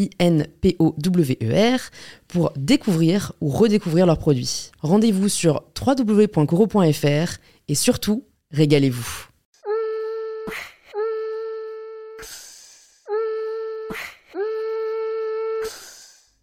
I-N-P-O-W-E-R, 0.00 1.80
pour 2.28 2.52
découvrir 2.56 3.32
ou 3.40 3.48
redécouvrir 3.48 4.06
leurs 4.06 4.18
produits. 4.18 4.70
Rendez-vous 4.80 5.28
sur 5.28 5.64
www.coro.fr 5.78 7.38
et 7.68 7.74
surtout, 7.74 8.24
régalez-vous. 8.50 9.26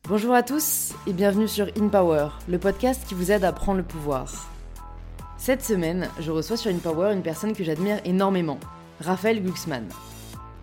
Bonjour 0.08 0.33
à 0.33 0.41
tous 0.41 0.94
et 1.05 1.11
bienvenue 1.11 1.50
sur 1.50 1.67
InPower, 1.78 2.30
le 2.47 2.58
podcast 2.59 3.03
qui 3.05 3.13
vous 3.13 3.30
aide 3.30 3.44
à 3.44 3.52
prendre 3.52 3.80
le 3.80 3.83
pouvoir. 3.83 4.50
Cette 5.38 5.66
semaine, 5.66 6.09
je 6.22 6.31
reçois 6.31 6.55
sur 6.55 6.72
InPower 6.72 7.11
une 7.11 7.23
personne 7.23 7.53
que 7.53 7.63
j'admire 7.66 8.00
énormément, 8.05 8.58
Raphaël 9.02 9.44
Glucksmann. 9.44 9.85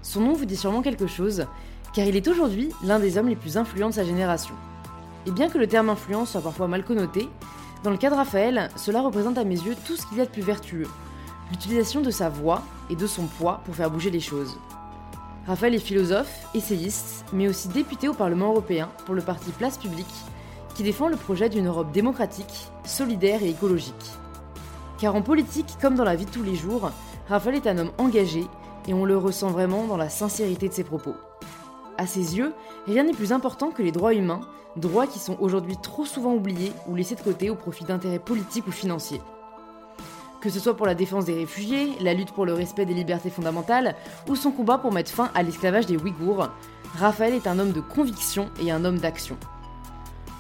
Son 0.01 0.21
nom 0.21 0.33
vous 0.33 0.47
dit 0.47 0.57
sûrement 0.57 0.81
quelque 0.81 1.07
chose, 1.07 1.47
car 1.95 2.07
il 2.07 2.17
est 2.17 2.27
aujourd'hui 2.29 2.71
l'un 2.83 2.99
des 2.99 3.17
hommes 3.17 3.29
les 3.29 3.37
plus 3.37 3.57
influents 3.57 3.89
de 3.89 3.95
sa 3.95 4.05
génération. 4.05 4.55
Et 5.27 5.31
bien 5.31 5.49
que 5.49 5.59
le 5.59 5.69
terme 5.69 5.89
influence 5.89 6.33
soit 6.33 6.41
parfois 6.41 6.69
mal 6.69 6.85
connoté, 6.85 7.29
dans 7.85 7.91
le 7.91 7.97
cas 7.97 8.11
de 8.11 8.17
Raphaël, 8.17 8.69
cela 8.77 9.01
représente 9.01 9.39
à 9.39 9.45
mes 9.45 9.59
yeux 9.59 9.77
tout 9.87 9.97
ce 9.97 10.07
qu'il 10.07 10.19
y 10.19 10.21
a 10.21 10.27
de 10.27 10.31
plus 10.31 10.43
vertueux, 10.43 10.89
l'utilisation 11.51 12.01
de 12.01 12.11
sa 12.11 12.29
voix 12.29 12.63
et 12.91 12.97
de 12.97 13.07
son 13.07 13.27
poids 13.27 13.61
pour 13.65 13.77
faire 13.77 13.91
bouger 13.91 14.11
les 14.11 14.21
choses. 14.21 14.59
Raphaël 15.47 15.75
est 15.75 15.79
philosophe, 15.79 16.47
essayiste, 16.55 17.25
mais 17.33 17.49
aussi 17.49 17.69
député 17.69 18.09
au 18.09 18.15
Parlement 18.15 18.51
européen 18.51 18.91
pour 19.07 19.15
le 19.15 19.23
parti 19.23 19.51
Place 19.53 19.79
Publique, 19.79 20.07
qui 20.75 20.83
défend 20.83 21.09
le 21.09 21.17
projet 21.17 21.49
d'une 21.49 21.69
Europe 21.69 21.93
démocratique, 21.93 22.69
solidaire 22.85 23.43
et 23.43 23.51
écologique. 23.51 23.95
Car 24.99 25.15
en 25.15 25.23
politique, 25.23 25.77
comme 25.81 25.95
dans 25.95 26.05
la 26.05 26.17
vie 26.17 26.25
de 26.25 26.31
tous 26.31 26.43
les 26.43 26.57
jours, 26.57 26.91
Raphaël 27.29 27.57
est 27.57 27.67
un 27.69 27.79
homme 27.79 27.93
engagé 27.99 28.45
et 28.89 28.95
on 28.95 29.05
le 29.05 29.17
ressent 29.17 29.51
vraiment 29.51 29.85
dans 29.85 29.97
la 29.97 30.09
sincérité 30.09 30.69
de 30.69 30.75
ses 30.75 30.85
propos. 30.85 31.15
À 31.97 32.07
ses 32.07 32.37
yeux, 32.37 32.53
rien 32.87 33.05
n'est 33.05 33.13
plus 33.13 33.33
important 33.33 33.71
que 33.71 33.83
les 33.83 33.93
droits 33.93 34.15
humains, 34.15 34.41
droits 34.77 35.07
qui 35.07 35.19
sont 35.19 35.37
aujourd'hui 35.41 35.77
trop 35.81 36.05
souvent 36.05 36.35
oubliés 36.35 36.73
ou 36.89 36.97
laissés 36.97 37.15
de 37.15 37.21
côté 37.21 37.51
au 37.51 37.55
profit 37.55 37.85
d'intérêts 37.85 38.19
politiques 38.19 38.67
ou 38.67 38.73
financiers. 38.73 39.21
Que 40.41 40.51
ce 40.51 40.61
soit 40.61 40.77
pour 40.77 40.87
la 40.87 40.95
défense 40.95 41.25
des 41.25 41.35
réfugiés, 41.35 41.93
la 42.01 42.13
lutte 42.13 42.33
pour 42.33 42.45
le 42.45 42.53
respect 42.53 42.85
des 42.85 42.95
libertés 42.95 43.31
fondamentales 43.31 43.95
ou 44.29 44.37
son 44.37 44.51
combat 44.51 44.79
pour 44.79 44.93
mettre 44.93 45.11
fin 45.11 45.31
à 45.35 45.43
l'esclavage 45.43 45.87
des 45.87 45.97
Ouïghours, 45.97 46.49
Raphaël 46.99 47.35
est 47.35 47.47
un 47.47 47.59
homme 47.59 47.73
de 47.73 47.81
conviction 47.81 48.51
et 48.61 48.71
un 48.71 48.85
homme 48.85 48.99
d'action. 48.99 49.37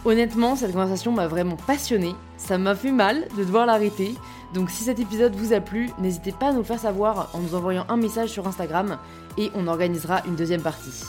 Honnêtement, 0.04 0.56
cette 0.56 0.72
conversation 0.72 1.12
m'a 1.12 1.28
vraiment 1.28 1.56
passionné, 1.56 2.14
ça 2.36 2.58
m'a 2.58 2.74
fait 2.74 2.92
mal 2.92 3.26
de 3.38 3.44
devoir 3.44 3.64
l'arrêter, 3.64 4.14
donc 4.52 4.68
si 4.68 4.84
cet 4.84 4.98
épisode 5.00 5.34
vous 5.34 5.54
a 5.54 5.60
plu, 5.60 5.88
n'hésitez 5.98 6.32
pas 6.32 6.48
à 6.48 6.52
nous 6.52 6.64
faire 6.64 6.78
savoir 6.78 7.30
en 7.32 7.38
nous 7.38 7.54
envoyant 7.54 7.86
un 7.88 7.96
message 7.96 8.28
sur 8.28 8.46
Instagram 8.46 8.98
et 9.38 9.50
on 9.54 9.66
organisera 9.66 10.20
une 10.26 10.36
deuxième 10.36 10.60
partie. 10.60 11.04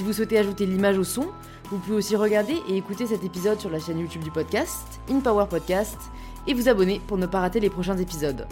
Si 0.00 0.06
vous 0.06 0.14
souhaitez 0.14 0.38
ajouter 0.38 0.64
l'image 0.64 0.96
au 0.96 1.04
son, 1.04 1.26
vous 1.64 1.76
pouvez 1.76 1.96
aussi 1.96 2.16
regarder 2.16 2.56
et 2.70 2.74
écouter 2.74 3.06
cet 3.06 3.22
épisode 3.22 3.60
sur 3.60 3.68
la 3.68 3.78
chaîne 3.78 3.98
YouTube 3.98 4.22
du 4.22 4.30
podcast, 4.30 4.98
InPower 5.10 5.44
Podcast, 5.46 5.98
et 6.46 6.54
vous 6.54 6.70
abonner 6.70 7.02
pour 7.06 7.18
ne 7.18 7.26
pas 7.26 7.40
rater 7.40 7.60
les 7.60 7.68
prochains 7.68 7.98
épisodes. 7.98 8.46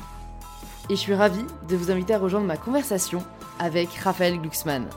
Et 0.90 0.94
je 0.94 1.00
suis 1.00 1.14
ravie 1.14 1.46
de 1.66 1.74
vous 1.74 1.90
inviter 1.90 2.12
à 2.12 2.18
rejoindre 2.18 2.46
ma 2.46 2.58
conversation 2.58 3.24
avec 3.58 3.88
Raphaël 3.94 4.38
Glucksmann. 4.38 4.90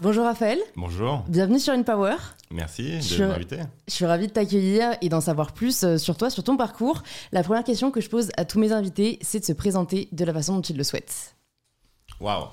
Bonjour 0.00 0.24
Raphaël. 0.24 0.58
Bonjour. 0.76 1.22
Bienvenue 1.28 1.60
sur 1.60 1.74
InPower. 1.74 2.16
Merci 2.50 2.98
de 2.98 3.26
m'inviter. 3.26 3.60
Je 3.88 3.92
suis 3.92 4.06
ravie 4.06 4.28
de 4.28 4.32
t'accueillir 4.32 4.96
et 5.02 5.10
d'en 5.10 5.20
savoir 5.20 5.52
plus 5.52 5.84
euh, 5.84 5.98
sur 5.98 6.16
toi, 6.16 6.30
sur 6.30 6.44
ton 6.44 6.56
parcours. 6.56 7.02
La 7.30 7.42
première 7.42 7.64
question 7.64 7.90
que 7.90 8.00
je 8.00 8.08
pose 8.08 8.30
à 8.38 8.46
tous 8.46 8.58
mes 8.58 8.72
invités, 8.72 9.18
c'est 9.20 9.40
de 9.40 9.44
se 9.44 9.52
présenter 9.52 10.08
de 10.12 10.24
la 10.24 10.32
façon 10.32 10.54
dont 10.54 10.62
ils 10.62 10.78
le 10.78 10.82
souhaitent. 10.82 11.36
Waouh 12.18 12.46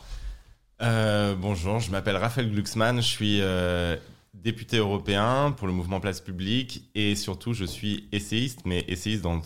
euh, 0.82 1.36
bonjour, 1.36 1.80
je 1.80 1.92
m'appelle 1.92 2.16
Raphaël 2.16 2.50
Glucksmann, 2.50 2.98
je 2.98 3.08
suis 3.08 3.42
euh, 3.42 3.98
député 4.34 4.78
européen 4.78 5.54
pour 5.58 5.68
le 5.68 5.74
mouvement 5.74 6.00
Place 6.00 6.22
Publique 6.22 6.90
et 6.96 7.16
surtout 7.16 7.54
je 7.54 7.66
suis 7.66 8.08
essayiste, 8.12 8.62
mais 8.66 8.86
essayiste 8.88 9.24
dans 9.24 9.42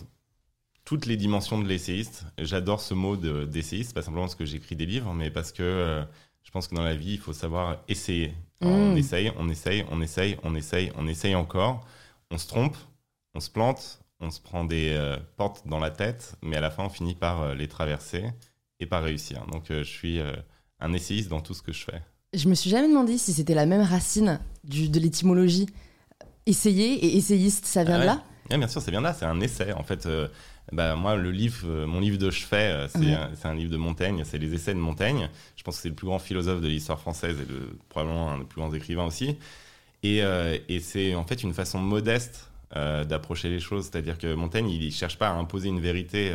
toutes 0.85 1.05
les 1.05 1.17
dimensions 1.17 1.59
de 1.59 1.67
l'essayiste. 1.67 2.25
J'adore 2.37 2.81
ce 2.81 2.93
mot 2.93 3.15
d'essayiste, 3.17 3.93
pas 3.93 4.01
simplement 4.01 4.25
parce 4.25 4.35
que 4.35 4.45
j'écris 4.45 4.75
des 4.75 4.85
livres, 4.85 5.13
mais 5.13 5.31
parce 5.31 5.51
que 5.51 5.63
euh, 5.63 6.03
je 6.43 6.51
pense 6.51 6.67
que 6.67 6.75
dans 6.75 6.83
la 6.83 6.95
vie, 6.95 7.13
il 7.13 7.19
faut 7.19 7.33
savoir 7.33 7.77
essayer. 7.87 8.33
On 8.61 8.93
mmh. 8.93 8.97
essaye, 8.97 9.31
on 9.37 9.49
essaye, 9.49 9.85
on 9.89 10.01
essaye, 10.01 10.37
on 10.43 10.55
essaye, 10.55 10.91
on 10.95 11.07
essaye 11.07 11.35
encore, 11.35 11.87
on 12.29 12.37
se 12.37 12.47
trompe, 12.47 12.77
on 13.33 13.39
se 13.39 13.49
plante, 13.49 14.01
on 14.19 14.29
se 14.29 14.39
prend 14.39 14.65
des 14.65 15.17
portes 15.35 15.67
dans 15.67 15.79
la 15.79 15.89
tête, 15.89 16.35
mais 16.41 16.57
à 16.57 16.61
la 16.61 16.69
fin, 16.69 16.83
on 16.83 16.89
finit 16.89 17.15
par 17.15 17.55
les 17.55 17.67
traverser 17.67 18.25
et 18.79 18.85
par 18.85 19.03
réussir. 19.03 19.45
Donc 19.47 19.65
je 19.69 19.83
suis 19.83 20.21
un 20.83 20.93
essayiste 20.93 21.29
dans 21.29 21.41
tout 21.41 21.53
ce 21.53 21.61
que 21.61 21.71
je 21.71 21.83
fais. 21.83 22.01
Je 22.33 22.47
me 22.47 22.55
suis 22.55 22.69
jamais 22.69 22.87
demandé 22.87 23.17
si 23.17 23.33
c'était 23.33 23.53
la 23.53 23.65
même 23.65 23.81
racine 23.81 24.39
du, 24.63 24.89
de 24.89 24.99
l'étymologie. 24.99 25.67
Essayer 26.45 27.05
et 27.05 27.17
essayiste, 27.17 27.65
ça 27.65 27.83
vient 27.83 27.99
de 27.99 28.05
là 28.05 28.23
oui, 28.51 28.57
bien 28.57 28.67
sûr, 28.67 28.81
c'est 28.81 28.91
bien 28.91 29.01
là. 29.01 29.13
C'est 29.13 29.25
un 29.25 29.39
essai. 29.39 29.73
En 29.73 29.83
fait, 29.83 30.05
euh, 30.05 30.27
bah, 30.71 30.95
moi, 30.95 31.15
le 31.15 31.31
livre, 31.31 31.65
euh, 31.65 31.87
mon 31.87 31.99
livre 31.99 32.17
de 32.17 32.29
chevet, 32.29 32.71
euh, 32.71 32.87
c'est 32.87 33.13
un, 33.13 33.51
un, 33.51 33.55
livre 33.55 33.71
de 33.71 33.77
Montaigne. 33.77 34.23
C'est 34.25 34.37
les 34.37 34.53
essais 34.53 34.73
de 34.73 34.79
Montaigne. 34.79 35.29
Je 35.55 35.63
pense 35.63 35.77
que 35.77 35.81
c'est 35.83 35.89
le 35.89 35.95
plus 35.95 36.07
grand 36.07 36.19
philosophe 36.19 36.61
de 36.61 36.67
l'histoire 36.67 36.99
française 36.99 37.37
et 37.39 37.51
le, 37.51 37.77
probablement 37.89 38.31
un 38.31 38.39
des 38.39 38.45
plus 38.45 38.59
grands 38.59 38.73
écrivains 38.73 39.05
aussi. 39.05 39.37
Et, 40.03 40.17
et 40.17 40.79
c'est 40.81 41.15
en 41.15 41.23
fait 41.23 41.43
une 41.43 41.53
façon 41.53 41.79
modeste 41.79 42.51
d'approcher 42.75 43.47
les 43.47 43.61
choses. 43.61 43.85
C'est-à-dire 43.85 44.17
que 44.17 44.33
Montaigne, 44.33 44.69
il 44.69 44.85
ne 44.85 44.91
cherche 44.91 45.17
pas 45.17 45.29
à 45.29 45.31
imposer 45.31 45.69
une 45.69 45.79
vérité 45.79 46.33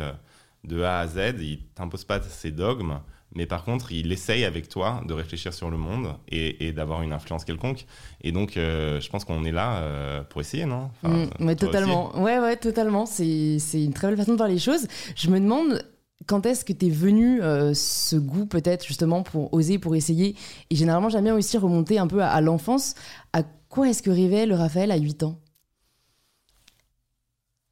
de 0.63 0.81
A 0.81 1.01
à 1.01 1.07
Z. 1.07 1.35
Il 1.39 1.59
t'impose 1.75 2.03
pas 2.03 2.19
ses 2.19 2.49
dogmes 2.49 2.99
mais 3.33 3.45
par 3.45 3.63
contre, 3.63 3.91
il 3.91 4.11
essaye 4.11 4.43
avec 4.43 4.69
toi 4.69 5.01
de 5.07 5.13
réfléchir 5.13 5.53
sur 5.53 5.69
le 5.69 5.77
monde 5.77 6.15
et, 6.29 6.71
d'avoir 6.71 7.03
une 7.03 7.13
influence 7.13 7.45
quelconque. 7.45 7.85
Et 8.21 8.31
donc, 8.31 8.57
euh, 8.57 8.99
je 8.99 9.09
pense 9.09 9.23
qu'on 9.23 9.45
est 9.45 9.51
là 9.51 9.83
euh, 9.83 10.23
pour 10.23 10.41
essayer, 10.41 10.65
non? 10.65 10.89
Enfin, 11.03 11.29
mm, 11.39 11.55
Totalement. 11.55 12.19
Ouais, 12.19 12.39
ouais, 12.39 12.57
totalement. 12.57 13.05
C'est 13.05 13.59
une 13.73 13.93
très 13.93 14.07
belle 14.07 14.17
façon 14.17 14.31
de 14.31 14.37
voir 14.37 14.49
les 14.49 14.57
choses. 14.57 14.87
Je 15.15 15.29
me 15.29 15.39
demande 15.39 15.83
quand 16.25 16.45
est-ce 16.45 16.65
que 16.65 16.73
tu 16.73 16.87
es 16.87 16.89
venu 16.89 17.41
euh, 17.41 17.73
ce 17.73 18.15
goût 18.15 18.45
peut-être 18.45 18.85
justement 18.85 19.21
pour 19.21 19.53
oser, 19.53 19.77
pour 19.77 19.95
essayer? 19.95 20.35
Et 20.71 20.75
généralement, 20.75 21.09
j'aime 21.09 21.25
bien 21.25 21.35
aussi 21.35 21.57
remonter 21.57 21.99
un 21.99 22.07
peu 22.07 22.23
à, 22.23 22.41
l'enfance. 22.41 22.95
À 23.33 23.43
quoi 23.43 23.89
est-ce 23.89 24.01
que 24.01 24.09
rêvait 24.09 24.47
le 24.47 24.55
Raphaël 24.55 24.91
à 24.91 24.97
8 24.97 25.21
ans? 25.23 25.39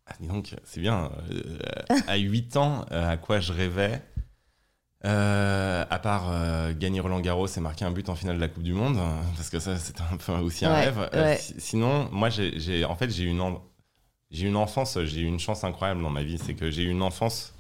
Ah, 0.06 0.14
dis 0.22 0.28
donc, 0.28 0.56
c'est 0.64 0.80
bien. 0.82 1.12
à 2.08 2.16
8 2.16 2.58
ans, 2.58 2.86
à 2.92 3.18
quoi 3.18 3.40
je 3.40 3.52
rêvais? 3.52 4.02
Euh, 5.08 5.86
à 5.90 6.00
part 6.00 6.28
euh, 6.30 6.74
gagner 6.78 7.00
Roland 7.00 7.22
Garros 7.22 7.48
et 7.48 7.60
marquer 7.62 7.86
un 7.86 7.92
but 7.92 8.10
en 8.10 8.16
finale 8.16 8.36
de 8.36 8.42
la 8.42 8.50
Coupe 8.50 8.64
du 8.64 8.74
Monde, 8.74 9.00
parce 9.38 9.50
que 9.50 9.60
ça 9.60 9.78
c'est 9.78 10.02
un 10.02 10.18
peu 10.18 10.34
aussi 10.34 10.66
un 10.66 10.74
rêve. 10.74 11.10
Euh, 11.14 11.36
sinon, 11.58 12.10
moi 12.12 12.30
j'ai 12.30 12.84
en 12.84 12.96
fait 12.96 13.10
j'ai 13.10 13.24
une 13.24 13.42
j'ai 14.32 14.48
une 14.48 14.58
enfance, 14.58 15.00
j'ai 15.06 15.22
eu 15.22 15.26
une 15.26 15.40
chance 15.40 15.64
incroyable 15.64 16.02
dans 16.02 16.10
ma 16.10 16.24
vie, 16.24 16.38
c'est 16.38 16.56
que 16.56 16.70
j'ai 16.70 16.84
eu 16.84 16.90
une 16.90 17.02
enfance 17.02 17.54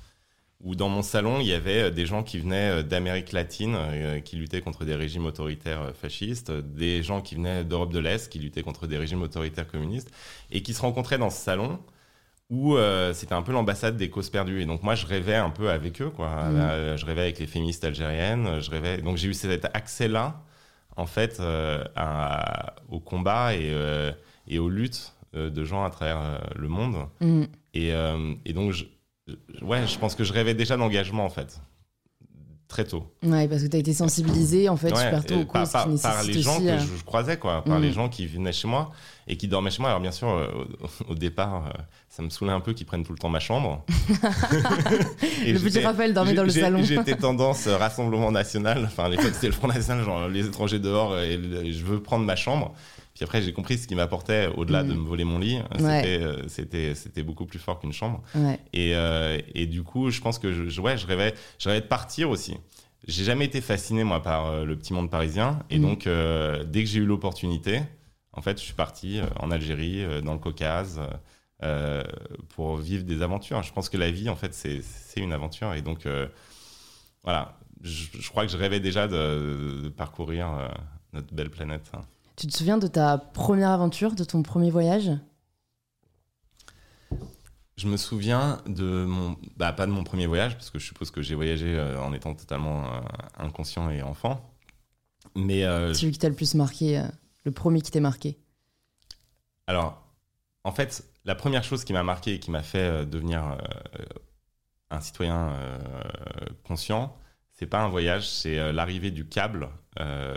où 0.62 0.76
dans 0.76 0.90
mon 0.90 1.04
salon 1.04 1.40
il 1.40 1.48
y 1.48 1.54
avait 1.54 1.90
des 1.92 2.06
gens 2.06 2.22
qui 2.22 2.40
venaient 2.40 2.84
d'Amérique 2.84 3.32
latine, 3.32 3.78
qui 4.26 4.36
luttaient 4.36 4.62
contre 4.62 4.84
des 4.84 4.96
régimes 4.96 5.26
autoritaires 5.26 5.94
fascistes, 5.96 6.52
des 6.52 7.02
gens 7.02 7.22
qui 7.22 7.36
venaient 7.36 7.64
d'Europe 7.64 7.94
de 7.94 8.00
l'Est, 8.00 8.30
qui 8.30 8.40
luttaient 8.40 8.64
contre 8.64 8.88
des 8.88 8.98
régimes 8.98 9.22
autoritaires 9.22 9.68
communistes, 9.68 10.12
et 10.52 10.62
qui 10.62 10.74
se 10.74 10.82
rencontraient 10.82 11.20
dans 11.20 11.30
ce 11.30 11.42
salon 11.42 11.80
où 12.50 12.76
euh, 12.76 13.14
c'était 13.14 13.34
un 13.34 13.42
peu 13.42 13.52
l'ambassade 13.52 13.98
des 13.98 14.10
causes 14.10 14.30
perdues. 14.30 14.62
Et 14.62 14.66
donc 14.66 14.84
moi, 14.84 14.96
je 14.96 15.06
rêvais 15.06 15.36
un 15.36 15.50
peu 15.50 15.70
avec 15.70 16.02
eux, 16.02 16.10
quoi. 16.10 16.30
Mm. 16.30 16.56
Euh, 16.56 16.98
je 16.98 17.06
rêvais 17.06 17.22
avec 17.22 17.40
les 17.40 17.48
féministes 17.48 17.84
algériennes. 17.84 18.62
Je 18.62 18.70
rêvais. 18.70 19.00
Donc 19.00 19.18
j'ai 19.18 19.28
eu 19.28 19.34
cet 19.34 19.66
accès-là, 19.66 20.42
en 20.96 21.06
fait, 21.06 21.40
euh, 21.40 21.84
au 22.90 23.00
combat 23.00 23.54
et, 23.56 23.74
et, 24.48 24.60
aux 24.60 24.70
luttes 24.70 25.14
de 25.34 25.64
gens 25.64 25.84
à 25.84 25.90
travers 25.90 26.42
le 26.56 26.68
monde. 26.68 27.08
Mm. 27.20 27.44
Et, 27.74 27.90
et 28.46 28.54
donc, 28.54 28.72
je, 28.72 28.86
ouais, 29.62 29.86
je 29.86 30.00
pense 30.00 30.16
que 30.16 30.24
je 30.24 30.34
rêvais 30.34 30.54
déjà 30.54 30.78
d'engagement 30.78 31.26
en 31.26 31.30
fait 31.30 31.60
très 32.68 32.84
tôt. 32.84 33.06
Ouais, 33.24 33.48
parce 33.48 33.64
que 33.64 33.68
tu 33.68 33.78
as 33.78 33.80
été 33.80 33.94
sensibilisé 33.94 34.68
en 34.68 34.76
fait 34.76 34.90
super 34.90 35.26
tôt 35.26 35.46
par, 35.46 35.70
par, 35.72 35.88
par, 36.02 36.24
les 36.24 36.42
gens 36.42 36.60
que 36.60 36.78
je, 36.78 37.04
croisais, 37.06 37.38
quoi, 37.38 37.64
par 37.64 37.80
les 37.80 37.92
gens 37.92 38.10
qui 38.10 38.28
venaient 38.28 38.52
chez 38.52 38.68
moi 38.68 38.92
et 39.28 39.38
qui 39.38 39.48
dormaient 39.48 39.72
chez 39.72 39.82
moi. 39.82 39.90
Alors 39.90 40.02
bien 40.02 40.12
sûr, 40.12 40.28
au, 41.08 41.16
départ, 41.16 41.74
ça 42.10 42.24
me 42.24 42.30
saoulait 42.30 42.52
un 42.52 42.60
peu 42.60 42.74
qu'ils 42.74 42.86
prennent 42.86 43.04
tout 43.04 43.14
le 43.14 43.18
temps 43.18 43.30
ma 43.30 43.40
chambre. 43.40 43.84
le 44.10 45.60
petit 45.60 45.80
Raphaël 45.80 46.14
dormait 46.14 46.34
dans 46.34 46.44
le 46.44 46.50
salon. 46.50 46.82
J'étais 46.84 47.16
tendance 47.18 47.68
Rassemblement 47.68 48.32
National, 48.32 48.86
enfin 48.86 49.06
à 49.06 49.10
l'époque 49.10 49.32
c'était 49.34 49.48
le 49.48 49.54
Front 49.54 49.68
National, 49.68 50.04
genre 50.04 50.28
les 50.28 50.46
étrangers 50.46 50.80
dehors 50.80 51.18
et 51.18 51.40
je 51.72 51.84
veux 51.84 52.02
prendre 52.02 52.26
ma 52.26 52.36
chambre. 52.36 52.74
Puis 53.18 53.24
après, 53.24 53.42
j'ai 53.42 53.52
compris 53.52 53.80
ce 53.80 53.88
qui 53.88 53.96
m'apportait 53.96 54.48
au-delà 54.58 54.84
de 54.84 54.94
mm. 54.94 54.98
me 54.98 55.08
voler 55.08 55.24
mon 55.24 55.40
lit. 55.40 55.58
Euh, 55.82 56.44
c'était, 56.48 56.94
c'était, 56.94 57.24
beaucoup 57.24 57.48
plus 57.48 57.58
fort 57.58 57.80
qu'une 57.80 57.92
chambre. 57.92 58.22
Et, 58.74 58.92
euh, 58.94 59.40
et, 59.56 59.66
du 59.66 59.82
coup, 59.82 60.12
je 60.12 60.22
pense 60.22 60.38
que 60.38 60.70
je, 60.70 60.80
ouais, 60.80 60.98
je 61.00 61.08
rêvais, 61.08 61.34
je 61.58 61.68
rêvais 61.68 61.82
de 61.82 61.88
partir 61.88 62.30
aussi. 62.30 62.58
J'ai 63.08 63.24
jamais 63.24 63.46
été 63.46 63.60
fasciné, 63.60 64.04
moi, 64.04 64.22
par 64.22 64.46
euh, 64.46 64.66
le 64.66 64.78
petit 64.78 64.94
monde 64.94 65.10
parisien. 65.10 65.64
Et 65.72 65.80
mm. 65.80 65.82
donc, 65.82 66.08
dès 66.68 66.84
que 66.84 66.90
j'ai 66.90 67.00
eu 67.00 67.06
l'opportunité, 67.06 67.82
en 68.38 68.42
fait, 68.42 68.60
je 68.60 68.64
suis 68.64 68.74
parti 68.74 69.20
en 69.40 69.52
Algérie, 69.52 70.06
dans 70.24 70.34
le 70.34 70.40
Caucase, 70.40 71.02
pour 72.50 72.78
vivre 72.78 73.04
des 73.04 73.22
aventures. 73.22 73.62
Je 73.64 73.74
pense 73.74 73.90
que 73.90 73.98
la 73.98 74.12
vie, 74.12 74.30
en 74.30 74.36
fait, 74.36 74.54
c'est, 74.54 74.82
une 75.18 75.34
aventure. 75.34 75.74
Et 75.74 75.82
donc, 75.82 76.08
voilà, 77.24 77.58
je, 77.82 78.30
crois 78.30 78.46
que 78.46 78.52
je 78.52 78.58
rêvais 78.58 78.80
déjà 78.80 79.08
de, 79.08 79.82
de 79.84 79.90
parcourir 79.90 80.70
notre 81.14 81.34
belle 81.34 81.50
planète. 81.50 81.92
Hein. 81.94 82.02
Tu 82.38 82.46
te 82.46 82.56
souviens 82.56 82.78
de 82.78 82.86
ta 82.86 83.18
première 83.18 83.72
aventure, 83.72 84.14
de 84.14 84.24
ton 84.24 84.44
premier 84.44 84.70
voyage? 84.70 85.10
Je 87.78 87.88
me 87.88 87.98
souviens 87.98 88.62
de 88.68 89.06
mon, 89.06 89.36
bah, 89.56 89.74
pas 89.74 89.88
de 89.88 89.92
mon 89.92 90.04
premier 90.04 90.28
voyage 90.28 90.54
parce 90.54 90.70
que 90.70 90.78
je 90.78 90.86
suppose 90.86 91.10
que 91.10 91.24
j'ai 91.24 91.34
voyagé 91.34 91.78
euh, 91.78 92.00
en 92.00 92.14
étant 92.14 92.36
totalement 92.36 92.86
euh, 92.86 93.00
inconscient 93.38 93.90
et 93.90 94.04
enfant, 94.04 94.54
mais 95.36 95.64
euh, 95.64 95.94
celui 95.94 96.12
qui 96.12 96.20
t'a 96.20 96.30
le 96.30 96.36
plus 96.36 96.54
marqué, 96.54 97.04
le 97.48 97.54
premier 97.54 97.82
qui 97.82 97.92
t'est 97.92 98.00
marqué. 98.00 98.38
Alors, 99.66 100.02
en 100.64 100.72
fait, 100.72 101.04
la 101.26 101.36
première 101.36 101.64
chose 101.64 101.84
qui 101.84 101.94
m'a 101.94 102.04
marqué 102.04 102.36
et 102.36 102.40
qui 102.40 102.52
m'a 102.52 102.64
fait 102.64 103.06
devenir 103.06 103.58
un 104.90 105.02
citoyen 105.02 105.54
conscient, 106.64 107.18
c'est 107.58 107.66
pas 107.66 107.82
un 107.82 107.90
voyage, 107.90 108.30
c'est 108.30 108.60
euh, 108.60 108.72
l'arrivée 108.72 109.10
du 109.10 109.28
câble 109.28 109.70
euh, 110.00 110.36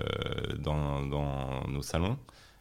dans, 0.58 1.02
nos 1.02 1.82
salons. 1.82 2.18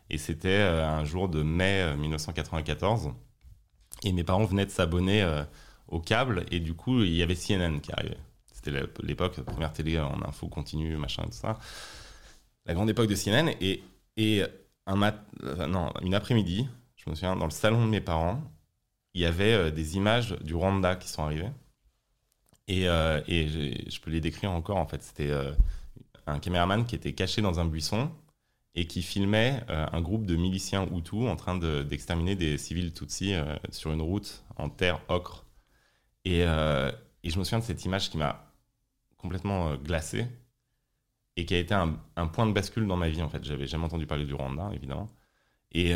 Et 0.09 0.17
c'était 0.17 0.49
euh, 0.49 0.85
un 0.85 1.05
jour 1.05 1.29
de 1.29 1.41
mai 1.43 1.95
1994. 1.95 3.13
Et 4.03 4.11
mes 4.11 4.25
parents 4.25 4.43
venaient 4.43 4.65
de 4.65 4.71
s'abonner 4.71 5.25
au 5.87 5.99
câble. 5.99 6.45
Et 6.51 6.59
du 6.59 6.73
coup, 6.73 7.01
il 7.01 7.13
y 7.13 7.23
avait 7.23 7.35
CNN 7.35 7.79
qui 7.79 7.91
arrivait. 7.91 8.17
C'était 8.53 8.71
l'époque, 9.03 9.39
première 9.41 9.73
télé 9.73 9.99
en 9.99 10.21
info 10.23 10.47
continue, 10.47 10.95
machin, 10.95 11.23
tout 11.23 11.31
ça. 11.31 11.57
La 12.65 12.73
grande 12.73 12.89
époque 12.89 13.07
de 13.07 13.15
CNN. 13.15 13.49
Et, 13.59 13.83
et 14.19 14.43
non, 14.85 15.93
une 16.01 16.13
après-midi, 16.13 16.67
je 16.97 17.09
me 17.09 17.15
souviens, 17.15 17.35
dans 17.35 17.45
le 17.45 17.51
salon 17.51 17.85
de 17.85 17.89
mes 17.89 18.01
parents, 18.01 18.43
il 19.13 19.21
y 19.21 19.25
avait 19.25 19.71
des 19.71 19.95
images 19.95 20.35
du 20.41 20.55
Rwanda 20.55 20.95
qui 20.95 21.07
sont 21.07 21.23
arrivées. 21.23 21.49
Et, 22.67 22.87
euh, 22.87 23.21
je 23.27 23.99
peux 23.99 24.11
les 24.11 24.21
décrire 24.21 24.51
encore, 24.51 24.77
en 24.77 24.85
fait. 24.85 25.01
C'était 25.01 25.31
euh, 25.31 25.53
un 26.27 26.39
caméraman 26.39 26.85
qui 26.85 26.95
était 26.95 27.13
caché 27.13 27.41
dans 27.41 27.59
un 27.59 27.65
buisson 27.65 28.11
et 28.75 28.85
qui 28.85 29.01
filmait 29.01 29.63
euh, 29.69 29.87
un 29.91 30.01
groupe 30.01 30.25
de 30.25 30.35
miliciens 30.35 30.85
Hutus 30.93 31.27
en 31.27 31.35
train 31.35 31.57
d'exterminer 31.57 32.35
des 32.35 32.57
civils 32.57 32.93
Tutsis 32.93 33.33
sur 33.71 33.91
une 33.91 34.01
route 34.01 34.43
en 34.55 34.69
terre 34.69 35.01
ocre. 35.07 35.45
Et, 36.25 36.41
et, 36.41 37.29
je 37.29 37.39
me 37.39 37.43
souviens 37.43 37.59
de 37.59 37.63
cette 37.63 37.83
image 37.85 38.09
qui 38.09 38.17
m'a 38.17 38.45
complètement 39.17 39.75
glacé 39.75 40.27
et 41.39 41.45
qui 41.45 41.55
a 41.55 41.59
été 41.59 41.73
un, 41.73 42.27
point 42.27 42.45
de 42.45 42.53
bascule 42.53 42.87
dans 42.87 42.97
ma 42.97 43.09
vie, 43.09 43.21
en 43.21 43.29
fait. 43.29 43.43
J'avais 43.43 43.67
jamais 43.67 43.85
entendu 43.85 44.05
parler 44.07 44.25
du 44.25 44.33
Rwanda, 44.33 44.71
évidemment. 44.73 45.07
Et, 45.71 45.91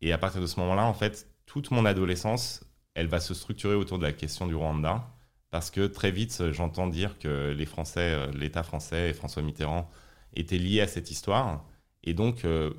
et 0.00 0.12
à 0.12 0.18
partir 0.18 0.40
de 0.40 0.46
ce 0.46 0.60
moment-là, 0.60 0.86
en 0.86 0.94
fait, 0.94 1.28
toute 1.46 1.70
mon 1.70 1.84
adolescence, 1.84 2.64
elle 2.94 3.08
va 3.08 3.20
se 3.20 3.34
structurer 3.34 3.74
autour 3.74 3.98
de 3.98 4.04
la 4.04 4.12
question 4.12 4.46
du 4.46 4.54
Rwanda 4.54 5.04
parce 5.50 5.70
que 5.70 5.86
très 5.86 6.10
vite, 6.10 6.52
j'entends 6.52 6.88
dire 6.88 7.18
que 7.18 7.52
les 7.56 7.66
Français, 7.66 8.12
euh, 8.14 8.30
l'État 8.32 8.62
français 8.62 9.10
et 9.10 9.12
François 9.14 9.42
Mitterrand 9.42 9.90
étaient 10.34 10.58
liés 10.58 10.80
à 10.82 10.86
cette 10.86 11.10
histoire. 11.10 11.64
Et 12.04 12.14
donc, 12.14 12.44
euh, 12.44 12.72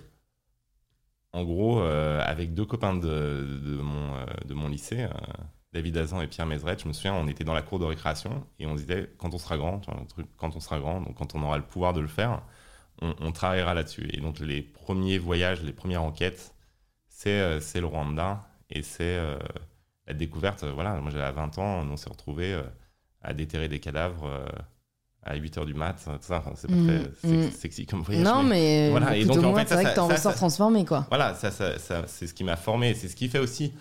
en 1.33 1.43
gros, 1.43 1.81
euh, 1.81 2.21
avec 2.23 2.53
deux 2.53 2.65
copains 2.65 2.95
de 2.95 4.53
mon 4.53 4.67
lycée, 4.69 5.07
David 5.73 5.97
Azan 5.97 6.21
et 6.21 6.27
Pierre 6.27 6.45
Mézeret, 6.45 6.77
je 6.79 6.87
me 6.87 6.93
souviens, 6.93 7.13
on 7.13 7.27
était 7.27 7.43
dans 7.43 7.53
la 7.53 7.61
cour 7.61 7.79
de 7.79 7.85
récréation 7.85 8.45
et 8.57 8.65
on 8.65 8.75
disait, 8.75 9.11
quand 9.17 9.33
on 9.33 9.37
sera 9.37 9.57
grand, 9.57 9.79
truc, 10.07 10.27
quand 10.37 10.55
on 10.55 10.59
sera 10.59 10.79
grand, 10.79 11.01
donc 11.01 11.15
quand 11.15 11.35
on 11.35 11.43
aura 11.43 11.57
le 11.57 11.63
pouvoir 11.63 11.93
de 11.93 11.99
le 11.99 12.07
faire, 12.07 12.41
on, 13.01 13.13
on 13.19 13.31
travaillera 13.31 13.73
là-dessus. 13.73 14.09
Et 14.11 14.19
donc, 14.19 14.39
les 14.39 14.61
premiers 14.61 15.19
voyages, 15.19 15.61
les 15.61 15.73
premières 15.73 16.03
enquêtes, 16.03 16.55
c'est 17.07 17.39
le 17.79 17.85
Rwanda 17.85 18.47
et 18.69 18.81
c'est 18.81 19.19
la 20.09 20.15
découverte, 20.15 20.63
euh, 20.63 20.71
voilà, 20.73 20.95
moi 20.95 21.11
j'avais 21.11 21.31
20 21.31 21.57
ans, 21.59 21.85
on 21.89 21.95
s'est 21.95 22.09
retrouvé 22.09 22.51
euh, 22.51 22.63
à 23.21 23.33
déterrer 23.33 23.69
des 23.69 23.79
cadavres 23.79 24.25
euh, 24.25 24.45
à 25.23 25.35
8 25.35 25.57
h 25.57 25.65
du 25.65 25.75
mat, 25.75 25.95
c'est 25.99 26.27
pas 26.27 26.43
mm, 26.67 27.11
très 27.21 27.29
mm. 27.29 27.51
sexy 27.51 27.85
comme 27.85 28.01
voyage. 28.01 28.23
Non, 28.23 28.41
mais, 28.41 28.89
voilà. 28.89 29.15
Et 29.15 29.23
donc, 29.23 29.43
en 29.43 29.53
fait, 29.53 29.67
c'est 29.67 29.75
vrai 29.75 29.85
que 29.85 29.95
t'en 29.95 30.07
ressors 30.07 30.33
transformé, 30.33 30.83
quoi. 30.83 31.05
Voilà, 31.09 31.35
ça, 31.35 31.51
ça, 31.51 31.77
c'est 32.07 32.27
ce 32.27 32.33
qui 32.33 32.43
m'a 32.43 32.55
formé, 32.55 32.95
c'est 32.95 33.07
ce 33.07 33.15
qui 33.15 33.29
fait 33.29 33.39
aussi, 33.39 33.71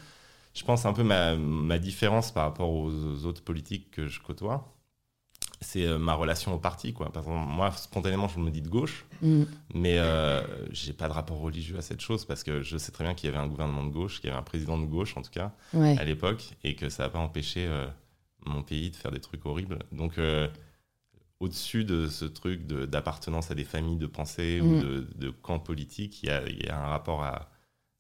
je 0.59 0.65
pense, 0.65 0.85
un 0.87 0.93
peu 0.93 1.05
ma, 1.05 1.37
ma 1.37 1.79
différence 1.79 2.33
par 2.33 2.45
rapport 2.45 2.71
aux 2.71 3.25
autres 3.25 3.43
politiques 3.43 3.91
que 3.93 4.09
je 4.09 4.21
côtoie 4.21 4.75
c'est 5.61 5.85
euh, 5.85 5.99
ma 5.99 6.15
relation 6.15 6.55
au 6.55 6.59
parti. 6.59 6.93
Quoi. 6.93 7.11
Par 7.13 7.23
exemple, 7.25 7.51
moi, 7.51 7.73
spontanément, 7.73 8.29
je 8.29 8.39
me 8.39 8.51
dis 8.51 8.63
de 8.63 8.69
gauche, 8.69 9.05
mm. 9.23 9.43
mais 9.75 9.99
euh, 9.99 10.43
j'ai 10.71 10.93
pas 10.93 11.09
de 11.09 11.13
rapport 11.13 11.39
religieux 11.39 11.77
à 11.77 11.83
cette 11.83 12.01
chose 12.01 12.25
parce 12.25 12.45
que 12.45 12.63
je 12.63 12.79
sais 12.79 12.93
très 12.93 13.05
bien 13.05 13.15
qu'il 13.15 13.29
y 13.29 13.33
avait 13.33 13.43
un 13.43 13.49
gouvernement 13.49 13.85
de 13.85 13.91
gauche, 13.91 14.21
qu'il 14.21 14.29
y 14.29 14.31
avait 14.31 14.39
un 14.39 14.45
président 14.45 14.79
de 14.79 14.87
gauche, 14.87 15.17
en 15.17 15.23
tout 15.23 15.31
cas, 15.31 15.53
à 15.73 16.05
l'époque, 16.05 16.51
et 16.65 16.75
que 16.75 16.89
ça 16.89 17.05
n'a 17.05 17.09
pas 17.09 17.19
empêché 17.19 17.67
euh, 17.67 17.87
mon 18.47 18.63
pays 18.63 18.91
de 18.91 18.97
faire 18.97 19.11
des 19.11 19.21
trucs 19.21 19.45
horribles. 19.47 19.81
Donc, 19.93 20.19
euh, 20.19 20.49
au-dessus 21.41 21.85
de 21.85 22.09
ce 22.09 22.25
truc 22.25 22.67
d'appartenance 22.67 23.51
à 23.51 23.55
des 23.55 23.65
familles 23.65 23.99
de 23.99 24.07
pensée 24.07 24.61
ou 24.61 24.77
mm. 24.77 24.81
de, 24.81 25.09
de 25.17 25.31
camps 25.31 25.61
politiques, 25.61 26.23
il 26.23 26.29
y, 26.29 26.67
y 26.67 26.69
a, 26.69 26.79
un 26.79 26.89
rapport 26.89 27.23
à 27.23 27.51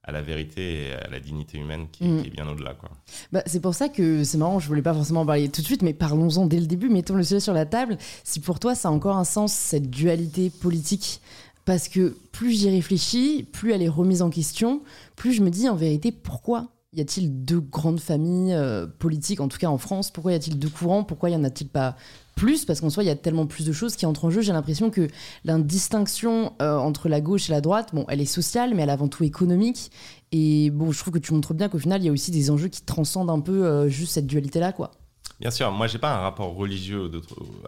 à 0.08 0.12
la 0.12 0.22
vérité 0.22 0.88
et 0.88 0.92
à 0.94 1.10
la 1.10 1.20
dignité 1.20 1.58
humaine 1.58 1.86
qui, 1.92 2.04
mm. 2.04 2.24
est 2.24 2.30
bien 2.30 2.48
au-delà. 2.48 2.72
Quoi. 2.72 2.88
Bah, 3.30 3.42
c'est 3.44 3.60
pour 3.60 3.74
ça 3.74 3.90
que 3.90 4.24
c'est 4.24 4.38
marrant, 4.38 4.58
je 4.58 4.66
voulais 4.66 4.82
pas 4.82 4.94
forcément 4.94 5.20
en 5.20 5.26
parler 5.26 5.50
tout 5.50 5.60
de 5.60 5.66
suite, 5.66 5.82
mais 5.82 5.92
parlons-en 5.92 6.46
dès 6.46 6.58
le 6.58 6.66
début, 6.66 6.88
mettons 6.88 7.14
le 7.14 7.22
sujet 7.22 7.40
sur 7.40 7.52
la 7.52 7.66
table. 7.66 7.98
Si 8.24 8.40
pour 8.40 8.58
toi 8.58 8.74
ça 8.74 8.88
a 8.88 8.90
encore 8.90 9.18
un 9.18 9.24
sens, 9.24 9.52
cette 9.52 9.90
dualité 9.90 10.48
politique, 10.48 11.20
parce 11.66 11.88
que 11.88 12.16
plus 12.32 12.52
j'y 12.52 12.70
réfléchis, 12.70 13.46
plus 13.52 13.72
elle 13.72 13.82
est 13.82 13.88
remise 13.88 14.22
en 14.22 14.30
question, 14.30 14.80
plus 15.14 15.34
je 15.34 15.42
me 15.42 15.50
dis 15.50 15.68
en 15.68 15.76
vérité 15.76 16.10
pourquoi 16.10 16.68
y 16.94 17.00
a-t-il 17.02 17.44
deux 17.44 17.60
grandes 17.60 18.00
familles 18.00 18.54
euh, 18.54 18.86
politiques, 18.86 19.40
en 19.40 19.48
tout 19.48 19.58
cas 19.58 19.68
en 19.68 19.78
France? 19.78 20.10
Pourquoi 20.10 20.32
y 20.32 20.34
a-t-il 20.34 20.58
deux 20.58 20.70
courants? 20.70 21.04
Pourquoi 21.04 21.28
y 21.30 21.36
en 21.36 21.44
a-t-il 21.44 21.68
pas 21.68 21.96
plus? 22.34 22.64
Parce 22.64 22.80
qu'en 22.80 22.88
soi, 22.88 23.02
il 23.02 23.06
y 23.06 23.10
a 23.10 23.16
tellement 23.16 23.46
plus 23.46 23.66
de 23.66 23.72
choses 23.72 23.94
qui 23.94 24.06
entrent 24.06 24.24
en 24.24 24.30
jeu. 24.30 24.40
J'ai 24.40 24.52
l'impression 24.52 24.90
que 24.90 25.08
la 25.44 25.58
distinction 25.58 26.54
euh, 26.62 26.78
entre 26.78 27.08
la 27.08 27.20
gauche 27.20 27.50
et 27.50 27.52
la 27.52 27.60
droite, 27.60 27.94
bon, 27.94 28.06
elle 28.08 28.22
est 28.22 28.26
sociale, 28.26 28.74
mais 28.74 28.82
elle 28.82 28.88
est 28.88 28.92
avant 28.92 29.08
tout 29.08 29.24
économique. 29.24 29.90
Et 30.32 30.70
bon, 30.70 30.90
je 30.90 30.98
trouve 30.98 31.12
que 31.12 31.18
tu 31.18 31.34
montres 31.34 31.52
bien 31.52 31.68
qu'au 31.68 31.78
final, 31.78 32.00
il 32.00 32.06
y 32.06 32.08
a 32.08 32.12
aussi 32.12 32.30
des 32.30 32.50
enjeux 32.50 32.68
qui 32.68 32.82
transcendent 32.82 33.30
un 33.30 33.40
peu 33.40 33.66
euh, 33.66 33.88
juste 33.88 34.12
cette 34.12 34.26
dualité-là, 34.26 34.72
quoi. 34.72 34.92
Bien 35.40 35.50
sûr, 35.50 35.70
moi, 35.70 35.88
j'ai 35.88 35.98
pas 35.98 36.14
un 36.14 36.20
rapport 36.20 36.54
religieux 36.54 37.10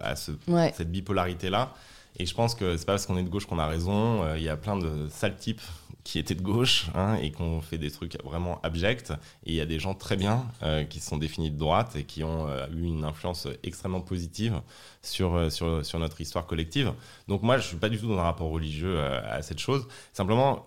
à 0.00 0.16
cette 0.16 0.90
bipolarité-là. 0.90 1.74
Et 2.16 2.26
je 2.26 2.34
pense 2.34 2.54
que 2.54 2.76
c'est 2.76 2.86
pas 2.86 2.94
parce 2.94 3.06
qu'on 3.06 3.16
est 3.18 3.22
de 3.22 3.28
gauche 3.28 3.46
qu'on 3.46 3.60
a 3.60 3.66
raison. 3.68 4.34
Il 4.34 4.42
y 4.42 4.48
a 4.48 4.56
plein 4.56 4.76
de 4.76 5.08
sales 5.08 5.36
types 5.36 5.60
qui 6.04 6.18
étaient 6.18 6.34
de 6.34 6.42
gauche 6.42 6.86
hein, 6.94 7.16
et 7.16 7.30
qui 7.30 7.42
ont 7.42 7.60
fait 7.60 7.78
des 7.78 7.90
trucs 7.90 8.22
vraiment 8.24 8.60
abjects. 8.62 9.10
Et 9.44 9.52
il 9.52 9.54
y 9.54 9.60
a 9.60 9.66
des 9.66 9.78
gens 9.78 9.94
très 9.94 10.16
bien 10.16 10.46
euh, 10.62 10.84
qui 10.84 11.00
sont 11.00 11.16
définis 11.16 11.50
de 11.50 11.58
droite 11.58 11.96
et 11.96 12.04
qui 12.04 12.24
ont 12.24 12.48
euh, 12.48 12.66
eu 12.72 12.84
une 12.84 13.04
influence 13.04 13.46
extrêmement 13.62 14.00
positive 14.00 14.60
sur, 15.02 15.34
euh, 15.34 15.50
sur, 15.50 15.84
sur, 15.84 15.98
notre 15.98 16.20
histoire 16.20 16.46
collective. 16.46 16.92
Donc 17.28 17.42
moi, 17.42 17.58
je 17.58 17.66
suis 17.66 17.76
pas 17.76 17.88
du 17.88 17.98
tout 17.98 18.08
dans 18.08 18.18
un 18.18 18.22
rapport 18.22 18.50
religieux 18.50 19.00
à 19.00 19.42
cette 19.42 19.58
chose. 19.58 19.86
Simplement, 20.12 20.66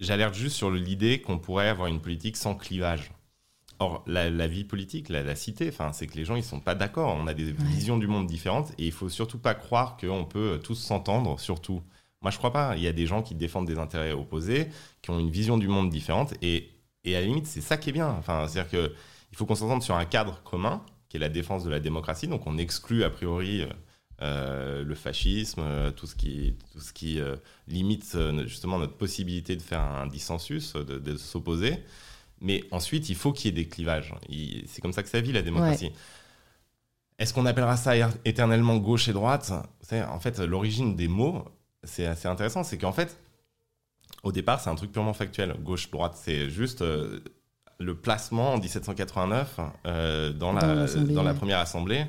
j'alerte 0.00 0.34
juste 0.34 0.56
sur 0.56 0.70
l'idée 0.70 1.20
qu'on 1.20 1.38
pourrait 1.38 1.68
avoir 1.68 1.88
une 1.88 2.00
politique 2.00 2.36
sans 2.36 2.54
clivage. 2.54 3.10
Or, 3.78 4.02
la, 4.06 4.46
vie 4.46 4.64
politique, 4.64 5.10
la, 5.10 5.22
la 5.22 5.36
cité, 5.36 5.70
c'est 5.92 6.06
que 6.06 6.16
les 6.16 6.24
gens 6.24 6.34
ils 6.34 6.42
sont 6.42 6.60
pas 6.60 6.74
d'accord. 6.74 7.14
On 7.14 7.26
a 7.26 7.34
des 7.34 7.52
visions 7.52 7.98
du 7.98 8.06
monde 8.06 8.26
différentes 8.26 8.70
et 8.78 8.86
il 8.86 8.92
faut 8.92 9.10
surtout 9.10 9.38
pas 9.38 9.54
croire 9.54 9.98
qu'on 9.98 10.24
peut 10.24 10.58
tous 10.64 10.76
s'entendre 10.76 11.38
sur 11.38 11.60
tout. 11.60 11.82
Moi, 12.26 12.32
je 12.32 12.38
crois 12.38 12.52
pas. 12.52 12.76
Il 12.76 12.82
y 12.82 12.88
a 12.88 12.92
des 12.92 13.06
gens 13.06 13.22
qui 13.22 13.36
défendent 13.36 13.68
des 13.68 13.78
intérêts 13.78 14.10
opposés, 14.10 14.66
qui 15.00 15.10
ont 15.10 15.20
une 15.20 15.30
vision 15.30 15.58
du 15.58 15.68
monde 15.68 15.90
différente, 15.90 16.34
et, 16.42 16.72
et 17.04 17.14
à 17.14 17.20
la 17.20 17.26
limite, 17.26 17.46
c'est 17.46 17.60
ça 17.60 17.76
qui 17.76 17.90
est 17.90 17.92
bien. 17.92 18.08
Enfin, 18.08 18.48
c'est-à-dire 18.48 18.68
que 18.68 18.92
il 19.30 19.38
faut 19.38 19.46
qu'on 19.46 19.54
s'entende 19.54 19.84
sur 19.84 19.94
un 19.94 20.04
cadre 20.04 20.42
commun, 20.42 20.82
qui 21.08 21.18
est 21.18 21.20
la 21.20 21.28
défense 21.28 21.62
de 21.62 21.70
la 21.70 21.78
démocratie. 21.78 22.26
Donc, 22.26 22.48
on 22.48 22.58
exclut 22.58 23.04
a 23.04 23.10
priori 23.10 23.64
euh, 24.22 24.82
le 24.82 24.94
fascisme, 24.96 25.62
tout 25.94 26.08
ce 26.08 26.16
qui, 26.16 26.56
tout 26.72 26.80
ce 26.80 26.92
qui 26.92 27.20
limite 27.68 28.18
justement 28.46 28.80
notre 28.80 28.96
possibilité 28.96 29.54
de 29.54 29.62
faire 29.62 29.82
un 29.82 30.08
dissensus, 30.08 30.74
de, 30.74 31.16
s'opposer. 31.16 31.78
Mais 32.40 32.64
ensuite, 32.72 33.08
il 33.08 33.14
faut 33.14 33.32
qu'il 33.32 33.54
y 33.54 33.60
ait 33.60 33.62
des 33.62 33.68
clivages. 33.68 34.12
C'est 34.66 34.80
comme 34.80 34.92
ça 34.92 35.04
que 35.04 35.08
ça 35.08 35.20
vit 35.20 35.30
la 35.30 35.42
démocratie. 35.42 35.92
Est-ce 37.20 37.32
qu'on 37.32 37.46
appellera 37.46 37.76
ça 37.76 37.92
éternellement 38.24 38.78
gauche 38.78 39.06
et 39.06 39.12
droite? 39.12 39.52
En 39.92 40.18
fait, 40.18 40.40
l'origine 40.40 40.96
des 40.96 41.06
mots, 41.06 41.44
c'est 41.86 42.06
assez 42.06 42.28
intéressant. 42.28 42.64
C'est 42.64 42.78
qu'en 42.78 42.92
fait, 42.92 43.16
au 44.22 44.32
départ, 44.32 44.60
c'est 44.60 44.70
un 44.70 44.74
truc 44.74 44.92
purement 44.92 45.14
factuel. 45.14 45.54
Gauche-droite, 45.62 46.16
c'est 46.16 46.50
juste 46.50 46.82
euh, 46.82 47.20
le 47.78 47.94
placement 47.94 48.54
en 48.54 48.58
1789 48.58 49.60
euh, 49.86 50.32
dans, 50.32 50.52
la, 50.52 50.86
dans 50.86 51.22
la 51.22 51.34
première 51.34 51.58
assemblée. 51.58 52.06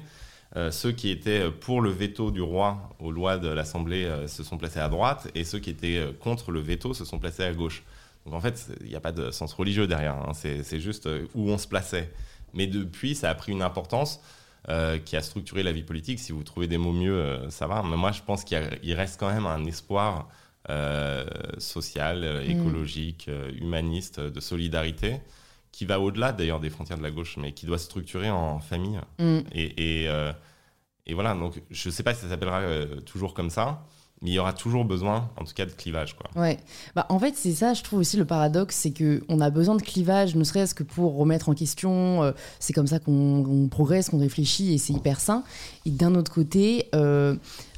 Euh, 0.55 0.72
ceux 0.72 0.91
qui 0.91 1.10
étaient 1.10 1.51
pour 1.51 1.81
le 1.81 1.89
veto 1.89 2.31
du 2.31 2.41
roi 2.41 2.89
aux 3.00 3.12
lois 3.12 3.38
de 3.38 3.50
l'Assemblée 3.50 4.10
se 4.27 4.43
sont 4.43 4.57
placés 4.57 4.79
à 4.79 4.88
droite 4.88 5.27
et 5.36 5.43
ceux 5.43 5.60
qui 5.60 5.69
étaient 5.69 6.01
contre 6.22 6.51
le 6.51 6.62
veto 6.62 6.93
se 6.93 7.05
sont 7.05 7.19
placés 7.19 7.43
à 7.43 7.53
gauche. 7.53 7.84
Donc 8.25 8.34
en 8.34 8.39
fait, 8.39 8.67
il 8.81 8.88
n'y 8.88 8.96
a 8.96 9.01
pas 9.01 9.12
de 9.12 9.29
sens 9.31 9.53
religieux 9.53 9.88
derrière, 9.88 10.15
hein. 10.15 10.31
c'est 10.34 10.79
juste 10.79 11.07
où 11.36 11.50
on 11.50 11.57
se 11.57 11.67
plaçait. 11.67 12.12
Mais 12.53 12.65
depuis, 12.65 13.13
ça 13.13 13.29
a 13.29 13.36
pris 13.36 13.51
une 13.51 13.62
importance 13.62 14.22
euh, 14.69 14.97
qui 14.97 15.15
a 15.15 15.21
structuré 15.21 15.63
la 15.63 15.71
vie 15.71 15.83
politique. 15.83 16.19
Si 16.19 16.33
vous 16.33 16.43
trouvez 16.43 16.67
des 16.67 16.77
mots 16.77 16.91
mieux, 16.91 17.17
euh, 17.17 17.50
ça 17.50 17.67
va. 17.67 17.83
Mais 17.83 17.95
moi, 17.95 18.12
je 18.12 18.21
pense 18.21 18.43
qu'il 18.43 18.93
reste 18.93 19.17
quand 19.17 19.31
même 19.31 19.45
un 19.45 19.63
espoir 19.65 20.27
euh, 20.69 21.24
social, 21.57 22.43
mm. 22.45 22.51
écologique, 22.51 23.29
humaniste, 23.62 24.19
de 24.19 24.39
solidarité, 24.41 25.21
qui 25.71 25.86
va 25.86 26.01
au-delà 26.01 26.33
d'ailleurs 26.33 26.59
des 26.59 26.69
frontières 26.69 26.97
de 26.97 27.03
la 27.03 27.12
gauche, 27.12 27.38
mais 27.38 27.53
qui 27.53 27.65
doit 27.65 27.77
se 27.77 27.86
structurer 27.86 28.29
en 28.29 28.59
famille. 28.59 29.00
Mm. 29.19 29.39
Et, 29.53 30.03
et, 30.03 30.09
et, 31.05 31.13
voilà, 31.13 31.33
donc 31.33 31.62
je 31.71 31.88
ne 31.88 31.93
sais 31.93 32.03
pas 32.03 32.13
si 32.13 32.24
ça 32.24 32.27
s'appellera 32.27 32.62
toujours 33.05 33.33
comme 33.33 33.50
ça, 33.50 33.86
mais 34.21 34.31
il 34.31 34.33
y 34.33 34.39
aura 34.39 34.53
toujours 34.53 34.83
besoin, 34.83 35.29
en 35.38 35.43
tout 35.43 35.53
cas, 35.53 35.65
de 35.65 35.71
clivage. 35.71 36.15
Quoi. 36.15 36.29
Ouais. 36.41 36.57
Bah, 36.95 37.05
en 37.09 37.19
fait, 37.19 37.36
c'est 37.36 37.53
ça, 37.53 37.74
je 37.74 37.83
trouve 37.83 38.00
aussi 38.00 38.17
le 38.17 38.25
paradoxe, 38.25 38.75
c'est 38.75 38.91
qu'on 38.91 39.39
a 39.39 39.50
besoin 39.51 39.75
de 39.75 39.81
clivage, 39.81 40.36
ne 40.36 40.43
serait-ce 40.43 40.74
que 40.74 40.83
pour 40.83 41.15
remettre 41.15 41.50
en 41.50 41.53
question. 41.53 42.24
Euh, 42.24 42.31
c'est 42.59 42.74
comme 42.74 42.88
ça 42.88 43.00
qu'on 43.00 43.67
progresse, 43.69 44.09
qu'on 44.09 44.17
réfléchit, 44.17 44.74
et 44.74 44.77
c'est 44.79 44.93
hyper 44.93 45.19
sain. 45.19 45.43
Et 45.86 45.91
d'un 45.91 46.15
autre 46.15 46.31
côté, 46.31 46.89
euh, 46.95 47.36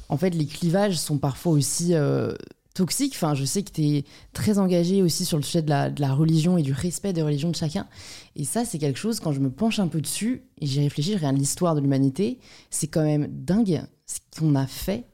en 0.08 0.16
fait, 0.16 0.30
les 0.30 0.46
clivages 0.46 0.96
sont 0.96 1.18
parfois 1.18 1.52
aussi 1.52 1.94
euh, 1.94 2.32
toxiques. 2.72 3.12
Enfin, 3.16 3.34
je 3.34 3.44
sais 3.44 3.62
que 3.62 3.72
tu 3.72 3.82
es 3.82 4.04
très 4.32 4.58
engagé 4.58 5.02
aussi 5.02 5.26
sur 5.26 5.36
le 5.36 5.42
sujet 5.42 5.60
de 5.60 5.68
la, 5.68 5.90
de 5.90 6.00
la, 6.00 6.14
religion 6.14 6.56
et 6.56 6.62
du 6.62 6.72
respect 6.72 7.12
des 7.12 7.22
religions 7.22 7.50
de 7.50 7.56
chacun. 7.56 7.86
Et 8.34 8.44
ça, 8.44 8.64
c'est 8.64 8.78
quelque 8.78 8.98
chose, 8.98 9.20
quand 9.20 9.32
je 9.32 9.40
me 9.40 9.50
penche 9.50 9.78
un 9.78 9.88
peu 9.88 10.00
dessus, 10.00 10.44
et 10.58 10.66
j'y 10.66 10.80
réfléchis, 10.80 11.12
je 11.12 11.16
regarde 11.18 11.36
l'histoire 11.36 11.74
de 11.74 11.80
l'humanité, 11.80 12.38
c'est 12.70 12.86
quand 12.86 13.04
même 13.04 13.26
dingue 13.30 13.82
ce 14.06 14.20
qu'on 14.38 14.54
a 14.54 14.66
fait 14.66 15.09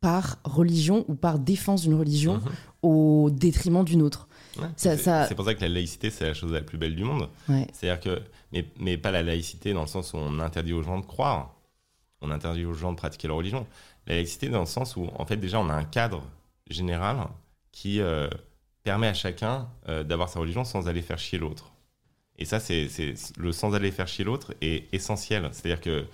par 0.00 0.38
religion 0.44 1.04
ou 1.08 1.14
par 1.14 1.38
défense 1.38 1.82
d'une 1.82 1.94
religion 1.94 2.34
mhm. 2.34 2.42
au 2.82 3.30
détriment 3.30 3.84
d'une 3.84 4.02
autre. 4.02 4.28
c'est 4.76 5.34
pour 5.34 5.44
ça 5.44 5.54
que 5.54 5.60
la 5.60 5.68
laïcité, 5.68 6.10
c'est 6.10 6.26
la 6.26 6.34
chose 6.34 6.52
la 6.52 6.62
plus 6.62 6.78
belle 6.78 6.94
du 6.94 7.04
monde. 7.04 7.28
C'est-à-dire 7.72 8.00
que, 8.00 8.22
mais, 8.52 8.64
mais, 8.78 8.96
pas 8.96 9.10
la 9.10 9.22
laïcité 9.22 9.72
dans 9.72 9.82
le 9.82 9.88
sens 9.88 10.12
où 10.12 10.16
on 10.16 10.38
interdit 10.38 10.72
aux 10.72 10.82
gens 10.82 10.98
de 10.98 11.06
croire, 11.06 11.54
on 12.20 12.30
interdit 12.30 12.64
aux 12.64 12.74
gens 12.74 12.92
de 12.92 12.96
pratiquer 12.96 13.28
leur 13.28 13.36
religion. 13.36 13.66
La 14.06 14.14
laïcité 14.14 14.48
dans 14.48 14.60
le 14.60 14.66
sens 14.66 14.96
où, 14.96 15.08
en 15.14 15.26
fait, 15.26 15.36
déjà, 15.36 15.60
on 15.60 15.68
a 15.68 15.74
un 15.74 15.84
cadre 15.84 16.22
général 16.70 17.26
qui 17.72 18.00
euh, 18.00 18.28
permet 18.82 19.08
à 19.08 19.14
chacun 19.14 19.68
euh, 19.88 20.02
d'avoir 20.02 20.28
sa 20.28 20.40
religion 20.40 20.64
sans 20.64 20.88
aller 20.88 21.02
faire 21.02 21.18
chier 21.18 21.38
l'autre. 21.38 21.72
Et 22.38 22.44
ça, 22.44 22.60
c'est 22.60 22.88
le 23.36 23.52
sans 23.52 23.74
aller 23.74 23.90
faire 23.90 24.06
chier 24.06 24.24
l'autre 24.24 24.54
est 24.60 24.92
essentiel. 24.94 25.48
C'est-à-dire 25.52 25.80
que 25.80 26.06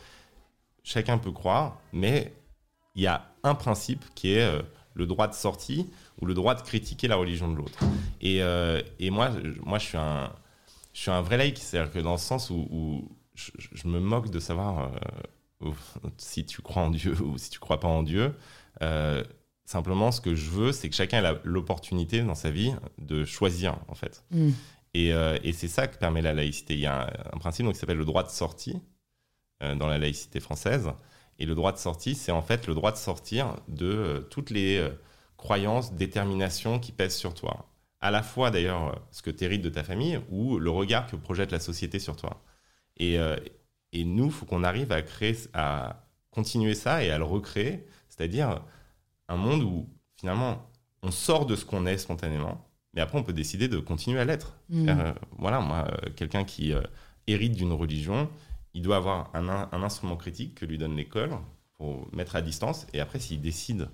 chacun 0.82 1.18
peut 1.18 1.32
croire, 1.32 1.78
mais 1.92 2.32
il 2.94 3.02
y 3.02 3.06
a 3.06 3.30
un 3.42 3.54
principe 3.54 4.04
qui 4.14 4.32
est 4.32 4.42
euh, 4.42 4.62
le 4.94 5.06
droit 5.06 5.28
de 5.28 5.34
sortie 5.34 5.90
ou 6.20 6.26
le 6.26 6.34
droit 6.34 6.54
de 6.54 6.62
critiquer 6.62 7.08
la 7.08 7.16
religion 7.16 7.50
de 7.50 7.56
l'autre. 7.56 7.78
Et, 8.20 8.42
euh, 8.42 8.80
et, 8.98 9.10
moi, 9.10 9.30
moi 9.64 9.78
je, 9.78 9.86
suis 9.86 9.98
un, 9.98 10.32
je 10.92 11.00
suis 11.00 11.10
un 11.10 11.20
vrai 11.20 11.36
laïc, 11.36 11.58
c'est-à-dire 11.58 11.92
que 11.92 11.98
dans 11.98 12.12
le 12.12 12.18
sens 12.18 12.50
où, 12.50 13.08
je, 13.34 13.88
me 13.88 13.98
moque 13.98 14.30
de 14.30 14.38
savoir 14.38 14.92
euh, 15.62 15.72
si 16.16 16.46
tu 16.46 16.62
crois 16.62 16.82
en 16.82 16.90
Dieu 16.90 17.20
ou 17.22 17.36
si 17.38 17.50
tu 17.50 17.58
crois 17.58 17.80
pas 17.80 17.88
en 17.88 18.02
Dieu. 18.02 18.34
simplement, 19.64 20.12
ce 20.12 20.20
que 20.20 20.34
je 20.34 20.50
veux, 20.50 20.72
c'est 20.72 20.88
que 20.88 20.94
chacun 20.94 21.24
ait 21.24 21.40
l'opportunité 21.42 22.22
dans 22.22 22.36
sa 22.36 22.50
vie 22.50 22.72
de 22.98 23.24
choisir, 23.24 23.76
en 23.88 23.94
fait. 23.94 24.24
Mm. 24.30 24.50
Et, 24.96 25.08
et 25.08 25.52
c'est 25.52 25.66
ça 25.66 25.88
que 25.88 25.98
permet 25.98 26.22
la 26.22 26.32
laïcité. 26.32 26.74
Il 26.74 26.80
y 26.80 26.86
a 26.86 27.06
un, 27.06 27.36
un 27.36 27.38
principe 27.38 27.66
qui 27.72 27.74
s'appelle 27.74 27.98
le 27.98 28.04
droit 28.04 28.22
de 28.22 28.28
sortie 28.28 28.78
dans 29.60 29.88
la 29.88 29.98
laïcité 29.98 30.38
française. 30.38 30.92
Et 31.38 31.46
le 31.46 31.54
droit 31.54 31.72
de 31.72 31.78
sortie, 31.78 32.14
c'est 32.14 32.32
en 32.32 32.42
fait 32.42 32.66
le 32.66 32.74
droit 32.74 32.92
de 32.92 32.96
sortir 32.96 33.56
de 33.68 33.86
euh, 33.86 34.20
toutes 34.20 34.50
les 34.50 34.78
euh, 34.78 34.90
croyances, 35.36 35.92
déterminations 35.94 36.78
qui 36.78 36.92
pèsent 36.92 37.16
sur 37.16 37.34
toi. 37.34 37.68
À 38.00 38.10
la 38.10 38.22
fois 38.22 38.50
d'ailleurs 38.50 38.88
euh, 38.88 38.98
ce 39.10 39.22
que 39.22 39.30
tu 39.30 39.44
hérites 39.44 39.62
de 39.62 39.68
ta 39.68 39.82
famille 39.82 40.20
ou 40.30 40.58
le 40.58 40.70
regard 40.70 41.06
que 41.06 41.16
projette 41.16 41.50
la 41.50 41.60
société 41.60 41.98
sur 41.98 42.16
toi. 42.16 42.42
Et, 42.96 43.16
et 43.92 44.04
nous, 44.04 44.26
il 44.26 44.30
faut 44.30 44.46
qu'on 44.46 44.62
arrive 44.62 44.92
à 44.92 45.02
créer, 45.02 45.36
à 45.52 46.06
continuer 46.30 46.76
ça 46.76 47.02
et 47.02 47.10
à 47.10 47.18
le 47.18 47.24
recréer, 47.24 47.84
c'est-à-dire 48.08 48.62
un 49.28 49.36
monde 49.36 49.64
où 49.64 49.88
finalement 50.16 50.70
on 51.02 51.10
sort 51.10 51.44
de 51.44 51.56
ce 51.56 51.64
qu'on 51.64 51.86
est 51.86 51.98
spontanément, 51.98 52.64
mais 52.92 53.00
après 53.00 53.18
on 53.18 53.24
peut 53.24 53.32
décider 53.32 53.66
de 53.66 53.80
continuer 53.80 54.20
à 54.20 54.24
l'être. 54.24 54.56
Mmh. 54.68 54.92
voilà, 55.38 55.58
moi, 55.58 55.88
quelqu'un 56.14 56.44
qui 56.44 56.72
hérite 57.26 57.54
d'une 57.54 57.72
religion, 57.72 58.30
il 58.74 58.82
doit 58.82 58.96
avoir 58.96 59.30
un, 59.34 59.82
instrument 59.82 60.16
critique 60.16 60.56
que 60.56 60.66
lui 60.66 60.78
donne 60.78 60.96
l'école 60.96 61.30
pour 61.78 62.06
mettre 62.12 62.36
à 62.36 62.42
distance. 62.42 62.86
Et 62.92 63.00
après, 63.00 63.20
s'il 63.20 63.40
décide 63.40 63.88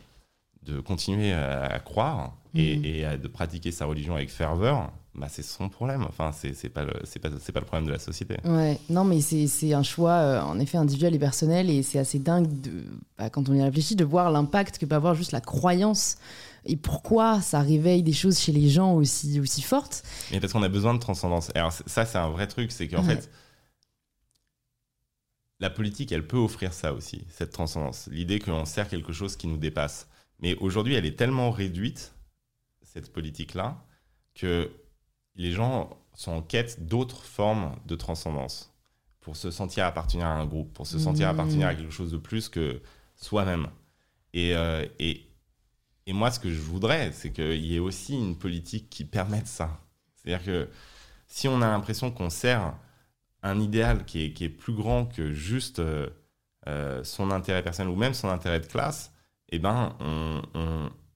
de 0.63 0.81
continuer 0.81 1.33
à, 1.33 1.79
croire 1.79 2.35
et, 2.55 3.05
mhm. 3.05 3.19
de 3.19 3.29
pratiquer 3.29 3.73
sa 3.73 3.87
religion 3.87 4.15
avec 4.15 4.31
ferveur, 4.31 4.91
bah, 5.15 5.27
c'est 5.29 5.43
son 5.43 5.69
problème. 5.69 6.05
Enfin, 6.09 6.33
c'est 6.33 6.69
pas, 6.69 6.85
le, 6.85 6.93
pas, 7.21 7.31
pas 7.31 7.61
le 7.61 7.67
problème 7.67 7.87
de 7.87 7.93
la 7.93 7.99
société. 7.99 8.37
Ouais, 8.45 8.79
non, 8.89 9.05
mais 9.05 9.21
c'est 9.21 9.75
un 9.75 9.83
choix, 9.83 10.13
euh, 10.13 10.41
en 10.41 10.59
effet, 10.59 10.79
individuel 10.79 11.15
et 11.15 11.19
personnel. 11.19 11.69
Et 11.69 11.83
c'est 11.83 11.99
assez 11.99 12.19
dingue, 12.19 12.49
de, 12.61 12.85
bah, 13.19 13.29
quand 13.29 13.49
on 13.49 13.55
y 13.55 13.63
réfléchit, 13.63 13.97
de 13.97 14.05
voir 14.05 14.31
l'impact 14.31 14.79
que 14.79 14.87
peut 14.87 14.95
avoir 14.95 15.15
juste 15.15 15.33
la 15.33 15.41
croyance 15.41 16.17
et 16.67 16.77
pourquoi 16.77 17.41
ça 17.41 17.61
réveille 17.61 18.03
des 18.03 18.13
choses 18.13 18.39
chez 18.39 18.53
les 18.53 18.69
gens 18.69 18.95
aussi, 18.95 19.41
aussi 19.41 19.63
fortes. 19.63 20.03
Mais 20.31 20.41
parce 20.41 20.53
qu'on 20.53 20.63
a 20.63 20.69
besoin 20.69 20.95
de 20.95 20.99
transcendance. 20.99 21.51
Alors, 21.55 21.73
ça, 21.73 22.05
c'est 22.05 22.19
un 22.19 22.29
vrai 22.29 22.47
truc, 22.47 22.71
c'est 22.71 22.89
qu'en 22.89 23.03
fait 23.03 23.31
la 25.61 25.71
politique, 25.71 26.11
elle 26.11 26.27
peut 26.27 26.39
offrir 26.39 26.73
ça 26.73 26.95
aussi, 26.95 27.25
cette 27.29 27.53
transcendance. 27.53 28.09
L'idée 28.11 28.39
qu'on 28.39 28.65
sert 28.65 28.89
quelque 28.89 29.13
chose 29.13 29.37
qui 29.37 29.47
nous 29.47 29.59
dépasse. 29.59 30.09
Mais 30.41 30.55
aujourd'hui, 30.57 30.95
elle 30.95 31.05
est 31.05 31.19
tellement 31.19 31.51
réduite, 31.51 32.15
cette 32.83 33.13
politique-là, 33.13 33.85
que 34.35 34.71
les 35.37 35.53
gens 35.53 35.99
sont 36.15 36.33
en 36.33 36.43
quête 36.43 36.87
d'autres 36.87 37.23
formes 37.25 37.77
de 37.87 37.95
transcendance 37.95 38.75
pour 39.21 39.37
se 39.37 39.51
sentir 39.51 39.85
appartenir 39.85 40.27
à 40.27 40.33
un 40.33 40.47
groupe, 40.47 40.73
pour 40.73 40.87
se 40.87 40.99
sentir 40.99 41.27
mmh. 41.27 41.31
appartenir 41.31 41.67
à 41.69 41.75
quelque 41.75 41.93
chose 41.93 42.11
de 42.11 42.17
plus 42.17 42.49
que 42.49 42.81
soi-même. 43.17 43.69
Et, 44.33 44.57
euh, 44.57 44.87
et, 44.99 45.27
et, 46.07 46.13
moi, 46.15 46.31
ce 46.31 46.41
que 46.41 46.51
je 46.51 46.61
voudrais, 46.61 47.13
c'est 47.13 47.33
qu'il 47.33 47.67
y 47.67 47.77
ait 47.77 47.81
aussi 47.81 48.15
une 48.15 48.39
politique 48.39 48.89
qui 48.89 49.05
permette 49.05 49.47
ça. 49.47 49.79
C'est-à-dire 50.17 50.45
que 50.45 50.69
si 51.27 51.49
on 51.49 51.61
a 51.61 51.67
l'impression 51.67 52.11
qu'on 52.11 52.31
sert 52.31 52.75
un 53.43 53.61
idéal 53.61 54.05
qui 54.05 54.25
est, 54.25 54.33
qui 54.33 54.45
est, 54.45 54.49
plus 54.49 54.73
grand 54.73 55.07
que 55.07 55.33
juste 55.33 55.79
euh, 55.79 56.09
euh, 56.69 57.03
son 57.05 57.31
intérêt 57.31 57.63
personnel 57.63 57.93
ou 57.93 57.97
même 57.97 58.15
son 58.15 58.29
intérêt 58.29 58.61
de 58.61 58.67
classe, 58.67 59.13
eh 59.51 59.59
ben, 59.59 59.97
on, 60.01 60.43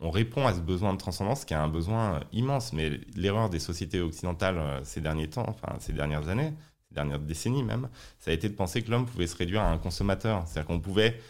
on, 0.00 0.10
répond 0.10 0.46
à 0.46 0.52
ce 0.54 0.60
besoin 0.60 0.92
de 0.92 0.98
transcendance 0.98 1.44
qui 1.44 1.54
est 1.54 1.56
un 1.56 1.68
besoin 1.68 2.20
immense. 2.32 2.72
Mais 2.72 3.00
l'erreur 3.16 3.50
des 3.50 3.58
sociétés 3.58 4.00
occidentales 4.00 4.58
euh, 4.58 4.84
ces 4.84 5.00
derniers 5.00 5.28
temps, 5.28 5.46
enfin 5.48 5.76
ces 5.80 5.92
dernières 5.92 6.28
années, 6.28 6.52
ces 6.88 6.94
dernières 6.94 7.20
décennies 7.20 7.62
même, 7.62 7.88
ça 8.18 8.30
a 8.30 8.34
été 8.34 8.48
de 8.48 8.54
penser 8.54 8.82
que 8.82 8.90
l'homme 8.90 9.06
pouvait 9.06 9.26
se 9.26 9.36
réduire 9.36 9.62
à 9.62 9.70
un 9.70 9.78
consommateur. 9.78 10.46
C'est-à-dire 10.46 10.66
qu'on 10.66 10.80
pouvait 10.80 11.20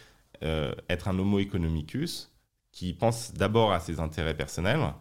être 0.89 1.09
un 1.09 1.19
homo 1.19 1.39
economicus 1.39 2.31
qui 2.71 2.93
pense 2.93 3.33
d'abord 3.33 3.73
à 3.73 3.81
ses 3.81 3.99
intérêts 3.99 4.37
personnels 4.37 4.93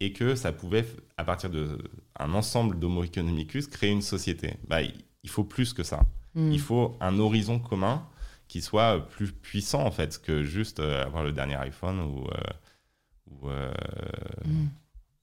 et 0.00 0.12
que 0.12 0.34
ça 0.34 0.52
pouvait, 0.52 0.86
à 1.16 1.24
partir 1.24 1.50
d'un 1.50 2.34
ensemble 2.34 2.78
d'homo 2.78 3.04
economicus, 3.04 3.66
créer 3.66 3.90
une 3.90 4.02
société. 4.02 4.54
Bah, 4.68 4.78
il 5.26 5.28
faut 5.28 5.42
plus 5.42 5.72
que 5.72 5.82
ça. 5.82 6.06
Hmm. 6.36 6.52
Il 6.52 6.60
faut 6.60 6.96
un 7.00 7.18
horizon 7.18 7.58
commun 7.58 8.06
qui 8.46 8.62
soit 8.62 9.08
plus 9.08 9.32
puissant 9.32 9.82
en 9.84 9.90
fait 9.90 10.22
que 10.22 10.44
juste 10.44 10.78
euh, 10.78 11.04
avoir 11.04 11.24
le 11.24 11.32
dernier 11.32 11.56
iPhone 11.56 11.98
ou, 12.00 12.24
euh, 12.28 13.48
euh, 13.48 13.72
hmm. 14.44 14.66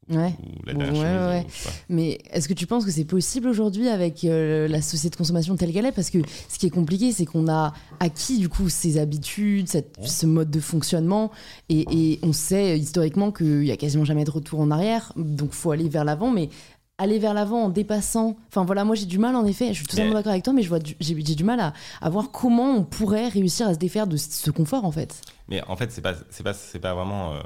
Ouais. 0.10 0.36
ouais, 0.68 1.48
Mais 1.88 2.20
est-ce 2.32 2.50
que 2.50 2.54
tu 2.54 2.68
penses 2.68 2.84
que 2.84 2.92
c'est 2.92 3.06
possible 3.06 3.48
aujourd'hui 3.48 3.88
avec 3.88 4.24
la 4.24 4.82
société 4.82 5.12
de 5.12 5.16
consommation 5.16 5.56
telle 5.56 5.72
qu'elle 5.72 5.86
est? 5.86 5.94
Parce 5.94 6.10
que 6.10 6.18
ce 6.50 6.60
qui 6.60 6.66
est 6.66 6.70
compliqué, 6.70 7.14
c'est 7.14 7.24
qu'on 7.24 7.48
a 7.48 7.72
acquis 8.02 8.38
du 8.38 8.50
coup 8.50 8.68
ces 8.68 8.98
habitudes, 8.98 9.70
cette, 9.70 9.96
ce 10.06 10.26
mode 10.26 10.52
de 10.52 10.60
fonctionnement, 10.60 11.32
et, 11.70 11.86
et 11.90 12.20
on 12.22 12.34
sait 12.34 12.78
historiquement 12.78 13.32
qu'il 13.32 13.64
y 13.64 13.72
a 13.72 13.78
quasiment 13.78 14.04
jamais 14.04 14.26
de 14.26 14.32
retour 14.32 14.60
en 14.60 14.72
arrière, 14.72 15.14
donc 15.16 15.54
faut 15.54 15.72
aller 15.72 15.88
vers 15.88 16.04
l'avant. 16.04 16.32
Mais 16.32 16.50
aller 16.98 17.20
vers 17.20 17.34
l'avant 17.34 17.64
en 17.64 17.70
dépassant. 17.70 18.38
Enfin 18.50 18.64
voilà, 18.66 18.84
moi 18.84 18.96
j'ai 18.96 19.06
du 19.06 19.18
mal 19.18 19.36
en 19.36 19.46
effet, 19.46 19.70
je 19.70 19.74
suis 19.80 19.86
totalement 19.86 20.12
Mais- 20.12 20.16
d'accord 20.20 20.32
avec 20.32 20.44
toi, 20.44 20.54
mais 20.54 20.62
du- 20.62 20.96
j'ai 21.00 21.16
j'ai 21.26 21.36
du 21.36 21.44
mal 21.44 21.60
à, 21.60 21.74
à 22.02 22.10
voir 22.10 22.32
comment 22.32 22.72
on 22.76 22.84
pourrait 22.84 23.28
réussir 23.30 23.68
à 23.68 23.74
se 23.74 23.80
défaire 23.80 24.08
de 24.08 24.18
ce 24.18 24.52
confort 24.52 24.86
en 24.86 24.92
fait. 24.92 25.20
Mais 25.48 25.62
en 25.68 25.76
fait, 25.76 25.92
c'est 25.92 26.02
pas, 26.02 26.14
pas, 26.14 26.54
pas 26.82 26.94
vraiment. 26.94 27.34
euh, 27.34 27.40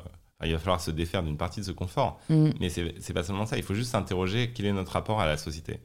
il 0.43 0.51
va 0.51 0.59
falloir 0.59 0.79
se 0.81 0.91
défaire 0.91 1.23
d'une 1.23 1.37
partie 1.37 1.61
de 1.61 1.65
ce 1.65 1.71
confort. 1.71 2.19
Mm. 2.29 2.49
Mais 2.59 2.69
c'est 2.69 3.13
pas 3.13 3.23
seulement 3.23 3.45
ça. 3.47 3.57
Il 3.57 3.63
faut 3.63 3.73
juste 3.73 3.91
s'interroger 3.91 4.51
quel 4.53 4.67
est 4.67 4.73
notre 4.73 4.91
rapport 4.91 5.19
à 5.19 5.25
la 5.25 5.35
société. 5.37 5.79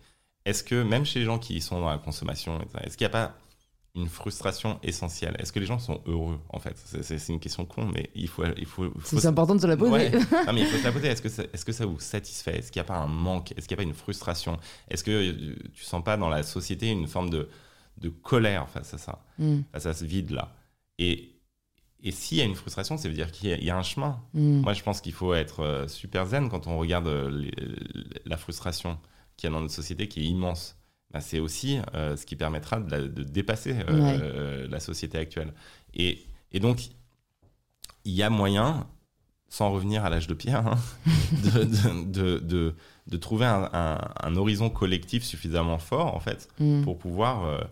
Est-ce 0.44 0.62
que 0.64 0.82
même 0.82 1.04
chez 1.06 1.20
les 1.20 1.24
gens 1.24 1.38
qui 1.38 1.60
sont 1.62 1.80
dans 1.80 1.88
la 1.88 1.98
consommation, 1.98 2.58
est-ce 2.84 2.96
qu'il 2.98 3.04
n'y 3.06 3.10
a 3.12 3.16
pas 3.16 3.32
une 3.94 4.08
frustration 4.08 4.78
essentielle 4.82 5.36
Est-ce 5.38 5.52
que 5.52 5.58
les 5.60 5.66
gens 5.66 5.78
sont 5.78 6.00
heureux 6.06 6.40
en 6.48 6.58
fait? 6.58 6.76
C'est- 7.02 7.28
une 7.28 7.40
question 7.40 7.66
con, 7.66 7.86
mais 7.92 8.10
il 8.14 8.26
faut, 8.28 8.42
il 8.56 8.64
faut, 8.66 8.90
C'est 9.04 9.26
important 9.26 9.54
de 9.54 9.60
se 9.60 9.66
la 9.66 9.76
poser. 9.76 9.90
Ouais. 9.92 10.10
Non, 10.46 10.52
mais 10.54 10.62
il 10.62 10.66
faut 10.66 10.78
se 10.78 10.84
la 10.84 10.92
poser. 10.92 11.08
Est-ce 11.08 11.20
que, 11.22 11.28
ça, 11.28 11.42
est-ce 11.52 11.64
que 11.64 11.72
ça 11.72 11.84
vous 11.84 12.00
satisfait? 12.00 12.58
Est-ce 12.58 12.72
qu'il 12.72 12.80
n'y 12.80 12.86
a 12.86 12.88
pas 12.88 12.96
un 12.98 13.06
manque? 13.06 13.52
Est-ce 13.52 13.68
qu'il 13.68 13.76
n'y 13.76 13.82
a 13.82 13.84
pas 13.84 13.88
une 13.88 13.94
frustration? 13.94 14.56
Est-ce 14.88 15.04
que 15.04 15.10
euh, 15.10 15.56
tu 15.74 15.84
sens 15.84 16.02
pas 16.02 16.16
dans 16.16 16.30
la 16.30 16.42
société 16.42 16.88
une 16.90 17.06
forme 17.06 17.28
de, 17.30 17.48
de 17.98 18.08
colère 18.08 18.68
face 18.70 18.94
à 18.94 18.98
ça? 18.98 19.24
Mm, 19.38 19.60
Face 19.72 19.86
à 19.86 19.92
ce 19.92 20.04
vide-là 20.06 20.54
Et, 20.98 21.34
et 22.02 22.10
s'il 22.12 22.38
y 22.38 22.40
a 22.40 22.44
une 22.44 22.54
frustration, 22.54 22.96
ça 22.96 23.08
veut 23.08 23.14
dire 23.14 23.30
qu'il 23.30 23.50
y 23.50 23.52
a, 23.52 23.56
il 23.58 23.64
y 23.64 23.70
a 23.70 23.76
un 23.76 23.82
chemin. 23.82 24.20
mm. 24.32 24.62
Moi, 24.62 24.72
je 24.72 24.82
pense 24.82 25.02
qu'il 25.02 25.12
faut 25.12 25.34
être 25.34 25.60
euh, 25.60 25.86
super 25.86 26.26
zen 26.26 26.48
quand 26.48 26.66
on 26.66 26.78
regarde 26.78 27.08
euh, 27.08 27.30
les- 27.30 27.52
la 28.24 28.38
frustration 28.38 28.98
qu'il 29.36 29.48
y 29.48 29.52
a 29.52 29.54
dans 29.54 29.60
notre 29.60 29.74
société 29.74 30.08
qui 30.08 30.20
est 30.20 30.24
immense. 30.24 30.76
Bah, 31.12 31.20
c'est 31.20 31.40
aussi 31.40 31.78
euh, 31.94 32.16
ce 32.16 32.24
qui 32.26 32.36
permettra 32.36 32.80
de, 32.80 32.90
la- 32.90 33.02
de 33.02 33.22
dépasser 33.22 33.76
euh, 33.88 34.00
Ouais. 34.00 34.18
euh, 34.22 34.68
la 34.68 34.80
société 34.80 35.18
actuelle. 35.18 35.52
Et, 35.94 36.24
et 36.52 36.60
donc, 36.60 36.80
il 38.04 38.12
y 38.12 38.22
a 38.22 38.30
moyen, 38.30 38.86
sans 39.48 39.70
revenir 39.70 40.04
à 40.04 40.10
l'âge 40.10 40.26
de 40.26 40.34
pierre, 40.34 40.66
hein, 40.66 40.78
de, 43.06 43.16
trouver 43.18 43.46
un, 43.46 43.68
un- 43.72 44.00
un 44.22 44.36
horizon 44.36 44.70
collectif 44.70 45.22
suffisamment 45.24 45.78
fort, 45.78 46.14
en 46.14 46.20
fait, 46.20 46.48
Mm. 46.58 46.82
pour 46.82 46.98
pouvoir 46.98 47.68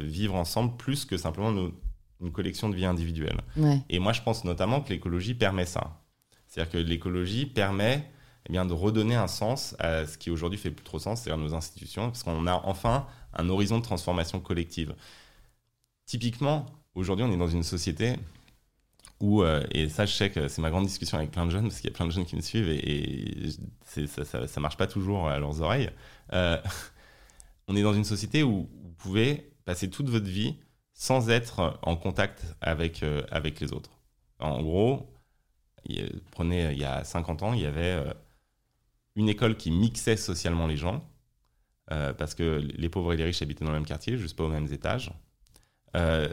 vivre 0.00 0.34
ensemble 0.36 0.76
plus 0.76 1.04
que 1.04 1.16
simplement 1.16 1.50
nos- 1.50 1.72
une 2.20 2.30
collection 2.30 2.68
de 2.68 2.76
vie 2.76 2.84
individuelle. 2.84 3.40
Ouais. 3.56 3.80
Et 3.90 3.98
moi, 3.98 4.12
je 4.12 4.22
pense 4.22 4.44
notamment 4.44 4.80
que 4.80 4.90
l'écologie 4.90 5.34
permet 5.34 5.64
ça. 5.66 6.00
C'est-à-dire 6.46 6.70
que 6.72 6.78
l'écologie 6.78 7.46
permet 7.46 8.08
eh 8.48 8.52
bien, 8.52 8.64
de 8.64 8.72
redonner 8.72 9.14
un 9.14 9.28
sens 9.28 9.76
à 9.78 10.06
ce 10.06 10.18
qui 10.18 10.30
aujourd'hui 10.30 10.58
fait 10.58 10.70
plus 10.70 10.84
trop 10.84 10.98
sens, 10.98 11.22
c'est-à-dire 11.22 11.42
nos 11.42 11.54
institutions, 11.54 12.06
parce 12.10 12.22
qu'on 12.22 12.46
a 12.46 12.60
enfin 12.64 13.06
un 13.34 13.48
horizon 13.48 13.78
de 13.78 13.84
transformation 13.84 14.40
collective. 14.40 14.94
Typiquement, 16.06 16.66
aujourd'hui, 16.94 17.24
on 17.24 17.32
est 17.32 17.36
dans 17.36 17.48
une 17.48 17.62
société 17.62 18.16
où, 19.20 19.42
euh, 19.42 19.64
et 19.70 19.88
ça, 19.88 20.04
je 20.06 20.12
sais 20.12 20.30
que 20.30 20.48
c'est 20.48 20.60
ma 20.60 20.70
grande 20.70 20.86
discussion 20.86 21.16
avec 21.16 21.30
plein 21.30 21.46
de 21.46 21.50
jeunes, 21.50 21.68
parce 21.68 21.80
qu'il 21.80 21.88
y 21.88 21.92
a 21.92 21.96
plein 21.96 22.06
de 22.06 22.10
jeunes 22.10 22.24
qui 22.24 22.36
me 22.36 22.40
suivent 22.40 22.68
et, 22.68 23.50
ça, 23.84 24.46
ça, 24.48 24.60
marche 24.60 24.76
pas 24.76 24.86
toujours 24.88 25.28
à 25.28 25.38
leurs 25.38 25.60
oreilles. 25.60 25.90
Euh, 26.32 26.60
on 27.68 27.76
est 27.76 27.82
dans 27.82 27.94
une 27.94 28.04
société 28.04 28.42
où 28.42 28.68
vous 28.82 28.92
pouvez 28.98 29.52
passer 29.64 29.88
toute 29.88 30.08
votre 30.08 30.26
vie 30.26 30.56
sans 30.94 31.30
être 31.30 31.78
en 31.82 31.96
contact 31.96 32.44
avec, 32.60 33.02
euh, 33.02 33.22
avec 33.30 33.60
les 33.60 33.72
autres. 33.72 33.90
En 34.40 34.60
gros, 34.62 35.08
prenez 36.32 36.72
il 36.72 36.78
y 36.78 36.84
a 36.84 37.04
50 37.04 37.42
ans, 37.42 37.52
il 37.52 37.60
y 37.60 37.66
avait 37.66 38.02
une 39.16 39.28
école 39.28 39.56
qui 39.56 39.70
mixait 39.70 40.16
socialement 40.16 40.66
les 40.66 40.76
gens, 40.76 41.04
euh, 41.90 42.12
parce 42.12 42.34
que 42.34 42.58
les 42.58 42.88
pauvres 42.88 43.12
et 43.12 43.16
les 43.16 43.24
riches 43.24 43.42
habitaient 43.42 43.64
dans 43.64 43.72
le 43.72 43.78
même 43.78 43.86
quartier, 43.86 44.16
juste 44.16 44.36
pas 44.36 44.44
aux 44.44 44.48
mêmes 44.48 44.72
étages. 44.72 45.12
Euh, 45.96 46.32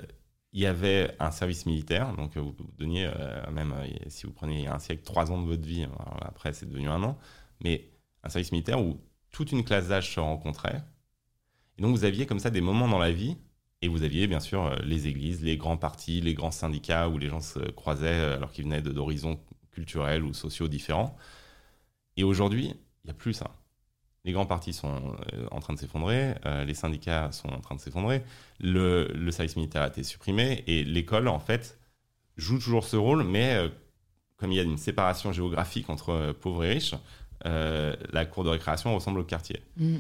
il 0.54 0.62
y 0.62 0.66
avait 0.66 1.16
un 1.20 1.32
service 1.32 1.66
militaire, 1.66 2.16
donc 2.16 2.38
euh, 2.38 2.42
vous 2.42 2.56
donniez, 2.78 3.10
même 3.52 3.74
si 4.08 4.26
vous 4.26 4.32
prenez 4.32 4.68
un 4.68 4.80
siècle, 4.80 5.04
trois 5.04 5.32
ans 5.32 5.42
de 5.42 5.46
votre 5.46 5.66
vie, 5.66 5.86
après 6.22 6.54
c'est 6.54 6.68
devenu 6.68 6.90
un 6.90 7.04
an, 7.04 7.20
mais 7.64 7.92
un 8.24 8.30
service 8.30 8.52
militaire 8.52 8.82
où 8.82 9.00
toute 9.32 9.52
une 9.52 9.64
classe 9.64 9.90
d'âge 9.90 10.14
se 10.14 10.20
rencontrait. 10.20 10.84
Et 11.78 11.82
donc 11.82 11.96
vous 11.96 12.04
aviez 12.04 12.26
comme 12.26 12.40
ça 12.40 12.50
des 12.50 12.62
moments 12.62 12.88
dans 12.88 12.98
la 12.98 13.12
vie, 13.12 13.38
et 13.82 13.88
vous 13.88 14.04
aviez 14.04 14.28
bien 14.28 14.40
sûr 14.40 14.76
les 14.84 15.08
églises, 15.08 15.44
les 15.44 15.56
grands 15.56 15.78
partis, 15.78 16.20
les 16.20 16.34
grands 16.34 16.52
syndicats 16.52 17.10
où 17.10 17.18
les 17.18 17.30
gens 17.30 17.42
se 17.42 17.60
croisaient 17.60 18.34
alors 18.34 18.52
qu'ils 18.52 18.66
venaient 18.66 18.82
d'horizons 18.82 19.40
culturels 19.72 20.24
ou 20.24 20.34
sociaux 20.34 20.68
différents. 20.68 21.16
Et 22.20 22.26
aujourd'hui, 22.26 22.66
il 22.66 23.08
n'y 23.08 23.12
a 23.12 23.14
plus 23.14 23.32
ça. 23.32 23.56
Les 24.26 24.34
grands 24.34 24.46
partis 24.46 24.74
sont 24.74 25.16
euh, 25.34 25.48
en 25.52 25.62
train 25.62 25.74
de 25.74 25.80
s'effondrer, 25.80 26.36
euh, 26.46 26.66
les 26.66 26.74
syndicats 26.74 27.32
sont 27.32 27.48
en 27.48 27.62
train 27.62 27.76
de 27.76 27.80
s'effondrer, 27.80 28.24
le, 28.60 29.08
le 29.16 29.32
service 29.32 29.56
militaire 29.56 29.84
a 29.84 29.88
été 29.88 30.04
supprimé 30.04 30.66
et 30.68 30.84
l'école, 30.84 31.30
en 31.30 31.40
fait, 31.40 31.80
joue 32.36 32.60
toujours 32.60 32.84
ce 32.84 32.98
rôle, 32.98 33.24
mais 33.24 33.56
euh, 33.56 33.70
comme 34.36 34.52
il 34.52 34.56
y 34.56 34.60
a 34.60 34.64
une 34.64 34.78
séparation 34.78 35.32
géographique 35.32 35.90
entre 35.90 36.36
pauvres 36.42 36.66
et 36.66 36.74
riches, 36.74 36.96
euh, 37.46 37.96
la 38.12 38.26
cour 38.26 38.44
de 38.44 38.50
récréation 38.50 38.94
ressemble 38.94 39.22
au 39.22 39.24
quartier. 39.24 39.62
Mm. 39.78 40.00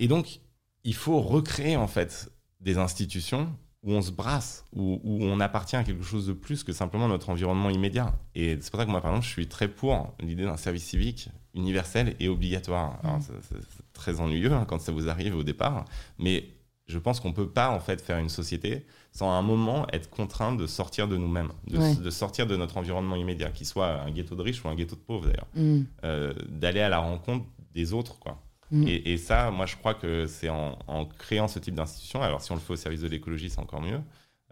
Et 0.00 0.08
donc, 0.08 0.40
il 0.82 0.94
faut 0.94 1.20
recréer 1.20 1.76
en 1.76 1.86
fait 1.86 2.32
des 2.60 2.78
institutions 2.78 3.56
où 3.86 3.92
on 3.92 4.02
se 4.02 4.10
brasse, 4.10 4.64
où, 4.74 5.00
où 5.04 5.22
on 5.24 5.38
appartient 5.40 5.76
à 5.76 5.84
quelque 5.84 6.02
chose 6.02 6.26
de 6.26 6.32
plus 6.34 6.64
que 6.64 6.72
simplement 6.72 7.06
notre 7.08 7.30
environnement 7.30 7.70
immédiat. 7.70 8.12
Et 8.34 8.58
c'est 8.60 8.70
pour 8.70 8.80
ça 8.80 8.84
que 8.84 8.90
moi, 8.90 9.00
par 9.00 9.12
exemple, 9.12 9.26
je 9.26 9.30
suis 9.32 9.46
très 9.46 9.68
pour 9.68 10.12
l'idée 10.20 10.44
d'un 10.44 10.56
service 10.58 10.84
civique 10.84 11.28
universel 11.54 12.16
et 12.20 12.28
obligatoire. 12.28 12.98
Alors, 13.02 13.18
Mm. 13.18 13.22
c'est- 13.22 13.56
très 13.92 14.20
ennuyeux 14.20 14.52
hein, 14.52 14.66
quand 14.68 14.78
ça 14.80 14.92
vous 14.92 15.08
arrive 15.08 15.34
au 15.36 15.42
départ, 15.42 15.84
mais 16.18 16.48
je 16.86 16.98
pense 16.98 17.18
qu'on 17.18 17.32
peut 17.32 17.48
pas 17.48 17.70
en 17.70 17.80
fait 17.80 18.00
faire 18.02 18.18
une 18.18 18.28
société 18.28 18.84
sans 19.12 19.30
à 19.30 19.34
un 19.34 19.42
moment 19.42 19.86
être 19.92 20.10
contraint 20.10 20.54
de 20.54 20.66
sortir 20.66 21.08
de 21.08 21.16
nous-mêmes, 21.16 21.50
de, 21.66 21.78
Ouais. 21.78 21.94
de 21.96 22.10
sortir 22.10 22.46
de 22.46 22.56
notre 22.56 22.76
environnement 22.76 23.16
immédiat, 23.16 23.50
qu'il 23.50 23.66
soit 23.66 24.02
un 24.02 24.10
ghetto 24.10 24.34
de 24.36 24.42
riches 24.42 24.62
ou 24.64 24.68
un 24.68 24.74
ghetto 24.74 24.96
de 24.96 25.00
pauvres 25.00 25.26
d'ailleurs, 25.26 25.46
Mm. 25.54 25.82
Euh, 26.04 26.34
d'aller 26.48 26.80
à 26.80 26.88
la 26.90 26.98
rencontre 26.98 27.46
des 27.72 27.92
autres, 27.94 28.18
quoi. 28.18 28.42
Mm. 28.70 28.84
Et, 28.88 29.12
et 29.12 29.16
ça, 29.18 29.50
moi, 29.50 29.66
je 29.66 29.76
crois 29.76 29.94
que 29.94 30.26
c'est 30.26 30.48
en, 30.48 30.78
en 30.88 31.04
créant 31.06 31.48
ce 31.48 31.58
type 31.58 31.74
d'institution, 31.74 32.22
alors 32.22 32.40
si 32.42 32.50
on 32.52 32.56
le 32.56 32.60
fait 32.60 32.72
au 32.72 32.76
service 32.76 33.00
de 33.00 33.08
l'écologie, 33.08 33.48
c'est 33.50 33.60
encore 33.60 33.80
mieux, 33.80 34.00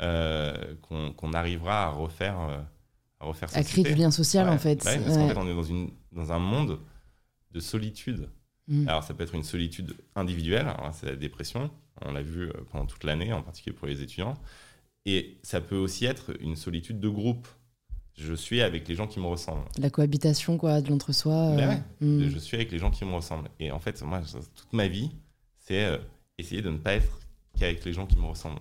euh, 0.00 0.74
qu'on 0.82 1.32
arrivera 1.32 1.84
à 1.84 1.88
refaire, 1.90 2.38
euh, 2.40 2.58
à 3.20 3.26
refaire 3.26 3.48
À 3.54 3.62
créer 3.62 3.84
du 3.84 3.94
lien 3.94 4.10
social 4.10 4.46
Ouais, 4.48 4.54
en 4.54 4.58
fait. 4.58 4.84
bah 4.84 4.90
oui, 4.96 5.02
parce 5.04 5.16
qu'en 5.16 5.22
Ouais. 5.26 5.34
fait, 5.34 5.38
on 5.38 5.48
est 5.48 5.54
dans, 5.54 5.62
une, 5.62 5.90
dans 6.12 6.32
un 6.32 6.38
monde 6.38 6.78
de 7.52 7.60
solitude. 7.60 8.28
Mm. 8.68 8.88
Alors, 8.88 9.02
ça 9.04 9.14
peut 9.14 9.22
être 9.24 9.34
une 9.34 9.42
solitude 9.44 9.94
individuelle, 10.14 10.66
là, 10.66 10.90
c'est 10.92 11.06
la 11.06 11.16
dépression, 11.16 11.70
on 12.02 12.12
l'a 12.12 12.22
vu 12.22 12.48
euh, 12.48 12.52
pendant 12.72 12.86
toute 12.86 13.04
l'année, 13.04 13.32
en 13.32 13.42
particulier 13.42 13.74
pour 13.76 13.86
les 13.86 14.02
étudiants. 14.02 14.34
Et 15.06 15.38
ça 15.42 15.60
peut 15.60 15.76
aussi 15.76 16.06
être 16.06 16.32
une 16.40 16.56
solitude 16.56 16.98
de 16.98 17.08
groupe. 17.08 17.46
Je 18.16 18.32
suis 18.34 18.62
avec 18.62 18.86
les 18.88 18.94
gens 18.94 19.06
qui 19.06 19.18
me 19.18 19.26
ressemblent. 19.26 19.64
La 19.78 19.90
cohabitation 19.90 20.56
quoi, 20.56 20.80
de 20.80 20.88
l'entre-soi. 20.88 21.32
euh, 21.34 21.56
Ben 21.56 21.68
ouais. 21.68 21.82
mm. 22.06 22.28
Je 22.30 22.38
suis 22.38 22.56
avec 22.56 22.70
les 22.70 22.78
gens 22.78 22.90
qui 22.90 23.04
me 23.04 23.12
ressemblent. 23.12 23.48
Et 23.58 23.70
en 23.72 23.80
fait, 23.80 24.00
moi, 24.02 24.20
toute 24.54 24.72
ma 24.72 24.86
vie, 24.86 25.10
c'est 25.58 25.84
euh, 25.84 25.98
essayer 26.38 26.62
de 26.62 26.70
ne 26.70 26.78
pas 26.78 26.92
être 26.94 27.20
qu'avec 27.58 27.84
les 27.84 27.92
gens 27.92 28.06
qui 28.06 28.16
me 28.16 28.26
ressemblent. 28.26 28.60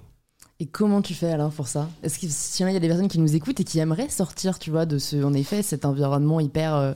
Et 0.60 0.66
comment 0.68 1.02
tu 1.02 1.14
fais 1.14 1.32
alors 1.32 1.52
pour 1.52 1.68
ça? 1.68 1.90
Est-ce 2.04 2.20
que 2.20 2.28
si 2.30 2.64
il 2.64 2.72
y 2.72 2.76
a 2.76 2.80
des 2.80 2.88
personnes 2.88 3.08
qui 3.08 3.20
nous 3.20 3.36
écoutent 3.36 3.60
et 3.60 3.64
qui 3.64 3.80
aimeraient 3.80 4.10
sortir, 4.10 4.60
tu 4.60 4.70
vois, 4.72 4.86
de 4.86 4.98
ce, 4.98 5.24
en 5.24 5.34
effet, 5.34 5.62
cet 5.62 5.84
environnement 5.84 6.40
hyper 6.40 6.96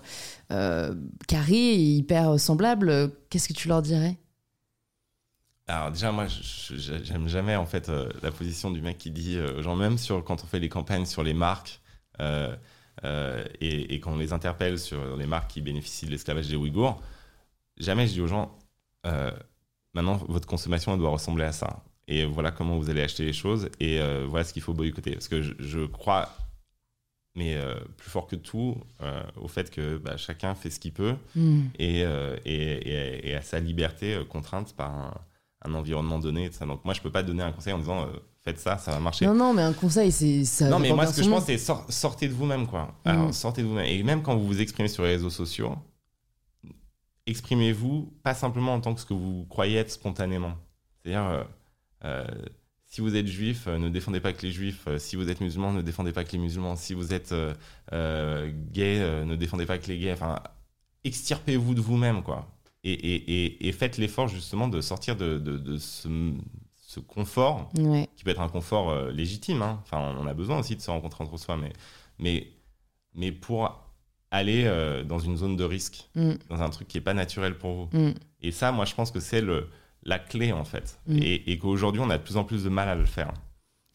euh, 0.51 0.95
carré 1.27 1.55
et 1.55 1.75
hyper 1.95 2.39
semblable, 2.39 3.11
qu'est-ce 3.29 3.47
que 3.47 3.53
tu 3.53 3.67
leur 3.67 3.81
dirais? 3.81 4.17
Alors 5.67 5.91
déjà, 5.91 6.11
moi, 6.11 6.27
j'aime 6.27 7.27
jamais 7.27 7.55
en 7.55 7.65
fait 7.65 7.89
euh, 7.89 8.09
la 8.23 8.31
position 8.31 8.71
du 8.71 8.81
mec 8.81 8.97
qui 8.97 9.11
dit 9.11 9.35
euh, 9.37 9.61
gens, 9.61 9.75
même 9.75 9.97
sur 9.97 10.23
quand 10.23 10.43
on 10.43 10.47
fait 10.47 10.59
les 10.59 10.69
campagnes 10.69 11.05
sur 11.05 11.23
les 11.23 11.33
marques 11.33 11.81
et, 12.19 13.93
et 13.93 13.99
quand 13.99 14.13
on 14.13 14.17
les 14.17 14.33
interpelle 14.33 14.79
sur 14.79 15.15
les 15.17 15.27
marques 15.27 15.51
qui 15.51 15.61
bénéficient 15.61 16.05
de 16.07 16.11
l'esclavage 16.11 16.47
des 16.47 16.55
Ouïghours, 16.55 17.01
jamais 17.77 18.07
je 18.07 18.13
dis 18.13 18.21
aux 18.21 18.27
gens, 18.27 18.57
euh, 19.05 19.31
maintenant 19.93 20.15
votre 20.27 20.47
consommation 20.47 20.93
elle 20.93 20.99
doit 20.99 21.09
ressembler 21.11 21.45
à 21.45 21.51
ça. 21.51 21.83
Et 22.07 22.25
voilà 22.25 22.51
comment 22.51 22.77
vous 22.77 22.89
allez 22.89 23.01
acheter 23.01 23.25
les 23.25 23.33
choses 23.33 23.69
et 23.79 23.99
euh, 23.99 24.25
voilà 24.27 24.45
ce 24.45 24.53
qu'il 24.53 24.61
faut 24.61 24.73
boycotter. 24.73 25.11
Parce 25.11 25.27
que 25.27 25.41
je, 25.41 25.53
je 25.59 25.85
crois, 25.85 26.29
mais 27.35 27.55
euh, 27.55 27.75
plus 27.97 28.09
fort 28.09 28.27
que 28.27 28.35
tout, 28.37 28.77
euh, 29.01 29.21
au 29.35 29.47
fait 29.47 29.69
que 29.69 29.97
bah, 29.97 30.17
chacun 30.17 30.55
fait 30.55 30.69
ce 30.69 30.79
qu'il 30.79 30.93
peut 30.93 31.15
Mm. 31.35 31.61
et, 31.77 32.03
euh, 32.03 32.37
et, 32.45 32.55
et- 32.55 33.29
et 33.29 33.35
à 33.35 33.41
sa 33.41 33.59
liberté 33.59 34.15
euh, 34.15 34.23
contrainte 34.23 34.73
par 34.75 34.89
un, 34.89 35.13
un 35.65 35.73
environnement 35.73 36.17
donné. 36.17 36.45
et 36.45 36.49
tout 36.49 36.55
ça. 36.55 36.65
Donc 36.65 36.83
moi, 36.85 36.93
je 36.93 37.01
peux 37.01 37.11
pas 37.11 37.23
donner 37.23 37.43
un 37.43 37.51
conseil 37.51 37.73
en 37.73 37.79
disant 37.79 38.05
euh, 38.07 38.09
faites 38.47 38.59
ça, 38.59 38.77
ça 38.77 38.91
va 38.91 38.99
marcher. 38.99 39.25
Non, 39.25 39.33
non, 39.35 39.53
mais 39.53 39.61
un 39.61 39.73
conseil, 39.73 40.11
c'est 40.11 40.45
ça. 40.45 40.69
Non, 40.69 40.79
mais 40.79 40.91
moi, 40.93 41.05
ce 41.07 41.17
que 41.17 41.23
je 41.23 41.29
pense, 41.29 41.45
c'est 41.45 41.57
sor- 41.57 41.85
sortez 41.89 42.27
de 42.27 42.33
vous-même, 42.33 42.65
quoi. 42.67 42.93
Mm. 43.05 43.09
Alors, 43.09 43.33
sortez 43.33 43.61
de 43.61 43.67
vous-même. 43.67 43.85
Et 43.85 44.01
même 44.03 44.21
quand 44.23 44.35
vous 44.37 44.47
vous 44.47 44.61
exprimez 44.61 44.87
sur 44.89 45.03
les 45.03 45.09
réseaux 45.09 45.29
sociaux, 45.29 45.75
exprimez-vous 47.25 48.13
pas 48.23 48.33
simplement 48.33 48.73
en 48.73 48.81
tant 48.81 48.93
que 48.93 49.01
ce 49.01 49.05
que 49.05 49.13
vous 49.13 49.45
croyez 49.49 49.77
être 49.77 49.91
spontanément. 49.91 50.53
C'est-à-dire, 51.03 51.23
euh, 51.25 51.43
euh, 52.05 52.25
si 52.85 53.01
vous 53.01 53.15
êtes 53.15 53.27
juif, 53.27 53.65
euh, 53.67 53.77
ne 53.77 53.89
défendez 53.89 54.19
pas 54.21 54.31
que 54.33 54.45
les 54.45 54.51
juifs. 54.51 54.87
Si 54.97 55.15
vous 55.15 55.29
êtes 55.29 55.41
musulman, 55.41 55.73
ne 55.73 55.81
défendez 55.81 56.13
pas 56.13 56.23
que 56.23 56.31
les 56.31 56.37
musulmans. 56.37 56.75
Si 56.75 56.93
vous 56.93 57.13
êtes 57.13 57.33
gay, 57.91 59.23
ne 59.25 59.35
défendez 59.35 59.65
pas 59.65 59.77
que 59.77 59.87
les 59.87 59.99
gays. 59.99 60.13
Enfin, 60.13 60.39
extirpez-vous 61.03 61.73
de 61.75 61.81
vous-même, 61.81 62.23
quoi. 62.23 62.47
Et, 62.83 62.93
et- 62.93 63.45
et- 63.45 63.67
et 63.67 63.71
faites 63.73 63.97
l'effort, 63.97 64.29
justement, 64.29 64.67
de 64.69 64.79
sortir 64.79 65.17
de, 65.17 65.37
de- 65.37 65.57
de 65.57 65.77
ce, 65.77 66.07
ce 66.97 67.01
confort 67.01 67.69
Ouais. 67.77 68.09
qui 68.15 68.23
peut 68.23 68.31
être 68.31 68.41
un 68.41 68.49
confort 68.49 68.89
euh, 68.89 69.11
légitime. 69.11 69.61
hein. 69.61 69.79
Enfin, 69.83 70.15
on 70.19 70.25
a 70.27 70.33
besoin 70.33 70.59
aussi 70.59 70.75
de 70.75 70.81
se 70.81 70.89
rencontrer 70.91 71.23
entre 71.23 71.37
soi, 71.37 71.57
mais, 71.57 71.73
mais, 72.19 72.47
mais 73.13 73.31
pour 73.31 73.83
aller 74.31 74.63
euh, 74.65 75.03
dans 75.03 75.19
une 75.19 75.37
zone 75.37 75.55
de 75.55 75.63
risque, 75.63 76.09
Mm. 76.15 76.33
dans 76.49 76.61
un 76.61 76.69
truc 76.69 76.87
qui 76.87 76.97
est 76.97 77.01
pas 77.01 77.13
naturel 77.13 77.57
pour 77.57 77.73
vous. 77.73 77.97
Mm. 77.97 78.13
Et 78.41 78.51
ça, 78.51 78.71
moi, 78.71 78.85
je 78.85 78.93
pense 78.95 79.11
que 79.11 79.19
c'est 79.19 79.43
la 80.03 80.19
clé 80.19 80.51
en 80.51 80.65
fait, 80.65 80.99
Mm. 81.07 81.17
et, 81.21 81.51
et 81.51 81.57
qu'aujourd'hui, 81.59 82.01
on 82.01 82.09
a 82.09 82.17
de 82.17 82.23
plus 82.23 82.37
en 82.37 82.43
plus 82.43 82.63
de 82.63 82.69
mal 82.69 82.89
à 82.89 82.95
le 82.95 83.05
faire. 83.05 83.31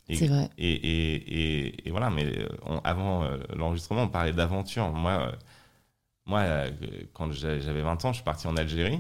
Et, 0.09 0.17
C'est 0.17 0.27
vrai. 0.27 0.49
Et, 0.59 0.73
et, 0.73 1.89
et, 1.89 1.91
voilà, 1.91 2.11
mais 2.11 2.27
euh, 2.27 2.49
on- 2.67 2.79
avant 2.81 3.25
euh, 3.25 3.39
l'enregistrement, 3.55 4.03
on 4.03 4.09
parlait 4.09 4.33
d'aventure. 4.33 4.91
Moi, 4.91 5.33
moi 6.27 6.45
quand 7.13 7.31
j'a- 7.33 7.61
j'avais 7.61 7.83
20 7.83 8.05
ans, 8.05 8.11
je 8.13 8.17
suis 8.17 8.25
parti 8.25 8.47
en 8.47 8.57
Algérie 8.57 8.99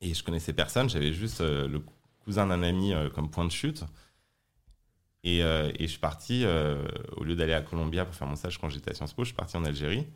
et 0.00 0.14
je 0.14 0.22
connaissais 0.24 0.52
personne. 0.52 0.88
J'avais 0.90 1.12
juste 1.12 1.40
euh, 1.40 1.68
le 1.68 1.80
cousin 2.28 2.46
d'un 2.46 2.62
ami 2.62 2.92
euh, 2.92 3.08
comme 3.08 3.30
point 3.30 3.46
de 3.46 3.50
chute. 3.50 3.84
Et, 5.24 5.42
euh, 5.42 5.72
et 5.78 5.84
je 5.84 5.92
suis 5.92 5.98
parti, 5.98 6.44
euh, 6.44 6.86
au 7.16 7.24
lieu 7.24 7.34
d'aller 7.34 7.54
à 7.54 7.62
Columbia 7.62 8.04
pour 8.04 8.14
faire 8.14 8.28
mon 8.28 8.36
stage 8.36 8.58
quand 8.58 8.68
j'étais 8.68 8.90
à 8.90 8.94
Sciences 8.94 9.14
Po, 9.14 9.24
je 9.24 9.28
suis 9.28 9.34
parti 9.34 9.56
en 9.56 9.64
Algérie. 9.64 10.06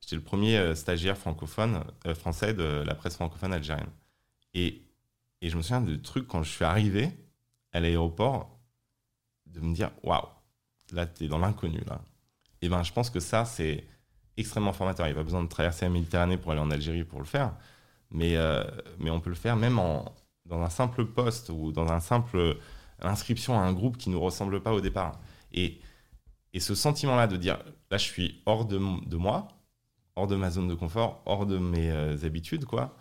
J'étais 0.00 0.16
le 0.16 0.22
premier 0.22 0.74
stagiaire 0.74 1.18
francophone, 1.18 1.84
français 2.14 2.54
de 2.54 2.82
la 2.86 2.94
presse 2.94 3.16
francophone 3.16 3.52
algérienne. 3.52 3.90
Et, 4.54 4.80
et 5.42 5.50
je 5.50 5.56
me 5.58 5.60
souviens 5.60 5.82
du 5.82 6.00
truc 6.00 6.26
quand 6.26 6.42
je 6.42 6.50
suis 6.50 6.64
arrivé 6.64 7.10
à 7.72 7.80
l'aéroport, 7.80 8.58
de 9.44 9.60
me 9.60 9.74
dire 9.74 9.90
waouh, 10.02 10.26
là, 10.92 11.06
tu 11.06 11.24
es 11.24 11.28
dans 11.28 11.38
l'inconnu. 11.38 11.82
Et 12.62 12.70
ben, 12.70 12.82
je 12.82 12.92
pense 12.94 13.10
que 13.10 13.20
ça, 13.20 13.44
c'est 13.44 13.84
extrêmement 14.38 14.72
formateur. 14.72 15.06
Il 15.06 15.10
n'y 15.10 15.16
a 15.16 15.20
pas 15.20 15.24
besoin 15.24 15.42
de 15.42 15.48
traverser 15.48 15.84
la 15.84 15.90
Méditerranée 15.90 16.38
pour 16.38 16.52
aller 16.52 16.62
en 16.62 16.70
Algérie 16.70 17.04
pour 17.04 17.18
le 17.18 17.26
faire. 17.26 17.52
Mais, 18.10 18.36
mais 18.98 19.10
on 19.10 19.20
peut 19.20 19.30
le 19.30 19.36
faire 19.36 19.56
même 19.56 19.78
en, 19.78 20.14
dans 20.50 20.60
un 20.60 20.68
simple 20.70 21.06
poste 21.06 21.48
ou 21.48 21.72
dans 21.72 21.88
un 21.90 22.00
simple 22.00 22.58
inscription 23.00 23.58
à 23.58 23.62
un 23.62 23.72
groupe 23.72 23.96
qui 23.96 24.10
ne 24.10 24.14
nous 24.16 24.20
ressemble 24.20 24.60
pas 24.62 24.72
au 24.74 24.80
départ. 24.80 25.18
Et, 25.52 25.80
et 26.52 26.60
ce 26.60 26.74
sentiment-là 26.74 27.26
de 27.26 27.36
dire 27.36 27.58
là, 27.90 27.96
je 27.96 28.04
suis 28.04 28.42
hors 28.44 28.66
de, 28.66 28.76
moi, 28.78 29.48
hors 30.16 30.26
de 30.26 30.36
ma 30.36 30.50
zone 30.50 30.68
de 30.68 30.74
confort, 30.74 31.22
hors 31.24 31.46
de 31.46 31.56
mes 31.58 31.90
euh, 31.90 32.16
habitudes, 32.24 32.64
quoi. 32.66 32.94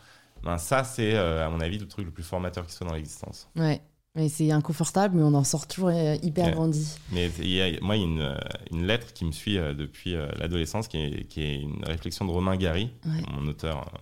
Ben, 0.43 0.57
ça, 0.57 0.85
c'est, 0.85 1.15
euh, 1.15 1.45
à 1.45 1.49
mon 1.49 1.59
avis, 1.59 1.77
le 1.79 1.88
truc 1.88 2.05
le 2.05 2.12
plus 2.12 2.23
formateur 2.23 2.65
qui 2.65 2.71
soit 2.73 2.88
dans 2.88 2.93
l'existence. 2.93 3.49
Ouais. 3.57 3.81
Mais 4.15 4.27
c'est 4.29 4.51
inconfortable, 4.51 5.17
mais 5.17 5.23
on 5.23 5.33
en 5.33 5.43
sort 5.43 5.67
toujours 5.67 5.89
euh, 5.89 6.15
hyper 6.23 6.45
Ouais. 6.47 6.51
grandi. 6.53 6.95
Mais 7.12 7.29
il 7.39 7.49
y 7.49 7.62
a, 7.62 7.79
moi, 7.81 7.95
il 7.95 7.99
y 7.99 8.03
a 8.03 8.07
une, 8.07 8.21
euh, 8.21 8.38
une 8.71 8.85
lettre 8.88 9.13
qui 9.13 9.25
me 9.25 9.31
suit 9.31 9.57
euh, 9.57 9.73
depuis 9.73 10.15
euh, 10.15 10.27
l'adolescence, 10.38 10.88
qui 10.88 10.97
est, 10.97 11.27
qui 11.27 11.41
est 11.43 11.62
une 11.62 11.83
réflexion 11.85 12.25
de 12.25 12.31
Romain 12.31 12.55
Gary, 12.55 12.89
Ouais. 13.05 13.21
mon 13.31 13.45
auteur, 13.47 13.79
euh, 13.93 13.97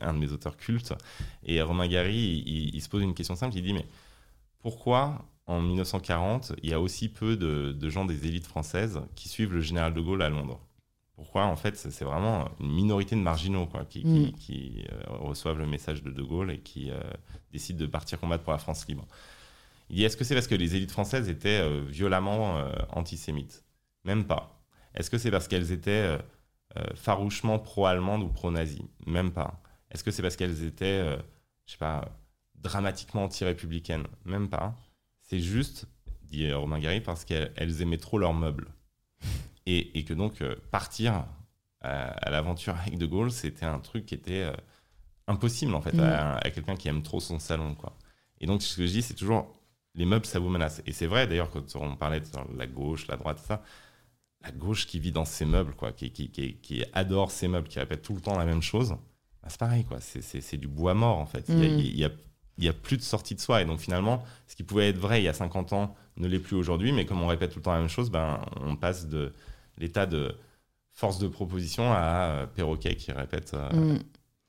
un 0.00 0.14
de 0.14 0.18
mes 0.18 0.32
auteurs 0.32 0.56
cultes. 0.56 0.92
Et 1.44 1.60
Romain 1.62 1.88
Gary, 1.88 2.42
il, 2.46 2.80
se 2.80 2.88
pose 2.88 3.02
une 3.02 3.14
question 3.14 3.34
simple. 3.36 3.56
Il 3.56 3.62
dit 3.62 3.72
mais 3.72 3.86
pourquoi 4.60 5.24
en 5.46 5.60
1940 5.60 6.52
il 6.62 6.70
y 6.70 6.72
a 6.74 6.80
aussi 6.80 7.08
peu 7.08 7.36
de, 7.36 7.72
de 7.72 7.90
gens 7.90 8.04
des 8.04 8.26
élites 8.26 8.46
françaises 8.46 9.00
qui 9.14 9.28
suivent 9.28 9.52
le 9.52 9.60
général 9.60 9.94
de 9.94 10.00
Gaulle 10.00 10.22
à 10.22 10.28
Londres? 10.28 10.60
Pourquoi 11.16 11.44
en 11.44 11.56
fait 11.56 11.76
c'est 11.76 12.04
vraiment 12.04 12.48
une 12.60 12.72
minorité 12.72 13.14
de 13.14 13.20
marginaux 13.20 13.66
quoi, 13.66 13.84
qui, 13.84 14.02
qui- 14.02 14.08
Mm. 14.08 14.32
qui, 14.32 14.84
euh, 14.90 15.02
reçoivent 15.18 15.58
le 15.58 15.66
message 15.66 16.02
de 16.02 16.10
de 16.10 16.22
Gaulle 16.22 16.50
et 16.50 16.60
qui 16.60 16.90
euh, 16.90 16.98
décident 17.52 17.78
de 17.80 17.86
partir 17.86 18.18
combattre 18.18 18.42
pour 18.44 18.52
la 18.52 18.58
France 18.58 18.86
libre? 18.88 19.06
Il 19.90 19.96
dit 19.96 20.04
est-ce 20.04 20.16
que 20.16 20.24
c'est 20.24 20.34
parce 20.34 20.46
que 20.46 20.54
les 20.54 20.76
élites 20.76 20.92
françaises 20.92 21.28
étaient 21.28 21.60
euh, 21.60 21.82
violemment 21.86 22.58
euh, 22.58 22.72
antisémites? 22.90 23.64
Même 24.04 24.24
pas. 24.24 24.62
Est-ce 24.94 25.10
que 25.10 25.18
c'est 25.18 25.30
parce 25.30 25.46
qu'elles 25.48 25.72
étaient 25.72 26.18
farouchement 26.94 27.58
pro-allemandes 27.58 28.22
ou 28.22 28.28
pro-nazies 28.28 28.84
Même 29.06 29.30
pas. 29.32 29.60
Est-ce 29.90 30.04
que 30.04 30.10
c'est 30.10 30.22
parce 30.22 30.36
qu'elles 30.36 30.64
étaient, 30.64 30.84
euh, 30.86 31.16
je 31.66 31.72
sais 31.72 31.78
pas, 31.78 32.08
dramatiquement 32.56 33.24
anti-républicaines? 33.24 34.06
Même 34.24 34.48
pas. 34.48 34.76
C'est 35.22 35.40
juste, 35.40 35.86
dit 36.22 36.52
Romain 36.52 36.78
Gary, 36.78 37.00
parce 37.00 37.24
qu'elles 37.24 37.52
elles 37.56 37.82
aimaient 37.82 37.98
trop 37.98 38.18
leurs 38.18 38.34
meubles. 38.34 38.68
Et, 39.66 39.98
et 39.98 40.04
que 40.04 40.14
donc 40.14 40.40
euh, 40.42 40.56
partir 40.70 41.26
à, 41.80 42.08
à 42.08 42.30
l'aventure 42.30 42.74
avec 42.76 42.98
De 42.98 43.06
Gaulle, 43.06 43.30
c'était 43.30 43.66
un 43.66 43.78
truc 43.78 44.06
qui 44.06 44.14
était 44.14 44.42
euh, 44.42 44.52
impossible 45.26 45.74
en 45.74 45.80
fait 45.82 45.94
Mm. 45.94 46.00
à, 46.00 46.36
à 46.38 46.50
quelqu'un 46.50 46.76
qui 46.76 46.88
aime 46.88 47.02
trop 47.02 47.20
son 47.20 47.38
salon. 47.38 47.74
Quoi. 47.74 47.96
Et 48.40 48.46
donc 48.46 48.62
ce 48.62 48.76
que 48.76 48.86
je 48.86 48.92
dis, 48.92 49.02
c'est 49.02 49.14
toujours 49.14 49.54
les 49.94 50.04
meubles, 50.06 50.24
ça 50.26 50.38
vous 50.38 50.48
menace. 50.48 50.82
Et 50.86 50.92
c'est 50.92 51.06
vrai 51.06 51.26
d'ailleurs 51.26 51.50
quand 51.50 51.76
on 51.76 51.96
parlait 51.96 52.20
de 52.20 52.26
la 52.56 52.66
gauche, 52.66 53.06
la 53.08 53.16
droite, 53.16 53.38
ça, 53.38 53.62
la 54.42 54.50
gauche 54.50 54.86
qui 54.86 54.98
vit 54.98 55.12
dans 55.12 55.24
ses 55.26 55.44
meubles, 55.44 55.74
quoi, 55.74 55.92
qui, 55.92 56.10
qui, 56.10 56.30
qui, 56.30 56.56
qui 56.56 56.84
adore 56.92 57.30
ses 57.30 57.48
meubles, 57.48 57.68
qui 57.68 57.78
répète 57.78 58.02
tout 58.02 58.14
le 58.14 58.20
temps 58.20 58.38
la 58.38 58.46
même 58.46 58.62
chose, 58.62 58.96
bah, 59.42 59.48
c'est 59.48 59.58
pareil, 59.60 59.84
quoi. 59.84 59.98
C'est, 60.00 60.22
c'est, 60.22 60.40
c'est 60.40 60.56
du 60.56 60.68
bois 60.68 60.94
mort 60.94 61.18
en 61.18 61.26
fait. 61.26 61.44
Il 61.48 61.58
y 61.58 61.64
a- 61.64 61.68
Mm. 61.68 61.80
y 61.80 62.04
a, 62.04 62.10
y 62.58 62.68
a 62.68 62.72
plus 62.72 62.96
de 62.96 63.02
sortie 63.02 63.34
de 63.34 63.40
soi. 63.40 63.62
Et 63.62 63.64
donc 63.64 63.80
finalement, 63.80 64.22
ce 64.46 64.54
qui 64.56 64.62
pouvait 64.62 64.88
être 64.90 64.98
vrai 64.98 65.20
il 65.20 65.24
y 65.24 65.28
a 65.28 65.32
50 65.34 65.72
ans 65.72 65.94
ne 66.16 66.26
l'est 66.28 66.38
plus 66.38 66.56
aujourd'hui. 66.56 66.92
Mais 66.92 67.04
comme 67.06 67.22
on 67.22 67.26
répète 67.26 67.52
tout 67.52 67.58
le 67.58 67.62
temps 67.62 67.72
la 67.72 67.78
même 67.80 67.88
chose, 67.88 68.10
ben, 68.10 68.40
on 68.60 68.76
passe 68.76 69.06
de 69.08 69.32
l'état 69.78 70.06
de 70.06 70.34
force 70.92 71.18
de 71.18 71.28
proposition 71.28 71.92
à 71.92 72.24
euh, 72.42 72.46
perroquet 72.46 72.96
qui 72.96 73.12
répète, 73.12 73.52
euh, 73.54 73.94
Mm. 73.94 73.98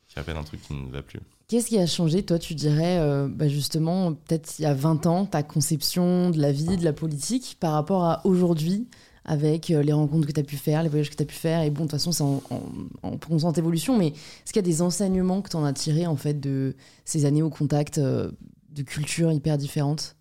qui 0.08 0.15
répète 0.19 0.36
un 0.36 0.43
truc 0.43 0.62
qui 0.62 0.73
ne 0.73 0.91
va 0.91 1.01
plus. 1.01 1.19
Qu'est-ce 1.47 1.67
qui 1.67 1.77
a 1.80 1.86
changé, 1.86 2.23
toi, 2.23 2.39
tu 2.39 2.56
dirais, 2.56 2.97
euh, 2.99 3.27
bah, 3.30 3.47
justement, 3.49 4.13
peut-être 4.13 4.58
il 4.60 4.62
y 4.63 4.65
a 4.65 4.73
20 4.73 5.06
ans, 5.06 5.25
ta 5.25 5.43
conception 5.43 6.30
de 6.30 6.39
la 6.39 6.51
vie, 6.54 6.77
de 6.77 6.84
la 6.86 6.93
politique, 6.93 7.58
par 7.60 7.73
rapport 7.73 8.04
à 8.06 8.25
aujourd'hui, 8.25 8.88
avec 9.25 9.69
euh, 9.69 9.84
les 9.84 9.93
rencontres 9.93 10.27
que 10.27 10.31
tu 10.31 10.39
as 10.39 10.43
pu 10.43 10.57
faire, 10.57 10.84
les 10.84 10.89
voyages 10.89 11.10
que 11.10 11.15
tu 11.15 11.23
as 11.23 11.27
pu 11.27 11.36
faire 11.36 11.62
Et 11.62 11.69
bon, 11.69 11.86
de 11.86 11.89
toute 11.89 11.91
façon, 11.91 12.12
c'est 12.12 12.23
en, 12.23 12.41
en, 12.49 12.62
en 13.03 13.17
constante 13.17 13.57
évolution, 13.57 13.97
mais 13.97 14.07
est-ce 14.07 14.53
qu'il 14.53 14.57
y 14.57 14.65
a 14.65 14.69
des 14.69 14.81
enseignements 14.81 15.41
que 15.41 15.49
tu 15.49 15.55
en 15.55 15.63
as 15.63 15.73
tirés, 15.73 16.07
en 16.07 16.15
fait, 16.15 16.39
de 16.39 16.75
ces 17.05 17.25
années 17.25 17.43
au 17.43 17.49
contact 17.49 17.97
euh, 17.97 18.31
de 18.69 18.81
cultures 18.81 19.31
hyper 19.31 19.57
différentes? 19.57 20.15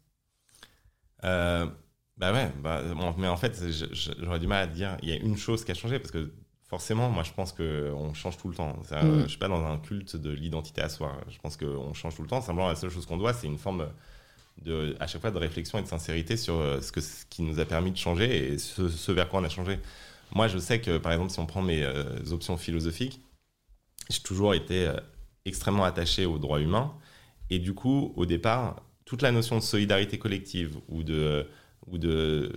Euh, 1.24 1.66
bah 2.16 2.32
ouais, 2.32 2.50
bah, 2.62 2.82
bon, 2.94 3.14
mais 3.16 3.28
en 3.28 3.36
fait, 3.36 3.58
j'aurais 4.18 4.38
du 4.38 4.46
mal 4.46 4.64
à 4.64 4.66
dire. 4.66 4.96
Il 5.02 5.08
y 5.08 5.12
a 5.12 5.16
une 5.16 5.36
chose 5.36 5.64
qui 5.64 5.70
a 5.70 5.74
changé 5.74 5.98
parce 5.98 6.10
que 6.10 6.32
forcément, 6.68 7.10
moi, 7.10 7.22
je 7.22 7.32
pense 7.32 7.52
qu'on 7.52 8.12
change 8.14 8.36
tout 8.36 8.48
le 8.48 8.54
temps. 8.54 8.76
C'est, 8.84 9.02
Mm. 9.02 9.22
Je 9.22 9.28
suis 9.28 9.38
pas 9.38 9.48
dans 9.48 9.64
un 9.64 9.78
culte 9.78 10.16
de 10.16 10.30
l'identité 10.30 10.82
à 10.82 10.88
soi. 10.88 11.12
Je 11.28 11.38
pense 11.38 11.56
qu'on 11.56 11.94
change 11.94 12.14
tout 12.14 12.22
le 12.22 12.28
temps. 12.28 12.40
Simplement, 12.40 12.68
la 12.68 12.76
seule 12.76 12.90
chose 12.90 13.06
qu'on 13.06 13.16
doit, 13.16 13.32
c'est 13.32 13.46
une 13.46 13.58
forme 13.58 13.78
de, 13.80 13.86
à 14.98 15.06
chaque 15.06 15.20
fois, 15.20 15.30
de 15.30 15.38
réflexion 15.38 15.78
et 15.78 15.82
de 15.82 15.86
sincérité 15.86 16.36
sur 16.36 16.54
euh, 16.54 16.80
ce, 16.80 16.92
que, 16.92 17.00
ce 17.00 17.24
qui 17.26 17.42
nous 17.42 17.58
a 17.60 17.64
permis 17.64 17.92
de 17.92 17.96
changer 17.96 18.52
et 18.52 18.58
ce, 18.58 19.12
vers 19.12 19.28
quoi 19.28 19.40
on 19.40 19.44
a 19.44 19.48
changé. 19.48 19.78
Moi, 20.34 20.48
je 20.48 20.58
sais 20.58 20.80
que, 20.80 20.98
par 20.98 21.12
exemple, 21.12 21.30
si 21.30 21.38
on 21.40 21.46
prend 21.46 21.62
mes 21.62 21.82
euh, 21.82 22.04
options 22.30 22.56
philosophiques, 22.56 23.20
j'ai 24.10 24.20
toujours 24.20 24.54
été 24.54 24.86
euh, 24.86 24.96
extrêmement 25.44 25.84
attaché 25.84 26.26
aux 26.26 26.38
droits 26.38 26.60
humains. 26.60 26.94
Et 27.48 27.58
du 27.58 27.74
coup, 27.74 28.12
au 28.16 28.26
départ, 28.26 28.82
toute 29.04 29.22
la 29.22 29.32
notion 29.32 29.56
de 29.56 29.62
solidarité 29.62 30.18
collective 30.18 30.76
ou 30.88 31.02
de 31.02 31.48
ou 31.86 31.98
de 31.98 32.52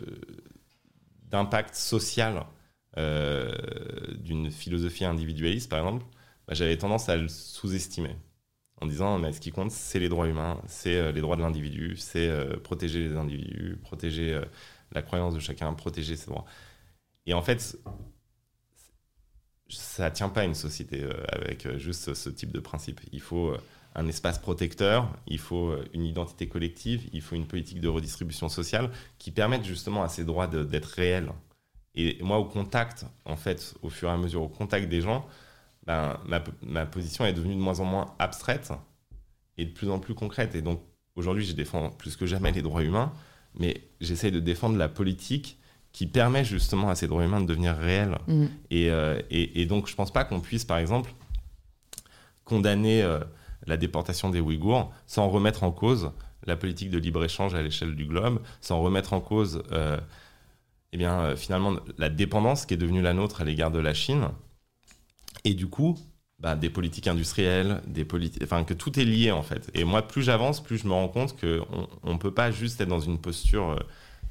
d'impact 1.32 1.74
social 1.74 2.46
d'une 2.96 4.52
philosophie 4.52 5.04
individualiste, 5.04 5.68
par 5.68 5.80
exemple, 5.80 6.06
bah, 6.48 6.54
j'avais 6.54 6.78
tendance 6.78 7.10
à 7.10 7.16
le 7.16 7.28
sous-estimer 7.28 8.16
en 8.84 8.88
disant 8.88 9.18
mais 9.18 9.32
ce 9.32 9.40
qui 9.40 9.52
compte 9.52 9.72
c'est 9.72 10.00
les 10.00 10.10
droits 10.10 10.28
humains, 10.28 10.60
c'est 10.68 10.96
euh, 10.96 11.12
les 11.12 11.22
droits 11.22 11.38
de 11.38 11.42
l'individu, 11.42 11.96
c'est 11.96 12.28
euh, 12.28 12.58
protéger 12.58 13.08
les 13.08 13.16
individus, 13.16 13.78
protéger 13.82 14.34
euh, 14.34 14.44
la 14.92 15.02
croyance 15.02 15.34
de 15.34 15.40
chacun, 15.40 15.74
protéger 15.74 16.18
ses 16.18 16.28
droits. 16.28 16.46
Et 17.26 17.34
en 17.34 17.42
fait, 17.42 17.78
ça 19.70 20.12
tient 20.12 20.30
pas 20.30 20.44
une 20.44 20.54
société 20.54 21.04
avec 21.30 21.78
juste 21.78 22.14
ce 22.14 22.30
type 22.30 22.52
de 22.52 22.60
principe. 22.60 23.00
Il 23.14 23.22
faut 23.22 23.56
un 23.96 24.08
espace 24.08 24.38
protecteur, 24.38 25.10
il 25.26 25.40
faut 25.40 25.74
une 25.94 26.04
identité 26.04 26.48
collective, 26.48 27.10
il 27.14 27.22
faut 27.22 27.36
une 27.36 27.48
politique 27.48 27.80
de 27.80 27.88
redistribution 27.88 28.50
sociale 28.50 28.92
qui 29.18 29.32
permette 29.32 29.64
justement 29.64 30.04
à 30.04 30.10
ces 30.10 30.26
droits 30.26 30.48
d'être 30.48 30.86
réels. 30.86 31.32
Et 31.96 32.22
moi, 32.22 32.38
au 32.38 32.46
contact, 32.46 33.06
en 33.26 33.38
fait, 33.38 33.74
au 33.82 33.90
fur 33.90 34.10
et 34.10 34.12
à 34.12 34.18
mesure, 34.18 34.44
au 34.44 34.50
contact 34.50 34.90
des 34.90 35.02
gens, 35.02 35.26
ben, 35.86 36.18
ma, 36.26 36.44
ma 36.62 36.86
position 36.86 37.26
est 37.26 37.34
devenue 37.34 37.56
de 37.56 37.60
moins 37.60 37.80
en 37.80 37.86
moins 37.86 38.16
abstraite 38.20 38.72
et 39.58 39.66
de 39.66 39.72
plus 39.72 39.90
en 39.90 40.00
plus 40.00 40.14
concrète. 40.14 40.56
Et 40.56 40.62
donc, 40.62 40.82
aujourd'hui, 41.16 41.46
je 41.46 41.54
défends 41.54 41.90
plus 41.90 42.16
que 42.16 42.26
jamais 42.26 42.52
les 42.52 42.62
droits 42.62 42.84
humains, 42.84 43.12
mais 43.56 43.88
j'essaye 44.02 44.32
de 44.32 44.40
défendre 44.40 44.78
la 44.78 44.90
politique 44.90 45.60
qui 45.92 46.08
permet 46.08 46.44
justement 46.44 46.90
à 46.90 46.96
ces 46.96 47.08
droits 47.08 47.24
humains 47.24 47.42
de 47.42 47.46
devenir 47.46 47.76
réels. 47.76 48.18
Mm. 48.28 48.46
Et, 48.72 48.90
euh, 48.90 49.22
et, 49.30 49.62
et 49.62 49.66
donc, 49.66 49.88
je 49.88 49.96
pense 49.96 50.12
pas 50.12 50.24
qu'on 50.24 50.42
puisse, 50.42 50.66
par 50.66 50.78
exemple, 50.78 51.14
condamner 52.46 53.04
euh, 53.04 53.20
la 53.68 53.78
déportation 53.78 54.30
des 54.30 54.40
Ouïghours 54.40 54.92
sans 55.06 55.30
remettre 55.30 55.64
en 55.64 55.72
cause 55.72 56.12
la 56.46 56.58
politique 56.58 56.90
de 56.90 56.98
libre-échange 56.98 57.54
à 57.56 57.62
l'échelle 57.62 57.96
du 57.96 58.06
globe, 58.06 58.42
sans 58.60 58.82
remettre 58.82 59.14
en 59.14 59.22
cause, 59.22 59.64
euh, 59.72 59.98
eh 60.92 60.98
bien, 60.98 61.36
finalement, 61.38 61.76
la 61.98 62.10
dépendance 62.10 62.66
qui 62.66 62.74
est 62.74 62.78
devenue 62.78 63.02
la 63.02 63.14
nôtre 63.14 63.42
à 63.42 63.46
l'égard 63.46 63.72
de 63.72 63.80
la 63.80 63.94
Chine. 63.94 64.28
Et 65.44 65.54
du 65.54 65.68
coup, 65.68 65.98
bah, 66.40 66.56
des 66.56 66.70
politiques 66.70 67.08
industrielles, 67.08 67.82
des 67.88 68.06
politi- 68.06 68.40
enfin, 68.44 68.64
que 68.64 68.74
tout 68.74 69.00
est 69.00 69.06
lié, 69.06 69.32
en 69.32 69.44
fait. 69.44 69.70
Et 69.74 69.84
moi, 69.84 70.02
plus 70.08 70.24
j'avance, 70.24 70.62
plus 70.64 70.78
je 70.78 70.88
me 70.88 70.94
rends 70.94 71.08
compte 71.08 71.36
qu'on 71.40 72.14
ne 72.14 72.18
peut 72.18 72.34
pas 72.34 72.52
juste 72.52 72.80
être 72.82 72.90
dans 72.90 73.00
une 73.00 73.18
posture 73.20 73.72
euh, 73.72 73.80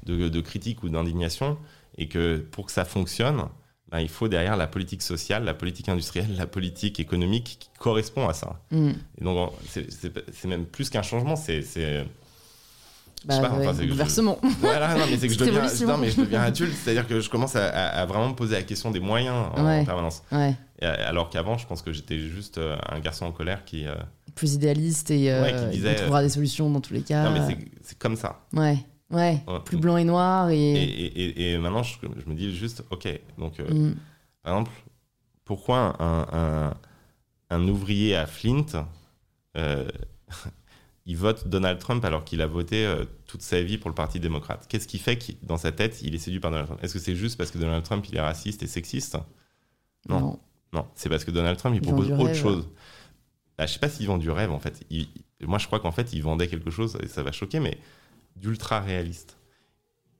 de, 0.05 0.29
de 0.29 0.41
critique 0.41 0.83
ou 0.83 0.89
d'indignation, 0.89 1.57
et 1.97 2.07
que 2.07 2.37
pour 2.37 2.65
que 2.67 2.71
ça 2.71 2.85
fonctionne, 2.85 3.43
ben, 3.89 3.99
il 3.99 4.09
faut 4.09 4.27
derrière 4.27 4.57
la 4.57 4.67
politique 4.67 5.01
sociale, 5.03 5.43
la 5.43 5.53
politique 5.53 5.87
industrielle, 5.89 6.35
la 6.35 6.47
politique 6.47 6.99
économique 6.99 7.57
qui 7.59 7.69
correspond 7.79 8.27
à 8.27 8.33
ça. 8.33 8.59
Mm. 8.71 8.89
Et 9.19 9.23
donc, 9.23 9.51
c'est- 9.67 10.45
même 10.45 10.65
plus 10.65 10.89
qu'un 10.89 11.03
changement, 11.03 11.35
c'est- 11.35 12.05
Bah, 13.25 13.39
pas, 13.39 13.49
ouais, 13.55 13.67
enfin, 13.67 13.81
je-. 13.81 14.57
Voilà, 14.59 14.95
non, 14.95 15.05
mais 15.09 15.17
c'est 15.17 15.27
que 15.27 15.33
je 15.33 15.39
deviens, 15.39 15.59
évolution. 15.63 15.87
non, 15.87 15.97
mais 15.97 16.09
je 16.09 16.19
deviens 16.21 16.41
adulte, 16.41 16.73
c'est-à-dire 16.73 17.07
que 17.07 17.19
je 17.21 17.29
commence 17.29 17.55
à, 17.55 17.67
à- 17.69 18.01
à 18.01 18.05
vraiment 18.05 18.29
me 18.29 18.35
poser 18.35 18.55
la 18.55 18.63
question 18.63 18.91
des 18.91 18.99
moyens 18.99 19.35
en, 19.55 19.65
Ouais. 19.65 19.85
permanence. 19.85 20.23
Ouais. 20.31 20.55
Et, 20.81 20.85
euh, 20.85 21.09
alors 21.09 21.29
qu'avant, 21.29 21.57
je 21.57 21.65
pense 21.65 21.81
que 21.81 21.93
j'étais 21.93 22.19
juste 22.19 22.57
euh, 22.57 22.75
un 22.89 22.99
garçon 22.99 23.25
en 23.25 23.31
colère 23.31 23.63
qui. 23.65 23.85
euh, 23.87 23.95
Plus 24.35 24.55
idéaliste 24.55 25.11
et 25.11 25.31
euh, 25.31 25.69
qui 25.69 25.77
disait, 25.77 25.95
trouvera 25.95 26.21
des 26.21 26.29
solutions 26.29 26.69
dans 26.69 26.81
tous 26.81 26.93
les 26.93 27.01
cas. 27.01 27.23
Non, 27.23 27.31
mais 27.31 27.55
c'est- 27.81 27.97
comme 27.97 28.15
ça. 28.15 28.41
Ouais. 28.51 28.77
Ouais. 29.11 29.41
Plus 29.65 29.77
blanc 29.77 29.95
et 29.97 30.03
noir 30.03 30.49
Et, 30.49 30.57
et. 30.57 30.83
et- 30.83 31.23
et- 31.49 31.53
et 31.53 31.57
maintenant, 31.59 31.83
je, 31.83 31.93
je 32.01 32.29
me 32.29 32.35
dis 32.35 32.53
juste, 32.55 32.83
ok, 32.89 33.07
donc 33.37 33.59
euh, 33.59 33.71
Mm. 33.71 33.95
par 34.41 34.53
exemple, 34.53 34.71
pourquoi 35.45 35.95
un, 35.99 36.25
un- 36.33 36.73
un 37.51 37.67
ouvrier 37.67 38.15
à 38.15 38.25
Flint, 38.25 38.65
il 41.05 41.17
vote 41.17 41.47
Donald 41.47 41.79
Trump 41.79 42.03
alors 42.05 42.23
qu'il 42.23 42.41
a 42.41 42.47
voté 42.47 42.85
euh, 42.85 43.05
toute 43.25 43.41
sa 43.41 43.61
vie 43.61 43.77
pour 43.77 43.89
le 43.89 43.95
Parti 43.95 44.19
démocrate 44.19 44.65
Qu'est-ce 44.69 44.87
qui 44.87 44.99
fait 44.99 45.17
que 45.17 45.33
dans 45.43 45.57
sa 45.57 45.71
tête, 45.71 46.01
il 46.01 46.15
est 46.15 46.19
séduit 46.19 46.39
par 46.39 46.51
Donald 46.51 46.67
Trump? 46.67 46.83
Est-ce 46.83 46.93
que 46.93 46.99
c'est 46.99 47.15
juste 47.15 47.37
parce 47.37 47.51
que 47.51 47.57
Donald 47.57 47.83
Trump, 47.83 48.05
il 48.09 48.15
est 48.15 48.21
raciste 48.21 48.63
et 48.63 48.67
sexiste? 48.67 49.17
Non. 50.07 50.39
Non, 50.71 50.87
c'est 50.95 51.09
parce 51.09 51.23
que 51.23 51.31
Donald 51.31 51.57
Trump, 51.57 51.75
il, 51.75 51.81
propose 51.81 52.11
autre 52.11 52.23
rêve. 52.25 52.35
chose. 52.35 52.67
Bah, 53.57 53.67
je 53.67 53.73
sais 53.73 53.79
pas 53.79 53.89
s'il 53.89 54.07
vend 54.07 54.17
du 54.17 54.31
rêve, 54.31 54.51
en 54.51 54.59
fait. 54.59 54.83
Il- 54.89 55.07
moi, 55.41 55.59
je 55.59 55.67
crois 55.67 55.79
qu'en 55.79 55.91
fait, 55.91 56.13
il 56.13 56.23
vendait 56.23 56.47
quelque 56.47 56.71
chose, 56.71 56.97
et 57.03 57.07
ça 57.07 57.21
va 57.21 57.31
choquer, 57.31 57.59
mais 57.59 57.77
d'ultra 58.35 58.79
réaliste. 58.79 59.37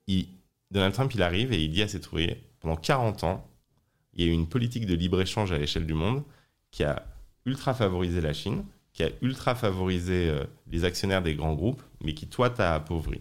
Il- 0.06 0.28
Donald 0.70 0.94
Trump, 0.94 1.12
il 1.14 1.22
arrive 1.22 1.52
et 1.52 1.62
il 1.62 1.70
dit 1.72 1.82
à 1.82 1.88
ses 1.88 1.98
ouvriers, 2.06 2.40
pendant 2.60 2.76
40 2.76 3.24
ans, 3.24 3.48
il 4.12 4.24
y 4.24 4.28
a 4.28 4.30
eu 4.30 4.34
une 4.34 4.48
politique 4.48 4.86
de 4.86 4.94
libre-échange 4.94 5.50
à 5.50 5.58
l'échelle 5.58 5.86
du 5.86 5.94
monde 5.94 6.22
qui 6.70 6.84
a 6.84 7.04
ultra 7.46 7.74
favorisé 7.74 8.20
la 8.20 8.32
Chine, 8.32 8.64
qui 8.94 9.02
a 9.02 9.10
ultra 9.20 9.54
favorisé 9.54 10.30
euh, 10.30 10.44
les 10.70 10.84
actionnaires 10.84 11.22
des 11.22 11.34
grands 11.34 11.54
groupes, 11.54 11.82
mais 12.02 12.14
qui, 12.14 12.26
toi, 12.26 12.48
t'a 12.48 12.74
appauvri. 12.74 13.20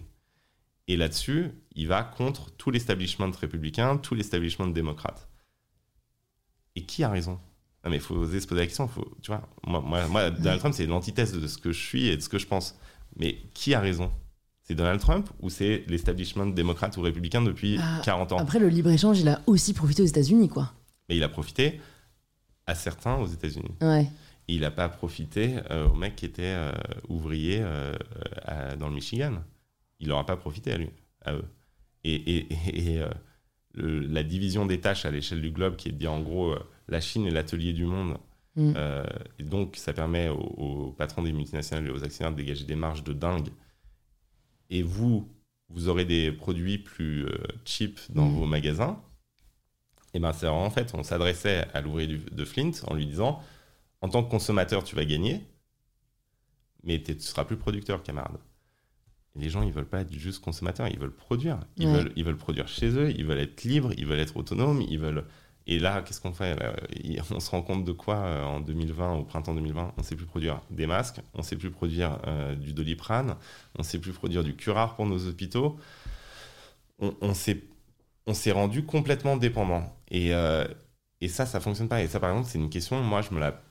Et 0.88 0.96
là-dessus, 0.96 1.52
il 1.76 1.88
va 1.88 2.04
contre 2.04 2.52
tout 2.52 2.70
l'establishment 2.70 3.32
républicain, 3.32 3.98
tout 3.98 4.16
l'establishment 4.16 4.68
démocrate. 4.68 5.28
Et 6.76 6.84
qui 6.84 7.04
a 7.04 7.10
raison? 7.10 7.40
Non, 7.84 7.90
mais 7.90 7.98
il 7.98 8.02
faut 8.02 8.16
oser 8.16 8.40
se 8.40 8.48
poser 8.48 8.62
la 8.62 8.68
question. 8.68 8.88
Faut, 8.88 9.12
tu 9.22 9.32
vois, 9.32 9.42
moi, 9.66 9.82
moi, 9.82 10.08
moi, 10.08 10.30
Donald 10.30 10.60
Trump, 10.60 10.74
c'est 10.76 10.86
l'antithèse 10.86 11.34
de 11.34 11.48
ce 11.48 11.58
que 11.58 11.72
je 11.72 11.80
suis 11.80 12.08
et 12.08 12.16
de 12.18 12.22
ce 12.22 12.30
que 12.30 12.38
je 12.38 12.48
pense. 12.48 12.78
Mais 13.18 13.38
qui 13.54 13.74
a 13.74 13.80
raison? 13.80 14.12
C'est 14.62 14.76
Donald 14.76 15.00
Trump 15.00 15.30
ou 15.42 15.50
c'est 15.50 15.84
l'establishment 15.88 16.48
démocrate 16.48 16.96
ou 16.98 17.02
républicain 17.02 17.42
depuis 17.42 17.78
Ah, 17.82 18.02
40 18.06 18.32
ans? 18.34 18.38
Après, 18.38 18.60
le 18.60 18.70
libre-échange, 18.70 19.20
il 19.20 19.28
a 19.28 19.42
aussi 19.48 19.74
profité 19.74 20.04
aux 20.04 20.06
États-Unis, 20.06 20.50
quoi. 20.50 20.72
Mais 21.10 21.18
il 21.18 21.24
a 21.24 21.30
profité 21.30 21.82
à 22.66 22.76
certains 22.76 23.16
aux 23.16 23.28
États-Unis. 23.28 23.76
Ouais. 23.82 24.08
Il 24.48 24.62
n'a 24.62 24.72
pas 24.72 24.90
profité 24.90 25.56
euh, 25.72 25.88
au 25.88 25.96
mec 25.96 26.16
qui 26.16 26.26
était 26.26 26.44
euh, 26.44 26.72
ouvrier 27.08 27.60
euh, 27.62 27.96
à- 28.44 28.76
dans 28.76 28.90
le 28.90 28.96
Michigan. 28.96 29.42
Il 30.00 30.10
n'aura 30.10 30.26
pas 30.26 30.36
profité 30.38 30.72
à 30.74 30.78
lui, 30.78 30.90
à 31.22 31.34
eux. 31.34 31.46
Et, 32.04 32.14
et- 32.14 32.48
et- 32.54 32.94
et, 32.96 33.04
le- 33.76 34.00
la 34.02 34.24
division 34.24 34.66
des 34.66 34.80
tâches 34.82 35.06
à 35.06 35.12
l'échelle 35.12 35.42
du 35.42 35.52
globe, 35.52 35.76
qui 35.78 35.90
est 35.90 35.94
de 35.94 35.98
dire 35.98 36.12
en 36.12 36.22
gros 36.22 36.56
la 36.90 37.00
Chine 37.02 37.26
est 37.26 37.32
l'atelier 37.32 37.74
du 37.74 37.86
monde, 37.86 38.18
Mm. 38.56 38.74
et 39.40 39.44
donc 39.44 39.78
ça 39.78 39.94
permet 39.94 40.30
aux, 40.30 40.36
aux 40.38 40.92
patrons 40.92 41.24
des 41.24 41.32
multinationales 41.32 41.88
et 41.88 41.90
aux 41.90 42.04
actionnaires 42.04 42.32
de 42.34 42.38
dégager 42.38 42.66
des 42.66 42.76
marges 42.76 43.04
de 43.04 43.14
dingue. 43.14 43.50
Et 44.70 44.84
vous, 44.84 45.28
vous 45.70 45.88
aurez 45.88 46.06
des 46.06 46.32
produits 46.32 46.78
plus 46.78 47.26
cheap 47.66 48.00
dans 48.10 48.26
Mm. 48.28 48.34
vos 48.36 48.46
magasins. 48.46 49.02
Et 50.14 50.20
ben 50.20 50.34
c'est 50.34 50.48
en 50.48 50.70
fait, 50.70 50.94
on 50.94 51.02
s'adressait 51.02 51.66
à 51.74 51.82
l'ouvrier 51.82 52.18
de 52.32 52.46
Flint 52.46 52.72
en 52.88 52.94
lui 52.94 53.08
disant 53.08 53.42
en 54.04 54.10
tant 54.10 54.24
que 54.24 54.30
consommateur, 54.30 54.84
tu 54.84 54.96
vas 54.96 55.06
gagner, 55.06 55.42
mais 56.84 57.02
tu 57.02 57.18
seras 57.20 57.46
plus 57.46 57.58
producteur, 57.58 58.04
camarade. 58.04 58.38
Et 59.36 59.40
les 59.40 59.50
gens, 59.50 59.64
ils 59.64 59.72
veulent 59.72 59.88
pas 59.90 60.02
être 60.02 60.14
juste 60.14 60.44
consommateurs, 60.44 60.88
ils 60.90 61.00
veulent 61.00 61.16
produire. 61.16 61.60
Ils, 61.78 61.88
Ouais. 61.88 61.94
veulent, 61.94 62.14
ils 62.18 62.24
veulent 62.26 62.38
produire 62.38 62.68
chez 62.68 62.90
eux, 62.90 63.12
ils 63.12 63.26
veulent 63.26 63.40
être 63.40 63.64
libres, 63.64 63.92
ils 63.98 64.06
veulent 64.06 64.20
être 64.20 64.38
autonomes, 64.38 64.82
ils 64.82 65.00
veulent. 65.00 65.26
Et 65.66 65.80
là, 65.80 66.02
qu'est-ce 66.02 66.20
qu'on 66.20 66.34
fait 66.34 66.60
On 67.32 67.40
se 67.40 67.50
rend 67.50 67.62
compte 67.62 67.86
de 67.86 67.94
quoi 67.94 68.18
euh, 68.18 68.44
en 68.44 68.60
2020, 68.60 69.14
au 69.16 69.24
printemps 69.24 69.56
2020 69.56 69.94
On 69.98 70.04
sait 70.04 70.18
plus 70.18 70.26
produire 70.26 70.62
des 70.70 70.86
masques, 70.86 71.22
on 71.34 71.42
sait 71.42 71.56
plus 71.56 71.72
produire 71.72 72.20
euh, 72.28 72.56
du 72.56 72.74
doliprane, 72.74 73.38
on 73.80 73.84
sait 73.84 74.00
plus 74.00 74.12
produire 74.12 74.44
du 74.44 74.56
curare 74.56 74.96
pour 74.96 75.06
nos 75.06 75.26
hôpitaux. 75.28 75.80
On, 77.00 77.34
s'est 77.34 77.64
on 78.28 78.34
s'est 78.34 78.52
rendu 78.52 78.86
complètement 78.86 79.38
dépendant. 79.38 79.96
Et, 80.12 80.34
euh, 80.34 80.66
et 81.22 81.28
ça, 81.30 81.46
ça 81.46 81.60
fonctionne 81.60 81.88
pas. 81.90 82.02
Et 82.04 82.08
ça, 82.08 82.20
par 82.20 82.30
exemple, 82.32 82.48
c'est 82.50 82.60
une 82.60 82.70
question, 82.70 83.02
moi, 83.02 83.22
je 83.22 83.34
me 83.34 83.40
la. 83.40 83.62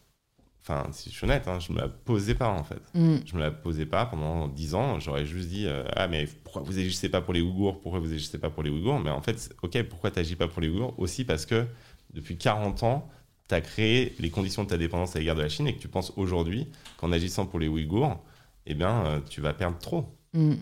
Enfin, 0.62 0.86
si 0.92 1.10
je 1.10 1.16
suis 1.16 1.24
honnête, 1.24 1.48
hein, 1.48 1.58
je 1.58 1.72
me 1.72 1.78
la 1.78 1.88
posais 1.88 2.36
pas, 2.36 2.48
en 2.48 2.62
fait. 2.62 2.80
Mm. 2.94 3.16
Je 3.26 3.34
me 3.34 3.40
la 3.40 3.50
posais 3.50 3.84
pas 3.84 4.06
pendant 4.06 4.46
10 4.46 4.74
ans. 4.74 5.00
J'aurais 5.00 5.26
juste 5.26 5.48
dit 5.48 5.66
euh, 5.66 5.82
Ah, 5.96 6.06
mais 6.06 6.28
pourquoi 6.44 6.62
vous 6.62 6.78
agissez 6.78 7.08
pas 7.08 7.20
pour 7.20 7.34
les 7.34 7.40
Ouïghours? 7.40 7.80
Pourquoi 7.80 7.98
vous 7.98 8.12
agissez 8.12 8.38
pas 8.38 8.48
pour 8.48 8.62
les 8.62 8.70
Ouïghours? 8.70 9.00
Mais 9.00 9.10
en 9.10 9.20
fait, 9.20 9.52
ok, 9.62 9.82
pourquoi 9.84 10.12
tu 10.12 10.20
n'agis 10.20 10.36
pas 10.36 10.46
pour 10.46 10.62
les 10.62 10.68
Ouïghours? 10.68 10.94
Aussi 10.98 11.24
parce 11.24 11.46
que 11.46 11.66
depuis 12.14 12.36
40 12.36 12.84
ans, 12.84 13.08
tu 13.48 13.54
as 13.56 13.60
créé 13.60 14.14
les 14.20 14.30
conditions 14.30 14.62
de 14.62 14.68
ta 14.68 14.78
dépendance 14.78 15.16
à 15.16 15.18
l'égard 15.18 15.34
de 15.34 15.42
la 15.42 15.48
Chine 15.48 15.66
et 15.66 15.74
que 15.74 15.80
tu 15.80 15.88
penses 15.88 16.12
aujourd'hui 16.16 16.68
qu'en 16.96 17.10
agissant 17.10 17.44
pour 17.46 17.58
les 17.58 17.66
Ouïghours, 17.66 18.22
eh 18.66 18.74
bien, 18.74 19.04
euh, 19.06 19.20
tu 19.28 19.40
vas 19.40 19.54
perdre 19.54 19.78
trop. 19.78 20.16
Mm. 20.32 20.54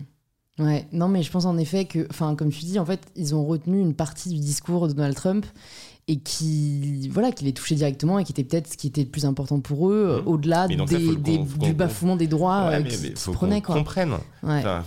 Ouais, 0.59 0.87
non, 0.91 1.07
mais 1.07 1.23
je 1.23 1.31
pense 1.31 1.45
en 1.45 1.57
effet 1.57 1.85
que, 1.85 2.07
enfin, 2.09 2.35
comme 2.35 2.51
tu 2.51 2.65
dis, 2.65 2.77
en 2.79 2.85
fait, 2.85 3.01
ils 3.15 3.33
ont 3.33 3.45
retenu 3.45 3.79
une 3.79 3.93
partie 3.93 4.29
du 4.29 4.39
discours 4.39 4.87
de 4.87 4.93
Donald 4.93 5.15
Trump 5.15 5.45
et 6.11 6.17
qui, 6.17 7.07
voilà, 7.09 7.31
qui 7.31 7.45
les 7.45 7.53
touchait 7.53 7.75
directement 7.75 8.19
et 8.19 8.23
qui 8.25 8.31
était 8.33 8.43
peut-être 8.43 8.67
ce 8.67 8.75
qui 8.77 8.87
était 8.87 9.01
le 9.03 9.07
plus 9.09 9.25
important 9.25 9.59
pour 9.61 9.89
eux, 9.89 10.05
euh, 10.09 10.21
Mhm. 10.21 10.27
au-delà 10.27 10.67
des, 10.67 10.75
des- 11.15 11.37
du 11.59 11.73
bafouement 11.73 12.15
des 12.17 12.27
droits 12.27 12.67
Ouais, 12.67 12.75
euh, 12.75 12.83
qui, 12.83 12.97
mais 13.01 13.15
se 13.15 13.31
prenaient, 13.31 13.61
qu'on 13.61 13.67
quoi. 13.73 13.75
comprenne. 13.77 14.11
Ouais. 14.43 14.59
Enfin, 14.59 14.83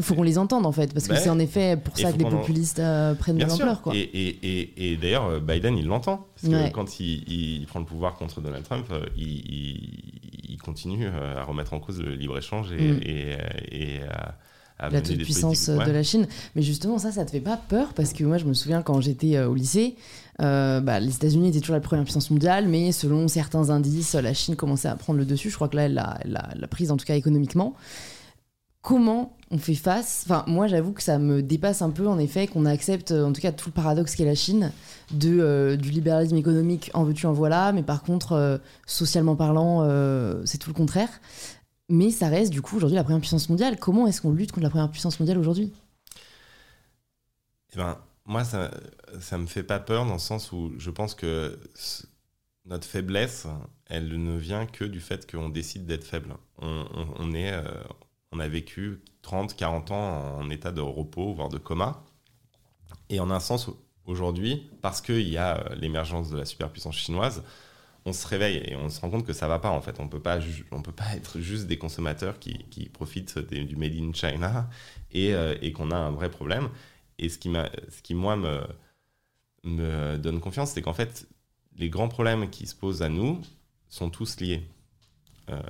faut 0.00 0.14
qu'on 0.14 0.22
les 0.22 0.36
entende, 0.38 0.66
en 0.66 0.72
fait, 0.72 0.92
parce 0.92 1.08
que 1.08 1.16
c'est 1.16 1.30
en 1.30 1.38
effet 1.38 1.76
pour 1.82 1.96
ça 1.98 2.12
que 2.12 2.18
les 2.18 2.24
populistes 2.24 2.78
euh, 2.80 3.14
prennent 3.14 3.38
de 3.38 3.44
l'ampleur. 3.44 3.82
Et, 3.94 3.98
et, 4.00 4.60
et, 4.60 4.92
et 4.92 4.96
d'ailleurs, 4.98 5.24
euh, 5.26 5.40
Biden, 5.40 5.76
il 5.78 5.86
l'entend. 5.86 6.26
Parce 6.36 6.52
que 6.52 6.56
Ouais. 6.64 6.70
quand 6.72 7.00
il, 7.00 7.64
prend 7.66 7.80
le 7.80 7.86
pouvoir 7.86 8.14
contre 8.16 8.40
Donald 8.40 8.64
Trump, 8.64 8.86
euh, 8.90 9.06
il, 9.16 9.24
il- 9.24 10.02
il 10.48 10.58
continue 10.58 11.06
euh, 11.06 11.36
à 11.38 11.44
remettre 11.44 11.72
en 11.74 11.80
cause 11.80 12.00
le 12.00 12.14
libre-échange 12.14 12.72
et, 12.72 12.76
Mm. 12.92 13.00
et, 13.02 13.24
euh, 13.32 13.36
et 13.72 14.00
à, 14.10 14.34
à 14.78 14.90
la 14.90 15.00
toute 15.00 15.16
puissance 15.22 15.68
euh, 15.70 15.78
de 15.84 15.90
la 15.90 16.02
Chine. 16.02 16.26
Mais 16.54 16.60
justement, 16.62 16.98
ça, 16.98 17.10
ça 17.10 17.24
te 17.24 17.30
fait 17.30 17.40
pas 17.40 17.56
peur 17.56 17.94
parce 17.94 18.12
que 18.12 18.22
moi, 18.24 18.36
je 18.36 18.44
me 18.44 18.52
souviens 18.54 18.82
quand 18.82 19.00
j'étais 19.00 19.36
euh, 19.36 19.48
au 19.48 19.54
lycée, 19.54 19.96
euh, 20.40 20.80
bah, 20.80 21.00
les 21.00 21.14
États-Unis 21.14 21.48
étaient 21.48 21.60
toujours 21.60 21.76
la 21.76 21.80
première 21.80 22.04
puissance 22.04 22.30
mondiale, 22.30 22.68
mais 22.68 22.92
selon 22.92 23.28
certains 23.28 23.70
indices, 23.70 24.14
la 24.14 24.34
Chine 24.34 24.56
commençait 24.56 24.88
à 24.88 24.96
prendre 24.96 25.18
le 25.18 25.24
dessus. 25.24 25.50
Je 25.50 25.54
crois 25.54 25.68
que 25.68 25.76
là, 25.76 26.18
elle 26.20 26.42
l'a 26.54 26.68
prise, 26.68 26.90
en 26.90 26.96
tout 26.96 27.06
cas 27.06 27.14
économiquement. 27.14 27.74
Comment 28.82 29.36
on 29.50 29.58
fait 29.58 29.74
face? 29.74 30.24
Enfin, 30.26 30.44
moi, 30.46 30.68
j'avoue 30.68 30.92
que 30.92 31.02
ça 31.02 31.18
me 31.18 31.42
dépasse 31.42 31.82
un 31.82 31.90
peu, 31.90 32.06
en 32.06 32.18
effet, 32.18 32.46
qu'on 32.46 32.66
accepte, 32.66 33.10
en 33.10 33.32
tout 33.32 33.40
cas, 33.40 33.50
tout 33.50 33.70
le 33.70 33.72
paradoxe 33.72 34.14
qu'est 34.14 34.24
la 34.24 34.36
Chine, 34.36 34.70
de, 35.10 35.40
euh, 35.40 35.76
du 35.76 35.90
libéralisme 35.90 36.36
économique, 36.36 36.90
en 36.94 37.02
veux-tu, 37.02 37.26
en 37.26 37.32
voilà, 37.32 37.72
mais 37.72 37.82
par 37.82 38.02
contre, 38.02 38.32
euh, 38.32 38.58
socialement 38.86 39.34
parlant, 39.34 39.82
c'est 40.44 40.58
tout 40.58 40.70
le 40.70 40.74
contraire. 40.74 41.08
Mais 41.88 42.10
ça 42.10 42.28
reste, 42.28 42.52
du 42.52 42.62
coup, 42.62 42.76
aujourd'hui, 42.76 42.96
la 42.96 43.04
première 43.04 43.20
puissance 43.20 43.48
mondiale. 43.48 43.78
Comment 43.78 44.06
est-ce 44.06 44.20
qu'on 44.20 44.32
lutte 44.32 44.52
contre 44.52 44.64
la 44.64 44.70
première 44.70 44.90
puissance 44.90 45.18
mondiale 45.18 45.38
aujourd'hui? 45.38 45.72
Eh 47.74 47.76
ben, 47.76 47.96
moi, 48.26 48.44
ça, 48.44 48.70
ça 49.20 49.38
me 49.38 49.46
fait 49.46 49.62
pas 49.62 49.78
peur 49.80 50.04
dans 50.06 50.14
le 50.14 50.18
sens 50.18 50.52
où 50.52 50.72
je 50.78 50.90
pense 50.90 51.14
que 51.14 51.58
notre 52.64 52.86
faiblesse, 52.86 53.46
elle 53.86 54.08
ne 54.22 54.36
vient 54.36 54.66
que 54.66 54.84
du 54.84 55.00
fait 55.00 55.30
qu'on 55.30 55.48
décide 55.48 55.86
d'être 55.86 56.04
faible. 56.04 56.34
On, 56.58 56.84
on- 57.18 57.32
est, 57.34 57.52
euh, 57.52 57.62
on 58.32 58.40
a 58.40 58.48
vécu 58.48 59.00
30, 59.22 59.56
40 59.56 59.90
ans 59.92 60.36
en 60.38 60.50
état 60.50 60.72
de 60.72 60.80
repos, 60.80 61.32
voire 61.34 61.48
de 61.48 61.58
coma. 61.58 62.04
Et 63.08 63.20
en 63.20 63.30
un 63.30 63.40
sens, 63.40 63.70
aujourd'hui, 64.04 64.68
parce 64.82 65.00
qu'il 65.00 65.28
y 65.28 65.36
a 65.36 65.58
euh, 65.70 65.74
l'émergence 65.76 66.30
de 66.30 66.36
la 66.38 66.44
superpuissance 66.44 66.96
chinoise, 66.96 67.42
on 68.06 68.12
se 68.12 68.26
réveille 68.26 68.58
et 68.66 68.76
on 68.76 68.88
se 68.90 69.00
rend 69.00 69.10
compte 69.10 69.26
que 69.26 69.32
ça 69.34 69.48
va 69.48 69.58
pas 69.60 69.70
en 69.70 69.80
fait. 69.82 70.00
On 70.00 70.08
peut 70.08 70.20
pas, 70.22 70.38
on 70.72 70.82
peut 70.82 70.92
pas 70.92 71.16
être 71.16 71.40
juste 71.40 71.66
des 71.66 71.78
consommateurs 71.78 72.38
qui, 72.38 72.66
qui 72.70 72.88
profitent 72.88 73.38
du 73.38 73.76
made 73.76 73.94
in 73.94 74.12
China 74.14 74.68
et, 75.12 75.34
euh, 75.34 75.56
et 75.62 75.72
qu'on 75.72 75.90
a 75.90 75.96
un 75.96 76.12
vrai 76.12 76.30
problème. 76.30 76.68
Et 77.18 77.28
ce 77.28 77.38
qui, 77.38 78.14
moi, 78.14 78.36
me, 78.36 80.16
donne 80.16 80.40
confiance, 80.40 80.72
c'est 80.72 80.82
qu'en 80.82 80.92
fait, 80.92 81.26
les 81.76 81.88
grands 81.88 82.08
problèmes 82.08 82.50
qui 82.50 82.66
se 82.66 82.74
posent 82.74 83.02
à 83.02 83.08
nous 83.08 83.40
sont 83.88 84.10
tous 84.10 84.40
liés. 84.40 84.62
Euh, 85.50 85.62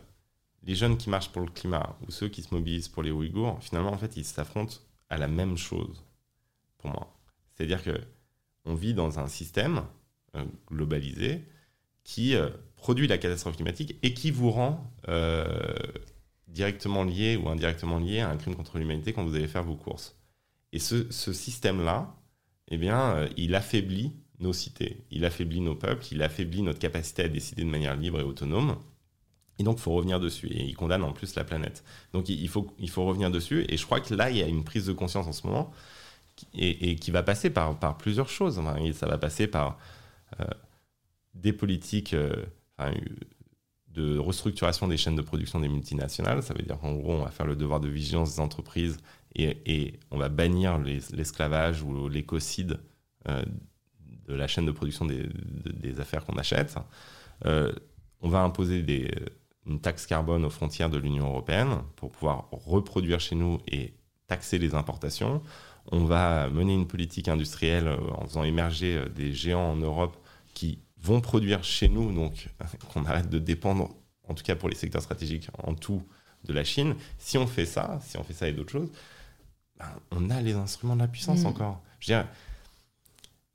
les 0.62 0.74
jeunes 0.74 0.96
qui 0.96 1.10
marchent 1.10 1.30
pour 1.30 1.42
le 1.42 1.50
climat 1.50 1.96
ou 2.06 2.10
ceux 2.10 2.28
qui 2.28 2.42
se 2.42 2.54
mobilisent 2.54 2.88
pour 2.88 3.02
les 3.02 3.10
Ouïghours, 3.10 3.58
finalement, 3.62 3.92
en 3.92 3.98
fait, 3.98 4.16
ils 4.16 4.24
s'affrontent 4.24 4.76
à 5.08 5.18
la 5.18 5.28
même 5.28 5.56
chose, 5.56 6.04
pour 6.78 6.90
moi. 6.90 7.16
C'est-à-dire 7.54 7.82
que 7.82 8.00
on 8.64 8.74
vit 8.74 8.94
dans 8.94 9.20
un 9.20 9.28
système 9.28 9.82
euh, 10.34 10.44
globalisé 10.68 11.44
qui 12.02 12.34
euh, 12.34 12.50
produit 12.74 13.06
la 13.06 13.16
catastrophe 13.16 13.54
climatique 13.54 13.96
et 14.02 14.12
qui 14.12 14.32
vous 14.32 14.50
rend 14.50 14.92
directement 16.48 17.04
lié 17.04 17.36
ou 17.36 17.48
indirectement 17.48 17.98
lié 17.98 18.20
à 18.20 18.30
un 18.30 18.36
crime 18.36 18.56
contre 18.56 18.78
l'humanité 18.78 19.12
quand 19.12 19.24
vous 19.24 19.34
allez 19.34 19.46
faire 19.46 19.62
vos 19.62 19.76
courses. 19.76 20.16
Et 20.76 20.78
ce, 20.78 21.32
système-là, 21.32 22.14
eh 22.68 22.76
bien, 22.76 23.00
euh, 23.16 23.28
il 23.38 23.54
affaiblit 23.54 24.12
nos 24.40 24.52
cités, 24.52 25.06
il 25.10 25.24
affaiblit 25.24 25.62
nos 25.62 25.74
peuples, 25.74 26.04
il 26.12 26.22
affaiblit 26.22 26.60
notre 26.60 26.78
capacité 26.78 27.22
à 27.22 27.28
décider 27.28 27.64
de 27.64 27.70
manière 27.70 27.96
libre 27.96 28.20
et 28.20 28.22
autonome. 28.22 28.76
Et 29.58 29.62
donc, 29.62 29.78
il 29.78 29.80
faut 29.80 29.92
revenir 29.92 30.20
dessus. 30.20 30.48
Et 30.48 30.64
il 30.64 30.74
condamne 30.74 31.02
en 31.02 31.14
plus 31.14 31.34
la 31.34 31.44
planète. 31.44 31.82
Donc, 32.12 32.28
il 32.28 32.48
faut, 32.50 32.66
il 32.78 32.90
faut 32.90 33.06
revenir 33.06 33.30
dessus. 33.30 33.64
Et 33.70 33.78
je 33.78 33.86
crois 33.86 34.00
que 34.00 34.12
là, 34.12 34.30
il 34.30 34.36
y 34.36 34.42
a 34.42 34.46
une 34.46 34.64
prise 34.64 34.84
de 34.84 34.92
conscience 34.92 35.26
en 35.26 35.32
ce 35.32 35.46
moment 35.46 35.72
et, 36.52 36.96
qui 36.96 37.10
va 37.10 37.22
passer 37.22 37.48
par, 37.48 37.78
par 37.78 37.96
plusieurs 37.96 38.28
choses. 38.28 38.60
ça 38.92 39.06
va 39.06 39.16
passer 39.16 39.46
par 39.46 39.78
euh, 40.40 40.44
des 41.32 41.54
politiques 41.54 42.12
euh, 42.12 42.44
de 43.94 44.18
restructuration 44.18 44.88
des 44.88 44.98
chaînes 44.98 45.16
de 45.16 45.22
production 45.22 45.58
des 45.58 45.68
multinationales. 45.68 46.42
Ça 46.42 46.52
veut 46.52 46.62
dire 46.62 46.78
qu'en 46.78 46.92
gros, 46.92 47.14
on 47.14 47.24
va 47.24 47.30
faire 47.30 47.46
le 47.46 47.56
devoir 47.56 47.80
de 47.80 47.88
vigilance 47.88 48.34
des 48.34 48.40
entreprises 48.40 48.98
et, 49.36 50.00
on 50.10 50.18
va 50.18 50.28
bannir 50.28 50.78
l'esclavage 50.78 51.82
ou 51.82 52.08
l'écocide 52.08 52.78
euh, 53.28 53.44
de 54.26 54.34
la 54.34 54.46
chaîne 54.46 54.66
de 54.66 54.72
production 54.72 55.04
des, 55.04 56.00
affaires 56.00 56.24
qu'on 56.24 56.36
achète. 56.36 56.76
on 57.44 58.28
va 58.28 58.42
imposer 58.42 58.84
une 59.66 59.80
taxe 59.80 60.06
carbone 60.06 60.44
aux 60.44 60.50
frontières 60.50 60.90
de 60.90 60.98
l'Union 60.98 61.28
européenne 61.28 61.82
pour 61.96 62.10
pouvoir 62.10 62.48
reproduire 62.50 63.20
chez 63.20 63.34
nous 63.34 63.58
et 63.66 63.94
taxer 64.26 64.58
les 64.58 64.74
importations. 64.74 65.42
On 65.92 66.04
va 66.04 66.48
mener 66.48 66.74
une 66.74 66.86
politique 66.86 67.28
industrielle 67.28 67.86
euh, 67.86 67.96
en 68.14 68.26
faisant 68.26 68.44
émerger 68.44 68.96
euh, 68.96 69.08
des 69.08 69.32
géants 69.32 69.72
en 69.72 69.76
Europe 69.76 70.16
qui 70.54 70.80
vont 70.98 71.20
produire 71.20 71.62
chez 71.62 71.88
nous, 71.88 72.12
donc 72.12 72.48
qu'on 72.92 73.04
arrête 73.04 73.28
de 73.28 73.38
dépendre, 73.38 73.94
en 74.28 74.34
tout 74.34 74.42
cas 74.42 74.56
pour 74.56 74.68
les 74.68 74.74
secteurs 74.74 75.02
stratégiques, 75.02 75.48
en 75.62 75.74
tout 75.74 76.02
de 76.44 76.52
la 76.52 76.64
Chine. 76.64 76.94
Si 77.18 77.38
on 77.38 77.46
fait 77.46 77.66
ça, 77.66 78.00
si 78.02 78.16
on 78.18 78.24
fait 78.24 78.32
ça 78.32 78.48
et 78.48 78.52
d'autres 78.52 78.72
choses, 78.72 78.90
ben, 79.78 79.86
on 80.10 80.30
a 80.30 80.40
les 80.40 80.54
instruments 80.54 80.94
de 80.94 81.00
la 81.00 81.08
puissance 81.08 81.42
mm. 81.42 81.46
encore. 81.46 81.82
Je 82.00 82.12
veux 82.12 82.18
dire, 82.18 82.28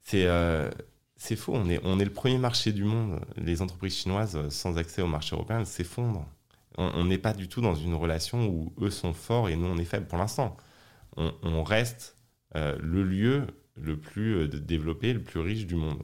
c'est 0.02 0.26
euh, 0.26 0.70
c'est 1.18 1.36
faux. 1.36 1.54
On 1.56 1.70
est, 1.70 1.80
on 1.84 2.00
est 2.00 2.06
le 2.06 2.14
premier 2.14 2.38
marché 2.38 2.72
du 2.72 2.84
monde. 2.84 3.20
Les 3.38 3.62
entreprises 3.62 3.96
chinoises, 3.96 4.36
euh, 4.36 4.50
sans 4.50 4.78
accès 4.78 5.02
au 5.02 5.08
marché 5.08 5.36
européen, 5.36 5.64
s'effondrent. 5.66 6.28
On 6.78 7.04
n'est 7.04 7.18
pas 7.18 7.34
du 7.34 7.50
tout 7.50 7.60
dans 7.60 7.76
une 7.76 7.94
relation 7.94 8.48
où 8.48 8.74
eux 8.80 8.90
sont 8.90 9.14
forts 9.14 9.50
et 9.50 9.58
nous, 9.58 9.68
on 9.68 9.78
est 9.78 9.86
faibles 9.86 10.08
pour 10.08 10.18
l'instant. 10.18 10.56
On, 11.18 11.64
reste 11.64 12.16
euh, 12.56 12.78
le 12.82 13.04
lieu 13.04 13.48
le 13.76 14.00
plus 14.00 14.48
développé, 14.48 15.12
le 15.12 15.22
plus 15.22 15.42
riche 15.42 15.66
du 15.66 15.76
monde. 15.76 16.02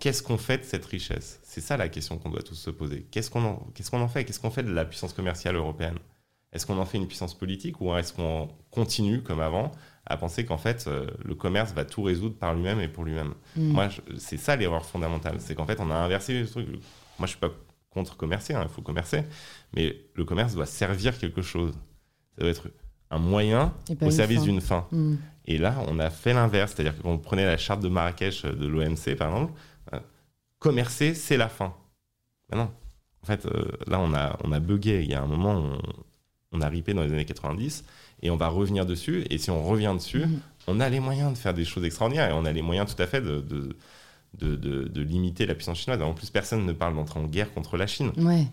Qu'est-ce 0.00 0.22
qu'on 0.22 0.38
fait 0.38 0.58
de 0.58 0.64
cette 0.64 0.86
richesse? 0.86 1.40
C'est 1.42 1.60
ça 1.60 1.76
la 1.76 1.90
question 1.90 2.16
qu'on 2.16 2.30
doit 2.30 2.42
tous 2.42 2.54
se 2.54 2.70
poser. 2.70 3.02
Qu'est-ce 3.10 3.30
qu'on 3.30 3.44
en, 3.44 3.56
qu'est-ce 3.74 3.90
qu'on 3.90 4.00
en 4.00 4.08
fait? 4.08 4.24
Qu'est-ce 4.24 4.40
qu'on 4.40 4.50
fait 4.50 4.62
de 4.62 4.72
la 4.72 4.86
puissance 4.86 5.12
commerciale 5.12 5.56
européenne? 5.56 5.98
Est-ce 6.52 6.66
qu'on 6.66 6.78
en 6.78 6.84
fait 6.84 6.98
une 6.98 7.06
puissance 7.06 7.34
politique 7.34 7.80
ou 7.80 7.94
est-ce 7.96 8.12
qu'on 8.12 8.48
continue 8.70 9.22
comme 9.22 9.40
avant 9.40 9.72
à 10.04 10.16
penser 10.16 10.44
qu'en 10.44 10.58
fait, 10.58 10.84
euh, 10.86 11.06
le 11.24 11.34
commerce 11.34 11.72
va 11.72 11.84
tout 11.84 12.02
résoudre 12.02 12.36
par 12.36 12.54
lui-même 12.54 12.80
et 12.80 12.88
pour 12.88 13.04
lui-même? 13.04 13.34
Mm. 13.56 13.72
Moi, 13.72 13.88
c'est 14.18 14.36
ça 14.36 14.56
l'erreur 14.56 14.84
fondamentale. 14.84 15.36
C'est 15.38 15.54
qu'en 15.54 15.66
fait, 15.66 15.80
on 15.80 15.90
a 15.90 15.94
inversé 15.94 16.40
le 16.40 16.48
truc. 16.48 16.68
Moi, 17.18 17.26
je 17.26 17.28
suis 17.28 17.38
pas 17.38 17.50
contre 17.90 18.16
commercer, 18.16 18.54
hein, 18.54 18.62
il 18.64 18.72
faut 18.72 18.82
commercer, 18.82 19.24
mais 19.74 19.96
le 20.14 20.24
commerce 20.24 20.54
doit 20.54 20.66
servir 20.66 21.18
quelque 21.18 21.42
chose. 21.42 21.72
Ça 22.36 22.42
doit 22.42 22.50
être 22.50 22.70
un 23.10 23.18
moyen 23.18 23.74
au 24.00 24.10
service 24.10 24.42
d'une 24.42 24.60
fin. 24.60 24.86
Mm. 24.90 25.16
Et 25.44 25.58
là, 25.58 25.76
on 25.88 25.98
a 25.98 26.10
fait 26.10 26.32
l'inverse, 26.32 26.72
c'est-à-dire 26.74 27.00
qu'on 27.00 27.18
prenait 27.18 27.44
la 27.44 27.56
charte 27.56 27.80
de 27.80 27.88
Marrakech 27.88 28.44
de 28.44 28.66
l'OMC, 28.66 29.16
par 29.16 29.28
exemple, 29.28 29.52
euh, 29.92 30.00
commercer, 30.58 31.14
c'est 31.14 31.36
la 31.36 31.48
fin. 31.48 31.74
Ben 32.48 32.58
non. 32.58 32.70
En 33.22 33.26
fait, 33.26 33.46
euh, 33.46 33.70
là, 33.86 34.00
on 34.00 34.14
a, 34.14 34.38
on 34.44 34.52
a 34.52 34.60
bugué. 34.60 35.02
Il 35.02 35.10
y 35.10 35.14
a 35.14 35.22
un 35.22 35.26
moment, 35.26 35.54
on, 35.54 35.78
on 36.52 36.60
a 36.60 36.68
ripé 36.68 36.94
dans 36.94 37.02
les 37.02 37.12
années 37.12 37.24
90 37.24 37.84
et 38.22 38.30
on 38.30 38.36
va 38.36 38.48
revenir 38.48 38.86
dessus. 38.86 39.24
Et 39.30 39.38
si 39.38 39.50
on 39.50 39.62
revient 39.62 39.94
dessus, 39.96 40.26
mhm. 40.26 40.40
on 40.66 40.80
a 40.80 40.88
les 40.88 41.00
moyens 41.00 41.32
de 41.32 41.38
faire 41.38 41.54
des 41.54 41.64
choses 41.64 41.84
extraordinaires 41.84 42.30
et 42.30 42.32
on 42.32 42.44
a 42.44 42.52
les 42.52 42.62
moyens 42.62 42.94
tout 42.94 43.02
à 43.02 43.06
fait 43.06 43.20
de, 43.20 43.40
de, 43.40 44.56
de, 44.56 45.02
limiter 45.02 45.46
la 45.46 45.54
puissance 45.54 45.78
chinoise. 45.78 46.00
En 46.02 46.14
plus, 46.14 46.30
personne 46.30 46.64
ne 46.64 46.72
parle 46.72 46.94
d'entrer 46.94 47.20
en 47.20 47.26
guerre 47.26 47.52
contre 47.52 47.76
la 47.76 47.86
Chine. 47.86 48.12
Ouais. 48.16 48.46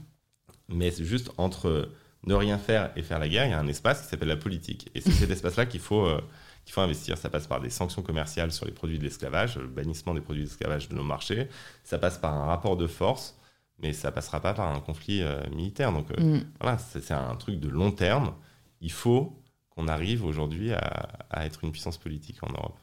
Mais 0.67 0.91
c'est 0.91 1.05
juste 1.05 1.31
entre 1.37 1.89
ne 2.25 2.33
rien 2.33 2.57
faire 2.57 2.91
et 2.95 3.01
faire 3.01 3.19
la 3.19 3.29
guerre, 3.29 3.45
il 3.45 3.51
y 3.51 3.53
a 3.53 3.59
un 3.59 3.67
espace 3.67 4.01
qui 4.01 4.07
s'appelle 4.07 4.27
la 4.27 4.37
politique. 4.37 4.89
Et 4.93 5.01
c'est 5.01 5.11
cet 5.11 5.29
espace-là 5.31 5.65
qu'il 5.65 5.79
faut, 5.79 6.05
euh, 6.05 6.21
qu'il 6.65 6.73
faut 6.73 6.81
investir. 6.81 7.17
Ça 7.17 7.29
passe 7.29 7.47
par 7.47 7.61
des 7.61 7.69
sanctions 7.69 8.01
commerciales 8.01 8.51
sur 8.51 8.65
les 8.65 8.71
produits 8.71 8.99
de 8.99 9.03
l'esclavage, 9.03 9.57
le 9.57 9.67
bannissement 9.67 10.13
des 10.13 10.21
produits 10.21 10.43
d'esclavage 10.43 10.89
de 10.89 10.95
nos 10.95 11.03
marchés. 11.03 11.47
Ça 11.83 11.97
passe 11.97 12.17
par 12.17 12.33
un 12.33 12.45
rapport 12.45 12.75
de 12.75 12.87
force, 12.87 13.37
mais 13.81 13.93
ça 13.93 14.11
passera 14.11 14.39
pas 14.39 14.53
par 14.53 14.73
un 14.73 14.79
conflit 14.79 15.21
euh, 15.21 15.41
militaire. 15.55 15.91
Donc 15.91 16.07
euh, 16.11 16.37
mm. 16.37 16.45
voilà, 16.59 16.77
c'est 16.77 17.11
un 17.11 17.35
truc 17.35 17.59
de 17.59 17.69
long 17.69 17.91
terme. 17.91 18.33
Il 18.81 18.91
faut 18.91 19.35
on 19.79 19.87
arrive 19.87 20.25
aujourd'hui 20.25 20.73
à, 20.73 21.45
être 21.45 21.63
une 21.63 21.71
puissance 21.71 21.97
politique 21.97 22.43
en 22.43 22.49
Europe 22.49 22.77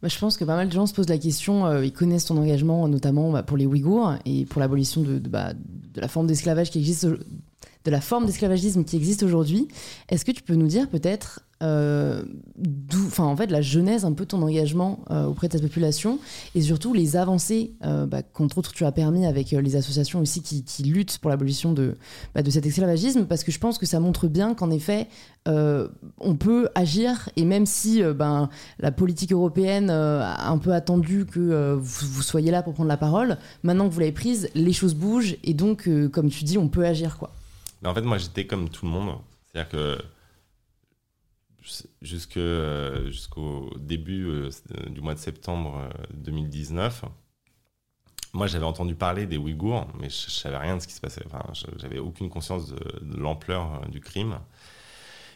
bah, 0.00 0.08
je 0.08 0.18
pense 0.18 0.38
que 0.38 0.44
pas 0.44 0.56
mal 0.56 0.68
de 0.68 0.72
gens 0.72 0.86
se 0.86 0.94
posent 0.94 1.10
la 1.10 1.18
question, 1.18 1.66
euh, 1.66 1.84
ils 1.84 1.92
connaissent 1.92 2.24
ton 2.24 2.38
engagement 2.38 2.88
notamment 2.88 3.30
bah, 3.30 3.42
pour 3.42 3.58
les 3.58 3.66
Ouïghours 3.66 4.14
et 4.24 4.46
pour 4.46 4.60
l'abolition 4.60 5.02
de, 5.02 5.18
de, 5.18 5.28
bah, 5.28 5.52
de, 5.52 6.00
la 6.00 6.08
forme 6.08 6.26
d'esclavage 6.26 6.70
qui 6.70 6.78
existe, 6.78 7.04
de 7.04 7.90
la 7.90 8.00
forme 8.00 8.24
d'esclavagisme 8.24 8.84
qui 8.84 8.96
existe 8.96 9.22
aujourd'hui. 9.22 9.68
Est-ce 10.08 10.24
que 10.24 10.32
tu 10.32 10.42
peux 10.42 10.54
nous 10.54 10.68
dire 10.68 10.88
peut-être 10.88 11.42
euh, 11.60 12.22
enfin 13.08 13.24
en 13.24 13.36
fait 13.36 13.50
la 13.50 13.60
genèse 13.60 14.04
un 14.04 14.12
peu 14.12 14.26
ton 14.26 14.42
engagement 14.42 15.00
euh, 15.10 15.24
auprès 15.24 15.48
de 15.48 15.54
cette 15.54 15.62
population 15.62 16.20
et 16.54 16.62
surtout 16.62 16.94
les 16.94 17.16
avancées 17.16 17.72
euh, 17.84 18.06
bah, 18.06 18.22
qu'entre 18.22 18.58
autres 18.58 18.72
tu 18.72 18.84
as 18.84 18.92
permis 18.92 19.26
avec 19.26 19.50
les 19.50 19.74
associations 19.74 20.20
aussi 20.20 20.40
qui, 20.40 20.82
luttent 20.84 21.18
pour 21.18 21.30
l'abolition 21.30 21.72
de, 21.72 21.96
bah, 22.32 22.42
de 22.42 22.50
cet 22.50 22.64
esclavagisme 22.64 23.26
parce 23.26 23.42
que 23.42 23.50
je 23.50 23.58
pense 23.58 23.76
que 23.76 23.86
ça 23.86 23.98
montre 23.98 24.28
bien 24.28 24.54
qu'en 24.54 24.70
effet 24.70 25.08
on 25.46 26.36
peut 26.38 26.68
agir 26.74 27.30
et 27.36 27.46
même 27.46 27.64
si 27.64 28.02
ben, 28.02 28.50
la 28.80 28.92
politique 28.92 29.32
européenne 29.32 29.88
a 29.88 30.50
un 30.50 30.58
peu 30.58 30.74
attendu 30.74 31.24
que 31.24 31.72
vous, 31.72 32.06
vous, 32.06 32.22
soyez 32.22 32.50
là 32.50 32.62
pour 32.62 32.74
prendre 32.74 32.90
la 32.90 32.98
parole 32.98 33.38
maintenant 33.62 33.88
que 33.88 33.94
vous 33.94 34.00
l'avez 34.00 34.12
prise 34.12 34.50
les 34.54 34.74
choses 34.74 34.94
bougent 34.94 35.38
et 35.44 35.54
donc 35.54 35.88
comme 36.12 36.28
tu 36.28 36.44
dis 36.44 36.58
on 36.58 36.68
peut 36.68 36.84
agir 36.84 37.16
quoi. 37.16 37.32
Mais 37.80 37.88
en 37.88 37.94
fait 37.94 38.02
moi 38.02 38.18
j'étais 38.18 38.46
comme 38.46 38.68
tout 38.68 38.84
le 38.84 38.92
monde. 38.92 39.16
C'est-à-dire 39.50 39.70
que 39.70 39.98
euh, 42.36 43.10
jusqu'au 43.10 43.70
début 43.78 44.26
euh, 44.26 44.50
du 44.88 45.00
mois 45.00 45.14
de 45.14 45.18
septembre 45.18 45.88
2019, 46.14 47.04
euh, 47.04 47.08
moi 48.32 48.46
j'avais 48.46 48.64
entendu 48.64 48.94
parler 48.94 49.26
des 49.26 49.36
Ouïghours, 49.36 49.86
mais 50.00 50.10
je, 50.10 50.26
ne 50.26 50.30
savais 50.30 50.56
rien 50.56 50.76
de 50.76 50.82
ce 50.82 50.86
qui 50.86 50.94
se 50.94 51.00
passait. 51.00 51.24
J'avais 51.78 51.98
aucune 51.98 52.28
conscience 52.28 52.68
de, 52.68 53.16
l'ampleur 53.16 53.88
du 53.88 54.00
crime. 54.00 54.38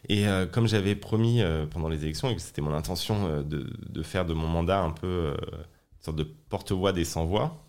Et 0.09 0.25
comme 0.51 0.67
j'avais 0.67 0.97
promis 0.97 1.43
pendant 1.71 1.89
les 1.89 2.03
élections 2.03 2.29
et 2.29 2.35
que 2.35 2.43
c'était 2.43 2.61
mon 2.61 2.75
intention 2.75 3.43
de, 3.43 4.03
faire 4.03 4.27
de 4.27 4.35
mon 4.35 4.49
mandat 4.49 4.81
un 4.81 4.91
peu 4.91 5.37
une 5.53 6.05
sorte 6.05 6.17
de 6.17 6.25
porte-voix 6.25 6.93
des 6.93 7.05
sans-voix, 7.05 7.65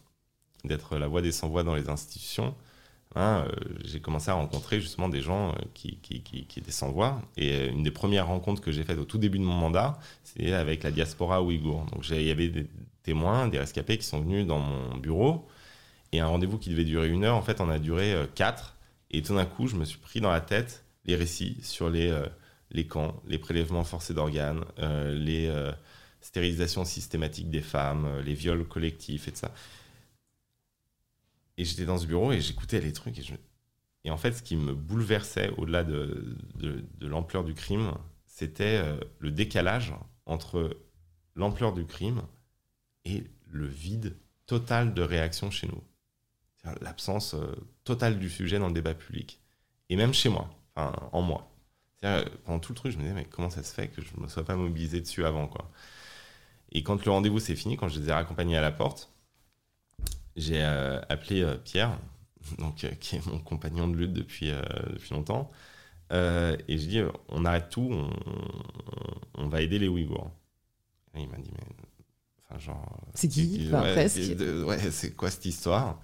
d'être 0.65 0.97
la 0.97 1.07
voix 1.07 1.21
des 1.21 1.31
sans-voix 1.31 1.63
dans 1.63 1.75
les 1.75 1.89
institutions, 1.89 2.55
Hein, 3.15 3.45
euh, 3.47 3.51
j'ai 3.85 3.99
commencé 3.99 4.31
à 4.31 4.33
rencontrer 4.33 4.81
justement 4.81 5.07
des 5.07 5.21
gens 5.21 5.49
euh, 5.49 5.53
qui, 5.73 5.99
étaient 6.57 6.71
sans 6.71 6.91
voix. 6.91 7.21
Et 7.37 7.53
euh, 7.53 7.69
une 7.69 7.83
des 7.83 7.91
premières 7.91 8.27
rencontres 8.27 8.61
que 8.61 8.71
j'ai 8.71 8.83
faites 8.83 8.97
au 8.97 9.05
tout 9.05 9.19
début 9.19 9.37
de 9.37 9.43
mon 9.43 9.53
mandat, 9.53 9.99
c'est 10.23 10.53
avec 10.53 10.83
la 10.83 10.91
diaspora 10.91 11.43
ouïghour. 11.43 11.85
Donc 11.91 12.07
il 12.09 12.23
y 12.23 12.31
avait 12.31 12.47
des 12.47 12.65
témoins, 13.03 13.47
des 13.47 13.59
rescapés 13.59 13.97
qui 13.97 14.05
sont 14.05 14.21
venus 14.21 14.47
dans 14.47 14.59
mon 14.59 14.97
bureau. 14.97 15.47
Et 16.11 16.19
un 16.19 16.27
rendez-vous 16.27 16.57
qui 16.57 16.69
devait 16.69 16.85
durer 16.85 17.09
une 17.09 17.23
heure, 17.23 17.35
en 17.35 17.41
fait, 17.41 17.61
on 17.61 17.69
a 17.69 17.79
duré 17.79 18.15
quatre. 18.35 18.75
Et 19.11 19.21
tout 19.21 19.35
d'un 19.35 19.45
coup, 19.45 19.67
je 19.67 19.75
me 19.75 19.85
suis 19.85 19.97
pris 19.97 20.21
dans 20.21 20.31
la 20.31 20.41
tête 20.41 20.83
les 21.05 21.15
récits 21.15 21.57
sur 21.63 21.89
les, 21.89 22.15
les 22.71 22.85
camps, 22.85 23.15
les 23.27 23.39
prélèvements 23.39 23.83
forcés 23.83 24.13
d'organes, 24.13 24.63
les 24.77 25.51
stérilisations 26.21 26.85
systématiques 26.85 27.49
des 27.49 27.61
femmes, 27.61 28.07
les 28.23 28.35
viols 28.35 28.63
collectifs 28.63 29.27
et 29.27 29.31
tout 29.31 29.39
ça. 29.39 29.51
Et 31.57 31.65
j'étais 31.65 31.85
dans 31.85 31.97
ce 31.97 32.05
bureau 32.05 32.31
et 32.31 32.41
j'écoutais 32.41 32.81
les 32.81 32.93
trucs. 32.93 33.19
Et, 34.03 34.11
en 34.11 34.17
fait, 34.17 34.33
ce 34.33 34.43
qui 34.43 34.55
me 34.55 34.73
bouleversait 34.73 35.51
au-delà 35.57 35.83
de, 35.83 36.35
l'ampleur 37.01 37.43
du 37.43 37.53
crime, 37.53 37.93
c'était 38.25 38.81
euh, 38.83 38.97
le 39.19 39.31
décalage 39.31 39.93
entre 40.25 40.77
l'ampleur 41.35 41.73
du 41.73 41.85
crime 41.85 42.21
et 43.05 43.23
le 43.47 43.67
vide 43.67 44.17
total 44.45 44.93
de 44.93 45.01
réaction 45.01 45.51
chez 45.51 45.67
nous. 45.67 45.83
L'absence 46.81 47.33
euh, 47.33 47.53
totale 47.83 48.19
du 48.19 48.29
sujet 48.29 48.57
dans 48.57 48.67
le 48.67 48.73
débat 48.73 48.93
public. 48.93 49.39
Et 49.89 49.95
même 49.95 50.13
chez 50.13 50.29
moi, 50.29 50.49
en 50.75 51.21
moi. 51.21 51.53
Pendant 52.45 52.59
tout 52.59 52.73
le 52.73 52.75
truc, 52.75 52.91
je 52.91 52.97
me 52.97 53.03
disais, 53.03 53.13
mais 53.13 53.25
comment 53.25 53.49
ça 53.49 53.63
se 53.63 53.73
fait 53.73 53.87
que 53.87 54.01
je 54.01 54.09
ne 54.17 54.23
me 54.23 54.27
sois 54.27 54.43
pas 54.43 54.55
mobilisé 54.55 54.99
dessus 54.99 55.25
avant 55.25 55.47
quoi? 55.47 55.71
Et 56.71 56.83
quand 56.83 57.05
le 57.05 57.11
rendez-vous 57.11 57.39
s'est 57.39 57.55
fini, 57.55 57.77
quand 57.77 57.87
je 57.87 57.99
les 57.99 58.09
ai 58.09 58.11
raccompagnés 58.11 58.57
à 58.57 58.61
la 58.61 58.71
porte, 58.71 59.12
j'ai 60.35 60.63
euh, 60.63 60.99
appelé 61.09 61.43
euh, 61.43 61.57
Pierre, 61.57 61.97
donc, 62.57 62.83
euh, 62.83 62.91
qui 62.99 63.15
est 63.15 63.25
mon 63.27 63.39
compagnon 63.39 63.87
de 63.87 63.95
lutte 63.95 64.13
depuis, 64.13 64.51
depuis 64.91 65.13
longtemps, 65.13 65.51
et 66.11 66.77
je 66.77 66.85
dis 66.85 67.01
on 67.29 67.43
arrête 67.43 67.69
tout, 67.69 67.89
on, 69.33 69.47
va 69.47 69.61
aider 69.61 69.79
les 69.79 69.87
Ouïghours. 69.87 70.29
Et 71.15 71.21
il 71.21 71.29
m'a 71.29 71.37
dit 71.37 71.49
mais. 71.51 71.65
Enfin, 72.43 72.59
genre. 72.59 72.99
C'est 73.15 73.27
qui, 73.27 73.67
ouais, 73.71 74.91
c'est 74.91 75.15
quoi 75.15 75.31
cette 75.31 75.45
histoire? 75.45 75.99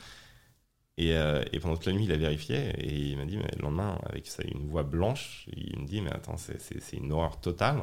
Et, 0.98 1.10
et, 1.12 1.60
pendant 1.60 1.76
toute 1.76 1.86
la 1.86 1.94
nuit, 1.94 2.06
il 2.06 2.12
a 2.12 2.18
vérifié 2.18 2.72
et 2.78 3.12
il 3.12 3.18
m'a 3.18 3.26
dit, 3.26 3.38
mais 3.38 3.52
le 3.56 3.62
lendemain, 3.62 4.00
avec 4.04 4.26
ça, 4.26 4.42
une 4.44 4.68
voix 4.68 4.84
blanche, 4.84 5.48
il 5.56 5.80
me 5.80 5.86
dit, 5.86 6.02
mais 6.02 6.12
attends, 6.12 6.38
c'est 6.38 6.98
une 6.98 7.12
horreur 7.12 7.40
totale. 7.40 7.82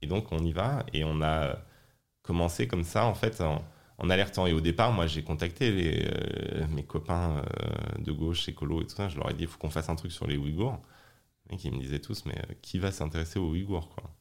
Et 0.00 0.06
donc, 0.06 0.32
on 0.32 0.38
y 0.38 0.52
va 0.52 0.84
et 0.94 1.04
on 1.04 1.20
a 1.20 1.58
commencé 2.22 2.66
comme 2.66 2.84
ça, 2.84 3.04
en 3.04 3.14
fait, 3.14 3.40
en, 3.42 3.62
en 4.04 4.10
alertant. 4.10 4.46
Et 4.46 4.52
au 4.52 4.60
départ, 4.60 4.92
moi, 4.92 5.06
j'ai 5.06 5.22
contacté 5.22 6.06
euh, 6.06 6.66
mes 6.68 6.84
copains 6.84 7.38
euh, 7.38 8.02
de 8.02 8.12
gauche, 8.12 8.48
écolo 8.48 8.82
et 8.82 8.86
tout 8.86 8.94
ça. 8.94 9.08
Je 9.08 9.16
leur 9.16 9.30
ai 9.30 9.34
dit, 9.34 9.44
il 9.44 9.48
faut 9.48 9.58
qu'on 9.58 9.70
fasse 9.70 9.88
un 9.88 9.96
truc 9.96 10.12
sur 10.12 10.26
les 10.26 10.36
Ouïghours. 10.36 10.80
Et 11.50 11.56
ils 11.62 11.72
me 11.72 11.78
disaient 11.78 12.00
tous, 12.00 12.24
mais 12.26 12.38
euh, 12.38 12.54
qui 12.62 12.78
va 12.78 12.92
s'intéresser 12.92 13.38
aux 13.38 13.48
Ouïghours 13.50 13.88
quoi? 13.90 14.14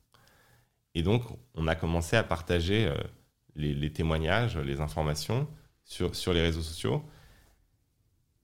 Et 0.96 1.02
donc, 1.04 1.24
on 1.56 1.68
a 1.68 1.76
commencé 1.76 2.16
à 2.16 2.24
partager 2.24 2.94
les, 3.56 3.92
témoignages, 3.92 4.60
les 4.60 4.80
informations 4.80 5.48
sur, 5.84 6.16
sur 6.16 6.34
les 6.34 6.42
réseaux 6.42 6.62
sociaux. 6.62 7.04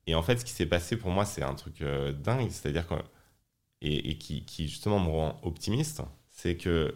Et 0.08 0.16
en 0.16 0.24
fait, 0.24 0.38
ce 0.38 0.46
qui 0.46 0.52
s'est 0.52 0.66
passé 0.66 0.98
pour 0.98 1.12
moi, 1.12 1.26
c'est 1.26 1.44
un 1.44 1.54
truc 1.54 1.84
dingue. 2.24 2.50
C'est-à-dire 2.50 2.88
que, 2.88 2.96
et, 3.82 4.18
qui, 4.18 4.68
justement 4.68 5.00
me 5.00 5.10
rend 5.10 5.40
optimiste, 5.44 6.02
c'est 6.32 6.58
que 6.58 6.96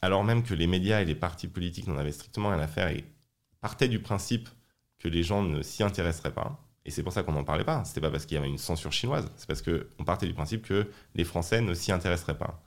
alors 0.00 0.22
même 0.22 0.44
que 0.44 0.54
les 0.54 0.68
médias 0.68 1.00
et 1.00 1.04
les 1.04 1.16
partis 1.16 1.48
politiques 1.48 1.88
n'en 1.88 1.98
avaient 1.98 2.12
strictement 2.12 2.50
rien 2.50 2.60
à 2.60 2.68
faire 2.68 2.94
partait 3.66 3.88
du 3.88 3.98
principe 3.98 4.48
que 5.00 5.08
les 5.08 5.24
gens 5.24 5.42
ne 5.42 5.60
s'y 5.60 5.82
intéresseraient 5.82 6.32
pas. 6.32 6.64
Et 6.84 6.92
c'est 6.92 7.02
pour 7.02 7.12
ça 7.12 7.24
qu'on 7.24 7.32
n'en 7.32 7.42
parlait 7.42 7.64
pas. 7.64 7.84
C'était 7.84 8.00
pas 8.00 8.12
parce 8.12 8.24
qu'il 8.24 8.36
y 8.36 8.38
avait 8.38 8.48
une 8.48 8.58
censure 8.58 8.92
chinoise. 8.92 9.28
C'est 9.34 9.48
parce 9.48 9.60
qu'on 9.60 10.04
partait 10.04 10.28
du 10.28 10.34
principe 10.34 10.62
que 10.62 10.88
les 11.16 11.24
Français 11.24 11.60
ne 11.60 11.74
s'y 11.74 11.90
intéresseraient 11.90 12.38
pas. 12.38 12.62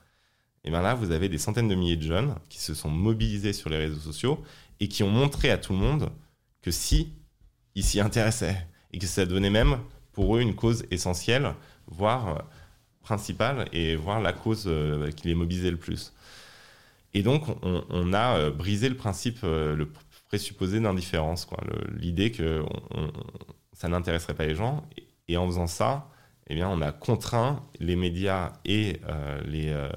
Et 0.66 0.70
bien 0.70 0.82
là, 0.82 0.96
vous 0.96 1.12
avez 1.12 1.30
des 1.30 1.38
centaines 1.38 1.70
de 1.70 1.76
milliers 1.76 1.96
de 1.96 2.04
jeunes 2.04 2.36
qui 2.50 2.60
se 2.60 2.74
sont 2.74 2.90
mobilisés 2.90 3.54
sur 3.54 3.70
les 3.70 3.78
réseaux 3.78 4.02
sociaux 4.02 4.44
et 4.82 4.90
qui 4.90 5.04
ont 5.04 5.10
montré 5.10 5.52
à 5.52 5.58
tout 5.58 5.72
le 5.72 5.80
monde 5.80 6.12
que 6.62 6.70
si, 6.70 7.14
ils 7.76 7.86
s'y 7.86 8.02
intéressaient 8.02 8.68
et 8.92 8.98
que 8.98 9.08
ça 9.08 9.26
devenait 9.26 9.50
même 9.50 9.80
pour 10.12 10.36
eux 10.36 10.42
une 10.42 10.54
cause 10.54 10.86
essentielle, 10.92 11.54
voire 11.88 12.44
principale 13.04 13.70
et 13.72 13.96
voire 13.96 14.20
la 14.20 14.34
cause 14.34 14.66
euh, 14.68 15.12
qui 15.12 15.30
les 15.30 15.36
mobilisait 15.36 15.72
le 15.72 15.78
plus. 15.78 16.12
Et 17.14 17.24
donc, 17.24 17.44
on, 17.64 18.14
a 18.14 18.38
euh, 18.38 18.52
brisé 18.52 18.88
le 18.88 18.96
principe, 18.96 19.40
euh, 19.44 19.76
présupposé 20.30 20.80
d'indifférence, 20.80 21.46
quoi. 21.46 21.60
L'idée 21.92 22.32
que 22.32 22.64
ça 23.74 23.90
n'intéresserait 23.90 24.36
pas 24.36 24.46
les 24.46 24.56
gens. 24.56 24.88
Et, 25.28 25.38
en 25.38 25.46
faisant 25.46 25.68
ça, 25.68 26.10
eh 26.48 26.56
bien, 26.56 26.68
on 26.70 26.82
a 26.82 26.92
contraint 26.92 27.64
les 27.80 27.96
médias 27.96 28.54
et 28.66 29.00
euh, 29.08 29.42
les 29.46 29.90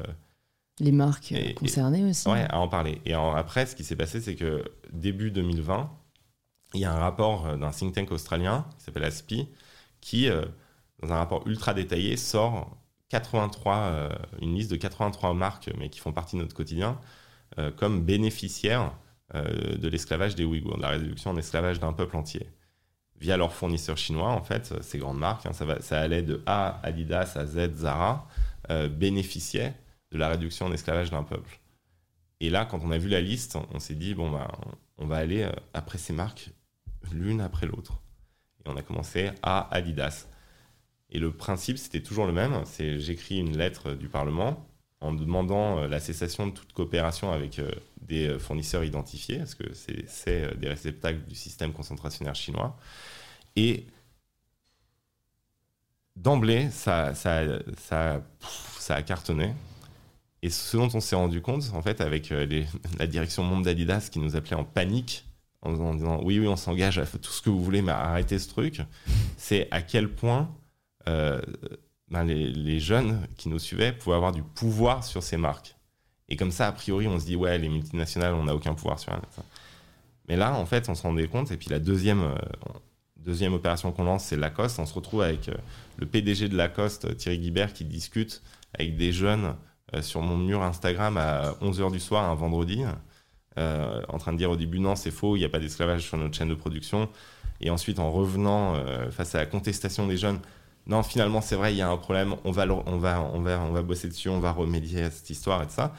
les 0.81 0.93
marques 0.93 1.35
concernées 1.57 2.05
aussi. 2.05 2.29
Ouais, 2.29 2.45
à 2.49 2.59
en 2.59 2.69
parler. 2.69 3.01
Et 3.05 3.15
après, 3.15 3.67
ce 3.67 3.77
qui 3.77 3.85
s'est 3.85 3.97
passé, 3.97 4.21
c'est 4.21 4.35
que 4.35 4.65
début 4.93 5.31
2020, 5.31 5.91
il 6.75 6.81
y 6.81 6.85
a 6.85 6.93
un 6.93 6.99
rapport 6.99 7.57
d'un 7.57 7.71
think 7.71 7.95
tank 7.95 8.11
australien 8.11 8.67
qui 8.79 8.85
s'appelle 8.85 9.05
ASPI, 9.05 9.49
qui, 10.01 10.29
dans 11.03 11.13
un 11.13 11.17
rapport 11.17 11.47
ultra 11.47 11.73
détaillé, 11.73 12.17
sort 12.17 12.77
83, 13.11 14.11
une 14.41 14.55
liste 14.55 14.71
de 14.71 14.77
83 14.77 15.35
marques, 15.35 15.71
mais 15.79 15.91
qui 15.91 16.01
font 16.01 16.13
partie 16.13 16.37
de 16.37 16.43
notre 16.43 16.55
quotidien, 16.55 16.99
euh, 17.59 17.71
comme 17.71 18.03
bénéficiaires 18.03 18.93
euh, 19.35 19.77
de 19.77 19.89
l'esclavage 19.89 20.35
des 20.35 20.45
Ouïghours, 20.45 20.77
de 20.77 20.83
la 20.83 20.91
réduction 20.91 21.31
en 21.31 21.37
esclavage 21.37 21.81
d'un 21.81 21.93
peuple 21.93 22.17
entier. 22.17 22.47
Via 23.19 23.37
leurs 23.37 23.53
fournisseurs 23.53 23.99
chinois, 23.99 24.31
en 24.31 24.43
fait, 24.43 24.75
ces 24.83 24.99
grandes 24.99 25.19
marques, 25.19 25.47
hein, 25.47 25.53
ça, 25.53 25.65
va, 25.65 25.81
ça, 25.81 26.01
allait 26.01 26.23
de 26.23 26.43
A, 26.47 26.81
Adidas, 26.83 27.33
à 27.37 27.47
Z, 27.47 27.75
Zara, 27.77 28.27
euh, 28.71 28.89
bénéficiaient 28.89 29.75
de 30.11 30.19
la 30.19 30.29
réduction 30.29 30.67
en 30.67 30.73
esclavage 30.73 31.11
d'un 31.11 31.23
peuple. 31.23 31.61
Et 32.41 32.51
là, 32.51 32.65
quand 32.65 32.81
on 32.83 32.91
a 32.91 32.99
vu 32.99 33.09
la 33.09 33.21
liste, 33.21 33.57
on 33.73 33.79
s'est 33.79 33.95
dit, 33.95 34.15
bon, 34.15 34.31
bah, 34.31 34.51
on 34.99 35.07
va 35.07 35.17
aller 35.17 35.49
après 35.73 35.99
ces 35.99 36.13
marques 36.13 36.51
l'une 37.13 37.41
après 37.41 37.67
l'autre. 37.67 38.01
Et 38.65 38.69
on 38.69 38.77
a 38.77 38.83
commencé 38.83 39.31
à 39.43 39.73
Adidas. 39.75 40.27
Et 41.11 41.19
le 41.19 41.33
principe, 41.33 41.79
c'était 41.79 42.03
toujours 42.03 42.27
le 42.27 42.33
même. 42.33 42.63
C'est 42.65 42.99
j'écris 42.99 43.39
une 43.39 43.57
lettre 43.57 43.93
du 43.93 44.09
Parlement 44.09 44.67
en 45.03 45.13
demandant 45.13 45.79
euh, 45.79 45.89
la 45.89 46.01
cessation 46.01 46.47
de 46.47 46.53
toute 46.53 46.73
coopération 46.73 47.33
avec 47.33 47.59
euh, 47.59 47.71
des 48.01 48.29
euh, 48.29 48.39
fournisseurs 48.39 48.85
identifiés, 48.85 49.39
parce 49.39 49.55
que 49.55 49.65
c'est 49.75 50.59
des 50.59 50.69
réceptacles 50.69 51.23
du 51.29 51.35
système 51.35 51.73
concentrationnaire 51.73 52.35
chinois. 52.35 52.77
Et 53.57 53.87
d'emblée, 56.17 56.71
ça, 56.71 57.15
ça, 57.15 57.43
ça, 57.79 58.23
ça, 58.79 58.95
a 58.95 59.03
cartonné. 59.03 59.53
Et 60.43 60.51
ce 60.51 60.77
dont 60.77 60.89
on 60.95 61.01
s'est 61.01 61.17
rendu 61.17 61.41
compte, 61.43 61.65
en 61.75 61.83
fait, 61.83 62.01
avec 62.01 62.33
la 62.99 63.07
direction 63.07 63.43
monde 63.43 63.65
d'Adidas 63.65 64.09
qui 64.11 64.21
nous 64.21 64.37
appelait 64.37 64.57
en 64.57 64.65
panique, 64.65 65.25
en, 65.63 65.95
disant 65.95 66.21
oui, 66.23 66.39
oui, 66.39 66.49
on 66.49 66.57
s'engage 66.57 66.99
à 66.99 67.07
tout 67.07 67.31
ce 67.31 67.43
que 67.43 67.51
vous 67.51 67.63
voulez, 67.63 67.83
mais 67.83 67.93
arrêtez 67.93 68.39
ce 68.39 68.49
truc, 68.49 68.83
c'est 69.37 69.69
à 69.71 69.81
quel 69.81 70.09
point 70.09 70.53
ben, 72.13 72.25
les, 72.25 72.79
jeunes 72.79 73.27
qui 73.39 73.49
nous 73.49 73.59
suivaient 73.59 73.91
pouvaient 73.91 74.17
avoir 74.17 74.33
du 74.33 74.43
pouvoir 74.43 75.03
sur 75.03 75.23
ces 75.23 75.39
marques. 75.39 75.77
Et 76.29 76.37
comme 76.37 76.51
ça, 76.51 76.67
a 76.67 76.73
priori, 76.73 77.09
on 77.09 77.19
se 77.19 77.25
dit, 77.25 77.37
ouais, 77.37 77.57
les 77.59 77.71
multinationales, 77.71 78.35
on 78.35 78.45
n'a 78.45 78.55
aucun 78.55 78.75
pouvoir 78.75 78.99
sur 78.99 79.13
rien. 79.13 79.23
Mais 80.29 80.37
là, 80.37 80.55
en 80.55 80.67
fait, 80.67 80.91
on 80.91 80.95
se 80.95 81.03
rendait 81.03 81.27
compte. 81.27 81.51
Et 81.53 81.57
puis 81.57 81.71
la 81.71 81.79
deuxième, 81.79 82.21
euh, 82.21 82.35
deuxième 83.17 83.55
opération 83.55 83.93
qu'on 83.93 84.05
lance, 84.05 84.25
c'est 84.25 84.37
Lacoste. 84.37 84.79
On 84.79 84.85
se 84.85 84.93
retrouve 84.93 85.23
avec 85.23 85.49
euh, 85.49 85.55
le 85.97 86.05
PDG 86.05 86.51
de 86.51 86.57
Lacoste, 86.57 87.17
Thierry 87.17 87.39
Guibert, 87.39 87.73
qui 87.73 87.87
discute 87.87 88.43
avec 88.79 88.99
des 88.99 89.13
jeunes 89.13 89.57
euh, 89.95 90.03
sur 90.03 90.21
mon 90.21 90.37
mur 90.37 90.63
Instagram 90.63 91.17
à 91.17 91.53
11h 91.63 91.91
du 91.93 92.01
soir, 92.01 92.31
un 92.31 92.35
vendredi, 92.35 92.83
en 93.57 94.19
train 94.19 94.33
de 94.33 94.39
dire 94.39 94.51
au 94.51 94.57
début, 94.57 94.81
non, 94.81 94.97
c'est 94.97 95.11
faux, 95.11 95.37
il 95.37 95.41
n'y 95.41 95.45
a 95.47 95.49
pas 95.49 95.61
d'esclavage 95.61 96.03
sur 96.03 96.19
notre 96.19 96.35
chaîne 96.37 96.49
de 96.49 96.55
production. 96.55 97.09
Et 97.61 97.71
ensuite, 97.71 97.99
en 97.99 98.11
revenant 98.11 98.75
face 99.11 99.35
à 99.35 99.39
la 99.39 99.47
contestation 99.47 100.07
des 100.07 100.17
jeunes, 100.17 100.41
non, 100.87 101.03
finalement, 101.03 101.41
c'est 101.41 101.55
vrai, 101.55 101.73
il 101.73 101.77
y 101.77 101.83
a 101.83 101.89
un 101.89 101.97
problème, 101.97 102.35
on 102.45 102.51
va, 102.51 102.67
on, 102.67 102.99
va, 102.99 103.23
on, 103.23 103.41
va, 103.41 103.61
on 103.61 103.73
va 103.73 103.83
bosser 103.83 104.09
dessus, 104.09 104.29
on 104.29 104.41
va 104.41 104.51
remédier 104.53 105.03
à 105.05 105.11
cette 105.11 105.31
histoire 105.31 105.63
et 105.63 105.67
tout 105.67 105.75
ça. 105.75 105.95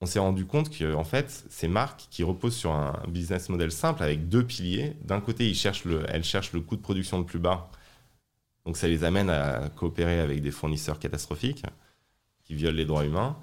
On 0.00 0.06
s'est 0.06 0.18
rendu 0.18 0.44
compte 0.44 0.70
que, 0.70 0.94
en 0.94 1.04
fait, 1.04 1.44
ces 1.48 1.68
marques 1.68 2.06
qui 2.10 2.22
reposent 2.22 2.54
sur 2.54 2.72
un 2.72 3.02
business 3.08 3.48
model 3.48 3.72
simple 3.72 4.02
avec 4.02 4.28
deux 4.28 4.44
piliers, 4.44 4.94
d'un 5.04 5.20
côté, 5.20 5.48
ils 5.48 5.54
cherchent 5.56 5.84
le, 5.84 6.04
elles 6.08 6.22
cherchent 6.22 6.52
le 6.52 6.60
coût 6.60 6.76
de 6.76 6.82
production 6.82 7.18
le 7.18 7.24
plus 7.24 7.38
bas. 7.38 7.70
Donc, 8.66 8.76
ça 8.76 8.88
les 8.88 9.04
amène 9.04 9.30
à 9.30 9.70
coopérer 9.74 10.20
avec 10.20 10.42
des 10.42 10.50
fournisseurs 10.50 10.98
catastrophiques 10.98 11.64
qui 12.44 12.54
violent 12.54 12.76
les 12.76 12.84
droits 12.84 13.06
humains. 13.06 13.36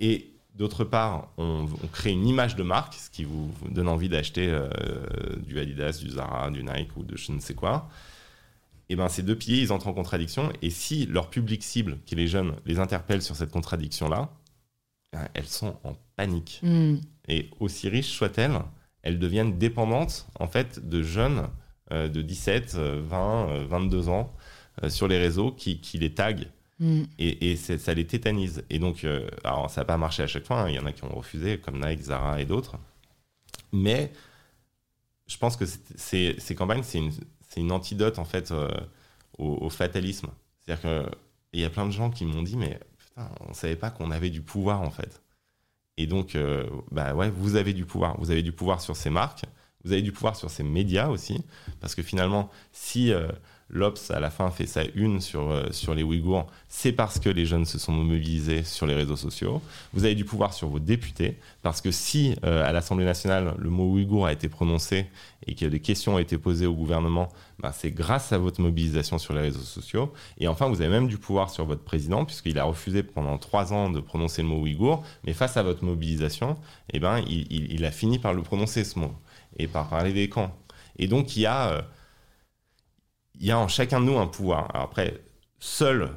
Et 0.00 0.32
d'autre 0.56 0.84
part, 0.84 1.28
on, 1.38 1.66
crée 1.92 2.10
une 2.10 2.26
image 2.26 2.56
de 2.56 2.64
marque, 2.64 2.94
ce 2.94 3.10
qui 3.10 3.24
vous, 3.24 3.50
donne 3.70 3.88
envie 3.88 4.08
d'acheter 4.08 4.48
euh, 4.48 4.68
du 5.38 5.60
Adidas, 5.60 5.98
du 6.02 6.10
Zara, 6.10 6.50
du 6.50 6.64
Nike 6.64 6.96
ou 6.96 7.04
de 7.04 7.16
je 7.16 7.30
ne 7.32 7.38
sais 7.38 7.54
quoi 7.54 7.88
et 8.90 8.92
eh 8.92 8.96
ben 8.96 9.08
ces 9.08 9.22
deux 9.22 9.36
piliers, 9.36 9.62
ils 9.62 9.72
entrent 9.72 9.88
en 9.88 9.94
contradiction. 9.94 10.52
Et 10.60 10.68
si 10.68 11.06
leur 11.06 11.30
public 11.30 11.62
cible, 11.62 11.98
qui 12.04 12.14
est 12.14 12.18
les 12.18 12.28
jeunes, 12.28 12.54
les 12.66 12.78
interpelle 12.78 13.22
sur 13.22 13.34
cette 13.34 13.50
contradiction-là, 13.50 14.30
ben, 15.10 15.26
elles 15.32 15.46
sont 15.46 15.78
en 15.84 15.94
panique. 16.16 16.60
Hmm. 16.62 16.96
Et 17.26 17.48
aussi 17.60 17.88
riches 17.88 18.10
soient-elles, 18.10 18.60
elles 19.00 19.18
deviennent 19.18 19.56
dépendantes 19.56 20.26
en 20.38 20.48
fait 20.48 20.86
de 20.86 21.02
jeunes 21.02 21.48
euh, 21.92 22.08
de 22.08 22.20
17, 22.20 22.74
20, 22.74 23.64
22 23.64 24.10
ans 24.10 24.34
euh, 24.82 24.90
sur 24.90 25.08
les 25.08 25.18
réseaux 25.18 25.50
qui, 25.50 25.80
qui 25.80 25.96
les 25.96 26.12
taguent. 26.12 26.50
Hmm. 26.78 27.04
Et, 27.18 27.52
et 27.52 27.56
ça 27.56 27.94
les 27.94 28.06
tétanise. 28.06 28.64
Et 28.68 28.78
donc, 28.78 29.04
euh, 29.04 29.26
alors 29.44 29.70
ça 29.70 29.80
n'a 29.80 29.84
pas 29.86 29.96
marché 29.96 30.22
à 30.22 30.26
chaque 30.26 30.44
fois, 30.44 30.60
hein. 30.60 30.68
il 30.68 30.74
y 30.74 30.78
en 30.78 30.84
a 30.84 30.92
qui 30.92 31.04
ont 31.04 31.16
refusé, 31.16 31.56
comme 31.56 31.82
Nike, 31.82 32.02
Zara 32.02 32.38
et 32.38 32.44
d'autres. 32.44 32.76
Mais 33.72 34.12
je 35.26 35.38
pense 35.38 35.56
que 35.56 35.64
ces 35.64 36.54
campagnes, 36.54 36.82
c'est 36.82 36.98
une, 36.98 37.12
c'est 37.54 37.60
une 37.60 37.70
antidote 37.70 38.18
en 38.18 38.24
fait 38.24 38.50
euh, 38.50 38.68
au, 39.38 39.70
fatalisme. 39.70 40.28
C'est-à-dire 40.60 41.06
qu'il 41.52 41.60
y 41.60 41.64
a 41.64 41.70
plein 41.70 41.86
de 41.86 41.92
gens 41.92 42.10
qui 42.10 42.24
m'ont 42.24 42.42
dit 42.42 42.56
mais 42.56 42.80
putain, 42.98 43.30
on 43.48 43.52
savait 43.54 43.76
pas 43.76 43.90
qu'on 43.90 44.10
avait 44.10 44.30
du 44.30 44.42
pouvoir 44.42 44.80
en 44.80 44.90
fait. 44.90 45.22
Et 45.96 46.08
donc, 46.08 46.34
euh, 46.34 46.68
bah 46.90 47.14
ouais, 47.14 47.30
vous 47.30 47.54
avez 47.54 47.72
du 47.72 47.84
pouvoir. 47.84 48.18
Vous 48.18 48.32
avez 48.32 48.42
du 48.42 48.50
pouvoir 48.50 48.80
sur 48.80 48.96
ces 48.96 49.10
marques, 49.10 49.44
vous 49.84 49.92
avez 49.92 50.02
du 50.02 50.10
pouvoir 50.10 50.34
sur 50.34 50.50
ces 50.50 50.64
médias 50.64 51.08
aussi, 51.08 51.44
parce 51.80 51.94
que 51.94 52.02
finalement, 52.02 52.50
si 52.72 53.12
euh, 53.12 53.28
l'Obs, 53.74 54.10
à 54.10 54.20
la 54.20 54.30
fin, 54.30 54.50
fait 54.50 54.66
sa 54.66 54.82
une 54.94 55.20
sur, 55.20 55.50
euh, 55.50 55.66
sur 55.72 55.94
les 55.94 56.04
Ouïghours, 56.04 56.46
c'est 56.68 56.92
parce 56.92 57.18
que 57.18 57.28
les 57.28 57.44
jeunes 57.44 57.64
se 57.64 57.78
sont 57.78 57.92
mobilisés 57.92 58.62
sur 58.62 58.86
les 58.86 58.94
réseaux 58.94 59.16
sociaux. 59.16 59.60
Vous 59.92 60.04
avez 60.04 60.14
du 60.14 60.24
pouvoir 60.24 60.54
sur 60.54 60.68
vos 60.68 60.78
députés, 60.78 61.36
parce 61.62 61.80
que 61.80 61.90
si 61.90 62.36
euh, 62.44 62.64
à 62.64 62.72
l'Assemblée 62.72 63.04
nationale, 63.04 63.54
le 63.58 63.70
mot 63.70 63.90
Ouïghour 63.90 64.26
a 64.26 64.32
été 64.32 64.48
prononcé 64.48 65.06
et 65.46 65.56
que 65.56 65.66
des 65.66 65.80
questions 65.80 66.14
ont 66.14 66.18
été 66.18 66.38
posées 66.38 66.66
au 66.66 66.74
gouvernement, 66.74 67.28
bah, 67.58 67.72
c'est 67.72 67.90
grâce 67.90 68.32
à 68.32 68.38
votre 68.38 68.60
mobilisation 68.60 69.18
sur 69.18 69.34
les 69.34 69.40
réseaux 69.40 69.58
sociaux. 69.58 70.12
Et 70.38 70.46
enfin, 70.46 70.68
vous 70.68 70.80
avez 70.80 70.90
même 70.90 71.08
du 71.08 71.18
pouvoir 71.18 71.50
sur 71.50 71.64
votre 71.66 71.82
président, 71.82 72.24
puisqu'il 72.24 72.58
a 72.60 72.64
refusé 72.64 73.02
pendant 73.02 73.38
trois 73.38 73.72
ans 73.72 73.90
de 73.90 73.98
prononcer 73.98 74.42
le 74.42 74.48
mot 74.48 74.60
Ouïghour, 74.60 75.04
mais 75.24 75.32
face 75.32 75.56
à 75.56 75.64
votre 75.64 75.84
mobilisation, 75.84 76.56
eh 76.92 77.00
ben, 77.00 77.18
il, 77.28 77.72
il, 77.72 77.84
a 77.84 77.90
fini 77.90 78.20
par 78.20 78.34
le 78.34 78.42
prononcer, 78.42 78.84
ce 78.84 79.00
mot, 79.00 79.12
et 79.58 79.66
par 79.66 79.88
parler 79.88 80.12
des 80.12 80.28
camps. 80.28 80.56
Et 80.96 81.08
donc, 81.08 81.36
il 81.36 81.42
y 81.42 81.46
a... 81.46 81.70
Euh, 81.70 81.82
il 83.34 83.46
y 83.46 83.50
a 83.50 83.58
en 83.58 83.68
chacun 83.68 84.00
de 84.00 84.06
nous 84.06 84.18
un 84.18 84.26
pouvoir. 84.26 84.68
Alors 84.74 84.84
après, 84.84 85.20
seul 85.58 86.10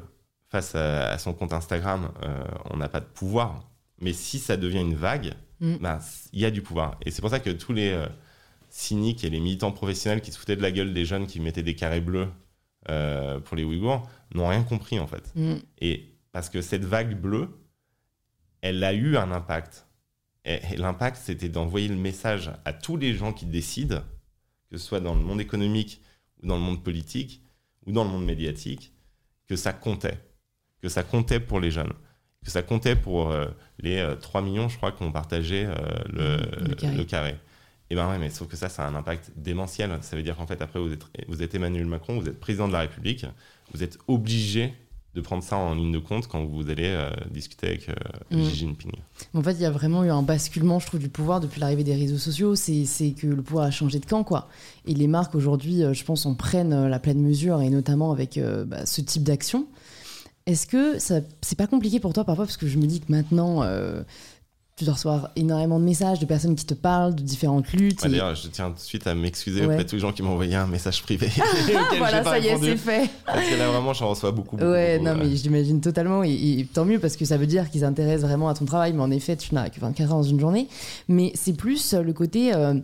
face 0.49 0.75
à, 0.75 1.17
son 1.17 1.33
compte 1.33 1.53
Instagram, 1.53 2.11
euh, 2.23 2.43
on 2.69 2.77
n'a 2.77 2.89
pas 2.89 2.99
de 2.99 3.05
pouvoir. 3.05 3.69
Mais 3.99 4.13
si 4.13 4.39
ça 4.39 4.57
devient 4.57 4.81
une 4.81 4.95
vague, 4.95 5.33
mm. 5.59 5.77
bah, 5.77 5.99
il 6.31 6.39
y 6.39 6.45
a 6.45 6.51
du 6.51 6.61
pouvoir. 6.61 6.97
Et 7.05 7.11
c'est 7.11 7.21
pour 7.21 7.29
ça 7.29 7.39
que 7.39 7.49
tous 7.49 7.73
les 7.73 7.89
euh, 7.89 8.07
cyniques 8.69 9.23
et 9.23 9.29
les 9.29 9.39
militants 9.39 9.71
professionnels 9.71 10.21
qui 10.21 10.31
se 10.31 10.39
foutaient 10.39 10.55
de 10.55 10.61
la 10.61 10.71
gueule 10.71 10.93
des 10.93 11.05
jeunes 11.05 11.27
qui 11.27 11.39
mettaient 11.39 11.63
des 11.63 11.75
carrés 11.75 12.01
bleus 12.01 12.29
euh, 12.89 13.39
pour 13.39 13.57
les 13.57 13.63
Ouïghours 13.63 14.07
n'ont 14.33 14.47
rien 14.47 14.63
compris 14.63 14.99
en 14.99 15.07
fait. 15.07 15.31
Mm. 15.35 15.55
Et 15.79 16.13
parce 16.31 16.49
que 16.49 16.61
cette 16.61 16.85
vague 16.85 17.19
bleue, 17.19 17.49
elle 18.61 18.83
a 18.83 18.93
eu 18.93 19.17
un 19.17 19.31
impact. 19.31 19.87
Et, 20.45 20.77
l'impact, 20.77 21.17
c'était 21.17 21.49
d'envoyer 21.49 21.89
le 21.89 21.95
message 21.95 22.51
à 22.63 22.71
tous 22.71 22.95
les 22.95 23.13
gens 23.13 23.33
qui 23.33 23.45
décident, 23.45 24.01
que 24.69 24.77
ce 24.77 24.85
soit 24.85 25.01
dans 25.01 25.13
le 25.13 25.21
monde 25.21 25.41
économique 25.41 26.01
ou 26.41 26.47
dans 26.47 26.55
le 26.55 26.61
monde 26.61 26.83
politique 26.83 27.41
ou 27.85 27.91
dans 27.91 28.03
le 28.03 28.09
monde 28.09 28.25
médiatique, 28.25 28.93
que 29.47 29.55
ça 29.55 29.73
comptait. 29.73 30.19
Que 30.81 30.89
ça 30.89 31.03
comptait 31.03 31.39
pour 31.39 31.59
les 31.59 31.71
jeunes. 31.71 31.93
Que 32.43 32.51
ça 32.51 32.61
comptait 32.61 32.95
pour 32.95 33.31
euh, 33.31 33.47
les 33.79 34.05
3 34.21 34.41
millions, 34.41 34.69
je 34.69 34.77
crois, 34.77 34.91
qui 34.91 35.03
ont 35.03 35.11
partagé 35.11 35.67
le, 36.09 36.37
le 36.95 37.03
carré. 37.03 37.35
Et 37.89 37.95
ben 37.95 38.09
ouais, 38.09 38.17
mais 38.17 38.29
sauf 38.29 38.47
que 38.47 38.57
ça, 38.57 38.67
ça 38.67 38.85
a 38.85 38.89
un 38.89 38.95
impact 38.95 39.31
démentiel. 39.37 39.97
Ça 40.01 40.15
veut 40.15 40.23
dire 40.23 40.35
qu'en 40.35 40.45
fait, 40.45 40.61
après, 40.61 40.79
vous 40.79 40.91
êtes, 40.91 41.05
vous 41.27 41.41
êtes 41.41 41.55
Emmanuel 41.55 41.85
Macron, 41.85 42.19
vous 42.19 42.27
êtes 42.27 42.39
président 42.39 42.67
de 42.67 42.73
la 42.73 42.81
République, 42.81 43.25
vous 43.73 43.83
êtes 43.83 43.97
obligé 44.07 44.73
de 45.17 45.21
prendre 45.21 45.41
ça 45.41 45.57
en 45.57 45.73
ligne 45.73 45.91
de 45.91 45.97
compte 45.97 46.27
quand 46.27 46.45
vous 46.45 46.69
allez 46.69 46.85
euh, 46.85 47.09
discuter 47.31 47.67
avec 47.67 47.89
euh, 47.89 47.93
mm. 48.29 48.41
Xi 48.43 48.55
Jinping. 48.55 48.91
En 49.33 49.41
fait, 49.41 49.53
il 49.53 49.61
y 49.61 49.65
a 49.65 49.71
vraiment 49.71 50.03
eu 50.03 50.11
un 50.11 50.21
basculement, 50.21 50.77
je 50.77 50.85
trouve, 50.85 50.99
du 50.99 51.09
pouvoir 51.09 51.39
depuis 51.39 51.59
l'arrivée 51.59 51.83
des 51.83 51.95
réseaux 51.95 52.19
sociaux. 52.19 52.55
C'est 52.55 52.85
que 53.17 53.25
le 53.25 53.41
pouvoir 53.41 53.65
a 53.65 53.71
changé 53.71 53.97
de 53.97 54.05
camp, 54.05 54.23
quoi. 54.23 54.47
Et 54.85 54.93
les 54.93 55.07
marques, 55.07 55.33
aujourd'hui, 55.33 55.83
euh, 55.83 55.93
je 55.93 56.03
pense, 56.03 56.27
en 56.27 56.35
prennent 56.35 56.87
la 56.87 56.99
pleine 56.99 57.19
mesure, 57.19 57.61
et 57.61 57.69
notamment 57.69 58.11
avec 58.11 58.39
bah, 58.67 58.85
ce 58.85 59.01
type 59.01 59.23
d'action. 59.23 59.65
Est-ce 60.45 60.67
que 60.67 60.97
c'est 60.99 61.57
pas 61.57 61.67
compliqué 61.67 61.99
pour 61.99 62.13
toi 62.13 62.23
parfois 62.23 62.45
Parce 62.45 62.57
que 62.57 62.67
je 62.67 62.77
me 62.77 62.85
dis 62.85 63.01
que 63.01 63.11
maintenant 63.11 63.63
tu 64.77 64.85
dois 64.85 64.93
recevoir 64.93 65.31
énormément 65.35 65.79
de 65.79 65.83
messages 65.83 66.19
de 66.19 66.27
personnes 66.27 66.55
qui 66.55 66.65
te 66.65 66.75
parlent 66.75 67.15
de 67.15 67.23
différentes 67.23 67.73
luttes. 67.73 68.03
D'ailleurs, 68.03 68.35
je 68.35 68.47
tiens 68.47 68.69
tout 68.69 68.75
de 68.75 68.79
suite 68.79 69.07
à 69.07 69.15
m'excuser 69.15 69.65
auprès 69.65 69.83
de 69.83 69.89
tous 69.89 69.95
les 69.95 70.01
gens 70.01 70.11
qui 70.11 70.21
m'ont 70.21 70.33
envoyé 70.33 70.53
un 70.53 70.67
message 70.67 71.01
privé. 71.01 71.31
voilà, 71.97 72.23
ça 72.23 72.37
y 72.37 72.45
est, 72.45 72.57
c'est 72.59 72.77
fait. 72.77 73.09
Parce 73.25 73.49
que 73.49 73.55
là, 73.55 73.69
vraiment, 73.69 73.93
j'en 73.93 74.09
reçois 74.09 74.29
beaucoup. 74.29 74.55
beaucoup 74.55 74.69
ouais, 74.69 74.99
non, 74.99 75.15
mais 75.15 75.35
j'imagine 75.35 75.81
totalement. 75.81 76.21
Et, 76.23 76.67
tant 76.71 76.85
mieux, 76.85 76.99
parce 76.99 77.17
que 77.17 77.25
ça 77.25 77.37
veut 77.37 77.47
dire 77.47 77.71
qu'ils 77.71 77.81
s'intéressent 77.81 78.29
vraiment 78.29 78.49
à 78.49 78.53
ton 78.53 78.65
travail. 78.65 78.93
Mais 78.93 79.01
en 79.01 79.09
effet, 79.09 79.35
tu 79.35 79.55
n'as 79.55 79.67
que 79.71 79.79
24 79.79 80.11
heures 80.11 80.17
dans 80.17 80.23
une 80.23 80.39
journée. 80.39 80.67
Mais 81.07 81.31
c'est 81.33 81.53
plus 81.53 81.95
le 81.95 82.13
côté. 82.13 82.53
Euh, 82.53 82.75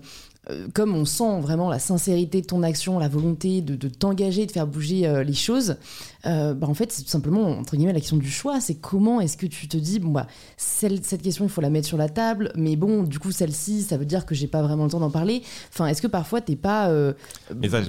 euh, 0.49 0.67
comme 0.73 0.93
on 0.93 1.05
sent 1.05 1.39
vraiment 1.39 1.69
la 1.69 1.79
sincérité 1.79 2.41
de 2.41 2.45
ton 2.45 2.63
action, 2.63 2.99
la 2.99 3.07
volonté 3.07 3.61
de, 3.61 3.87
t'engager, 3.87 4.45
de 4.45 4.51
faire 4.51 4.67
bouger 4.67 5.07
euh, 5.07 5.23
les 5.23 5.33
choses, 5.33 5.77
euh, 6.25 6.53
bah 6.53 6.67
en 6.67 6.73
fait, 6.73 6.91
c'est 6.91 7.03
tout 7.03 7.09
simplement, 7.09 7.57
entre 7.57 7.77
guillemets, 7.77 7.93
la 7.93 8.01
question 8.01 8.17
du 8.17 8.29
choix. 8.29 8.59
C'est 8.59 8.75
comment 8.75 9.21
est-ce 9.21 9.37
que 9.37 9.45
tu 9.45 9.69
te 9.69 9.77
dis, 9.77 9.99
bon, 9.99 10.09
bah, 10.11 10.27
cette 10.57 11.21
question, 11.21 11.45
il 11.45 11.49
faut 11.49 11.61
la 11.61 11.69
mettre 11.69 11.87
sur 11.87 11.97
la 11.97 12.09
table, 12.09 12.51
mais 12.55 12.75
bon, 12.75 13.03
du 13.03 13.19
coup, 13.19 13.31
celle-ci, 13.31 13.83
ça 13.83 13.95
veut 13.95 14.05
dire 14.05 14.25
que 14.25 14.35
j'ai 14.35 14.47
pas 14.47 14.61
vraiment 14.61 14.83
le 14.83 14.91
temps 14.91 14.99
d'en 14.99 15.11
parler. 15.11 15.43
Enfin, 15.71 15.87
est-ce 15.87 16.01
que 16.01 16.07
parfois, 16.07 16.41
t'es 16.41 16.57
pas. 16.57 16.91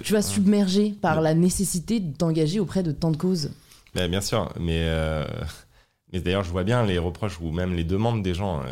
tu 0.02 0.12
vas 0.12 0.22
submergé 0.22 0.94
par 1.00 1.20
la 1.20 1.34
nécessité 1.34 1.98
de 1.98 2.16
t'engager 2.16 2.60
auprès 2.60 2.84
de 2.84 2.92
tant 2.92 3.10
de 3.10 3.16
causes? 3.16 3.50
Bien 3.94 4.20
sûr, 4.20 4.52
mais, 4.60 4.86
mais 6.12 6.20
d'ailleurs, 6.20 6.44
je 6.44 6.50
vois 6.50 6.64
bien 6.64 6.84
les 6.84 6.98
reproches 6.98 7.40
ou 7.40 7.50
même 7.50 7.74
les 7.74 7.84
demandes 7.84 8.22
des 8.22 8.34
gens 8.34 8.62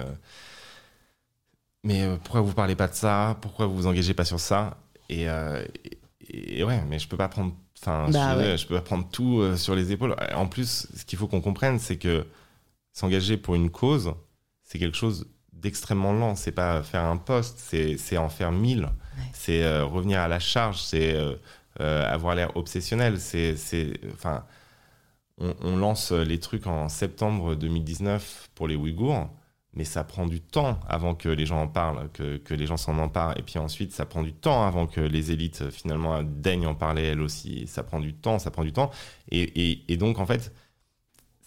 mais 1.85 2.03
euh, 2.03 2.17
pourquoi 2.17 2.41
vous 2.41 2.53
parlez 2.53 2.77
pas 2.77 2.89
de 2.89 2.95
ça? 2.95 3.37
Pourquoi 3.41 3.67
vous 3.67 3.75
vous 3.75 3.87
engagez 3.87 4.15
pas 4.15 4.25
sur 4.25 4.39
ça? 4.39 4.77
Euh, 5.11 5.65
et, 6.29 6.61
et, 6.61 6.65
ouais, 6.65 6.83
mais 6.89 6.99
je 6.99 7.09
peux 7.09 7.17
pas 7.17 7.29
prendre, 7.29 7.55
enfin, 7.81 8.09
bah 8.11 8.57
je, 8.57 8.67
peux 8.67 8.75
pas 8.75 8.83
prendre 8.83 9.09
tout 9.11 9.41
euh, 9.41 9.57
sur 9.57 9.75
les 9.75 9.91
épaules. 9.93 10.15
En 10.35 10.47
plus, 10.47 10.87
ce 10.95 11.05
qu'il 11.05 11.19
faut 11.19 11.27
qu'on 11.27 11.41
comprenne, 11.41 11.79
c'est 11.79 11.97
que 11.97 12.27
s'engager 12.93 13.37
pour 13.37 13.57
une 13.57 13.71
cause, 13.71 14.15
c'est 14.63 14.79
quelque 14.79 14.97
chose 14.97 15.27
d'extrêmement 15.53 16.13
lent. 16.13 16.37
C'est 16.37 16.53
pas 16.53 16.83
faire 16.83 17.05
un 17.05 17.17
poste, 17.17 17.59
c'est 17.59 18.17
en 18.17 18.29
faire 18.29 18.53
mille. 18.53 18.89
C'est 19.33 19.81
revenir 19.83 20.21
à 20.21 20.29
la 20.29 20.39
charge, 20.39 20.81
c'est 20.81 21.17
avoir 21.79 22.35
l'air 22.35 22.57
obsessionnel. 22.57 23.21
C'est, 23.21 23.57
enfin, 24.13 24.45
on, 25.39 25.55
on, 25.61 25.77
lance 25.77 26.13
les 26.13 26.39
trucs 26.39 26.67
en 26.67 26.89
septembre 26.89 27.55
2019 27.55 28.51
pour 28.55 28.69
les 28.69 28.77
Ouïghours 28.77 29.29
mais 29.75 29.85
ça 29.85 30.05
prend 30.05 30.27
du 30.27 30.41
temps 30.41 30.79
avant 30.89 31.15
que 31.15 31.29
les 31.29 31.47
gens 31.47 31.63
en 31.63 31.69
parlent, 31.69 32.11
que, 32.13 32.37
que 32.37 32.53
les 32.53 32.67
gens 32.67 32.77
s'en 32.77 32.99
emparent. 32.99 33.39
Et 33.39 33.43
puis 33.43 33.59
ensuite, 33.59 33.93
ça 33.93 34.05
prend 34.05 34.23
du 34.23 34.35
temps 34.35 34.67
avant 34.67 34.87
que 34.87 35.01
les 35.01 35.33
élites, 35.33 35.71
finalement, 35.71 36.23
daignent 36.23 36.67
en 36.67 36.75
parler 36.75 37.03
elles 37.03 37.23
aussi. 37.23 37.67
Ça 37.67 37.83
prend 37.83 38.01
du 38.01 38.15
temps, 38.15 38.39
ça 38.39 38.51
prend 38.51 38.65
du 38.65 38.73
temps. 38.73 38.91
Et, 39.31 39.43
et, 39.43 39.93
et 39.93 39.97
donc, 39.97 40.19
en 40.19 40.27
fait, 40.27 40.53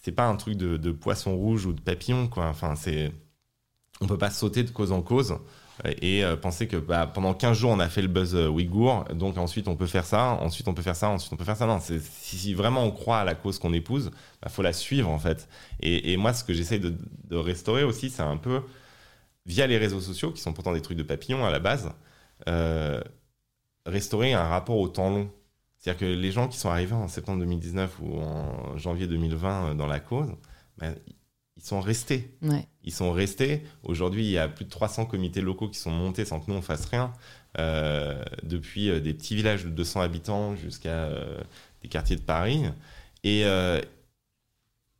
c'est 0.02 0.12
pas 0.12 0.26
un 0.26 0.36
truc 0.36 0.56
de, 0.56 0.76
de, 0.76 0.90
poisson 0.90 1.36
rouge 1.36 1.66
ou 1.66 1.72
de 1.72 1.80
papillon, 1.80 2.28
quoi. 2.28 2.46
Enfin, 2.46 2.74
c'est. 2.74 3.12
On 4.00 4.06
peut 4.06 4.18
pas 4.18 4.30
sauter 4.30 4.62
de 4.62 4.70
cause 4.70 4.92
en 4.92 5.02
cause 5.02 5.38
et 5.84 6.24
euh, 6.24 6.36
penser 6.36 6.66
que 6.66 6.76
bah, 6.76 7.06
pendant 7.06 7.34
15 7.34 7.58
jours 7.58 7.70
on 7.70 7.78
a 7.78 7.88
fait 7.88 8.02
le 8.02 8.08
buzz 8.08 8.34
euh, 8.34 8.48
ouïghour, 8.48 9.04
donc 9.14 9.36
ensuite 9.36 9.68
on 9.68 9.76
peut 9.76 9.86
faire 9.86 10.06
ça, 10.06 10.38
ensuite 10.40 10.68
on 10.68 10.74
peut 10.74 10.82
faire 10.82 10.96
ça, 10.96 11.08
ensuite 11.10 11.32
on 11.32 11.36
peut 11.36 11.44
faire 11.44 11.56
ça. 11.56 11.66
Non, 11.66 11.80
si 11.80 12.54
vraiment 12.54 12.84
on 12.84 12.90
croit 12.90 13.18
à 13.18 13.24
la 13.24 13.34
cause 13.34 13.58
qu'on 13.58 13.72
épouse, 13.72 14.10
il 14.12 14.38
bah, 14.42 14.48
faut 14.48 14.62
la 14.62 14.72
suivre 14.72 15.10
en 15.10 15.18
fait. 15.18 15.48
Et, 15.80 16.16
moi 16.16 16.32
ce 16.32 16.44
que 16.44 16.54
j'essaye 16.54 16.80
de, 16.80 16.96
restaurer 17.36 17.84
aussi, 17.84 18.10
c'est 18.10 18.22
un 18.22 18.36
peu 18.38 18.62
via 19.44 19.66
les 19.66 19.78
réseaux 19.78 20.00
sociaux, 20.00 20.32
qui 20.32 20.40
sont 20.40 20.52
pourtant 20.52 20.72
des 20.72 20.80
trucs 20.82 20.98
de 20.98 21.02
papillon 21.02 21.44
à 21.44 21.50
la 21.50 21.60
base, 21.60 21.90
euh, 22.48 23.00
restaurer 23.84 24.32
un 24.32 24.44
rapport 24.44 24.78
au 24.78 24.88
temps 24.88 25.10
long. 25.10 25.30
C'est-à-dire 25.78 26.00
que 26.00 26.06
les 26.06 26.32
gens 26.32 26.48
qui 26.48 26.58
sont 26.58 26.70
arrivés 26.70 26.94
en 26.94 27.06
septembre 27.06 27.38
2019 27.40 27.98
ou 28.00 28.18
en 28.18 28.76
janvier 28.78 29.06
2020 29.06 29.74
dans 29.76 29.86
la 29.86 30.00
cause, 30.00 30.32
bah, 30.78 30.88
ils 31.56 31.62
sont 31.62 31.80
restés. 31.80 32.36
Ils 32.84 32.92
sont 32.92 33.12
restés. 33.12 33.62
Aujourd'hui, 33.82 34.24
il 34.24 34.30
y 34.30 34.38
a 34.38 34.48
plus 34.48 34.66
de 34.66 34.70
300 34.70 35.06
comités 35.06 35.40
locaux 35.40 35.68
qui 35.68 35.78
sont 35.78 35.90
montés 35.90 36.24
sans 36.24 36.40
que 36.40 36.50
nous 36.50 36.56
on 36.56 36.62
fasse 36.62 36.84
rien. 36.86 37.12
Euh, 37.58 38.22
depuis 38.42 38.90
euh, 38.90 39.00
des 39.00 39.14
petits 39.14 39.34
villages 39.34 39.64
de 39.64 39.70
200 39.70 40.02
habitants 40.02 40.54
jusqu'à 40.56 40.90
euh, 40.90 41.40
des 41.82 41.88
quartiers 41.88 42.16
de 42.16 42.20
Paris. 42.20 42.64
Et, 43.24 43.44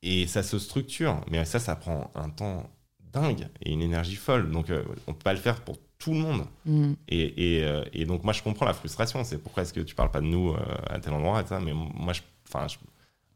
et 0.02 0.26
ça 0.26 0.42
se 0.42 0.58
structure. 0.58 1.20
Mais 1.30 1.44
ça, 1.44 1.58
ça 1.58 1.76
prend 1.76 2.10
un 2.14 2.30
temps 2.30 2.68
dingue 3.12 3.46
et 3.62 3.72
une 3.72 3.82
énergie 3.82 4.16
folle. 4.16 4.50
Donc, 4.50 4.66
on 5.06 5.12
peut 5.12 5.22
pas 5.22 5.32
le 5.32 5.38
faire 5.38 5.60
pour 5.60 5.78
tout 5.98 6.12
le 6.12 6.18
monde. 6.18 6.44
Mm. 6.64 6.94
Et, 7.08 7.58
et, 7.60 7.82
et, 7.92 8.04
donc, 8.04 8.24
moi, 8.24 8.32
je 8.32 8.42
comprends 8.42 8.66
la 8.66 8.74
frustration. 8.74 9.22
C'est 9.22 9.38
pourquoi 9.38 9.62
est-ce 9.62 9.72
que 9.72 9.80
tu 9.80 9.94
parles 9.94 10.10
pas 10.10 10.20
de 10.20 10.26
nous 10.26 10.56
à 10.90 10.98
tel 10.98 11.12
endroit 11.12 11.44
ça. 11.46 11.60
Mais 11.60 11.72
moi, 11.72 12.12
je, 12.14 12.22
enfin, 12.48 12.66
je, 12.66 12.78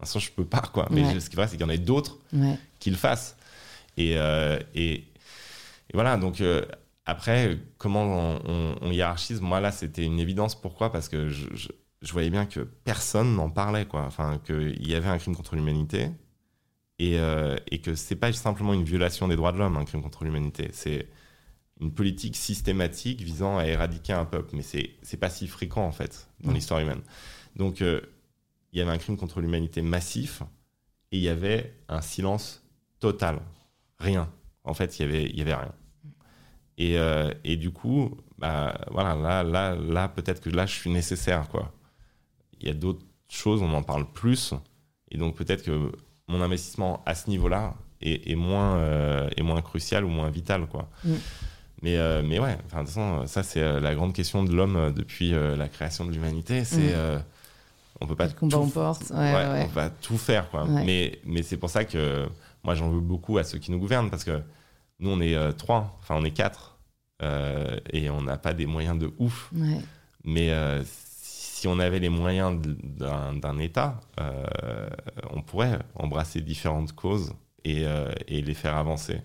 l'instant, 0.01 0.19
je 0.19 0.31
peux 0.31 0.45
pas, 0.45 0.63
quoi. 0.73 0.89
Mais 0.91 1.21
ce 1.21 1.29
qui 1.29 1.37
est 1.37 1.37
vrai, 1.37 1.47
c'est 1.47 1.57
qu'il 1.57 1.67
y 1.67 1.69
en 1.69 1.73
a 1.73 1.77
d'autres 1.77 2.19
qui 2.79 2.91
le 2.91 2.97
fassent. 2.97 3.37
Et, 3.97 4.15
euh, 4.17 4.59
et, 4.75 5.05
voilà, 5.93 6.17
donc 6.17 6.41
euh, 6.41 6.65
après, 7.05 7.59
comment 7.79 8.39
on, 8.45 8.91
hiérarchise? 8.91 9.41
Moi, 9.41 9.61
là, 9.61 9.73
c'était 9.73 10.05
une 10.05 10.19
évidence. 10.19 10.61
Pourquoi? 10.61 10.93
Parce 10.93 11.09
que 11.09 11.29
je, 11.29 11.49
je, 11.53 12.13
voyais 12.13 12.31
bien 12.31 12.47
que 12.47 12.61
personne 12.61 13.35
n'en 13.35 13.51
parlait, 13.51 13.85
quoi. 13.85 14.03
Enfin, 14.03 14.41
qu'il 14.45 14.89
y 14.89 14.95
avait 14.95 15.09
un 15.09 15.19
crime 15.19 15.37
contre 15.37 15.57
l'humanité 15.57 16.11
et, 16.99 17.19
euh, 17.19 17.57
et 17.71 17.81
que 17.81 17.95
c'est 17.95 18.17
pas 18.17 18.33
simplement 18.33 18.73
une 18.73 18.85
violation 18.85 19.29
des 19.29 19.37
droits 19.37 19.53
de 19.53 19.59
l'homme, 19.59 19.77
un 19.77 19.85
crime 19.85 20.03
contre 20.03 20.25
l'humanité. 20.25 20.71
C'est 20.73 21.09
une 21.81 21.93
politique 21.93 22.37
systématique 22.37 23.21
visant 23.23 23.59
à 23.59 23.67
éradiquer 23.67 24.13
un 24.13 24.25
peuple. 24.25 24.55
Mais 24.55 24.63
c'est 24.63 25.17
pas 25.17 25.31
si 25.31 25.49
fréquent, 25.49 25.85
en 25.85 25.93
fait, 25.93 26.29
dans 26.43 26.53
l'histoire 26.53 26.81
humaine. 26.81 27.01
Donc, 27.57 27.83
il 28.73 28.79
y 28.79 28.83
avait 28.83 28.91
un 28.91 28.99
crime 28.99 29.17
contre 29.17 29.41
l'humanité 29.41 29.83
massif 29.83 30.43
et 31.13 31.19
il 31.19 31.23
y 31.23 31.29
avait 31.29 31.75
un 31.89 32.01
silence 32.01 32.63
total. 33.01 33.41
Rien. 33.99 34.31
En 34.65 34.75
fait, 34.75 34.99
il 34.99 35.03
y 35.03 35.05
avait, 35.05 35.25
il 35.25 35.37
y 35.37 35.43
avait 35.43 35.55
rien. 35.55 35.73
Et, 36.79 36.99
euh, 36.99 37.33
et 37.45 37.57
du 37.57 37.71
coup, 37.71 38.17
bah, 38.39 38.81
voilà, 38.91 39.15
là, 39.15 39.43
là, 39.43 39.75
là 39.75 40.09
peut-être 40.09 40.41
que 40.41 40.51
là, 40.51 40.67
je 40.67 40.75
suis 40.75 40.91
nécessaire. 40.91 41.49
Quoi. 41.49 41.73
Il 42.61 42.69
y 42.69 42.71
a 42.71 42.75
d'autres 42.75 43.05
choses, 43.29 43.61
on 43.63 43.73
en 43.75 43.83
parle 43.83 44.11
plus. 44.11 44.55
Et 45.11 45.19
donc, 45.19 45.37
peut-être 45.37 45.65
que 45.65 45.93
mon 46.29 46.41
investissement 46.41 47.03
à 47.07 47.15
ce 47.15 47.29
niveau-là 47.29 47.75
est, 48.01 48.31
est, 48.31 48.37
moins, 48.37 48.77
euh, 48.77 49.29
est 49.37 49.43
moins 49.43 49.61
crucial 49.63 50.05
ou 50.05 50.09
moins 50.09 50.31
vital. 50.31 50.67
Quoi. 50.69 50.89
Mm. 51.05 51.15
Mais, 51.83 51.97
euh, 51.97 52.23
mais 52.23 52.39
ouais, 52.39 52.57
de 52.57 52.63
toute 52.63 52.71
façon, 52.71 53.27
ça, 53.27 53.43
c'est 53.43 53.81
la 53.81 53.95
grande 53.95 54.15
question 54.15 54.45
de 54.45 54.55
l'homme 54.55 54.93
depuis 54.95 55.33
la 55.33 55.69
création 55.69 56.05
de 56.05 56.13
l'humanité. 56.13 56.65
C'est. 56.65 56.95
Mm 56.95 57.23
on 58.01 58.07
peut 58.07 58.17
pas 58.17 58.29
tout, 58.29 58.55
on 58.55 58.69
porte. 58.69 59.13
on 59.15 59.67
va 59.67 59.91
tout 59.91 60.19
faire 60.19 60.51
quoi. 60.51 60.65
Mais 60.67 61.19
mais 61.25 61.43
c'est 61.43 61.57
pour 61.57 61.71
ça 61.71 61.85
que 61.85 62.29
moi 62.65 62.75
j'en 62.75 62.91
veux 62.91 63.01
beaucoup 63.01 63.39
à 63.39 63.45
ceux 63.45 63.59
qui 63.59 63.71
nous 63.71 63.79
gouvernent 63.79 64.11
parce 64.11 64.25
que 64.25 64.43
nous 65.01 65.11
on 65.11 65.21
est 65.21 65.35
euh, 65.35 65.53
trois, 65.53 65.99
enfin 66.01 66.17
on 66.17 66.25
est 66.25 66.31
quatre 66.31 66.79
euh, 67.23 67.79
et 67.93 68.11
on 68.11 68.23
n'a 68.23 68.37
pas 68.37 68.55
des 68.55 68.67
moyens 68.67 68.99
de 68.99 69.13
ouf. 69.19 69.51
Mais 70.25 70.51
euh, 70.51 70.83
si 70.85 71.69
on 71.69 71.79
avait 71.79 71.99
les 71.99 72.09
moyens 72.09 72.61
d'un 72.97 73.59
État, 73.59 74.01
on 75.31 75.43
pourrait 75.43 75.79
embrasser 75.95 76.41
différentes 76.41 76.93
causes 76.93 77.35
et, 77.65 77.85
et 78.29 78.41
les 78.41 78.55
faire 78.55 78.77
avancer. 78.77 79.21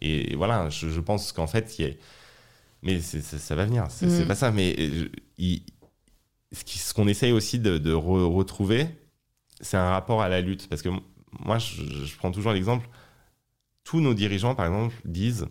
Et, 0.00 0.36
voilà, 0.36 0.68
je, 0.70 1.00
pense 1.00 1.32
qu'en 1.32 1.46
fait, 1.46 1.78
il 1.78 1.86
y 1.86 1.90
a... 1.90 1.92
mais 2.82 3.00
ça 3.00 3.54
va 3.54 3.64
venir, 3.64 3.86
c'est 3.90 4.06
mm. 4.06 4.28
pas 4.28 4.34
ça. 4.34 4.50
Mais 4.50 4.76
il, 5.38 5.62
ce 6.52 6.94
qu'on 6.94 7.08
essaye 7.08 7.32
aussi 7.32 7.58
de, 7.58 7.92
retrouver, 7.92 8.86
c'est 9.60 9.76
un 9.76 9.90
rapport 9.90 10.22
à 10.22 10.28
la 10.28 10.40
lutte. 10.40 10.68
Parce 10.68 10.82
que 10.82 10.88
moi, 11.40 11.58
je, 11.58 12.16
prends 12.16 12.30
toujours 12.30 12.52
l'exemple, 12.52 12.88
tous 13.84 14.00
nos 14.00 14.14
dirigeants, 14.14 14.54
par 14.54 14.66
exemple, 14.66 14.94
disent 15.04 15.46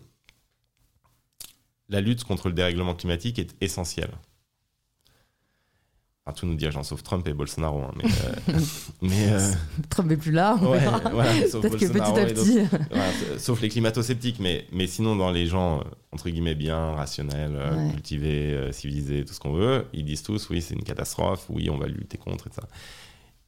la 1.88 2.00
lutte 2.00 2.24
contre 2.24 2.48
le 2.48 2.54
dérèglement 2.54 2.94
climatique 2.94 3.38
est 3.38 3.56
essentielle. 3.60 4.12
Tous 6.32 6.46
nos 6.46 6.54
dirigeants, 6.54 6.82
sauf 6.82 7.02
Trump 7.02 7.26
et 7.28 7.32
Bolsonaro. 7.32 7.80
hein, 7.82 7.92
mais, 7.96 8.04
euh, 8.54 8.60
mais, 9.02 9.28
euh, 9.32 9.50
Trump 9.90 10.10
est 10.12 10.16
plus 10.16 10.32
là. 10.32 10.56
on 10.60 10.70
ouais, 10.70 10.78
verra. 10.78 10.98
voilà, 11.10 11.46
sauf 11.48 11.62
Peut-être 11.62 11.78
que 11.78 11.86
petit 11.86 12.20
à 12.20 12.26
petit. 12.26 12.58
Voilà, 12.90 13.10
sauf 13.38 13.60
les 13.60 13.68
climato-sceptiques, 13.68 14.38
mais, 14.40 14.66
mais 14.72 14.86
sinon, 14.86 15.16
dans 15.16 15.30
les 15.30 15.46
gens, 15.46 15.80
euh, 15.80 15.82
entre 16.12 16.28
guillemets, 16.30 16.54
bien, 16.54 16.92
rationnels, 16.92 17.56
Ouais. 17.56 17.90
cultivés, 17.92 18.72
civilisés, 18.72 19.24
tout 19.24 19.34
ce 19.34 19.40
qu'on 19.40 19.52
veut, 19.52 19.86
ils 19.92 20.04
disent 20.04 20.22
tous, 20.22 20.48
oui, 20.50 20.62
c'est 20.62 20.74
une 20.74 20.82
catastrophe, 20.84 21.46
oui, 21.48 21.68
on 21.70 21.78
va 21.78 21.86
lutter 21.86 22.18
contre, 22.18 22.46
et 22.48 22.52
ça. 22.52 22.62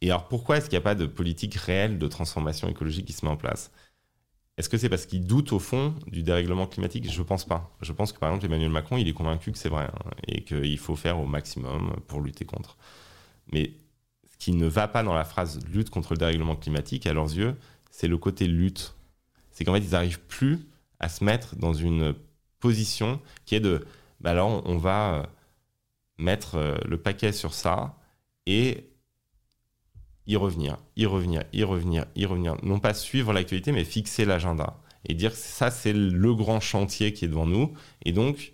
Et 0.03 0.11
alors, 0.11 0.29
pourquoi 0.29 0.57
est-ce 0.57 0.71
qu'il 0.71 0.79
n'y 0.79 0.83
a 0.83 0.85
pas 0.85 0.95
de 0.95 1.05
politique 1.07 1.55
réelle 1.57 1.99
de 1.99 2.07
transformation 2.09 2.69
écologique 2.69 3.05
qui 3.07 3.13
se 3.13 3.25
met 3.27 3.31
en 3.31 3.37
place? 3.37 3.71
Est-ce 4.61 4.69
que 4.69 4.77
c'est 4.77 4.91
parce 4.91 5.07
qu'ils 5.07 5.25
doutent, 5.25 5.55
au 5.55 5.59
fond, 5.59 5.95
du 6.07 6.23
dérèglement 6.23 6.67
climatique? 6.67 7.11
Je 7.11 7.23
pense 7.23 7.47
pas. 7.47 7.75
Je 7.81 7.95
pense 7.95 8.13
que, 8.13 8.19
par 8.19 8.29
exemple, 8.29 8.45
Emmanuel 8.45 8.69
Macron, 8.69 8.99
il 8.99 9.09
est 9.09 9.15
convaincu 9.15 9.53
que 9.53 9.57
c'est 9.57 9.71
vrai, 9.71 9.85
hein, 9.85 10.11
et 10.29 10.45
qu'il 10.45 10.77
faut 10.77 10.97
faire 10.97 11.19
au 11.19 11.25
maximum 11.25 11.97
pour 12.09 12.21
lutter 12.21 12.45
contre. 12.45 12.77
Mais 13.55 13.73
ce 14.31 14.37
qui 14.37 14.53
ne 14.53 14.67
va 14.67 14.87
pas 14.87 15.03
dans 15.03 15.15
la 15.15 15.25
phrase 15.25 15.61
lutte 15.73 15.89
contre 15.89 16.13
le 16.13 16.19
dérèglement 16.19 16.57
climatique, 16.57 17.07
à 17.07 17.15
leurs 17.15 17.35
yeux, 17.35 17.57
c'est 17.91 18.07
le 18.07 18.19
côté 18.19 18.47
lutte. 18.47 18.97
C'est 19.51 19.65
qu'en 19.65 19.73
fait, 19.73 19.79
ils 19.79 19.93
n'arrivent 19.93 20.21
plus 20.21 20.59
à 20.99 21.09
se 21.09 21.25
mettre 21.25 21.57
dans 21.57 21.73
une 21.73 22.15
position 22.59 23.19
qui 23.47 23.55
est 23.55 23.61
de 23.61 23.87
bah 24.21 24.33
alors 24.33 24.63
on 24.67 24.77
va 24.77 25.15
euh, 25.15 25.23
mettre 26.19 26.57
euh, 26.57 26.77
le 26.87 26.99
paquet 26.99 27.33
sur 27.33 27.55
ça 27.55 27.97
et 28.45 28.90
y 30.31 30.37
revenir, 30.37 30.77
y 30.97 31.07
revenir, 31.07 31.43
y 31.53 31.65
revenir, 31.65 32.07
y 32.15 32.25
revenir. 32.25 32.55
Non 32.63 32.79
pas 32.79 32.95
suivre 32.95 33.33
l'actualité, 33.33 33.73
mais 33.73 33.85
fixer 33.85 34.25
l'agenda 34.25 34.77
et 35.09 35.15
dire 35.15 35.33
que 35.33 35.37
ça, 35.39 35.71
c'est 35.71 35.93
le 35.93 36.35
grand 36.35 36.61
chantier 36.61 37.13
qui 37.13 37.25
est 37.25 37.29
devant 37.29 37.47
nous. 37.47 37.73
Et 38.05 38.13
donc, 38.13 38.53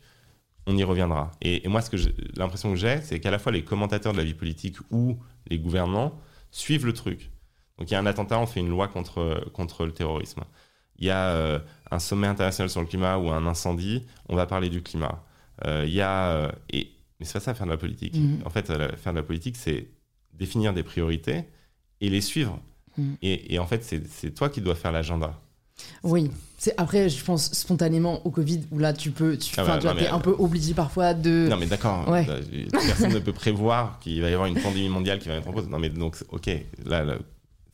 on 0.66 0.76
y 0.76 0.84
reviendra. 0.84 1.32
Et, 1.42 1.64
et 1.64 1.68
moi, 1.68 1.82
ce 1.82 1.90
que 1.90 1.96
j'ai- 1.96 2.14
l'impression 2.36 2.70
que 2.70 2.76
j'ai, 2.76 3.00
c'est 3.02 3.20
qu'à 3.20 3.30
la 3.30 3.38
fois 3.38 3.52
les 3.52 3.62
commentateurs 3.62 4.12
de 4.12 4.18
la 4.18 4.24
vie 4.24 4.34
politique 4.34 4.76
ou 4.90 5.18
les 5.48 5.58
gouvernants 5.58 6.12
suivent 6.50 6.86
le 6.86 6.92
truc. 6.92 7.30
Donc 7.78 7.90
il 7.90 7.92
y 7.92 7.96
a 7.96 8.00
un 8.00 8.06
attentat, 8.06 8.38
on 8.38 8.46
fait 8.46 8.60
une 8.60 8.70
loi 8.70 8.88
contre, 8.88 9.50
contre 9.52 9.84
le 9.84 9.92
terrorisme. 9.92 10.42
Il 10.98 11.06
y 11.06 11.10
a 11.10 11.28
euh, 11.32 11.58
un 11.90 11.98
sommet 11.98 12.26
international 12.26 12.70
sur 12.70 12.80
le 12.80 12.86
climat 12.86 13.18
ou 13.18 13.30
un 13.30 13.46
incendie, 13.46 14.06
on 14.30 14.34
va 14.34 14.46
parler 14.46 14.70
du 14.70 14.82
climat. 14.82 15.24
Euh, 15.66 15.84
il 15.86 15.92
y 15.92 16.00
a... 16.00 16.30
euh, 16.30 16.52
et, 16.70 16.88
mais 17.20 17.26
c'est 17.26 17.34
pas 17.34 17.40
ça 17.40 17.54
faire 17.54 17.66
de 17.66 17.72
la 17.72 17.76
politique. 17.76 18.14
Mhm. 18.16 18.42
En 18.46 18.50
fait, 18.50 18.70
euh, 18.70 18.88
faire 18.96 19.12
de 19.12 19.18
la 19.18 19.24
politique, 19.24 19.56
c'est 19.56 19.88
définir 20.32 20.72
des 20.72 20.82
priorités 20.82 21.44
et 22.00 22.08
les 22.10 22.20
suivre. 22.20 22.58
Mhm. 22.98 23.16
Et, 23.22 23.54
et 23.54 23.58
en 23.58 23.66
fait, 23.66 23.84
c'est 24.10 24.34
toi 24.34 24.48
qui 24.48 24.60
dois 24.60 24.74
faire 24.74 24.92
l'agenda. 24.92 25.38
Oui. 26.02 26.30
C'est 26.58 26.72
après, 26.78 27.10
je 27.10 27.22
pense 27.22 27.52
spontanément 27.52 28.24
au 28.26 28.30
Covid 28.30 28.62
où 28.70 28.78
là 28.78 28.94
tu 28.94 29.10
peux, 29.10 29.36
tu, 29.36 29.52
Ah 29.58 29.64
bah, 29.64 29.78
tu 29.78 29.86
non, 29.86 29.94
mais- 29.94 30.08
un 30.08 30.18
peu 30.20 30.34
obligé 30.38 30.72
parfois 30.72 31.12
de. 31.12 31.48
Non, 31.50 31.58
mais 31.58 31.66
d'accord. 31.66 32.08
Ouais. 32.08 32.26
euh, 32.30 32.40
Personne 32.72 33.12
ne 33.12 33.18
peut 33.18 33.34
prévoir 33.34 33.98
qu'il 34.00 34.20
va 34.22 34.30
y 34.30 34.32
avoir 34.32 34.48
une 34.48 34.58
pandémie 34.60 34.88
mondiale 34.88 35.18
qui 35.18 35.28
va 35.28 35.34
être 35.34 35.46
en 35.48 35.52
pause. 35.52 35.68
Non, 35.68 35.78
mais 35.78 35.90
donc, 35.90 36.16
ok, 36.30 36.48
là, 36.86 37.04
là, 37.04 37.16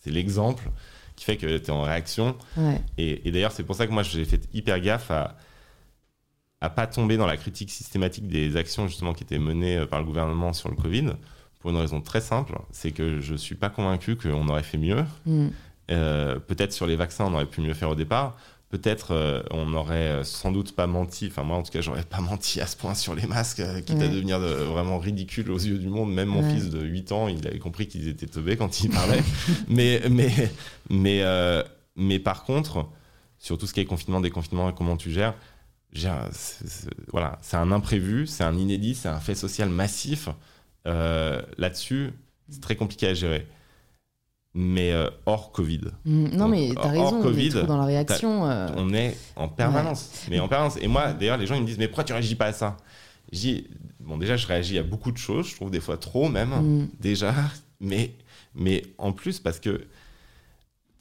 c'est 0.01 0.11
l'exemple 0.11 0.69
qui 1.15 1.25
fait 1.25 1.37
que 1.37 1.47
tu 1.59 1.67
es 1.67 1.71
en 1.71 1.83
réaction. 1.83 2.35
Ouais. 2.57 2.81
Et, 2.99 3.29
et 3.29 3.31
d'ailleurs, 3.31 3.53
c'est 3.53 3.63
pour 3.63 3.77
ça 3.77 3.87
que 3.87 3.93
moi, 3.93 4.03
j'ai 4.03 4.25
fait 4.25 4.49
hyper 4.53 4.81
gaffe 4.81 5.11
à 5.13 5.37
à 6.61 6.71
pas 6.71 6.87
tomber 6.87 7.17
dans 7.17 7.27
la 7.27 7.37
critique 7.37 7.71
systématique 7.73 8.29
des 8.29 8.57
actions 8.57 8.87
justement 8.87 9.15
qui 9.15 9.25
étaient 9.25 9.39
menées 9.41 9.79
euh, 9.79 9.87
par 9.87 9.99
le 9.99 10.05
gouvernement 10.07 10.53
sur 10.53 10.69
le 10.69 10.77
Covid, 10.77 11.07
pour 11.63 11.71
une 11.71 11.77
raison 11.79 12.01
très 12.01 12.21
simple, 12.21 12.59
c'est 12.73 12.91
que 12.91 13.21
je 13.21 13.35
suis 13.35 13.55
pas 13.55 13.71
convaincu 13.71 14.17
qu'on 14.17 14.47
aurait 14.49 14.63
fait 14.63 14.79
mieux. 14.79 15.05
Mm. 15.27 15.49
Euh, 15.91 16.39
Peut-être 16.39 16.73
sur 16.73 16.87
les 16.87 16.97
vaccins, 16.97 17.25
on 17.27 17.35
aurait 17.35 17.47
pu 17.47 17.61
mieux 17.61 17.75
faire 17.75 17.91
au 17.91 17.95
départ. 17.95 18.37
Peut-être 18.69 19.11
euh, 19.13 19.43
on 19.51 19.67
n'aurait 19.67 20.09
euh, 20.09 20.25
sans 20.25 20.51
doute 20.51 20.75
pas 20.75 20.87
menti, 20.87 21.27
enfin 21.31 21.43
moi 21.43 21.59
en 21.59 21.63
tout 21.63 21.71
cas 21.71 21.83
j'aurais 21.83 22.05
pas 22.05 22.21
menti 22.31 22.59
à 22.61 22.67
ce 22.67 22.75
point 22.77 22.95
sur 22.95 23.15
les 23.15 23.27
masques, 23.27 23.61
euh, 23.61 23.81
quitte 23.83 24.01
à 24.01 24.09
devenir 24.09 24.41
de- 24.41 24.47
vraiment 24.47 24.99
ridicule 24.99 25.51
aux 25.51 25.59
yeux 25.59 25.77
du 25.79 25.89
monde. 25.89 26.13
Même 26.13 26.29
mon 26.29 26.43
Ouais. 26.43 26.55
fils 26.55 26.71
de 26.71 26.81
8 26.83 27.13
ans, 27.13 27.29
il 27.29 27.47
avait 27.47 27.59
compris 27.59 27.87
qu'ils 27.87 28.09
étaient 28.09 28.27
teubés 28.27 28.57
quand 28.57 28.81
il 28.81 28.89
parlait. 28.91 29.23
mais, 29.69 30.01
mais, 30.11 30.33
mais, 30.89 31.23
mais 31.97 32.19
par 32.19 32.45
contre, 32.45 32.87
sur 33.39 33.59
tout 33.59 33.67
ce 33.67 33.75
qui 33.75 33.81
est 33.81 33.85
confinement, 33.85 34.21
déconfinement 34.23 34.71
et 34.71 34.75
comment 34.75 34.97
tu 34.97 35.11
gères, 35.13 35.35
voilà, 37.13 37.39
c'est 37.43 37.57
un 37.59 37.71
imprévu, 37.73 38.27
c'est 38.27 38.45
un 38.45 38.57
inédit, 38.57 38.95
c'est 38.95 39.09
un 39.09 39.21
fait 39.21 39.35
social 39.35 39.69
massif. 39.69 40.29
Euh, 40.87 41.43
Là-dessus, 41.59 42.11
c'est 42.49 42.61
très 42.61 42.77
compliqué 42.77 43.07
à 43.09 43.15
gérer. 43.15 43.47
Mais 44.55 44.93
euh, 44.93 45.09
hors 45.25 45.51
Covid, 45.53 45.81
Mm. 46.05 46.25
Non 46.33 46.39
Donc, 46.45 46.51
mais 46.51 46.71
t'as 46.75 46.83
hors 46.83 46.91
raison, 46.91 47.17
on 47.17 47.21
est 47.21 47.23
Covid, 47.23 47.51
dans 47.67 47.77
la 47.79 47.85
réaction. 47.87 48.47
euh, 48.51 48.69
on 48.77 48.93
est 48.93 49.17
en 49.37 49.49
permanence. 49.49 50.27
Mais 50.29 50.41
en 50.41 50.49
permanence. 50.49 50.77
Et 50.81 50.89
moi, 50.89 51.13
d'ailleurs, 51.15 51.39
les 51.39 51.47
gens 51.47 51.55
ils 51.55 51.63
me 51.63 51.67
disent 51.67 51.79
Mais 51.79 51.89
pourquoi 51.89 52.05
tu 52.05 52.13
réagis 52.13 52.35
pas 52.35 52.47
à 52.47 52.53
ça? 52.53 52.77
Dis 53.33 53.67
Bon, 54.01 54.19
déjà, 54.19 54.37
je 54.37 54.47
réagis 54.47 54.79
à 54.79 54.83
beaucoup 54.83 55.11
de 55.13 55.17
choses, 55.17 55.49
je 55.49 55.55
trouve 55.57 55.71
des 55.71 55.81
fois 55.81 55.97
trop 55.97 56.29
même, 56.29 56.51
mm. 56.51 56.89
déjà. 57.01 57.35
Mais, 57.81 58.15
mais 58.55 58.83
en 58.99 59.11
plus, 59.13 59.41
parce 59.41 59.59
que 59.59 59.87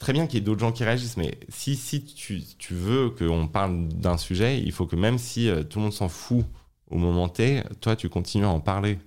très 0.00 0.12
bien 0.12 0.26
qu'il 0.26 0.40
y 0.40 0.42
ait 0.42 0.44
d'autres 0.44 0.58
gens 0.58 0.72
qui 0.72 0.82
réagissent, 0.82 1.16
mais 1.16 1.38
si, 1.48 1.76
si 1.76 2.02
tu, 2.02 2.42
tu 2.58 2.74
veux 2.74 3.10
qu'on 3.10 3.46
parle 3.46 3.86
d'un 3.86 4.16
sujet, 4.16 4.58
il 4.58 4.72
faut 4.72 4.86
que 4.86 4.96
même 4.96 5.16
si 5.16 5.48
tout 5.70 5.78
le 5.78 5.84
monde 5.84 5.92
s'en 5.92 6.08
fout 6.08 6.44
au 6.90 6.96
moment 6.98 7.28
T, 7.28 7.62
toi, 7.80 7.94
tu 7.94 8.08
continues 8.08 8.46
à 8.46 8.48
en 8.48 8.58
parler. 8.58 8.98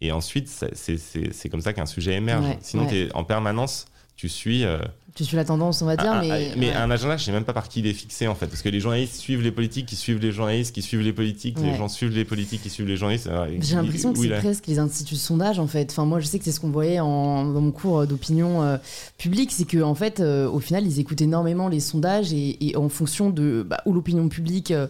Et 0.00 0.12
ensuite, 0.12 0.48
c'est 0.48 0.74
c'est- 0.74 1.32
c'est 1.32 1.48
comme 1.48 1.60
ça 1.60 1.72
qu'un 1.72 1.86
sujet 1.86 2.14
émerge. 2.14 2.44
Ouais, 2.46 2.58
Sinon, 2.62 2.84
ouais. 2.84 2.88
tu 2.88 2.96
es 2.96 3.12
en 3.14 3.24
permanence, 3.24 3.86
tu 4.16 4.28
suis. 4.28 4.64
euh, 4.64 4.78
Tu 5.14 5.24
suis 5.24 5.36
la 5.36 5.44
tendance, 5.44 5.82
on 5.82 5.86
va 5.86 5.96
dire, 5.96 6.12
un- 6.12 6.20
mais. 6.20 6.30
un- 6.30 6.56
mais 6.56 6.68
ouais. 6.68 6.74
un 6.74 6.90
agenda, 6.90 7.16
je 7.16 7.24
sais 7.24 7.32
même 7.32 7.44
pas 7.44 7.52
par 7.52 7.68
qui 7.68 7.80
il 7.80 7.86
est 7.86 7.92
fixé 7.92 8.28
en 8.28 8.34
fait, 8.36 8.46
parce 8.46 8.62
que 8.62 8.68
les 8.68 8.78
journalistes 8.80 9.16
suivent 9.16 9.42
les 9.42 9.50
politiques, 9.50 9.86
qui 9.86 9.96
suivent 9.96 10.20
les 10.20 10.30
journalistes, 10.30 10.72
qui 10.74 10.82
suivent 10.82 11.00
les 11.00 11.12
politiques, 11.12 11.58
les 11.60 11.74
gens 11.76 11.88
suivent 11.88 12.14
les 12.14 12.24
politiques, 12.24 12.62
qui 12.62 12.70
suivent 12.70 12.86
les 12.86 12.96
journalistes. 12.96 13.28
J'ai 13.60 13.74
l'impression 13.74 14.12
que 14.12 14.20
c'est 14.20 14.26
est 14.28 14.38
presque 14.38 14.66
les 14.68 14.78
instituts 14.78 15.14
de 15.14 15.18
sondage 15.18 15.58
en 15.58 15.66
fait. 15.66 15.90
Enfin, 15.90 16.04
moi 16.04 16.20
je 16.20 16.26
sais 16.26 16.38
que 16.38 16.44
c'est 16.44 16.52
ce 16.52 16.60
qu'on 16.60 16.70
voyait 16.70 17.00
en, 17.00 17.44
dans 17.52 17.60
mon 17.60 17.72
cours 17.72 18.06
d'opinion 18.06 18.62
euh, 18.62 18.76
publique, 19.18 19.50
c'est 19.52 19.64
que 19.64 19.82
en 19.82 19.94
fait, 19.96 20.20
euh, 20.20 20.48
au 20.48 20.60
final, 20.60 20.86
ils 20.86 21.00
écoutent 21.00 21.20
énormément 21.22 21.68
les 21.68 21.80
sondages 21.80 22.32
et, 22.32 22.68
et 22.68 22.76
en 22.76 22.88
fonction 22.88 23.30
de 23.30 23.66
bah, 23.68 23.82
où 23.86 23.92
l'opinion 23.92 24.28
publique 24.28 24.70
euh, 24.72 24.86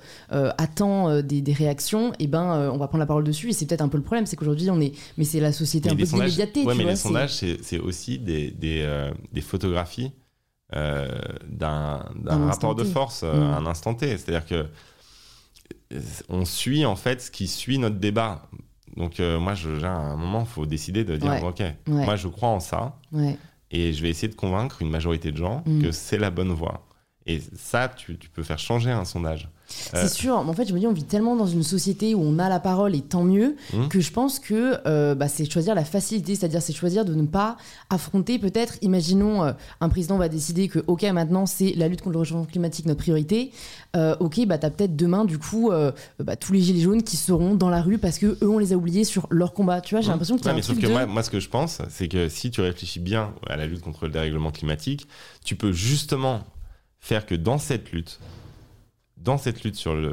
attend 0.58 1.22
des, 1.22 1.40
des 1.40 1.52
réactions, 1.52 2.12
et 2.18 2.26
ben 2.26 2.52
euh, 2.52 2.70
on 2.70 2.76
va 2.76 2.88
prendre 2.88 3.00
la 3.00 3.06
parole 3.06 3.24
dessus. 3.24 3.50
Et 3.50 3.52
c'est 3.52 3.64
peut-être 3.66 3.80
un 3.80 3.88
peu 3.88 3.96
le 3.96 4.04
problème, 4.04 4.26
c'est 4.26 4.36
qu'aujourd'hui 4.36 4.68
on 4.70 4.80
est, 4.80 4.92
mais 5.16 5.24
c'est 5.24 5.40
la 5.40 5.52
société 5.52 5.88
Mais 5.88 5.94
un 5.94 5.96
peu 5.98 6.04
sondages- 6.04 6.26
l'immédiateté. 6.36 6.64
ouais, 6.64 6.72
tu 6.72 6.78
mais 6.78 6.82
vois, 6.84 6.92
les 6.92 6.96
sondages, 6.96 7.32
c'est 7.62 7.78
aussi 7.78 8.18
des, 8.18 8.50
des, 8.50 8.86
des 9.32 9.40
photographies 9.40 10.10
d'un 10.72 12.04
d'un 12.16 12.42
Un 12.42 12.46
rapport 12.50 12.74
de 12.74 12.84
force 12.84 13.22
euh, 13.24 13.34
Mm. 13.34 13.42
à 13.52 13.56
un 13.56 13.66
instant 13.66 13.94
T. 13.94 14.16
C'est-à-dire 14.18 14.46
que 14.46 14.66
euh, 15.92 16.00
on 16.28 16.44
suit 16.44 16.84
en 16.86 16.96
fait 16.96 17.20
ce 17.22 17.30
qui 17.30 17.48
suit 17.48 17.78
notre 17.78 17.96
débat. 17.96 18.42
Donc 18.96 19.20
euh, 19.20 19.38
moi, 19.38 19.54
je, 19.54 19.82
à 19.84 19.90
un 19.90 20.16
moment, 20.16 20.40
il 20.40 20.46
faut 20.52 20.66
décider 20.66 21.04
de 21.04 21.16
dire, 21.16 21.30
Ouais. 21.30 21.42
ok, 21.42 21.58
Ouais. 21.60 21.74
moi 21.86 22.16
je 22.16 22.28
crois 22.28 22.48
en 22.48 22.60
ça, 22.60 22.96
Ouais. 23.12 23.36
et 23.70 23.92
je 23.92 24.02
vais 24.02 24.10
essayer 24.10 24.28
de 24.28 24.34
convaincre 24.34 24.82
une 24.82 24.90
majorité 24.90 25.30
de 25.32 25.36
gens 25.36 25.62
Mm. 25.66 25.82
que 25.82 25.92
c'est 25.92 26.18
la 26.18 26.30
bonne 26.30 26.52
voie. 26.52 26.86
Et 27.26 27.40
ça, 27.56 27.88
tu, 27.88 28.18
tu 28.18 28.28
peux 28.30 28.42
faire 28.42 28.58
changer 28.58 28.90
un 28.90 29.04
sondage. 29.04 29.48
Euh, 29.94 30.02
C'est 30.02 30.12
sûr, 30.12 30.42
mais 30.44 30.50
en 30.50 30.52
fait, 30.52 30.66
je 30.66 30.74
me 30.74 30.78
dis, 30.78 30.86
on 30.86 30.92
vit 30.92 31.04
tellement 31.04 31.36
dans 31.36 31.46
une 31.46 31.62
société 31.62 32.14
où 32.14 32.20
on 32.22 32.38
a 32.38 32.48
la 32.48 32.60
parole 32.60 32.94
et 32.94 33.00
tant 33.02 33.22
mieux, 33.24 33.56
Hmm. 33.72 33.88
que 33.88 34.00
je 34.00 34.10
pense 34.12 34.38
que 34.40 34.76
euh, 34.86 35.14
bah, 35.14 35.28
c'est 35.28 35.50
choisir 35.50 35.74
la 35.74 35.84
facilité, 35.84 36.34
c'est-à-dire 36.34 36.60
c'est 36.62 36.72
choisir 36.72 37.04
de 37.04 37.14
ne 37.14 37.26
pas 37.26 37.56
affronter 37.88 38.38
peut-être, 38.38 38.74
imaginons, 38.82 39.44
euh, 39.44 39.52
un 39.80 39.88
président 39.88 40.16
va 40.18 40.28
décider 40.28 40.68
que, 40.68 40.80
ok, 40.86 41.02
maintenant 41.12 41.46
c'est 41.46 41.72
la 41.76 41.88
lutte 41.88 42.00
contre 42.02 42.14
le 42.14 42.18
réchauffement 42.20 42.44
climatique 42.44 42.86
notre 42.86 43.00
priorité, 43.00 43.52
Euh, 43.96 44.14
ok, 44.20 44.46
bah 44.46 44.56
t'as 44.56 44.70
peut-être 44.70 44.94
demain, 44.94 45.24
du 45.24 45.38
coup, 45.38 45.72
bah, 46.20 46.36
tous 46.36 46.52
les 46.52 46.60
gilets 46.60 46.80
jaunes 46.82 47.02
qui 47.02 47.16
seront 47.16 47.56
dans 47.56 47.68
la 47.70 47.82
rue 47.82 47.98
parce 47.98 48.18
que 48.18 48.26
eux 48.40 48.48
on 48.48 48.58
les 48.58 48.72
a 48.72 48.76
oubliés 48.76 49.02
sur 49.02 49.26
leur 49.30 49.52
combat, 49.52 49.80
tu 49.80 49.94
vois, 49.96 50.00
j'ai 50.00 50.08
Mmh. 50.08 50.10
l'impression 50.12 50.36
a 50.36 50.38
Ouais, 50.38 50.48
un 50.50 50.54
mais 50.54 50.62
sauf 50.62 50.76
truc 50.76 50.82
que 50.82 50.86
de... 50.86 50.92
moi, 50.92 51.06
moi, 51.06 51.22
ce 51.24 51.30
que 51.30 51.40
je 51.40 51.48
pense, 51.48 51.82
c'est 51.88 52.06
que 52.06 52.28
si 52.28 52.50
tu 52.52 52.60
réfléchis 52.60 53.00
bien 53.00 53.32
à 53.48 53.56
la 53.56 53.66
lutte 53.66 53.80
contre 53.80 54.04
le 54.06 54.12
dérèglement 54.12 54.50
climatique, 54.52 55.08
tu 55.44 55.56
peux 55.56 55.72
justement 55.72 56.40
faire 57.00 57.26
que 57.26 57.34
dans 57.34 57.58
cette 57.58 57.90
lutte, 57.90 58.20
dans 59.20 59.38
cette 59.38 59.62
lutte 59.64 59.76
sur, 59.76 59.94
le, 59.94 60.12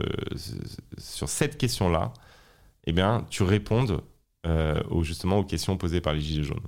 sur 0.98 1.30
cette 1.30 1.58
question-là, 1.58 2.14
eh 2.86 2.92
bien, 2.92 3.26
tu 3.30 3.44
répondes 3.44 4.02
euh, 4.46 4.82
aux, 4.90 5.04
justement 5.04 5.40
aux 5.40 5.44
questions 5.44 5.78
posées 5.78 6.02
par 6.02 6.14
les 6.14 6.22
Gilets 6.22 6.44
jaunes. 6.44 6.68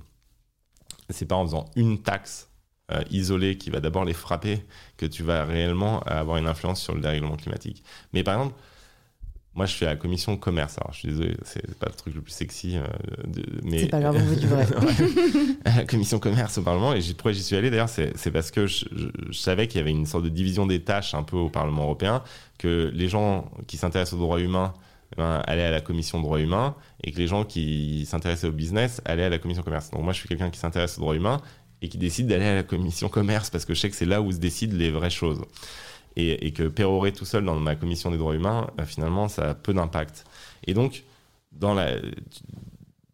C'est 1.08 1.26
pas 1.26 1.36
en 1.36 1.44
faisant 1.44 1.64
une 1.76 2.02
taxe 2.02 2.50
euh, 2.92 3.02
isolée 3.10 3.56
qui 3.56 3.70
va 3.70 3.80
d'abord 3.80 4.04
les 4.04 4.12
frapper 4.12 4.64
que 4.96 5.06
tu 5.06 5.22
vas 5.22 5.44
réellement 5.44 6.00
avoir 6.00 6.36
une 6.36 6.46
influence 6.46 6.80
sur 6.82 6.94
le 6.94 7.00
dérèglement 7.00 7.36
climatique. 7.36 7.84
Mais 8.12 8.22
par 8.22 8.34
exemple, 8.34 8.54
moi 9.54 9.66
je 9.66 9.72
suis 9.72 9.84
à 9.84 9.90
la 9.90 9.96
commission 9.96 10.36
commerce, 10.36 10.78
alors 10.78 10.92
je 10.92 10.98
suis 11.00 11.08
désolé, 11.08 11.36
c'est 11.44 11.74
pas 11.78 11.86
le 11.88 11.94
truc 11.94 12.14
le 12.14 12.20
plus 12.20 12.30
sexy, 12.32 12.76
euh, 12.76 12.84
de- 13.26 13.44
mais 13.64 13.80
C'est 13.80 13.86
pas 13.88 14.00
grave, 14.00 14.16
on 14.16 14.24
veut 14.24 14.36
du 14.36 14.46
vrai. 14.46 14.66
à 15.64 15.76
la 15.78 15.84
commission 15.84 16.18
commerce 16.18 16.58
au 16.58 16.62
Parlement. 16.62 16.92
Et 16.94 17.00
pourquoi 17.14 17.32
j'y 17.32 17.42
suis 17.42 17.56
allé 17.56 17.68
d'ailleurs, 17.70 17.88
c'est 17.88 18.30
parce 18.32 18.50
que 18.50 18.66
je, 18.66 18.84
je- 18.94 19.08
je 19.30 19.38
savais 19.38 19.66
qu'il 19.66 19.78
y 19.78 19.82
avait 19.82 19.90
une 19.90 20.06
sorte 20.06 20.24
de 20.24 20.28
division 20.28 20.66
des 20.66 20.80
tâches 20.82 21.14
un 21.14 21.22
peu 21.24 21.36
au 21.36 21.48
Parlement 21.50 21.82
européen, 21.84 22.22
que 22.58 22.90
les 22.94 23.08
gens 23.08 23.50
qui 23.66 23.76
s'intéressent 23.76 24.14
aux 24.18 24.22
droits 24.22 24.40
humains 24.40 24.72
ben, 25.16 25.42
allaient 25.46 25.64
à 25.64 25.70
la 25.72 25.80
commission 25.80 26.20
droits 26.20 26.40
humains 26.40 26.76
et 27.02 27.10
que 27.10 27.18
les 27.18 27.26
gens 27.26 27.44
qui 27.44 28.06
s'intéressaient 28.06 28.46
au 28.46 28.52
business 28.52 29.00
allaient 29.04 29.24
à 29.24 29.28
la 29.30 29.38
commission 29.38 29.64
commerce. 29.64 29.90
Donc 29.90 30.02
moi, 30.04 30.12
je 30.12 30.20
suis 30.20 30.28
quelqu'un 30.28 30.50
qui 30.50 30.60
s'intéresse 30.60 30.96
aux 30.98 31.00
droits 31.00 31.16
humains 31.16 31.40
et 31.82 31.88
qui 31.88 31.98
décide 31.98 32.28
d'aller 32.28 32.44
à 32.44 32.54
la 32.54 32.62
commission 32.62 33.08
commerce 33.08 33.50
parce 33.50 33.64
que 33.64 33.74
je 33.74 33.80
sais 33.80 33.90
que 33.90 33.96
c'est 33.96 34.04
là 34.04 34.22
où 34.22 34.30
se 34.30 34.36
décident 34.36 34.76
les 34.76 34.90
vraies 34.92 35.10
choses. 35.10 35.40
Et, 36.16 36.52
que 36.52 36.64
pérorer 36.64 37.12
tout 37.12 37.24
seul 37.24 37.44
dans 37.44 37.58
ma 37.58 37.76
commission 37.76 38.10
des 38.10 38.18
droits 38.18 38.34
humains, 38.34 38.68
euh, 38.78 38.84
finalement, 38.84 39.28
ça 39.28 39.50
a 39.50 39.54
peu 39.54 39.72
d'impact. 39.72 40.24
Et 40.66 40.74
donc, 40.74 41.04
dans 41.52 41.72
la, 41.72 41.96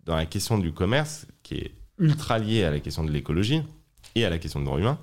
dans 0.05 0.17
la 0.17 0.27
question 0.27 0.59
du 0.59 0.73
commerce, 0.73 1.27
qui 1.43 1.55
est 1.57 1.73
ultra 1.99 2.39
liée 2.39 2.65
à 2.65 2.71
la 2.71 2.81
question 2.81 3.05
de 3.05 3.11
l'écologie 3.11 3.63
et 4.15 4.25
à 4.25 4.31
la 4.31 4.39
question 4.39 4.61
du 4.61 4.67
droit 4.67 4.79
humain, 4.79 4.99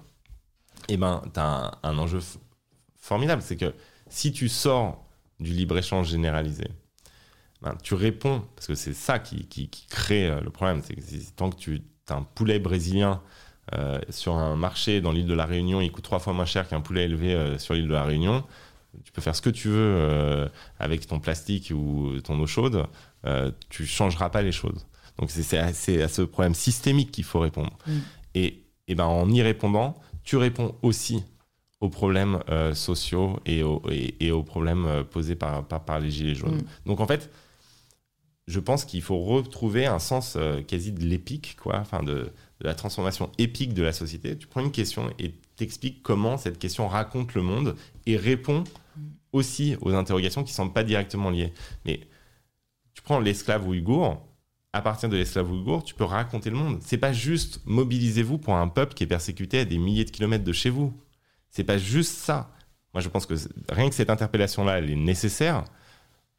eh 0.90 0.98
ben, 0.98 1.22
tu 1.34 1.40
as 1.40 1.80
un, 1.84 1.98
enjeu 1.98 2.20
formidable. 2.96 3.42
C'est 3.42 3.58
que 3.58 3.74
si 4.10 4.32
tu 4.32 4.50
sors 4.50 5.06
du 5.40 5.52
libre-échange 5.52 6.10
généralisé, 6.10 6.68
ben, 7.62 7.78
tu 7.82 7.94
réponds, 7.94 8.44
parce 8.56 8.68
que 8.68 8.76
c'est 8.76 8.94
ça 8.94 9.20
qui, 9.20 9.46
qui, 9.48 9.70
crée 9.88 10.28
euh, 10.28 10.42
le 10.42 10.50
problème, 10.50 10.82
c'est 10.84 10.96
que 10.96 11.32
tant 11.36 11.50
que 11.50 11.58
tu 11.58 11.82
as 12.10 12.16
un 12.16 12.24
poulet 12.24 12.60
brésilien 12.60 13.22
euh, 13.74 14.00
sur 14.10 14.36
un 14.36 14.56
marché 14.56 15.02
dans 15.02 15.12
l'île 15.12 15.28
de 15.28 15.34
la 15.34 15.46
Réunion, 15.46 15.82
il 15.82 15.92
coûte 15.92 16.04
trois 16.04 16.20
fois 16.20 16.34
moins 16.34 16.46
cher 16.46 16.68
qu'un 16.68 16.82
poulet 16.82 17.04
élevé 17.06 17.34
euh, 17.34 17.58
sur 17.58 17.74
l'île 17.74 17.88
de 17.88 17.94
la 17.94 18.04
Réunion, 18.04 18.44
tu 19.04 19.12
peux 19.12 19.22
faire 19.22 19.36
ce 19.36 19.42
que 19.42 19.50
tu 19.50 19.70
veux 19.70 20.48
avec 20.80 21.08
ton 21.08 21.20
plastique 21.20 21.72
ou 21.74 22.20
ton 22.24 22.40
eau 22.40 22.46
chaude, 22.46 22.86
tu 23.70 23.88
changeras 23.88 24.30
pas 24.30 24.44
les 24.44 24.52
choses. 24.52 24.86
Donc 25.18 25.32
c'est 25.32 25.58
à, 25.58 25.66
à, 25.66 25.74
ce 25.74 26.22
problème 26.22 26.54
systémique 26.54 27.12
qu'il 27.12 27.24
faut 27.24 27.40
répondre. 27.40 27.72
Mm. 27.88 27.92
Et, 28.36 28.64
et 28.88 28.96
ben, 28.96 29.06
en 29.06 29.30
y 29.30 29.42
répondant, 29.42 29.96
tu 30.24 30.38
réponds 30.38 30.76
aussi 30.82 31.24
aux 31.84 31.90
problèmes 31.90 32.40
euh, 32.50 32.74
sociaux 32.74 33.40
et 33.46 33.62
aux, 33.62 33.82
et, 33.90 34.32
aux 34.32 34.44
problèmes 34.44 34.86
euh, 34.86 35.04
posés 35.04 35.36
par, 35.36 35.68
par, 35.68 36.00
les 36.00 36.10
Gilets 36.10 36.34
jaunes. 36.36 36.58
Mm. 36.58 36.66
Donc 36.86 37.00
en 37.02 37.08
fait, 37.08 37.30
je 38.48 38.60
pense 38.60 38.86
qu'il 38.86 39.02
faut 39.02 39.20
retrouver 39.20 39.86
un 39.86 40.00
sens 40.00 40.36
euh, 40.38 40.62
quasi 40.62 40.94
de 40.94 41.04
l'épique, 41.04 41.58
quoi, 41.62 41.80
enfin 41.80 42.02
de, 42.02 42.32
de, 42.64 42.68
la 42.68 42.76
transformation 42.76 43.30
épique 43.38 43.74
de 43.74 43.84
la 43.84 43.94
société. 43.94 44.38
Tu 44.38 44.48
prends 44.48 44.62
une 44.62 44.72
question 44.72 45.12
et 45.20 45.34
t'expliques 45.56 46.02
comment 46.02 46.38
cette 46.38 46.58
question 46.58 46.88
raconte 46.88 47.36
le 47.36 47.42
monde 47.42 47.76
et 48.06 48.18
répond 48.18 48.64
mm. 48.96 49.02
aussi 49.34 49.76
aux 49.82 49.94
interrogations 49.94 50.44
qui 50.44 50.52
ne 50.52 50.56
sont 50.56 50.70
pas 50.70 50.84
directement 50.84 51.30
liées. 51.30 51.54
Mais 51.86 52.02
tu 52.94 53.02
prends 53.02 53.20
l'esclave 53.20 53.68
ouïghour, 53.68 54.26
à 54.74 54.82
partir 54.82 55.08
de 55.08 55.16
l'esclave 55.16 55.52
ouïghour, 55.52 55.84
tu 55.84 55.94
peux 55.94 56.04
raconter 56.04 56.50
le 56.50 56.56
monde. 56.56 56.80
C'est 56.82 56.98
pas 56.98 57.14
juste 57.14 57.62
mobilisez-vous 57.66 58.40
pour 58.40 58.56
un 58.56 58.68
peuple 58.68 58.96
qui 58.96 59.04
est 59.04 59.08
persécuté 59.08 59.60
à 59.60 59.66
des 59.66 59.78
milliers 59.78 60.06
de 60.06 60.12
kilomètres 60.12 60.44
de 60.44 60.54
chez 60.54 60.72
vous. 60.72 60.94
C'est 61.50 61.64
pas 61.64 61.78
juste 61.78 62.18
ça. 62.18 62.52
Moi, 62.94 63.02
je 63.02 63.10
pense 63.10 63.26
que 63.26 63.36
rien 63.70 63.90
que 63.90 63.96
cette 63.96 64.10
interpellation-là, 64.10 64.80
elle 64.80 64.90
est 64.90 64.96
nécessaire, 64.96 65.64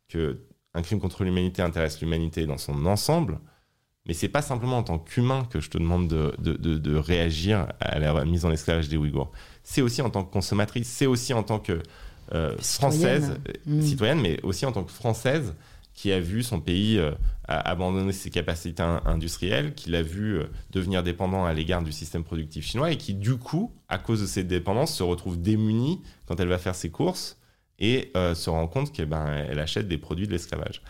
que 0.09 0.41
un 0.75 0.83
crime 0.83 1.01
contre 1.01 1.23
l'humanité 1.23 1.63
intéresse 1.63 2.01
l'humanité 2.01 2.47
dans 2.47 2.59
son 2.59 2.87
ensemble, 2.87 3.39
mais 4.07 4.13
c'est 4.13 4.29
pas 4.29 4.43
simplement 4.43 4.79
en 4.79 4.83
tant 4.83 4.99
qu'humain 4.99 5.47
que 5.51 5.61
je 5.61 5.71
te 5.71 5.79
demande 5.79 6.09
de, 6.09 6.35
de, 6.39 6.77
de, 6.77 6.97
réagir 6.97 7.69
à 7.81 7.99
la 7.99 8.25
mise 8.25 8.45
en 8.45 8.51
esclavage 8.51 8.89
des 8.89 8.97
Ouïghours. 8.97 9.33
C'est 9.63 9.81
aussi 9.81 10.03
en 10.03 10.11
tant 10.11 10.25
que 10.25 10.33
consommatrice, 10.33 10.89
c'est 10.89 11.07
aussi 11.07 11.33
en 11.33 11.43
tant 11.43 11.59
que 11.59 11.83
euh, 12.33 12.57
française, 12.59 13.39
mmh. 13.67 13.83
citoyenne, 13.83 14.21
mais 14.21 14.41
aussi 14.43 14.67
en 14.67 14.73
tant 14.73 14.85
que 14.85 14.93
française 14.93 15.55
qui 15.95 16.11
a 16.11 16.21
vu 16.21 16.43
son 16.43 16.61
pays 16.61 16.99
euh, 16.99 17.13
abandonner 17.47 18.13
ses 18.13 18.31
capacités 18.31 18.83
industrielles, 18.83 19.75
qui 19.75 19.91
l'a 19.91 20.03
vu 20.03 20.39
euh, 20.39 20.45
devenir 20.71 21.03
dépendant 21.03 21.45
à 21.45 21.53
l'égard 21.53 21.83
du 21.83 21.93
système 21.93 22.25
productif 22.25 22.65
chinois 22.65 22.91
et 22.91 22.97
qui, 22.97 23.15
du 23.15 23.37
coup, 23.37 23.73
à 23.89 23.99
cause 23.99 24.21
de 24.21 24.27
cette 24.27 24.49
dépendance, 24.49 24.95
se 24.95 25.03
retrouve 25.03 25.41
démunie 25.41 26.03
quand 26.27 26.41
elle 26.41 26.49
va 26.49 26.59
faire 26.59 26.75
ses 26.75 26.91
courses 26.91 27.39
et 27.79 28.13
se 28.15 28.51
rend 28.51 28.69
compte 28.69 28.93
qu'elle 28.93 29.09
ben, 29.09 29.27
elle 29.27 29.59
achète 29.59 29.89
des 29.89 29.99
produits 29.99 30.29
de 30.29 30.33
l'esclavage. 30.33 30.81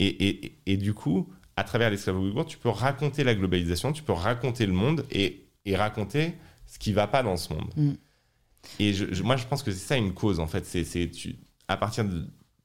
Et, 0.00 0.28
et, 0.28 0.58
et, 0.66 0.76
du 0.76 0.92
coup, 0.92 1.32
à 1.56 1.64
travers 1.64 1.90
l'esclavage 1.90 2.22
ouïghour, 2.22 2.46
tu 2.46 2.58
peux 2.58 2.68
raconter 2.68 3.24
la 3.24 3.34
globalisation, 3.34 3.92
tu 3.92 4.02
peux 4.02 4.12
raconter 4.12 4.66
le 4.66 4.72
monde 4.72 5.04
et, 5.10 5.46
et 5.64 5.76
raconter 5.76 6.34
ce 6.66 6.78
qui 6.78 6.90
ne 6.90 6.94
va 6.94 7.06
pas 7.06 7.22
dans 7.22 7.36
ce 7.36 7.52
monde. 7.52 7.70
Mm. 7.76 7.92
Et 8.78 8.92
je, 8.94 9.22
moi, 9.22 9.36
je 9.36 9.46
pense 9.46 9.62
que 9.62 9.70
c'est 9.72 9.86
ça 9.86 9.96
une 9.96 10.14
cause, 10.14 10.40
en 10.40 10.46
fait. 10.46 10.64
C'est 10.64 11.10
à 11.68 11.76
partir 11.76 12.04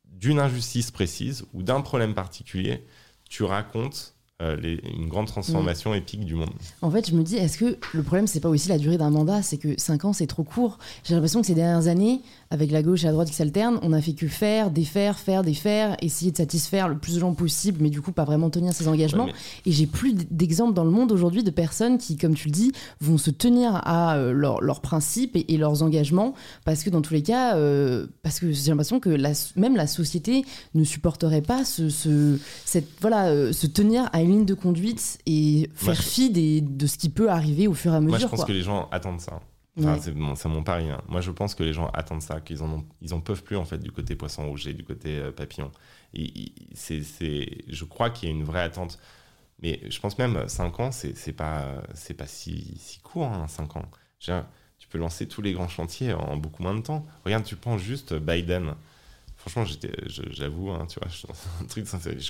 d'une 0.05 0.39
injustice 0.39 0.91
précise 0.91 1.45
ou 1.53 1.63
d'un 1.63 1.81
problème 1.81 2.13
particulier, 2.13 2.83
tu 3.29 3.43
racontes 3.43 4.15
euh, 4.41 4.77
une 4.95 5.07
grande 5.07 5.25
transformation 5.25 5.95
épique 5.95 6.23
du 6.23 6.35
monde. 6.35 6.53
En 6.83 6.91
fait, 6.91 7.09
je 7.09 7.15
me 7.15 7.23
dis, 7.23 7.38
est-ce 7.38 7.57
que 7.57 7.77
le 7.93 8.03
problème, 8.03 8.27
c'est 8.27 8.39
pas 8.39 8.49
aussi 8.49 8.69
la 8.69 8.77
durée 8.77 8.97
d'un 8.97 9.09
mandat? 9.09 9.41
C'est 9.41 9.57
que 9.57 9.79
5 9.79 10.05
ans, 10.05 10.13
c'est 10.13 10.27
trop 10.27 10.43
court. 10.43 10.77
J'ai 11.03 11.15
l'impression 11.15 11.41
que 11.41 11.47
ces 11.47 11.55
dernières 11.55 11.88
années, 11.88 12.21
avec 12.49 12.71
la 12.71 12.81
gauche 12.81 13.03
et 13.03 13.07
la 13.07 13.13
droite 13.13 13.27
qui 13.27 13.35
s'alternent, 13.35 13.79
on 13.81 13.93
a 13.93 14.01
fait 14.01 14.13
que 14.13 14.27
faire, 14.27 14.71
défaire, 14.71 15.19
faire, 15.19 15.43
défaire, 15.43 15.97
essayer 16.01 16.31
de 16.31 16.37
satisfaire 16.37 16.87
le 16.87 16.97
plus 16.97 17.15
de 17.15 17.19
gens 17.19 17.33
possible, 17.33 17.79
mais 17.81 17.89
du 17.89 18.01
coup, 18.01 18.11
pas 18.11 18.23
vraiment 18.23 18.49
tenir 18.49 18.73
ses 18.73 18.87
engagements. 18.87 19.27
Et 19.65 19.71
j'ai 19.71 19.87
plus 19.87 20.13
d'exemples 20.13 20.73
dans 20.73 20.83
le 20.83 20.91
monde 20.91 21.11
aujourd'hui 21.11 21.43
de 21.43 21.51
personnes 21.51 21.97
qui, 21.97 22.17
comme 22.17 22.35
tu 22.35 22.47
le 22.47 22.53
dis, 22.53 22.71
vont 23.01 23.17
se 23.17 23.31
tenir 23.31 23.81
à 23.83 24.15
euh, 24.15 24.31
leurs 24.31 24.81
principes 24.81 25.35
et, 25.35 25.57
leurs 25.57 25.81
engagements, 25.81 26.33
parce 26.65 26.83
que 26.83 26.89
dans 26.89 27.01
tous 27.01 27.13
les 27.13 27.23
cas, 27.23 27.55
euh, 27.55 28.07
parce 28.21 28.39
que 28.39 28.51
j'ai 28.51 28.69
l'impression 28.69 28.99
que 28.99 29.09
la, 29.09 29.31
même 29.55 29.75
la 29.75 29.87
société 29.87 30.45
ne 30.75 30.83
supporterait 30.83 31.41
pas 31.41 31.65
ce, 31.65 31.89
cette, 32.65 32.87
voilà, 33.01 33.51
se 33.51 33.67
tenir 33.67 34.09
à 34.13 34.21
ligne 34.21 34.45
de 34.45 34.53
conduite 34.53 35.17
et 35.25 35.69
faire 35.73 36.01
fi 36.01 36.29
des, 36.29 36.61
de 36.61 36.87
ce 36.87 36.97
qui 36.97 37.09
peut 37.09 37.29
arriver 37.29 37.67
au 37.67 37.73
fur 37.73 37.93
et 37.93 37.97
à 37.97 37.99
mesure. 37.99 38.19
Moi, 38.19 38.19
je 38.19 38.27
pense 38.27 38.45
que 38.45 38.53
les 38.53 38.61
gens 38.61 38.87
attendent 38.91 39.21
ça. 39.21 39.39
C'est 39.78 40.47
mon, 40.47 40.63
pari. 40.63 40.89
Hein. 40.89 41.01
Moi, 41.07 41.21
je 41.21 41.32
pense 41.32 41.53
que 41.53 41.63
les 41.63 41.73
gens 41.73 41.89
attendent 41.93 42.21
ça, 42.21 42.41
qu'ils 42.41 42.63
en, 42.63 42.71
ont, 42.71 42.86
ils 43.01 43.13
en 43.13 43.21
peuvent 43.21 43.43
plus 43.43 43.57
en 43.57 43.65
fait 43.65 43.78
du 43.78 43.91
côté 43.91 44.15
poisson 44.15 44.47
rouge 44.47 44.67
et 44.67 44.73
du 44.73 44.84
côté 44.84 45.19
euh, 45.19 45.32
papillon. 45.32 45.71
Et, 46.13 46.51
c'est, 46.73 47.03
je 47.67 47.86
crois 47.86 48.09
qu'il 48.09 48.30
y 48.30 48.32
a 48.32 48.36
une 48.36 48.43
vraie 48.43 48.61
attente. 48.61 48.99
Mais 49.61 49.82
je 49.89 49.99
pense 49.99 50.17
même 50.17 50.47
5 50.47 50.80
ans, 50.80 50.91
c'est, 50.91 51.34
pas, 51.34 51.82
c'est 51.93 52.13
pas 52.13 52.28
si, 52.28 52.78
si 52.80 52.99
court, 52.99 53.25
hein, 53.25 53.47
5 53.47 53.78
ans. 53.78 53.86
tu 54.19 54.88
peux 54.89 54.97
lancer 54.99 55.28
tous 55.28 55.41
les 55.41 55.53
grands 55.53 55.67
chantiers 55.67 56.13
en 56.13 56.38
beaucoup 56.38 56.61
moins 56.63 56.75
de 56.75 56.82
temps. 56.82 57.05
Regarde, 57.25 57.43
tu 57.43 57.55
prends 57.55 57.78
juste 57.78 58.13
Biden 58.13 58.75
franchement, 59.47 59.65
j'étais, 59.65 59.91
j'avoue, 60.07 60.71
hein, 60.71 60.85
tu 60.89 60.99
vois, 60.99 61.09
un 61.61 61.65
truc, 61.65 61.85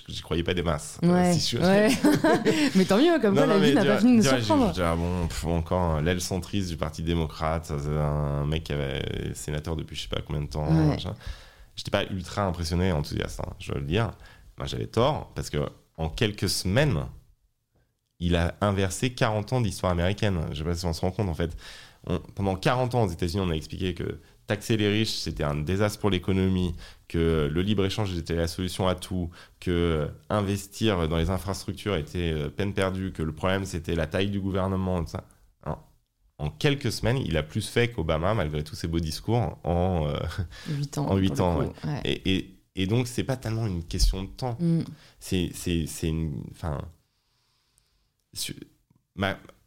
j'y 0.07 0.21
croyais 0.21 0.43
pas 0.43 0.53
des 0.53 0.61
masses. 0.61 0.99
Ouais, 1.03 1.89
mais 2.75 2.85
tant 2.85 2.97
mieux, 2.97 3.19
comme 3.19 3.35
ça, 3.35 3.45
la 3.45 3.59
vie 3.59 3.73
n'a 3.73 3.85
pas 3.85 3.97
fini 3.97 4.11
de 4.13 4.17
nous 4.17 4.23
surprendre. 4.23 4.73
Bon, 5.43 5.57
encore 5.57 6.01
l'aile 6.01 6.21
centriste 6.21 6.69
du 6.69 6.77
Parti 6.77 7.03
démocrate, 7.03 7.71
un 7.71 8.45
mec 8.45 8.65
qui 8.65 8.73
avait 8.73 9.33
sénateur 9.33 9.75
depuis 9.75 9.95
je 9.95 10.03
sais 10.03 10.07
pas 10.07 10.21
combien 10.21 10.41
de 10.41 10.47
temps. 10.47 10.67
J'étais 11.75 11.91
pas 11.91 12.05
ultra 12.05 12.43
impressionné, 12.43 12.91
enthousiaste, 12.91 13.39
hein, 13.39 13.53
je 13.59 13.71
veux 13.71 13.79
le 13.79 13.85
dire. 13.85 14.11
Moi, 14.57 14.65
j'avais 14.65 14.87
tort, 14.87 15.31
parce 15.35 15.49
que 15.49 15.59
en 15.97 16.09
quelques 16.09 16.49
semaines, 16.49 17.05
il 18.19 18.35
a 18.35 18.55
inversé 18.61 19.13
40 19.13 19.53
ans 19.53 19.61
d'histoire 19.61 19.91
américaine. 19.91 20.39
Je 20.51 20.57
sais 20.57 20.63
pas 20.63 20.73
si 20.73 20.85
on 20.85 20.93
se 20.93 21.01
rend 21.01 21.11
compte, 21.11 21.29
en 21.29 21.35
fait. 21.35 21.55
pendant 22.35 22.55
40 22.55 22.95
ans 22.95 23.03
aux 23.03 23.09
États-Unis, 23.09 23.43
on 23.45 23.51
a 23.51 23.55
expliqué 23.55 23.93
que 23.93 24.19
taxer 24.47 24.77
les 24.77 24.87
riches, 24.87 25.13
c'était 25.13 25.43
un 25.43 25.55
désastre 25.55 25.99
pour 25.99 26.09
l'économie, 26.09 26.73
que 27.07 27.49
le 27.51 27.61
libre-échange 27.61 28.17
était 28.17 28.35
la 28.35 28.47
solution 28.47 28.87
à 28.87 28.95
tout, 28.95 29.29
que 29.59 30.09
investir 30.29 31.07
dans 31.07 31.17
les 31.17 31.29
infrastructures 31.29 31.95
était 31.95 32.31
euh, 32.31 32.49
peine 32.49 32.73
perdue, 32.73 33.11
que 33.11 33.23
le 33.23 33.33
problème 33.33 33.65
c'était 33.65 33.95
la 33.95 34.07
taille 34.07 34.29
du 34.29 34.39
gouvernement, 34.39 35.05
ça. 35.05 35.25
Hein. 35.65 35.77
En 36.37 36.49
quelques 36.49 36.91
semaines, 36.91 37.17
il 37.17 37.35
a 37.37 37.43
plus 37.43 37.67
fait 37.67 37.89
qu'Obama, 37.89 38.33
malgré 38.33 38.63
tous 38.63 38.75
ses 38.75 38.87
beaux 38.87 38.99
discours, 38.99 39.57
en, 39.63 40.07
8 40.69 40.97
euh, 40.97 41.01
ans. 41.01 41.07
En 41.11 41.17
8 41.17 41.39
ans 41.41 41.73
Et, 42.05 42.35
et, 42.35 42.59
et, 42.75 42.87
donc, 42.87 43.07
c'est 43.07 43.23
pas 43.23 43.37
tellement 43.37 43.67
une 43.67 43.83
question 43.83 44.23
de 44.23 44.29
temps. 44.29 44.57
Mm. 44.59 44.81
C'est 45.19 45.51
une. 46.03 46.43
Enfin. 46.51 46.79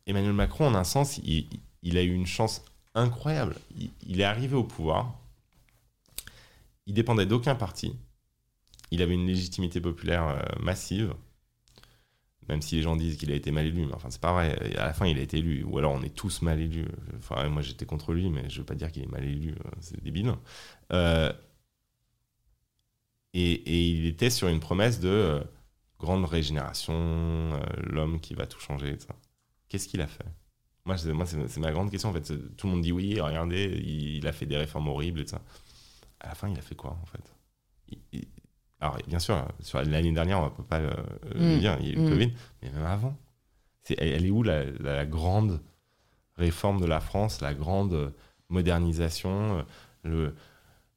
Emmanuel 0.06 0.32
Macron, 0.32 0.68
en 0.68 0.74
un 0.74 0.84
sens, 0.84 1.18
il, 1.18 1.48
il 1.82 1.98
a 1.98 2.02
eu 2.02 2.12
une 2.12 2.26
chance 2.26 2.62
incroyable. 2.94 3.56
Il, 4.06 4.20
est 4.20 4.24
arrivé 4.24 4.56
au 4.56 4.64
pouvoir. 4.64 5.14
Il 6.86 6.94
dépendait 6.94 7.26
d'aucun 7.26 7.54
parti. 7.54 7.96
Il 8.90 9.02
avait 9.02 9.14
une 9.14 9.26
légitimité 9.26 9.80
populaire 9.80 10.28
euh, 10.28 10.42
massive. 10.60 11.14
Même 12.48 12.62
si 12.62 12.76
les 12.76 12.82
gens 12.82 12.96
disent 12.96 13.16
qu'il 13.16 13.30
a 13.30 13.36
été 13.36 13.52
mal 13.52 13.66
élu, 13.66 13.86
mais 13.86 13.94
enfin 13.94 14.10
c'est 14.10 14.20
pas 14.20 14.32
vrai. 14.32 14.76
À 14.76 14.86
la 14.86 14.92
fin, 14.92 15.06
il 15.06 15.18
a 15.18 15.22
été 15.22 15.38
élu. 15.38 15.62
Ou 15.64 15.78
alors 15.78 15.92
on 15.92 16.02
est 16.02 16.14
tous 16.14 16.42
mal 16.42 16.60
élus. 16.60 16.88
Enfin, 17.18 17.48
moi 17.48 17.62
j'étais 17.62 17.86
contre 17.86 18.12
lui, 18.12 18.28
mais 18.28 18.50
je 18.50 18.58
veux 18.58 18.66
pas 18.66 18.74
dire 18.74 18.90
qu'il 18.90 19.04
est 19.04 19.10
mal 19.10 19.24
élu. 19.24 19.52
Euh, 19.52 19.70
c'est 19.80 20.02
débile. 20.02 20.34
Euh, 20.92 21.32
et, 23.32 23.90
il 23.90 24.06
était 24.06 24.30
sur 24.30 24.48
une 24.48 24.58
promesse 24.58 24.98
de 24.98 25.40
grande 26.00 26.24
régénération, 26.24 27.60
l'homme 27.84 28.20
qui 28.20 28.34
va 28.34 28.46
tout 28.46 28.58
changer. 28.58 28.96
Qu'est-ce 29.68 29.86
qu'il 29.86 30.00
a 30.00 30.08
fait? 30.08 30.26
Moi, 30.84 30.96
c'est 30.96 31.58
ma 31.58 31.72
grande 31.72 31.90
question. 31.90 32.10
En 32.10 32.12
fait, 32.12 32.32
tout 32.56 32.66
le 32.66 32.72
monde 32.72 32.82
dit 32.82 32.92
oui, 32.92 33.20
regardez, 33.20 33.64
il, 33.84 34.26
a 34.26 34.32
fait 34.32 34.46
des 34.46 34.56
réformes 34.56 34.88
horribles 34.88 35.20
et 35.20 35.24
tout 35.24 35.30
ça. 35.30 35.42
À 36.20 36.28
la 36.28 36.34
fin, 36.34 36.48
il 36.48 36.58
a 36.58 36.62
fait 36.62 36.74
quoi, 36.74 36.96
en 37.00 37.06
fait? 37.06 38.20
Alors, 38.80 38.98
bien 39.06 39.18
sûr, 39.18 39.46
sur 39.60 39.82
l'année 39.82 40.12
dernière, 40.12 40.40
on 40.40 40.44
ne 40.44 40.50
peut 40.50 40.62
pas 40.62 40.80
le, 40.80 40.88
mm. 41.34 41.58
dire, 41.58 41.76
il 41.80 41.86
y 41.86 41.90
a 41.90 41.92
eu 41.92 41.96
le 41.96 42.02
mm. 42.02 42.10
Covid, 42.10 42.32
mais 42.62 42.70
même 42.70 42.86
avant. 42.86 43.16
elle, 43.98 44.24
est 44.24 44.30
où 44.30 44.42
la, 44.42 45.06
grande 45.06 45.60
réforme 46.36 46.80
de 46.80 46.86
la 46.86 47.00
France, 47.00 47.40
la 47.40 47.52
grande 47.52 48.12
modernisation 48.48 49.64
le, 50.02 50.34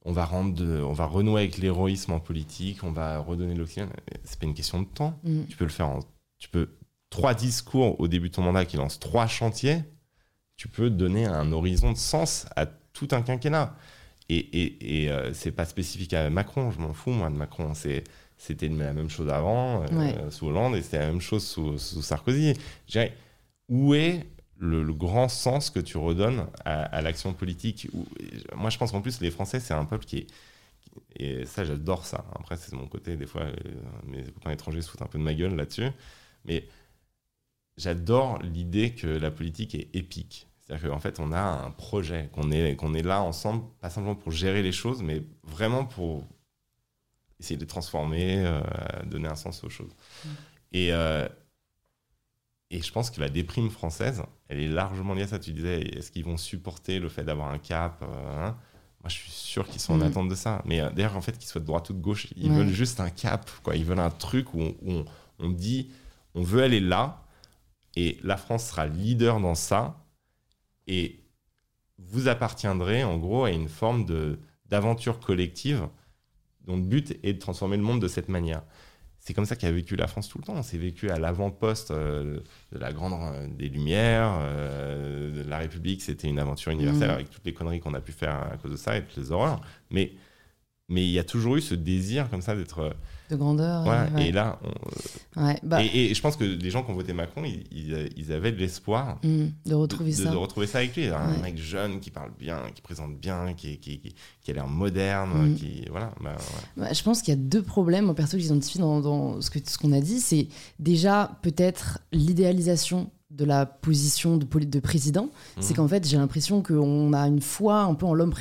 on 0.06 0.12
va 0.12 0.26
rendre 0.26 0.64
on 0.64 0.94
va 0.94 1.06
renouer 1.06 1.42
avec 1.42 1.58
l'héroïsme 1.58 2.14
en 2.14 2.20
politique, 2.20 2.84
on 2.84 2.92
va 2.92 3.20
redonner 3.20 3.54
l'oxygène? 3.54 3.90
C'est 4.24 4.40
pas 4.40 4.46
une 4.46 4.54
question 4.54 4.82
de 4.82 4.88
temps. 4.88 5.20
Mm. 5.24 5.44
Tu 5.50 5.58
peux 5.58 5.66
le 5.66 5.72
faire 5.72 5.90
en, 5.90 6.00
tu 6.40 6.48
peux 6.50 6.70
trois 7.14 7.36
discours 7.36 8.00
au 8.00 8.08
début 8.08 8.30
de 8.30 8.34
ton 8.34 8.42
mandat 8.42 8.66
qui 8.66 8.76
lancent 8.76 9.00
trois 9.00 9.28
chantiers, 9.28 9.84
tu 10.56 10.68
peux 10.68 10.90
donner 10.90 11.26
un 11.26 11.52
horizon 11.52 11.92
de 11.92 11.98
sens 11.98 12.48
à 12.56 12.66
tout 12.66 13.08
un 13.12 13.22
quinquennat. 13.22 13.76
Et, 14.30 14.38
et, 14.38 15.04
et 15.04 15.12
euh, 15.12 15.32
c'est 15.32 15.52
pas 15.52 15.66
spécifique 15.66 16.14
à 16.14 16.32
Macron, 16.32 16.72
je 16.72 16.80
m'en 16.80 16.92
fous 16.92 17.12
moi 17.12 17.30
de 17.30 17.36
Macron. 17.36 17.72
C'était 17.76 18.68
la 18.68 18.94
même 18.94 19.12
chose 19.12 19.30
avant, 19.30 19.86
sous 20.32 20.48
Hollande, 20.48 20.76
et 20.76 20.82
c'était 20.82 20.98
la 20.98 21.06
même 21.06 21.22
chose 21.22 21.46
sous, 21.46 21.78
Sarkozy. 21.78 22.56
Je 22.88 22.94
dirais, 22.94 23.16
où 23.70 23.94
est 23.94 24.26
le, 24.58 24.92
grand 24.92 25.28
sens 25.28 25.70
que 25.70 25.80
tu 25.80 25.98
redonnes 25.98 26.48
à, 26.66 27.00
l'action 27.04 27.34
politique 27.34 27.90
Moi, 28.56 28.72
je 28.72 28.80
pense 28.80 28.92
qu'en 28.92 29.02
plus, 29.02 29.22
les 29.22 29.30
Français, 29.30 29.60
c'est 29.60 29.76
un 29.76 29.86
peuple 29.86 30.06
qui 30.06 30.18
est. 30.18 30.28
Et 31.16 31.46
ça, 31.46 31.64
j'adore 31.64 32.08
ça. 32.08 32.26
Après, 32.34 32.58
c'est 32.58 32.74
mon 32.74 32.88
côté. 32.88 33.18
Des 33.18 33.28
fois, 33.28 33.44
mes 34.08 34.24
copains 34.24 34.52
étrangers 34.52 34.82
se 34.82 34.90
foutent 34.90 35.04
un 35.04 35.08
peu 35.08 35.20
de 35.20 35.24
ma 35.24 35.36
gueule 35.36 35.56
là-dessus. 35.56 35.90
Mais 36.46 36.68
j'adore 37.78 38.40
l'idée 38.42 38.94
que 38.94 39.08
la 39.08 39.32
politique 39.32 39.76
est 39.76 39.90
épique. 39.94 40.48
C'est-à-dire 40.62 40.90
qu'en 40.90 41.00
fait, 41.00 41.20
on 41.20 41.32
a 41.32 41.42
un 41.42 41.72
projet, 41.72 42.30
qu'on 42.34 42.52
est, 42.52 42.76
qu'on 42.76 42.94
est 42.94 43.02
là 43.02 43.22
ensemble, 43.22 43.64
pas 43.82 43.90
simplement 43.90 44.16
pour 44.16 44.32
gérer 44.32 44.62
les 44.62 44.72
choses, 44.72 45.04
mais 45.04 45.22
vraiment 45.44 45.86
pour 45.86 46.24
essayer 47.40 47.58
de 47.58 47.62
les 47.62 47.68
transformer, 47.68 48.46
euh, 48.46 48.62
donner 49.06 49.28
un 49.28 49.36
sens 49.36 49.64
aux 49.64 49.70
choses. 49.70 49.92
Mm. 50.24 50.30
Et, 50.72 50.94
euh, 50.94 51.28
et 52.70 52.82
je 52.82 52.92
pense 52.92 53.10
que 53.10 53.20
la 53.20 53.30
déprime 53.30 53.70
française, 53.70 54.24
elle 54.48 54.62
est 54.62 54.68
largement 54.68 55.14
liée 55.14 55.24
à 55.24 55.28
ça. 55.28 55.40
Tu 55.40 55.52
disais, 55.52 55.82
est-ce 55.82 56.12
qu'ils 56.12 56.24
vont 56.24 56.38
supporter 56.38 57.00
le 57.00 57.10
fait 57.10 57.24
d'avoir 57.24 57.50
un 57.50 57.60
cap 57.60 58.02
euh, 58.02 58.48
hein? 58.48 58.58
Moi, 59.02 59.10
je 59.10 59.16
suis 59.16 59.32
sûr 59.32 59.68
qu'ils 59.68 59.82
sont 59.82 59.96
en 59.96 59.98
mm. 59.98 60.04
attente 60.04 60.30
de 60.30 60.36
ça. 60.36 60.62
Mais 60.64 60.80
d'ailleurs, 60.96 61.18
en 61.18 61.22
fait, 61.22 61.38
qu'ils 61.38 61.50
soient 61.50 61.60
de 61.60 61.66
droite 61.66 61.90
ou 61.90 61.94
de 61.94 62.00
gauche, 62.00 62.28
ils 62.38 62.50
veulent 62.50 62.70
juste 62.70 63.02
un 63.02 63.10
cap. 63.10 63.52
Quoi. 63.62 63.76
Ils 63.76 63.84
veulent 63.84 64.00
un 64.00 64.10
truc 64.10 64.54
où 64.54 64.62
on, 64.62 65.04
on 65.40 65.50
dit, 65.50 65.90
on 66.36 66.42
veut 66.42 66.64
aller 66.64 66.80
là, 66.80 67.23
et 67.96 68.18
la 68.24 68.38
France 68.38 68.68
sera 68.68 68.88
leader 68.88 69.40
dans 69.40 69.56
ça. 69.56 70.06
Et 70.88 71.24
vous 71.98 72.28
appartiendrez, 72.28 73.04
en 73.04 73.18
gros, 73.18 73.46
à 73.46 73.52
une 73.52 73.70
forme 73.70 74.06
d'aventure 74.66 75.20
collective 75.20 75.88
dont 76.66 76.76
le 76.76 76.82
but 76.82 77.18
est 77.24 77.34
de 77.34 77.40
transformer 77.40 77.78
le 77.78 77.84
monde 77.84 78.02
de 78.02 78.08
cette 78.08 78.30
manière. 78.30 78.64
C'est 79.20 79.34
comme 79.34 79.46
ça 79.46 79.56
qu'a 79.56 79.72
vécu 79.72 79.96
la 79.96 80.08
France 80.08 80.28
tout 80.28 80.38
le 80.38 80.44
temps. 80.44 80.56
On 80.56 80.64
s'est 80.64 80.78
vécu 80.78 81.10
à 81.10 81.18
l'avant-poste 81.18 81.92
euh, 81.92 82.42
de 82.74 82.78
la 82.78 82.92
grande 82.92 83.14
euh, 83.14 83.48
des 83.48 83.70
Lumières, 83.70 84.38
euh, 84.42 85.44
de 85.44 85.50
la 85.50 85.60
République. 85.60 86.02
C'était 86.02 86.28
une 86.28 86.40
aventure 86.40 86.74
universelle 86.74 87.08
mmh. 87.08 87.14
avec 87.14 87.30
toutes 87.30 87.46
les 87.46 87.54
conneries 87.54 87.80
qu'on 87.80 87.94
a 87.94 88.02
pu 88.02 88.12
faire 88.12 88.36
à 88.52 88.58
cause 88.58 88.72
de 88.72 88.76
ça 88.76 88.98
et 88.98 89.04
toutes 89.06 89.18
les 89.18 89.32
horreurs. 89.32 89.62
Mais 89.92 90.14
mais 90.90 91.04
il 91.04 91.12
y 91.12 91.20
a 91.20 91.24
toujours 91.24 91.56
eu 91.56 91.62
ce 91.62 91.74
désir 91.74 92.30
comme 92.30 92.42
ça 92.42 92.54
d'être 92.54 92.94
de 93.34 93.38
grandeur. 93.38 93.86
Ouais, 93.86 94.28
Et 94.28 94.32
là, 94.32 94.60
bah 95.64 95.84
et, 95.84 96.14
je 96.14 96.22
pense 96.22 96.36
que 96.36 96.44
les 96.44 96.70
gens 96.70 96.84
qui 96.84 96.92
ont 96.92 96.96
voté 96.96 97.14
Macron, 97.14 97.44
ils, 97.44 98.32
avaient 98.32 98.52
de 98.52 98.58
l'espoir 98.58 99.20
mmh, 99.24 99.46
de 99.66 99.74
retrouver 99.74 100.12
ça, 100.12 100.32
de, 100.32 100.36
retrouver 100.36 100.68
ça 100.68 100.80
avec 100.80 100.96
lui, 100.96 101.08
un 101.08 101.38
mec 101.42 101.58
jeune 101.58 102.00
qui 102.00 102.12
parle 102.12 102.32
bien, 102.40 102.62
qui 102.74 102.82
présente 102.82 103.18
bien, 103.18 103.54
qui, 103.54 103.78
qui, 103.78 104.00
qui, 104.42 104.52
a 104.52 104.54
l'air 104.54 104.68
moderne, 104.68 105.52
mmh. 105.52 105.56
qui 105.56 105.86
voilà. 105.90 106.14
Bah, 106.22 106.36
bah, 106.78 106.94
je 106.94 107.04
pense 107.04 107.22
qu'il 107.22 107.34
y 107.34 107.38
a 107.38 107.40
deux 107.40 107.64
problèmes, 107.64 108.10
en 108.10 108.14
perso, 108.14 108.38
que 108.38 108.44
j'identifie 108.44 108.80
dans, 108.80 109.02
dans 109.02 109.42
ce 109.42 109.78
qu'on 109.78 109.92
a 109.92 110.00
dit, 110.00 110.20
c'est 110.20 110.48
déjà 110.80 111.38
peut-être 111.42 112.00
l'idéalisation 112.12 113.10
de 113.36 113.46
la 113.46 113.66
position 113.66 114.38
de, 114.38 114.46
de 114.46 114.80
président, 114.80 115.30
c'est 115.60 115.74
mmh. 115.74 115.76
qu'en 115.78 115.88
fait, 115.88 116.08
j'ai 116.08 116.18
l'impression 116.18 116.62
qu'on 116.62 117.14
a 117.14 117.28
une 117.28 117.42
foi 117.42 117.82
un 117.82 117.96
peu 117.96 118.06
en 118.06 118.14
l'homme 118.14 118.34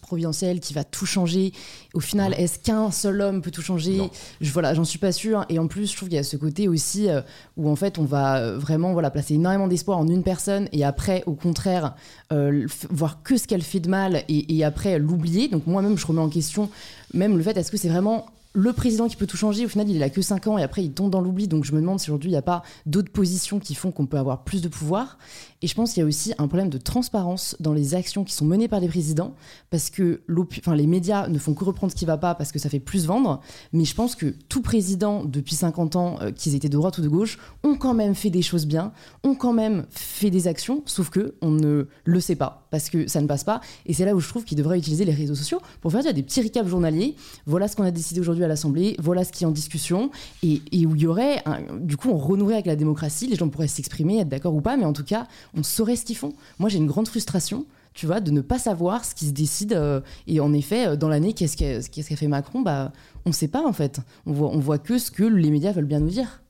providentiel 0.00 0.60
qui 0.60 0.74
va 0.74 0.84
tout 0.84 1.06
changer. 1.06 1.52
Au 1.94 2.00
final, 2.00 2.32
mmh. 2.32 2.40
est-ce 2.40 2.58
qu'un 2.58 2.90
seul 2.90 3.20
homme 3.22 3.40
peut 3.40 3.50
tout 3.50 3.62
changer? 3.62 4.02
Je 4.40 4.52
Voilà, 4.52 4.74
j'en 4.74 4.84
suis 4.84 4.98
pas 4.98 5.12
sûr. 5.12 5.46
Et 5.48 5.58
en 5.58 5.66
plus, 5.66 5.90
je 5.90 5.96
trouve 5.96 6.08
qu'il 6.08 6.16
y 6.16 6.20
a 6.20 6.24
ce 6.24 6.36
côté 6.36 6.68
aussi 6.68 7.08
euh, 7.08 7.22
où 7.56 7.70
en 7.70 7.76
fait, 7.76 7.98
on 7.98 8.04
va 8.04 8.36
euh, 8.36 8.58
vraiment 8.58 8.92
voilà, 8.92 9.10
placer 9.10 9.34
énormément 9.34 9.68
d'espoir 9.68 9.98
en 9.98 10.08
une 10.08 10.22
personne 10.22 10.68
et 10.72 10.84
après, 10.84 11.22
au 11.26 11.34
contraire, 11.34 11.94
euh, 12.32 12.66
voir 12.90 13.22
que 13.22 13.36
ce 13.38 13.46
qu'elle 13.46 13.62
fait 13.62 13.80
de 13.80 13.88
mal 13.88 14.24
et, 14.28 14.56
et 14.56 14.64
après 14.64 14.98
l'oublier. 14.98 15.48
Donc 15.48 15.66
moi-même, 15.66 15.96
je 15.96 16.06
remets 16.06 16.20
en 16.20 16.28
question 16.28 16.68
même 17.14 17.36
le 17.36 17.42
fait, 17.42 17.56
est-ce 17.56 17.70
que 17.70 17.76
c'est 17.76 17.88
vraiment 17.88 18.26
le 18.56 18.72
président 18.72 19.08
qui 19.08 19.16
peut 19.16 19.26
tout 19.26 19.36
changer, 19.36 19.64
au 19.66 19.68
final, 19.68 19.88
il 19.90 20.00
a 20.02 20.10
que 20.10 20.22
5 20.22 20.46
ans 20.46 20.58
et 20.58 20.62
après, 20.62 20.84
il 20.84 20.92
tombe 20.92 21.10
dans 21.10 21.20
l'oubli. 21.20 21.48
Donc, 21.48 21.64
je 21.64 21.72
me 21.72 21.80
demande 21.80 21.98
si 21.98 22.08
aujourd'hui, 22.08 22.30
il 22.30 22.34
n'y 22.34 22.38
a 22.38 22.42
pas 22.42 22.62
d'autres 22.86 23.10
positions 23.10 23.58
qui 23.58 23.74
font 23.74 23.90
qu'on 23.90 24.06
peut 24.06 24.16
avoir 24.16 24.44
plus 24.44 24.62
de 24.62 24.68
pouvoir. 24.68 25.18
Et 25.60 25.66
je 25.66 25.74
pense 25.74 25.92
qu'il 25.92 26.02
y 26.02 26.04
a 26.04 26.06
aussi 26.06 26.32
un 26.38 26.46
problème 26.46 26.70
de 26.70 26.78
transparence 26.78 27.56
dans 27.58 27.72
les 27.72 27.96
actions 27.96 28.22
qui 28.22 28.32
sont 28.32 28.44
menées 28.44 28.68
par 28.68 28.78
les 28.78 28.86
présidents, 28.86 29.34
parce 29.70 29.90
que 29.90 30.22
les 30.28 30.86
médias 30.86 31.26
ne 31.26 31.38
font 31.38 31.54
que 31.54 31.64
reprendre 31.64 31.90
ce 31.90 31.96
qui 31.96 32.04
ne 32.04 32.08
va 32.08 32.16
pas 32.16 32.34
parce 32.36 32.52
que 32.52 32.60
ça 32.60 32.68
fait 32.68 32.80
plus 32.80 33.06
vendre. 33.06 33.40
Mais 33.72 33.84
je 33.84 33.94
pense 33.94 34.14
que 34.14 34.26
tout 34.48 34.62
président, 34.62 35.24
depuis 35.24 35.56
50 35.56 35.96
ans, 35.96 36.16
euh, 36.20 36.30
qu'ils 36.30 36.54
étaient 36.54 36.68
de 36.68 36.76
droite 36.76 36.98
ou 36.98 37.02
de 37.02 37.08
gauche, 37.08 37.38
ont 37.64 37.76
quand 37.76 37.94
même 37.94 38.14
fait 38.14 38.30
des 38.30 38.42
choses 38.42 38.66
bien, 38.66 38.92
ont 39.24 39.34
quand 39.34 39.52
même 39.52 39.86
fait 39.90 40.30
des 40.30 40.46
actions, 40.46 40.82
sauf 40.86 41.10
que 41.10 41.34
on 41.42 41.50
ne 41.50 41.88
le 42.04 42.20
sait 42.20 42.36
pas, 42.36 42.63
parce 42.74 42.90
que 42.90 43.06
ça 43.06 43.20
ne 43.20 43.28
passe 43.28 43.44
pas. 43.44 43.60
Et 43.86 43.94
c'est 43.94 44.04
là 44.04 44.16
où 44.16 44.18
je 44.18 44.28
trouve 44.28 44.42
qu'il 44.42 44.58
devrait 44.58 44.76
utiliser 44.76 45.04
les 45.04 45.12
réseaux 45.12 45.36
sociaux 45.36 45.60
pour 45.80 45.92
faire 45.92 46.02
des 46.02 46.24
petits 46.24 46.42
recaps 46.42 46.68
journaliers. 46.68 47.14
Voilà 47.46 47.68
ce 47.68 47.76
qu'on 47.76 47.84
a 47.84 47.92
décidé 47.92 48.18
aujourd'hui 48.18 48.42
à 48.42 48.48
l'Assemblée, 48.48 48.96
voilà 48.98 49.22
ce 49.22 49.30
qui 49.30 49.44
est 49.44 49.46
en 49.46 49.52
discussion, 49.52 50.10
et, 50.42 50.60
où 50.84 50.96
il 50.96 51.02
y 51.02 51.06
aurait, 51.06 51.44
du 51.78 51.96
coup, 51.96 52.10
on 52.10 52.16
renouerait 52.16 52.54
avec 52.54 52.66
la 52.66 52.74
démocratie, 52.74 53.28
les 53.28 53.36
gens 53.36 53.48
pourraient 53.48 53.68
s'exprimer, 53.68 54.18
être 54.18 54.28
d'accord 54.28 54.56
ou 54.56 54.60
pas, 54.60 54.76
mais 54.76 54.84
en 54.84 54.92
tout 54.92 55.04
cas, 55.04 55.28
on 55.56 55.62
saurait 55.62 55.94
ce 55.94 56.04
qu'ils 56.04 56.16
font. 56.16 56.34
Moi, 56.58 56.68
j'ai 56.68 56.78
une 56.78 56.88
grande 56.88 57.06
frustration 57.06 57.64
tu 57.92 58.06
vois, 58.06 58.18
de 58.18 58.32
ne 58.32 58.40
pas 58.40 58.58
savoir 58.58 59.04
ce 59.04 59.14
qui 59.14 59.26
se 59.26 59.30
décide. 59.30 59.72
Euh, 59.72 60.00
et 60.26 60.40
en 60.40 60.52
effet, 60.52 60.88
euh, 60.88 60.96
dans 60.96 61.08
l'année, 61.08 61.32
qu'est-ce 61.32 61.56
qu'a 61.56 62.16
fait 62.16 62.26
Macron 62.26 62.60
bah, 62.60 62.90
On 63.24 63.30
ne 63.30 63.34
sait 63.34 63.46
pas, 63.46 63.64
en 63.64 63.72
fait. 63.72 64.00
On 64.26 64.32
voit, 64.32 64.48
voit 64.56 64.78
que 64.78 64.98
ce 64.98 65.12
que 65.12 65.22
les 65.22 65.48
médias 65.48 65.70
veulent 65.70 65.84
bien 65.84 66.00
nous 66.00 66.10
dire. 66.10 66.42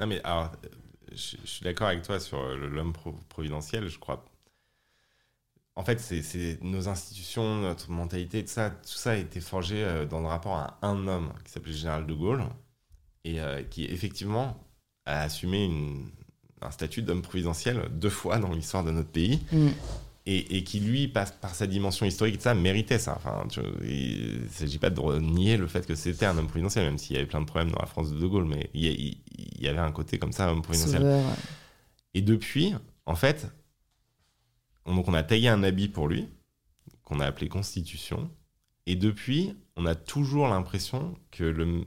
Non, 0.00 0.08
mais 0.08 0.20
alors, 0.24 0.50
je, 1.12 1.36
suis 1.44 1.62
d'accord 1.62 1.86
avec 1.86 2.02
toi 2.02 2.18
sur 2.18 2.42
l'homme 2.56 2.92
providentiel, 3.28 3.86
je 3.86 4.00
crois. 4.00 4.24
En 5.76 5.84
fait, 5.84 5.98
c'est 5.98 6.62
nos 6.62 6.88
institutions, 6.88 7.56
notre 7.56 7.90
mentalité, 7.90 8.44
tout 8.44 8.50
ça, 8.50 8.70
tout 8.70 8.96
ça 8.96 9.12
a 9.12 9.16
été 9.16 9.40
forgé 9.40 9.82
euh, 9.82 10.06
dans 10.06 10.20
le 10.20 10.26
rapport 10.26 10.54
à 10.54 10.78
un 10.82 11.08
homme 11.08 11.32
qui 11.44 11.50
s'appelait 11.50 11.72
Général 11.72 12.06
de 12.06 12.14
Gaulle 12.14 12.44
et 13.24 13.38
qui, 13.70 13.86
effectivement, 13.86 14.60
a 15.06 15.22
assumé 15.22 15.64
une, 15.64 16.10
un 16.64 16.70
statut 16.70 17.02
d'homme 17.02 17.22
providentiel 17.22 17.88
deux 17.92 18.10
fois 18.10 18.38
dans 18.38 18.52
l'histoire 18.52 18.84
de 18.84 18.90
notre 18.90 19.10
pays. 19.10 19.40
Mm. 19.52 19.68
Et, 20.26 20.64
qui, 20.64 20.80
lui, 20.80 21.06
par, 21.06 21.30
par 21.32 21.54
sa 21.54 21.66
dimension 21.66 22.06
historique, 22.06 22.40
ça, 22.40 22.54
méritait 22.54 22.98
ça. 22.98 23.14
Enfin, 23.16 23.46
il 23.82 24.44
ne 24.44 24.48
s'agit 24.48 24.78
pas 24.78 24.88
de 24.88 25.18
nier 25.18 25.58
le 25.58 25.66
fait 25.66 25.86
que 25.86 25.94
c'était 25.94 26.24
un 26.24 26.38
homme 26.38 26.46
providentiel, 26.46 26.86
même 26.86 26.96
s'il 26.96 27.14
y 27.14 27.18
avait 27.18 27.28
plein 27.28 27.42
de 27.42 27.44
problèmes 27.44 27.70
dans 27.70 27.78
la 27.78 27.84
France 27.84 28.10
de 28.10 28.18
De 28.18 28.26
Gaulle, 28.26 28.46
mais 28.46 28.70
il, 28.72 29.18
y 29.60 29.68
avait 29.68 29.80
un 29.80 29.92
côté 29.92 30.18
comme 30.18 30.32
ça, 30.32 30.50
homme 30.50 30.62
providentiel. 30.62 31.22
Et 32.14 32.22
depuis, 32.22 32.72
en 33.04 33.16
fait, 33.16 33.48
on, 34.86 34.94
donc 34.94 35.08
on 35.08 35.14
a 35.14 35.22
taillé 35.22 35.48
un 35.48 35.62
habit 35.62 35.88
pour 35.88 36.08
lui, 36.08 36.28
qu'on 37.02 37.20
a 37.20 37.26
appelé 37.26 37.48
Constitution, 37.48 38.30
et 38.86 38.96
depuis, 38.96 39.56
on 39.76 39.86
a 39.86 39.94
toujours 39.94 40.48
l'impression 40.48 41.16
que 41.30 41.44
le, 41.44 41.84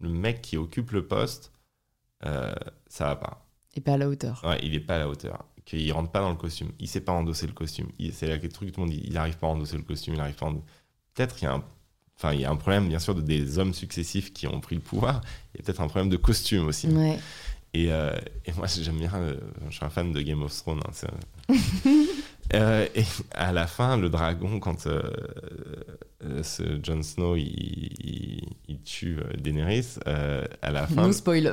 le, 0.00 0.08
mec 0.08 0.42
qui 0.42 0.56
occupe 0.56 0.90
le 0.90 1.06
poste, 1.06 1.52
euh, 2.24 2.54
ça 2.88 3.06
va 3.06 3.16
pas 3.16 3.48
pas 3.80 3.94
à 3.94 3.98
la 3.98 4.08
hauteur. 4.08 4.42
Ouais, 4.44 4.58
il 4.62 4.74
est 4.74 4.80
pas 4.80 4.96
à 4.96 4.98
la 4.98 5.08
hauteur. 5.08 5.44
Qu'il 5.64 5.92
rentre 5.92 6.10
pas 6.10 6.20
dans 6.20 6.30
le 6.30 6.36
costume. 6.36 6.72
Il 6.78 6.88
sait 6.88 7.00
pas 7.00 7.12
endosser 7.12 7.46
le 7.46 7.52
costume. 7.52 7.88
C'est 8.12 8.26
le 8.26 8.48
truc 8.48 8.70
que 8.70 8.74
tout 8.74 8.80
le 8.80 8.86
monde 8.86 8.94
dit. 8.94 9.02
Il 9.04 9.16
arrive 9.16 9.36
pas 9.36 9.46
à 9.46 9.50
endosser 9.50 9.76
le 9.76 9.82
costume. 9.82 10.14
Il 10.14 10.20
arrive 10.20 10.34
pas. 10.34 10.50
Peut-être 11.14 11.36
qu'il 11.36 11.44
y 11.44 11.50
a 11.50 11.54
un 11.54 11.64
Enfin, 12.16 12.32
il 12.34 12.40
y 12.40 12.44
a 12.44 12.50
un 12.50 12.56
problème, 12.56 12.88
bien 12.88 12.98
sûr, 12.98 13.14
de 13.14 13.20
des 13.20 13.60
hommes 13.60 13.72
successifs 13.72 14.32
qui 14.32 14.48
ont 14.48 14.58
pris 14.58 14.74
le 14.74 14.80
pouvoir. 14.80 15.20
Il 15.54 15.58
y 15.58 15.60
a 15.60 15.64
peut-être 15.64 15.80
un 15.80 15.86
problème 15.86 16.08
de 16.08 16.16
costume 16.16 16.66
aussi. 16.66 16.88
Ouais. 16.88 17.16
Et, 17.74 17.88
euh, 17.90 18.12
et, 18.44 18.52
moi, 18.52 18.66
j'aime 18.80 18.98
bien. 18.98 19.12
Euh, 19.14 19.34
je 19.68 19.76
suis 19.76 19.84
un 19.84 19.90
fan 19.90 20.12
de 20.12 20.20
Game 20.20 20.42
of 20.42 20.56
Thrones. 20.56 20.80
Hein, 20.86 21.54
Euh, 22.54 22.86
et 22.94 23.04
à 23.34 23.52
la 23.52 23.66
fin, 23.66 23.98
le 23.98 24.08
dragon, 24.08 24.58
quand 24.58 24.80
ce 24.80 26.78
Jon 26.82 27.02
Snow 27.02 27.36
il, 27.36 28.40
il, 28.66 28.80
tue 28.86 29.18
Daenerys, 29.36 29.98
à 30.06 30.70
la 30.70 30.86
fin. 30.86 31.08
No 31.08 31.12
spoil. 31.12 31.52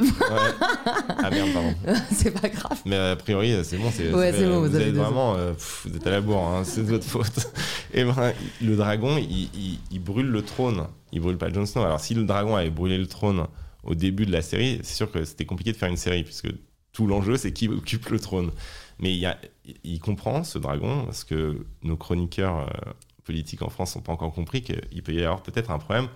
Ah 1.21 1.29
merde, 1.29 1.49
pardon. 1.53 1.73
c'est 2.13 2.31
pas 2.31 2.47
grave. 2.47 2.79
Mais 2.85 2.95
a 2.95 3.17
priori, 3.17 3.53
c'est 3.65 3.75
bon. 3.75 3.91
C'est, 3.91 4.13
ouais, 4.13 4.31
bon. 4.31 4.61
Vous, 4.61 4.73
êtes 4.73 4.95
vraiment, 4.95 5.33
vous 5.33 5.97
êtes 5.97 6.07
à 6.07 6.11
la 6.11 6.21
bourre. 6.21 6.47
Hein, 6.47 6.63
c'est 6.63 6.85
de 6.85 6.91
votre 6.91 7.05
faute. 7.05 7.51
et 7.93 8.05
ben, 8.05 8.15
le 8.61 8.77
dragon, 8.77 9.17
il, 9.17 9.49
il, 9.91 9.99
brûle 9.99 10.27
le 10.27 10.43
trône. 10.43 10.87
Il 11.11 11.19
brûle 11.19 11.37
pas 11.37 11.51
Jon 11.51 11.65
Snow. 11.65 11.83
Alors, 11.83 11.99
si 11.99 12.13
le 12.13 12.23
dragon 12.23 12.55
avait 12.55 12.69
brûlé 12.69 12.97
le 12.97 13.07
trône 13.07 13.47
au 13.85 13.95
début 13.95 14.25
de 14.25 14.31
la 14.31 14.41
série, 14.41 14.79
c'est 14.83 14.95
sûr 14.95 15.11
que 15.11 15.23
c'était 15.23 15.45
compliqué 15.45 15.71
de 15.71 15.77
faire 15.77 15.89
une 15.89 15.97
série 15.97 16.23
puisque 16.23 16.49
tout 16.91 17.07
l'enjeu, 17.07 17.37
c'est 17.37 17.51
qui 17.51 17.67
occupe 17.69 18.09
le 18.09 18.19
trône. 18.19 18.51
Mais 18.99 19.11
il, 19.11 19.19
y 19.19 19.25
a, 19.25 19.37
il 19.83 19.99
comprend, 19.99 20.43
ce 20.43 20.57
dragon, 20.57 21.05
parce 21.05 21.23
que 21.23 21.65
nos 21.83 21.97
chroniqueurs 21.97 22.59
euh, 22.61 22.91
politiques 23.25 23.61
en 23.61 23.69
France 23.69 23.95
n'ont 23.95 24.01
pas 24.01 24.13
encore 24.13 24.33
compris 24.33 24.61
qu'il 24.61 25.03
peut 25.03 25.13
y 25.13 25.23
avoir 25.23 25.43
peut-être 25.43 25.69
un 25.69 25.79
problème, 25.79 26.07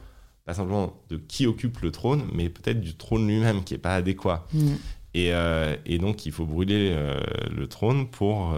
pas 0.45 0.53
simplement 0.53 0.93
de 1.09 1.17
qui 1.17 1.45
occupe 1.45 1.79
le 1.81 1.91
trône, 1.91 2.23
mais 2.33 2.49
peut-être 2.49 2.79
du 2.79 2.95
trône 2.95 3.27
lui-même 3.27 3.63
qui 3.63 3.73
n'est 3.73 3.79
pas 3.79 3.95
adéquat. 3.95 4.47
Mm. 4.53 4.71
Et, 5.13 5.33
euh, 5.33 5.75
et, 5.85 5.97
donc, 5.97 6.25
il 6.25 6.31
faut 6.31 6.45
brûler 6.45 6.93
euh, 6.93 7.19
le 7.51 7.67
trône 7.67 8.07
pour, 8.07 8.55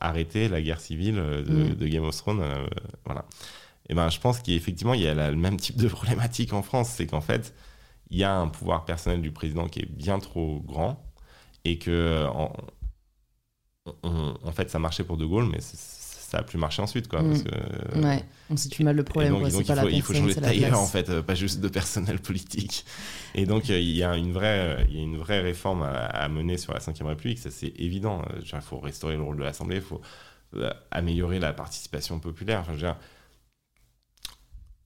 arrêter 0.00 0.48
la 0.48 0.60
guerre 0.60 0.80
civile 0.80 1.14
de, 1.14 1.86
mm. 1.86 1.88
Game 1.88 2.02
of 2.02 2.16
Thrones. 2.16 2.42
voilà. 3.04 3.24
Et 3.88 3.94
ben, 3.94 4.10
je 4.10 4.18
pense 4.18 4.40
qu'effectivement, 4.40 4.94
il 4.94 5.02
y 5.02 5.06
a 5.06 5.30
le 5.30 5.36
même 5.36 5.56
type 5.56 5.76
de 5.76 5.86
problématique 5.88 6.52
en 6.52 6.62
France, 6.62 6.90
c'est 6.96 7.06
qu'en 7.06 7.20
fait, 7.20 7.54
il 8.10 8.18
y 8.18 8.24
a 8.24 8.34
un 8.36 8.48
pouvoir 8.48 8.84
personnel 8.84 9.22
du 9.22 9.32
président 9.32 9.66
qui 9.68 9.80
est 9.80 9.90
bien 9.90 10.18
trop 10.18 10.60
grand 10.60 11.04
et 11.64 11.78
que 11.78 12.26
en, 12.26 12.52
en 14.02 14.52
fait, 14.52 14.70
ça 14.70 14.78
marchait 14.78 15.04
pour 15.04 15.16
De 15.16 15.24
Gaulle, 15.24 15.46
mais 15.50 15.60
ça 15.60 16.38
a 16.38 16.42
plus 16.42 16.58
marché 16.58 16.82
ensuite, 16.82 17.08
quoi. 17.08 17.22
Mm. 17.22 17.28
Parce 17.30 17.42
que, 17.42 17.98
Ouais, 18.02 18.24
on 18.50 18.56
situe 18.56 18.84
mal 18.84 18.96
le 18.96 19.04
problème. 19.04 19.32
donc, 19.32 19.40
quoi, 19.40 19.50
donc 19.50 19.60
il, 19.68 19.74
faut, 19.74 19.88
il 19.88 20.02
faut 20.02 20.12
changer 20.12 20.34
de 20.34 20.40
tailleur, 20.40 20.78
en 20.78 20.86
fait, 20.86 21.20
pas 21.22 21.34
juste 21.34 21.60
de 21.60 21.68
personnel 21.68 22.18
politique. 22.20 22.84
Et 23.34 23.46
donc, 23.46 23.70
euh, 23.70 23.78
il 23.78 23.96
y 23.96 24.02
a 24.02 24.16
une 24.16 24.32
vraie, 24.32 24.84
il 24.90 24.96
y 24.96 25.00
a 25.00 25.02
une 25.02 25.16
vraie 25.16 25.40
réforme 25.40 25.82
à, 25.82 25.88
à 26.06 26.28
mener 26.28 26.58
sur 26.58 26.72
la 26.74 26.80
Ve 26.80 27.06
République, 27.06 27.38
ça 27.38 27.50
c'est 27.50 27.72
évident. 27.80 28.22
Euh, 28.30 28.40
Il 28.42 28.60
faut 28.60 28.78
restaurer 28.78 29.16
le 29.16 29.22
rôle 29.22 29.38
de 29.38 29.42
l'Assemblée, 29.44 29.76
il 29.76 29.82
faut 29.82 30.00
euh, 30.54 30.70
améliorer 30.90 31.38
la 31.38 31.52
participation 31.52 32.18
populaire. 32.20 32.60
Enfin, 32.60 32.72
je 32.72 32.76
veux 32.76 32.92
dire, 32.92 32.96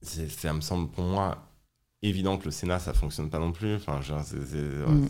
c'est- 0.01 0.29
ça 0.29 0.53
me 0.53 0.61
semble 0.61 0.89
pour 0.91 1.03
moi 1.03 1.49
évident 2.03 2.37
que 2.37 2.45
le 2.45 2.51
Sénat, 2.51 2.79
ça 2.79 2.93
fonctionne 2.93 3.29
pas 3.29 3.39
non 3.39 3.51
plus. 3.51 3.75
Enfin, 3.75 3.99
Mm. 3.99 5.07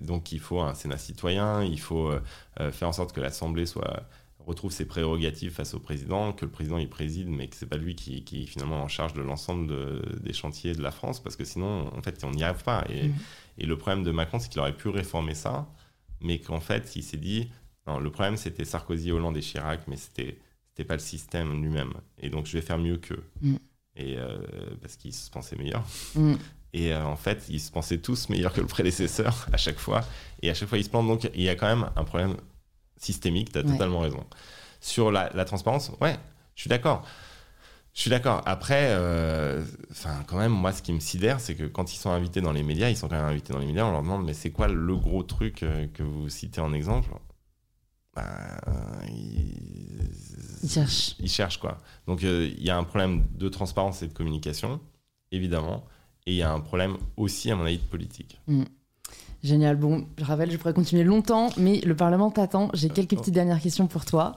donc, 0.00 0.32
il 0.32 0.40
faut 0.40 0.60
un 0.60 0.74
Sénat 0.74 0.98
citoyen, 0.98 1.62
il 1.62 1.78
faut 1.80 2.08
euh, 2.10 2.20
euh, 2.60 2.72
faire 2.72 2.88
en 2.88 2.92
sorte 2.92 3.12
que 3.12 3.20
l'Assemblée 3.20 3.66
soit 3.66 4.02
retrouve 4.46 4.72
ses 4.72 4.86
prérogatives 4.86 5.52
face 5.52 5.74
au 5.74 5.80
président, 5.80 6.32
que 6.32 6.44
le 6.46 6.50
président 6.50 6.78
il 6.78 6.88
préside, 6.88 7.28
mais 7.28 7.46
que 7.48 7.56
c'est 7.56 7.66
pas 7.68 7.76
lui 7.76 7.94
qui, 7.94 8.24
qui 8.24 8.42
est 8.42 8.46
finalement 8.46 8.82
en 8.82 8.88
charge 8.88 9.12
de 9.12 9.20
l'ensemble 9.20 9.66
de- 9.68 10.18
des 10.22 10.32
chantiers 10.32 10.74
de 10.74 10.82
la 10.82 10.90
France, 10.90 11.20
parce 11.22 11.36
que 11.36 11.44
sinon, 11.44 11.94
en 11.96 12.02
fait, 12.02 12.24
on 12.24 12.30
n'y 12.30 12.42
arrive 12.42 12.64
pas. 12.64 12.84
Et, 12.88 13.08
Mhm. 13.08 13.14
et 13.58 13.66
le 13.66 13.76
problème 13.76 14.02
de 14.02 14.10
Macron, 14.10 14.38
c'est 14.38 14.48
qu'il 14.48 14.60
aurait 14.60 14.76
pu 14.76 14.88
réformer 14.88 15.34
ça, 15.34 15.68
mais 16.22 16.38
qu'en 16.40 16.60
fait, 16.60 16.96
il 16.96 17.02
s'est 17.02 17.18
dit, 17.18 17.50
non, 17.86 17.98
le 18.00 18.10
problème 18.10 18.36
c'était 18.36 18.64
Sarkozy, 18.64 19.12
Hollande 19.12 19.36
et 19.36 19.40
Chirac, 19.40 19.80
mais 19.88 19.96
c'était 19.96 20.38
c'était 20.70 20.84
pas 20.86 20.94
le 20.94 21.00
système 21.00 21.60
lui-même. 21.62 21.92
Et 22.18 22.30
donc, 22.30 22.46
je 22.46 22.52
vais 22.52 22.62
faire 22.62 22.78
mieux 22.78 22.96
qu'eux. 22.96 23.22
Mhm. 23.42 23.58
Et 24.00 24.16
euh, 24.16 24.38
parce 24.80 24.96
qu'ils 24.96 25.12
se 25.14 25.30
pensaient 25.30 25.56
meilleurs. 25.56 25.84
Mm. 26.14 26.34
Et 26.72 26.92
euh, 26.94 27.04
en 27.04 27.16
fait, 27.16 27.46
ils 27.48 27.58
se 27.60 27.70
pensaient 27.72 27.98
tous 27.98 28.28
meilleurs 28.28 28.52
que 28.52 28.60
le 28.60 28.66
prédécesseur 28.68 29.48
à 29.52 29.56
chaque 29.56 29.78
fois. 29.78 30.02
Et 30.42 30.50
à 30.50 30.54
chaque 30.54 30.68
fois, 30.68 30.78
ils 30.78 30.84
se 30.84 30.90
plantent. 30.90 31.08
Donc, 31.08 31.28
il 31.34 31.42
y 31.42 31.48
a 31.48 31.56
quand 31.56 31.66
même 31.66 31.90
un 31.96 32.04
problème 32.04 32.36
systémique. 32.96 33.52
Tu 33.52 33.58
as 33.58 33.62
Ouais. 33.62 33.72
totalement 33.72 33.98
raison. 34.00 34.24
Sur 34.80 35.10
la, 35.10 35.30
la 35.34 35.44
transparence, 35.44 35.90
ouais, 36.00 36.16
je 36.54 36.60
suis 36.62 36.68
d'accord. 36.70 37.04
Je 37.92 38.02
suis 38.02 38.10
d'accord. 38.10 38.40
Après, 38.46 38.86
euh, 38.90 39.64
quand 40.28 40.36
même, 40.38 40.52
moi, 40.52 40.72
ce 40.72 40.80
qui 40.80 40.92
me 40.92 41.00
sidère, 41.00 41.40
c'est 41.40 41.56
que 41.56 41.64
quand 41.64 41.92
ils 41.92 41.96
sont 41.98 42.10
invités 42.10 42.40
dans 42.40 42.52
les 42.52 42.62
médias, 42.62 42.88
ils 42.88 42.96
sont 42.96 43.08
quand 43.08 43.16
même 43.16 43.26
invités 43.26 43.52
dans 43.52 43.58
les 43.58 43.66
médias, 43.66 43.84
on 43.84 43.90
leur 43.90 44.02
demande, 44.02 44.24
mais 44.24 44.32
c'est 44.32 44.50
quoi 44.52 44.68
le 44.68 44.96
gros 44.96 45.24
truc 45.24 45.56
que 45.94 46.02
vous 46.04 46.28
citez 46.28 46.60
en 46.60 46.72
exemple? 46.72 47.10
Bah. 48.14 48.49
Ils 50.62 50.70
cherchent. 50.70 51.16
Ils 51.18 51.30
cherchent, 51.30 51.58
quoi. 51.58 51.78
Donc, 52.06 52.24
euh, 52.24 52.50
il 52.56 52.64
y 52.64 52.70
a 52.70 52.76
un 52.76 52.84
problème 52.84 53.24
de 53.36 53.48
transparence 53.48 54.02
et 54.02 54.08
de 54.08 54.12
communication, 54.12 54.80
évidemment. 55.32 55.84
Et 56.26 56.32
il 56.32 56.36
y 56.36 56.42
a 56.42 56.52
un 56.52 56.60
problème 56.60 56.96
aussi, 57.16 57.50
à 57.50 57.56
mon 57.56 57.64
avis, 57.64 57.78
de 57.78 57.84
politique. 57.84 58.40
Génial. 59.42 59.76
Bon, 59.76 60.06
je 60.18 60.24
rappelle, 60.24 60.50
je 60.50 60.56
pourrais 60.58 60.74
continuer 60.74 61.02
longtemps, 61.02 61.50
mais 61.56 61.80
le 61.80 61.96
Parlement 61.96 62.30
t'attend. 62.30 62.70
J'ai 62.74 62.90
quelques 62.90 63.14
oh. 63.14 63.16
petites 63.16 63.34
dernières 63.34 63.60
questions 63.60 63.86
pour 63.86 64.04
toi. 64.04 64.36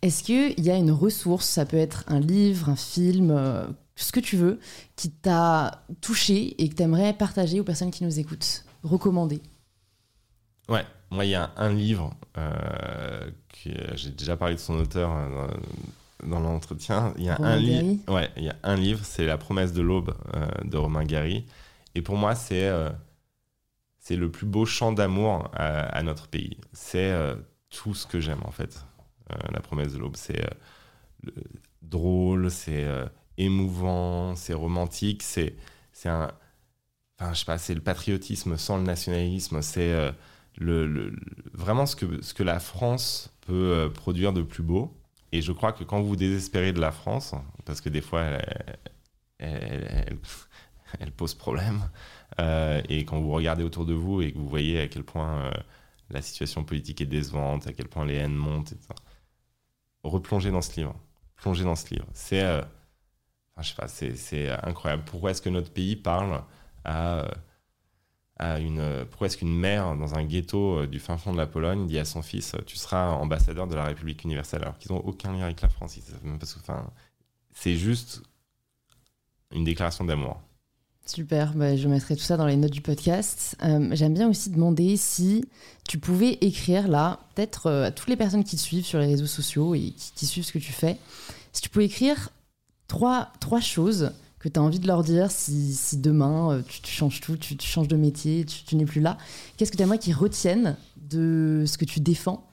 Est-ce 0.00 0.22
qu'il 0.22 0.60
y 0.60 0.70
a 0.70 0.76
une 0.76 0.92
ressource, 0.92 1.46
ça 1.46 1.66
peut 1.66 1.76
être 1.76 2.04
un 2.06 2.20
livre, 2.20 2.68
un 2.68 2.76
film, 2.76 3.32
euh, 3.32 3.66
ce 3.96 4.12
que 4.12 4.20
tu 4.20 4.36
veux, 4.36 4.60
qui 4.94 5.10
t'a 5.10 5.84
touché 6.00 6.54
et 6.62 6.68
que 6.68 6.74
tu 6.74 6.82
aimerais 6.82 7.14
partager 7.14 7.58
aux 7.58 7.64
personnes 7.64 7.90
qui 7.90 8.04
nous 8.04 8.20
écoutent 8.20 8.64
Recommander? 8.84 9.40
Ouais, 10.68 10.84
moi, 11.14 11.24
il 11.24 11.30
y 11.30 11.34
a 11.34 11.52
un 11.56 11.72
livre, 11.72 12.14
euh, 12.38 13.30
que 13.64 13.70
j'ai 13.96 14.10
déjà 14.10 14.36
parlé 14.36 14.54
de 14.54 14.60
son 14.60 14.74
auteur 14.78 15.10
euh, 15.12 15.48
dans, 16.24 16.40
dans 16.40 16.40
l'entretien. 16.40 17.14
Il 17.18 17.24
y 17.24 17.30
a 17.30 17.36
Romain 17.36 17.50
un 17.52 17.56
livre. 17.58 17.84
Ouais, 18.08 18.30
il 18.36 18.44
y 18.44 18.48
a 18.50 18.56
un 18.62 18.76
livre, 18.76 19.00
c'est 19.04 19.26
La 19.26 19.38
promesse 19.38 19.72
de 19.72 19.82
l'aube 19.82 20.14
euh, 20.34 20.46
de 20.64 20.76
Romain 20.76 21.04
Gary. 21.04 21.46
Et 21.94 22.02
pour 22.02 22.16
moi, 22.16 22.34
c'est 22.34 22.68
euh, 22.68 22.90
c'est 23.98 24.16
le 24.16 24.30
plus 24.30 24.46
beau 24.46 24.66
chant 24.66 24.92
d'amour 24.92 25.50
à, 25.54 25.80
à 25.80 26.02
notre 26.02 26.28
pays. 26.28 26.58
C'est 26.72 27.12
tout 27.70 27.94
ce 27.94 28.06
que 28.06 28.20
j'aime, 28.20 28.42
en 28.44 28.50
fait. 28.50 28.84
La 29.52 29.60
promesse 29.60 29.92
de 29.94 29.98
l'aube, 29.98 30.16
c'est 30.16 30.44
le- 31.22 31.34
drôle, 31.82 32.50
c'est 32.50 32.86
émouvant, 33.38 34.36
c'est 34.36 34.54
romantique, 34.54 35.22
c'est 35.22 35.56
c'est 35.92 36.08
un. 36.08 36.32
Enfin, 37.20 37.34
je 37.34 37.40
sais 37.40 37.44
pas, 37.46 37.58
c'est 37.58 37.74
le 37.74 37.80
patriotisme 37.82 38.56
sans 38.58 38.78
le 38.78 38.84
nationalisme, 38.84 39.62
c'est. 39.62 40.12
Le, 40.56 41.14
vraiment 41.52 41.86
ce 41.86 41.96
que, 41.96 42.42
la 42.42 42.60
France 42.60 43.34
peut 43.42 43.72
euh, 43.72 43.88
produire 43.88 44.32
de 44.32 44.42
plus 44.42 44.62
beau. 44.62 44.96
Et 45.32 45.42
je 45.42 45.52
crois 45.52 45.72
que 45.72 45.84
quand 45.84 46.00
vous 46.00 46.16
désespérez 46.16 46.72
de 46.72 46.80
la 46.80 46.92
France, 46.92 47.34
parce 47.64 47.80
que 47.80 47.88
des 47.88 48.00
fois 48.00 48.22
elle, 49.38 50.18
pose 51.16 51.34
problème, 51.34 51.80
euh, 52.40 52.80
et 52.88 53.04
quand 53.04 53.20
vous 53.20 53.32
regardez 53.32 53.64
autour 53.64 53.84
de 53.84 53.94
vous 53.94 54.22
et 54.22 54.32
que 54.32 54.38
vous 54.38 54.48
voyez 54.48 54.80
à 54.80 54.86
quel 54.86 55.02
point 55.02 55.44
euh, 55.44 55.50
la 56.10 56.22
situation 56.22 56.62
politique 56.64 57.00
est 57.00 57.06
décevante, 57.06 57.66
à 57.66 57.72
quel 57.72 57.88
point 57.88 58.04
les 58.04 58.14
haines 58.14 58.34
montent, 58.34 58.72
etc., 58.72 58.90
replongez 60.04 60.50
dans 60.52 60.62
ce 60.62 60.76
livre. 60.76 60.94
Plongez 61.36 61.64
dans 61.64 61.74
ce 61.74 61.92
livre. 61.92 62.06
C'est, 62.12 62.42
incroyable. 64.62 65.02
Pourquoi 65.04 65.32
est-ce 65.32 65.42
que 65.42 65.48
notre 65.48 65.72
pays 65.72 65.96
parle 65.96 66.42
à 66.84 67.26
pourquoi 69.08 69.26
est-ce 69.26 69.36
qu'une 69.36 69.56
mère 69.56 69.96
dans 69.96 70.14
un 70.14 70.24
ghetto 70.24 70.80
euh, 70.80 70.86
du 70.86 70.98
fin 70.98 71.16
fond 71.16 71.32
de 71.32 71.38
la 71.38 71.46
Pologne 71.46 71.86
dit 71.86 71.98
à 71.98 72.04
son 72.04 72.22
fils 72.22 72.54
euh, 72.54 72.58
tu 72.66 72.76
seras 72.76 73.10
ambassadeur 73.12 73.66
de 73.66 73.74
la 73.74 73.84
République 73.84 74.24
universelle 74.24 74.62
alors 74.62 74.78
qu'ils 74.78 74.92
n'ont 74.92 75.00
aucun 75.00 75.32
lien 75.32 75.44
avec 75.44 75.60
la 75.60 75.68
France 75.68 75.96
ils 75.96 76.02
savent 76.02 76.24
même 76.24 76.38
pas 76.38 76.46
enfin, 76.58 76.90
c'est 77.52 77.76
juste 77.76 78.22
une 79.52 79.64
déclaration 79.64 80.04
d'amour 80.04 80.40
Super, 81.06 81.52
bah, 81.52 81.76
je 81.76 81.86
mettrai 81.86 82.16
tout 82.16 82.22
ça 82.22 82.38
dans 82.38 82.46
les 82.46 82.56
notes 82.56 82.70
du 82.70 82.80
podcast. 82.80 83.58
Euh, 83.62 83.90
J'aime 83.92 84.14
bien 84.14 84.26
aussi 84.26 84.48
demander 84.48 84.96
si 84.96 85.44
tu 85.86 85.98
pouvais 85.98 86.38
écrire 86.40 86.88
là, 86.88 87.20
peut-être 87.34 87.70
à 87.70 87.90
toutes 87.90 88.08
les 88.08 88.16
personnes 88.16 88.42
qui 88.42 88.56
te 88.56 88.60
suivent 88.62 88.86
sur 88.86 88.98
les 88.98 89.08
réseaux 89.08 89.26
sociaux 89.26 89.74
et 89.74 89.90
qui, 89.90 90.12
qui 90.14 90.24
suivent 90.24 90.46
ce 90.46 90.52
que 90.52 90.58
tu 90.58 90.72
fais, 90.72 90.96
si 91.52 91.60
tu 91.60 91.68
pouvais 91.68 91.84
écrire 91.84 92.30
trois, 92.88 93.32
trois 93.38 93.60
choses 93.60 94.12
que 94.44 94.48
tu 94.54 94.60
as 94.60 94.62
envie 94.62 94.78
de 94.78 94.86
leur 94.86 95.02
dire 95.02 95.30
si, 95.30 95.74
si 95.74 95.96
demain 95.98 96.52
euh, 96.52 96.62
tu, 96.68 96.80
tu 96.82 96.92
changes 96.92 97.20
tout, 97.20 97.36
tu, 97.36 97.56
tu 97.56 97.66
changes 97.66 97.88
de 97.88 97.96
métier, 97.96 98.44
tu, 98.44 98.62
tu 98.64 98.76
n'es 98.76 98.84
plus 98.84 99.00
là, 99.00 99.16
qu'est-ce 99.56 99.72
que 99.72 99.76
tu 99.76 99.82
aimerais 99.82 99.98
qu'ils 99.98 100.14
retiennent 100.14 100.76
de 100.96 101.64
ce 101.66 101.78
que 101.78 101.84
tu 101.84 102.00
défends 102.00 102.46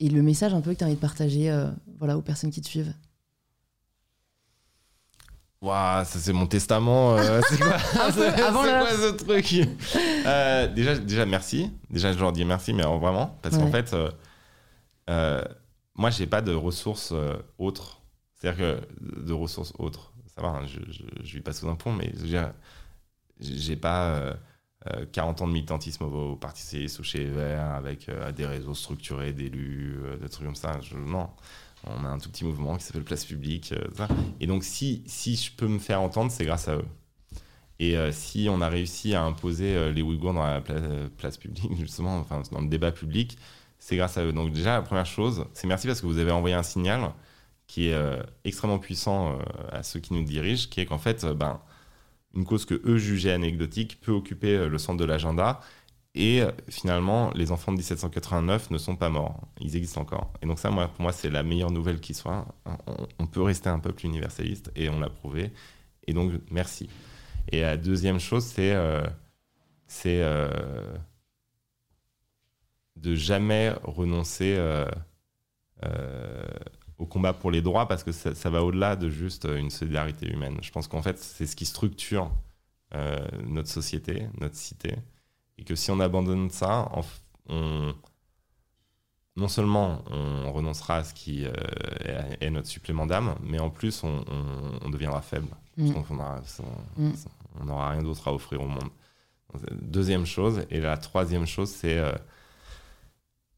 et 0.00 0.08
le 0.08 0.22
message 0.22 0.54
un 0.54 0.60
peu 0.60 0.72
que 0.72 0.78
tu 0.78 0.84
as 0.84 0.86
envie 0.86 0.96
de 0.96 1.00
partager 1.00 1.50
euh, 1.50 1.68
voilà, 1.98 2.16
aux 2.16 2.22
personnes 2.22 2.50
qui 2.50 2.60
te 2.60 2.68
suivent? 2.68 2.94
Waouh, 5.60 6.04
ça 6.04 6.18
c'est 6.20 6.32
mon 6.32 6.46
testament. 6.46 7.16
euh, 7.16 7.40
c'est 7.48 7.58
quoi, 7.58 7.74
avant 8.46 8.62
l'heure. 8.62 8.86
quoi 8.86 8.96
ce 8.96 9.10
truc? 9.12 9.54
Euh, 10.24 10.68
déjà, 10.72 10.96
déjà, 10.96 11.26
merci. 11.26 11.70
Déjà, 11.90 12.12
je 12.12 12.18
leur 12.18 12.32
dis 12.32 12.44
merci, 12.44 12.72
mais 12.72 12.82
alors, 12.82 13.00
vraiment. 13.00 13.36
Parce 13.42 13.58
qu'en 13.58 13.70
fait, 13.72 13.92
moi, 15.96 16.10
j'ai 16.10 16.28
pas 16.28 16.42
de 16.42 16.54
ressources 16.54 17.12
autres. 17.58 18.00
C'est-à-dire 18.34 18.58
que 18.58 19.24
de 19.26 19.32
ressources 19.32 19.72
autres. 19.80 20.12
Ça 20.38 20.42
va, 20.42 20.48
hein, 20.50 20.66
je, 20.66 20.78
je, 20.92 21.02
je 21.24 21.32
vis 21.36 21.40
pas 21.42 21.52
sous 21.52 21.68
un 21.68 21.74
pont, 21.74 21.92
mais 21.92 22.12
je 22.16 22.38
j'ai 23.40 23.76
pas 23.76 24.08
euh, 24.16 24.34
euh, 24.88 25.06
40 25.12 25.42
ans 25.42 25.48
de 25.48 25.52
militantisme 25.52 26.04
au, 26.04 26.32
au 26.32 26.36
Parti 26.36 26.62
Socialiste 26.62 26.98
ou 27.00 27.04
chez 27.04 27.18
les 27.20 27.30
Verts 27.30 27.72
avec 27.74 28.08
euh, 28.08 28.32
des 28.32 28.46
réseaux 28.46 28.74
structurés 28.74 29.32
d'élus, 29.32 29.96
euh, 30.04 30.16
des 30.16 30.28
trucs 30.28 30.46
comme 30.46 30.54
ça. 30.56 30.80
Non. 30.96 31.30
On 31.86 32.04
a 32.04 32.08
un 32.08 32.18
tout 32.18 32.30
petit 32.30 32.44
mouvement 32.44 32.76
qui 32.76 32.84
s'appelle 32.84 33.04
Place 33.04 33.24
Publique. 33.24 33.72
euh. 33.72 34.06
Et 34.40 34.46
donc, 34.48 34.64
si, 34.64 35.02
si 35.06 35.36
je 35.36 35.52
peux 35.52 35.68
me 35.68 35.78
faire 35.78 36.00
entendre, 36.02 36.32
c'est 36.32 36.44
grâce 36.44 36.68
à 36.68 36.76
eux. 36.76 36.84
Et 37.80 37.96
euh, 37.96 38.12
si 38.12 38.48
on 38.50 38.60
a 38.60 38.68
réussi 38.68 39.14
à 39.14 39.22
imposer 39.24 39.76
euh, 39.76 39.92
les 39.92 40.02
Ouïghours 40.02 40.34
dans 40.34 40.44
la 40.46 40.60
pla- 40.60 40.74
euh, 40.76 41.08
place 41.16 41.36
publique, 41.38 41.70
justement, 41.78 42.18
enfin, 42.18 42.42
dans 42.52 42.60
le 42.60 42.68
débat 42.68 42.92
public, 42.92 43.38
c'est 43.78 43.96
grâce 43.96 44.18
à 44.18 44.24
eux. 44.24 44.32
Donc, 44.32 44.52
déjà, 44.52 44.74
la 44.76 44.82
première 44.82 45.06
chose, 45.06 45.44
c'est 45.54 45.66
merci 45.68 45.86
parce 45.86 46.00
que 46.00 46.06
vous 46.06 46.18
avez 46.18 46.32
envoyé 46.32 46.56
un 46.56 46.62
signal 46.64 47.12
qui 47.68 47.90
est 47.90 47.94
euh, 47.94 48.20
extrêmement 48.44 48.78
puissant 48.78 49.34
euh, 49.34 49.36
à 49.70 49.84
ceux 49.84 50.00
qui 50.00 50.14
nous 50.14 50.24
dirigent, 50.24 50.68
qui 50.68 50.80
est 50.80 50.86
qu'en 50.86 50.98
fait, 50.98 51.22
euh, 51.22 51.34
ben, 51.34 51.60
une 52.34 52.44
cause 52.44 52.64
que 52.64 52.80
eux 52.84 52.96
jugeaient 52.98 53.32
anecdotique 53.32 54.00
peut 54.00 54.10
occuper 54.10 54.68
le 54.68 54.78
centre 54.78 54.98
de 54.98 55.04
l'agenda. 55.04 55.60
Et 56.14 56.42
finalement, 56.68 57.30
les 57.34 57.52
enfants 57.52 57.72
de 57.72 57.76
1789 57.76 58.70
ne 58.70 58.78
sont 58.78 58.96
pas 58.96 59.08
morts. 59.08 59.40
Ils 59.60 59.76
existent 59.76 60.00
encore. 60.00 60.32
Et 60.42 60.46
donc 60.46 60.58
ça, 60.58 60.68
pour 60.70 61.02
moi, 61.02 61.12
c'est 61.12 61.30
la 61.30 61.42
meilleure 61.42 61.70
nouvelle 61.70 62.00
qui 62.00 62.12
soit. 62.12 62.46
On, 63.18 63.26
peut 63.26 63.42
rester 63.42 63.68
un 63.68 63.78
peuple 63.78 64.04
universaliste 64.06 64.70
et 64.74 64.88
on 64.88 65.00
l'a 65.00 65.10
prouvé. 65.10 65.52
Et 66.06 66.12
donc, 66.12 66.32
merci. 66.50 66.88
Et 67.50 67.60
la 67.60 67.76
deuxième 67.76 68.20
chose, 68.20 68.44
c'est 68.44 68.76
c'est 69.86 70.22
de 72.96 73.14
jamais 73.14 73.72
renoncer 73.84 74.56
euh, 75.84 76.44
au 76.98 77.06
combat 77.06 77.32
pour 77.32 77.50
les 77.50 77.62
droits 77.62 77.86
parce 77.88 78.02
que 78.04 78.12
ça, 78.12 78.34
ça 78.34 78.50
va 78.50 78.62
au-delà 78.62 78.96
de 78.96 79.08
juste 79.08 79.44
une 79.46 79.70
solidarité 79.70 80.28
humaine. 80.28 80.58
Je 80.62 80.70
pense 80.70 80.88
qu'en 80.88 81.00
fait, 81.02 81.18
c'est 81.18 81.46
ce 81.46 81.54
qui 81.56 81.64
structure 81.64 82.30
euh, 82.94 83.16
notre 83.46 83.68
société, 83.68 84.26
notre 84.40 84.56
cité. 84.56 84.94
Et 85.58 85.64
que 85.64 85.74
si 85.74 85.90
on 85.90 86.00
abandonne 86.00 86.50
ça, 86.50 86.90
on, 87.48 87.94
non 89.36 89.48
seulement 89.48 90.02
on 90.10 90.52
renoncera 90.52 90.96
à 90.96 91.04
ce 91.04 91.14
qui 91.14 91.44
euh, 91.46 91.52
est, 92.40 92.50
notre 92.50 92.66
supplément 92.66 93.06
d'âme, 93.06 93.36
mais 93.42 93.60
en 93.60 93.70
plus 93.70 94.02
on, 94.02 94.24
on- 94.28 94.78
on 94.86 94.90
deviendra 94.90 95.22
faible. 95.22 95.48
Mm. 95.76 95.92
Parce 95.92 96.60
on- 96.96 97.02
Mm. 97.02 97.12
on 97.60 97.64
n'aura 97.66 97.90
rien 97.90 98.02
d'autre 98.02 98.26
à 98.26 98.32
offrir 98.34 98.60
au 98.60 98.66
monde. 98.66 98.88
Deuxième 99.80 100.26
chose. 100.26 100.66
Et 100.70 100.80
la 100.80 100.96
troisième 100.98 101.46
chose, 101.46 101.70
c'est 101.70 101.96
euh, 101.98 102.12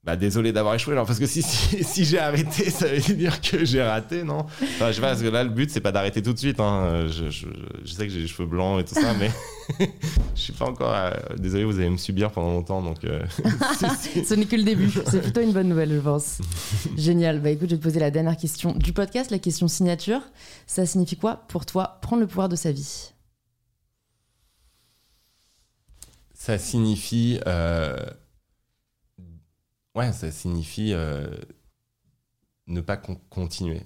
bah 0.02 0.16
désolé 0.16 0.50
d'avoir 0.52 0.74
échoué 0.74 0.94
alors 0.94 1.06
parce 1.06 1.18
que 1.18 1.26
si, 1.26 1.42
si, 1.42 2.04
j'ai 2.06 2.18
arrêté 2.18 2.70
ça 2.70 2.86
veut 2.86 3.14
dire 3.14 3.40
que 3.40 3.64
j'ai 3.66 3.82
raté 3.82 4.22
non? 4.24 4.46
Enfin, 4.62 4.88
je 4.88 4.92
sais 4.92 5.00
pas 5.00 5.08
parce 5.08 5.20
que 5.20 5.28
là 5.28 5.44
le 5.44 5.50
but 5.50 5.70
c'est 5.70 5.82
pas 5.82 5.92
d'arrêter 5.92 6.22
tout 6.22 6.32
de 6.32 6.38
suite 6.38 6.58
hein. 6.58 7.06
je, 7.08 7.28
je, 7.28 7.46
je, 7.84 7.92
sais 7.92 8.06
que 8.06 8.12
j'ai 8.12 8.20
les 8.20 8.26
cheveux 8.26 8.48
blancs 8.48 8.80
et 8.80 8.84
tout 8.84 8.94
ça 8.94 9.12
mais 9.18 9.30
je 10.34 10.40
suis 10.40 10.52
pas 10.54 10.66
encore 10.66 10.94
euh, 10.94 11.10
désolé 11.36 11.64
vous 11.64 11.78
allez 11.78 11.90
me 11.90 11.98
subir 11.98 12.30
pendant 12.30 12.52
longtemps 12.52 12.80
donc 12.80 13.04
euh, 13.04 13.22
ce 14.24 14.34
n'est 14.34 14.46
que 14.46 14.56
le 14.56 14.62
début. 14.62 14.90
C'est 15.06 15.20
plutôt 15.20 15.40
une 15.40 15.52
bonne 15.52 15.68
nouvelle 15.68 15.92
je 15.92 16.00
pense. 16.00 16.38
Génial. 16.96 17.40
Bah 17.40 17.50
écoute 17.50 17.68
je 17.68 17.74
vais 17.74 17.78
te 17.78 17.82
poser 17.82 18.00
la 18.00 18.10
dernière 18.10 18.36
question 18.36 18.72
du 18.72 18.92
podcast 18.92 19.30
la 19.30 19.38
question 19.38 19.68
signature. 19.68 20.20
Ça 20.66 20.86
signifie 20.86 21.16
quoi 21.16 21.44
pour 21.48 21.66
toi 21.66 21.98
prendre 22.00 22.20
le 22.20 22.26
pouvoir 22.26 22.48
de 22.48 22.56
sa 22.56 22.72
vie? 22.72 23.12
Ça 26.34 26.58
signifie 26.58 27.38
euh 27.46 27.96
Ouais, 29.94 30.12
ça 30.12 30.30
signifie 30.30 30.92
euh, 30.92 31.26
ne 32.66 32.80
pas 32.80 32.96
continuer. 32.96 33.82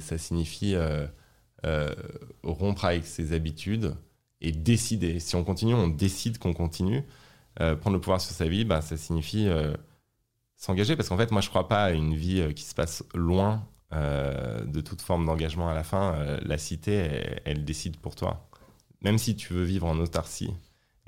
Ça 0.00 0.18
signifie 0.18 0.74
euh, 0.74 1.06
euh, 1.64 1.94
rompre 2.42 2.84
avec 2.84 3.06
ses 3.06 3.32
habitudes 3.32 3.96
et 4.40 4.52
décider. 4.52 5.18
Si 5.18 5.34
on 5.34 5.44
continue, 5.44 5.74
on 5.74 5.88
décide 5.88 6.38
qu'on 6.38 6.52
continue. 6.52 7.04
prendre 7.56 7.92
le 7.92 8.00
pouvoir 8.00 8.20
sur 8.20 8.32
sa 8.32 8.46
vie, 8.46 8.64
bah, 8.64 8.82
ça 8.82 8.96
signifie 8.96 9.48
s'engager. 10.56 10.96
Parce 10.96 11.08
qu'en 11.08 11.16
fait, 11.16 11.30
moi, 11.32 11.40
je 11.40 11.46
ne 11.46 11.50
crois 11.50 11.68
pas 11.68 11.84
à 11.84 11.90
une 11.92 12.14
vie 12.14 12.54
qui 12.54 12.64
se 12.64 12.74
passe 12.74 13.04
loin 13.14 13.66
de 13.90 14.80
toute 14.80 15.02
forme 15.02 15.26
d'engagement 15.26 15.68
à 15.68 15.74
la 15.74 15.84
fin. 15.84 16.38
la 16.42 16.58
cité, 16.58 17.40
elle, 17.44 17.64
décide 17.64 17.96
pour 17.98 18.14
toi. 18.14 18.48
Même 19.02 19.18
si 19.18 19.36
tu 19.36 19.54
veux 19.54 19.64
vivre 19.64 19.86
en 19.86 19.98
autarcie, 19.98 20.54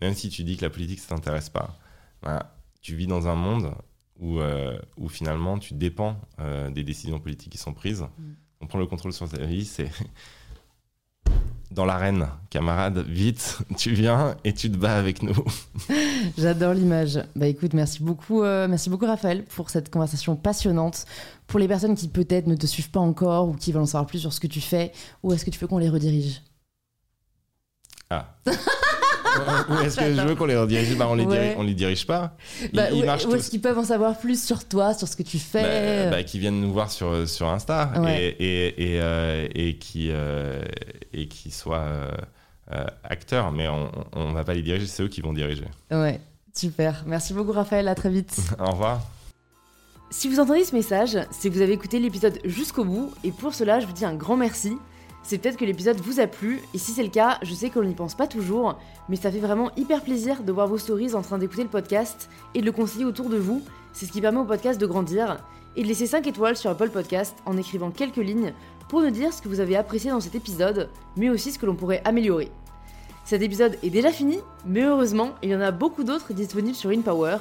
même 0.01 0.15
si 0.15 0.29
tu 0.29 0.43
dis 0.43 0.57
que 0.57 0.65
la 0.65 0.71
politique 0.71 1.01
ne 1.03 1.09
t'intéresse 1.09 1.51
pas, 1.51 1.79
bah, 2.23 2.57
tu 2.83 2.97
vis 2.97 3.07
dans 3.07 3.29
un 3.29 3.37
monde 3.37 3.75
où, 4.21 4.39
euh, 4.39 4.79
où 4.97 5.09
finalement 5.09 5.59
tu 5.59 5.75
dépends 5.75 6.17
euh, 6.41 6.71
des 6.71 6.85
décisions 6.85 7.19
politiques 7.19 7.53
qui 7.53 7.59
sont 7.59 7.73
prises. 7.73 8.03
Mm. 8.03 8.33
On 8.61 8.67
prend 8.67 8.79
le 8.79 8.87
contrôle 8.87 9.13
sur 9.13 9.29
sa 9.29 9.45
vie, 9.45 9.65
c'est 9.65 9.91
dans 11.71 11.85
l'arène, 11.85 12.29
camarade, 12.51 12.99
vite, 12.99 13.59
tu 13.77 13.93
viens 13.93 14.37
et 14.45 14.53
tu 14.53 14.71
te 14.71 14.77
bats 14.77 14.97
avec 14.97 15.23
nous. 15.23 15.45
J'adore 16.39 16.75
l'image. 16.75 17.23
Bah 17.35 17.47
écoute, 17.47 17.75
merci 17.75 18.03
beaucoup, 18.03 18.43
euh, 18.43 18.69
merci 18.69 18.89
beaucoup 18.91 19.07
Raphaël 19.07 19.45
pour 19.45 19.71
cette 19.71 19.91
conversation 19.91 20.37
passionnante. 20.37 21.05
Pour 21.47 21.61
les 21.61 21.69
personnes 21.69 21.95
qui 21.95 22.09
peut-être 22.09 22.47
ne 22.47 22.57
te 22.57 22.67
suivent 22.67 22.91
pas 22.91 23.01
encore 23.01 23.49
ou 23.49 23.53
qui 23.55 23.73
veulent 23.73 23.83
en 23.83 23.87
savoir 23.87 24.07
plus 24.07 24.21
sur 24.21 24.33
ce 24.33 24.41
que 24.41 24.47
tu 24.47 24.61
fais, 24.61 24.93
où 25.23 25.33
est-ce 25.33 25.45
que 25.45 25.51
tu 25.51 25.59
veux 25.59 25.67
qu'on 25.67 25.79
les 25.79 25.91
redirige? 25.91 26.41
Ah. 28.11 28.35
Ou 29.69 29.75
est-ce 29.81 29.97
que 29.97 30.15
je 30.15 30.21
veux 30.21 30.35
qu'on 30.35 30.47
les 30.47 30.57
redirige 30.57 30.97
bah, 30.97 31.07
on 31.09 31.15
les, 31.15 31.27
dirige, 31.27 31.55
on 31.57 31.63
les 31.63 31.75
dirige 31.75 32.07
pas. 32.07 32.37
Bah, 32.73 32.85
où 32.93 33.35
est-ce 33.35 33.51
qu'ils 33.51 33.61
peuvent 33.61 33.79
en 33.79 33.85
savoir 33.85 34.19
plus 34.19 34.43
sur 34.43 34.67
toi, 34.67 34.95
sur 34.95 35.09
ce 35.09 35.17
que 35.17 35.23
tu 35.23 35.39
fais 35.39 36.11
bah, 36.11 36.23
Qui 36.23 36.39
viennent 36.39 36.61
nous 36.61 36.73
voir 36.73 36.91
sur, 36.91 37.29
sur 37.29 37.49
Insta 37.49 37.93
et, 38.09 38.29
et, 38.29 38.95
et, 38.95 39.01
euh, 39.01 39.47
et, 39.55 39.77
qui, 39.79 40.09
euh, 40.11 40.63
et 41.13 41.29
qui 41.29 41.51
soient 41.51 41.87
euh, 42.73 42.85
acteurs. 43.03 43.53
Mais 43.53 43.69
on 43.69 44.29
ne 44.29 44.35
va 44.35 44.45
pas 44.45 44.55
les 44.55 44.63
diriger, 44.63 44.87
c'est 44.87 45.03
eux 45.03 45.09
qui 45.09 45.21
vont 45.21 45.33
diriger. 45.33 45.67
Ouais, 45.91 46.21
super. 46.55 47.05
Merci 47.07 47.35
beaucoup 47.35 47.53
Raphaël, 47.53 47.89
à 47.89 47.95
très 47.95 48.11
vite. 48.11 48.37
Au 48.59 48.71
revoir. 48.71 49.01
Si 50.11 50.29
vous 50.29 50.39
entendez 50.39 50.65
ce 50.65 50.75
message, 50.77 51.19
c'est 51.33 51.49
que 51.49 51.55
vous 51.55 51.61
avez 51.61 51.73
écouté 51.73 51.99
l'épisode 51.99 52.39
jusqu'au 52.45 52.85
bout, 52.85 53.13
et 53.25 53.33
pour 53.33 53.53
cela, 53.53 53.81
je 53.81 53.87
vous 53.87 53.93
dis 53.93 54.05
un 54.05 54.15
grand 54.15 54.37
merci 54.37 54.77
c'est 55.25 55.39
peut-être 55.39 55.57
que 55.57 55.65
l'épisode 55.65 56.01
vous 56.01 56.21
a 56.21 56.27
plu, 56.27 56.61
et 56.75 56.79
si 56.79 56.93
c'est 56.93 57.03
le 57.03 57.09
cas, 57.09 57.39
je 57.43 57.55
sais 57.55 57.71
qu'on 57.71 57.83
n'y 57.83 57.95
pense 57.95 58.15
pas 58.15 58.27
toujours, 58.27 58.79
mais 59.09 59.17
ça 59.17 59.31
fait 59.31 59.39
vraiment 59.39 59.71
hyper 59.75 60.03
plaisir 60.03 60.43
de 60.43 60.53
voir 60.53 60.69
vos 60.69 60.77
stories 60.77 61.15
en 61.15 61.23
train 61.23 61.39
d'écouter 61.39 61.63
le 61.63 61.71
podcast 61.71 62.29
et 62.55 62.61
de 62.61 62.67
le 62.67 62.73
conseiller 62.73 63.07
autour 63.07 63.31
de 63.31 63.39
vous, 63.39 63.63
c'est 63.95 64.05
ce 64.05 64.13
qui 64.13 64.21
permet 64.21 64.41
au 64.41 64.45
podcast 64.45 64.79
de 64.79 64.87
grandir, 64.87 65.39
et 65.77 65.83
de 65.83 65.89
laisser 65.89 66.07
5 66.07 66.27
étoiles 66.27 66.57
sur 66.57 66.71
Apple 66.71 66.91
Podcast 66.91 67.35
en 67.47 67.57
écrivant 67.57 67.91
quelques 67.91 68.17
lignes 68.17 68.53
pour 68.89 69.01
nous 69.01 69.11
dire 69.11 69.33
ce 69.33 69.41
que 69.41 69.49
vous 69.49 69.61
avez 69.61 69.77
apprécié 69.77 70.11
dans 70.11 70.21
cet 70.21 70.35
épisode, 70.35 70.91
mais 71.17 71.31
aussi 71.31 71.53
ce 71.53 71.59
que 71.59 71.67
l'on 71.67 71.75
pourrait 71.75 72.03
améliorer. 72.05 72.51
Cet 73.25 73.41
épisode 73.41 73.79
est 73.83 73.91
déjà 73.91 74.11
fini, 74.11 74.39
mais 74.67 74.83
heureusement, 74.83 75.31
il 75.43 75.49
y 75.49 75.57
en 75.57 75.61
a 75.63 75.71
beaucoup 75.71 76.05
d'autres 76.05 76.35
disponibles 76.35 76.77
sur 76.77 76.91
InPower. 76.91 77.39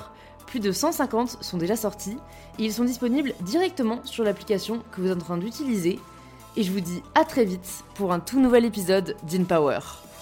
Plus 0.48 0.62
de 0.62 0.72
150 0.72 1.44
sont 1.44 1.58
déjà 1.58 1.76
sortis 1.76 2.18
et 2.60 2.64
ils 2.64 2.74
sont 2.74 2.86
disponibles 2.86 3.34
directement 3.42 4.00
sur 4.06 4.24
l'application 4.24 4.82
que 4.92 5.02
vous 5.02 5.08
êtes 5.08 5.18
en 5.18 5.26
train 5.26 5.38
d'utiliser 5.38 6.00
et 6.56 6.64
je 6.64 6.72
vous 6.72 6.80
dis 6.80 7.02
à 7.16 7.24
très 7.26 7.46
vite 7.46 7.84
pour 7.96 8.14
un 8.14 8.20
tout 8.20 8.40
nouvel 8.40 8.66
épisode 8.66 9.16
d'InPower. 9.24 9.80
Power. 9.80 10.13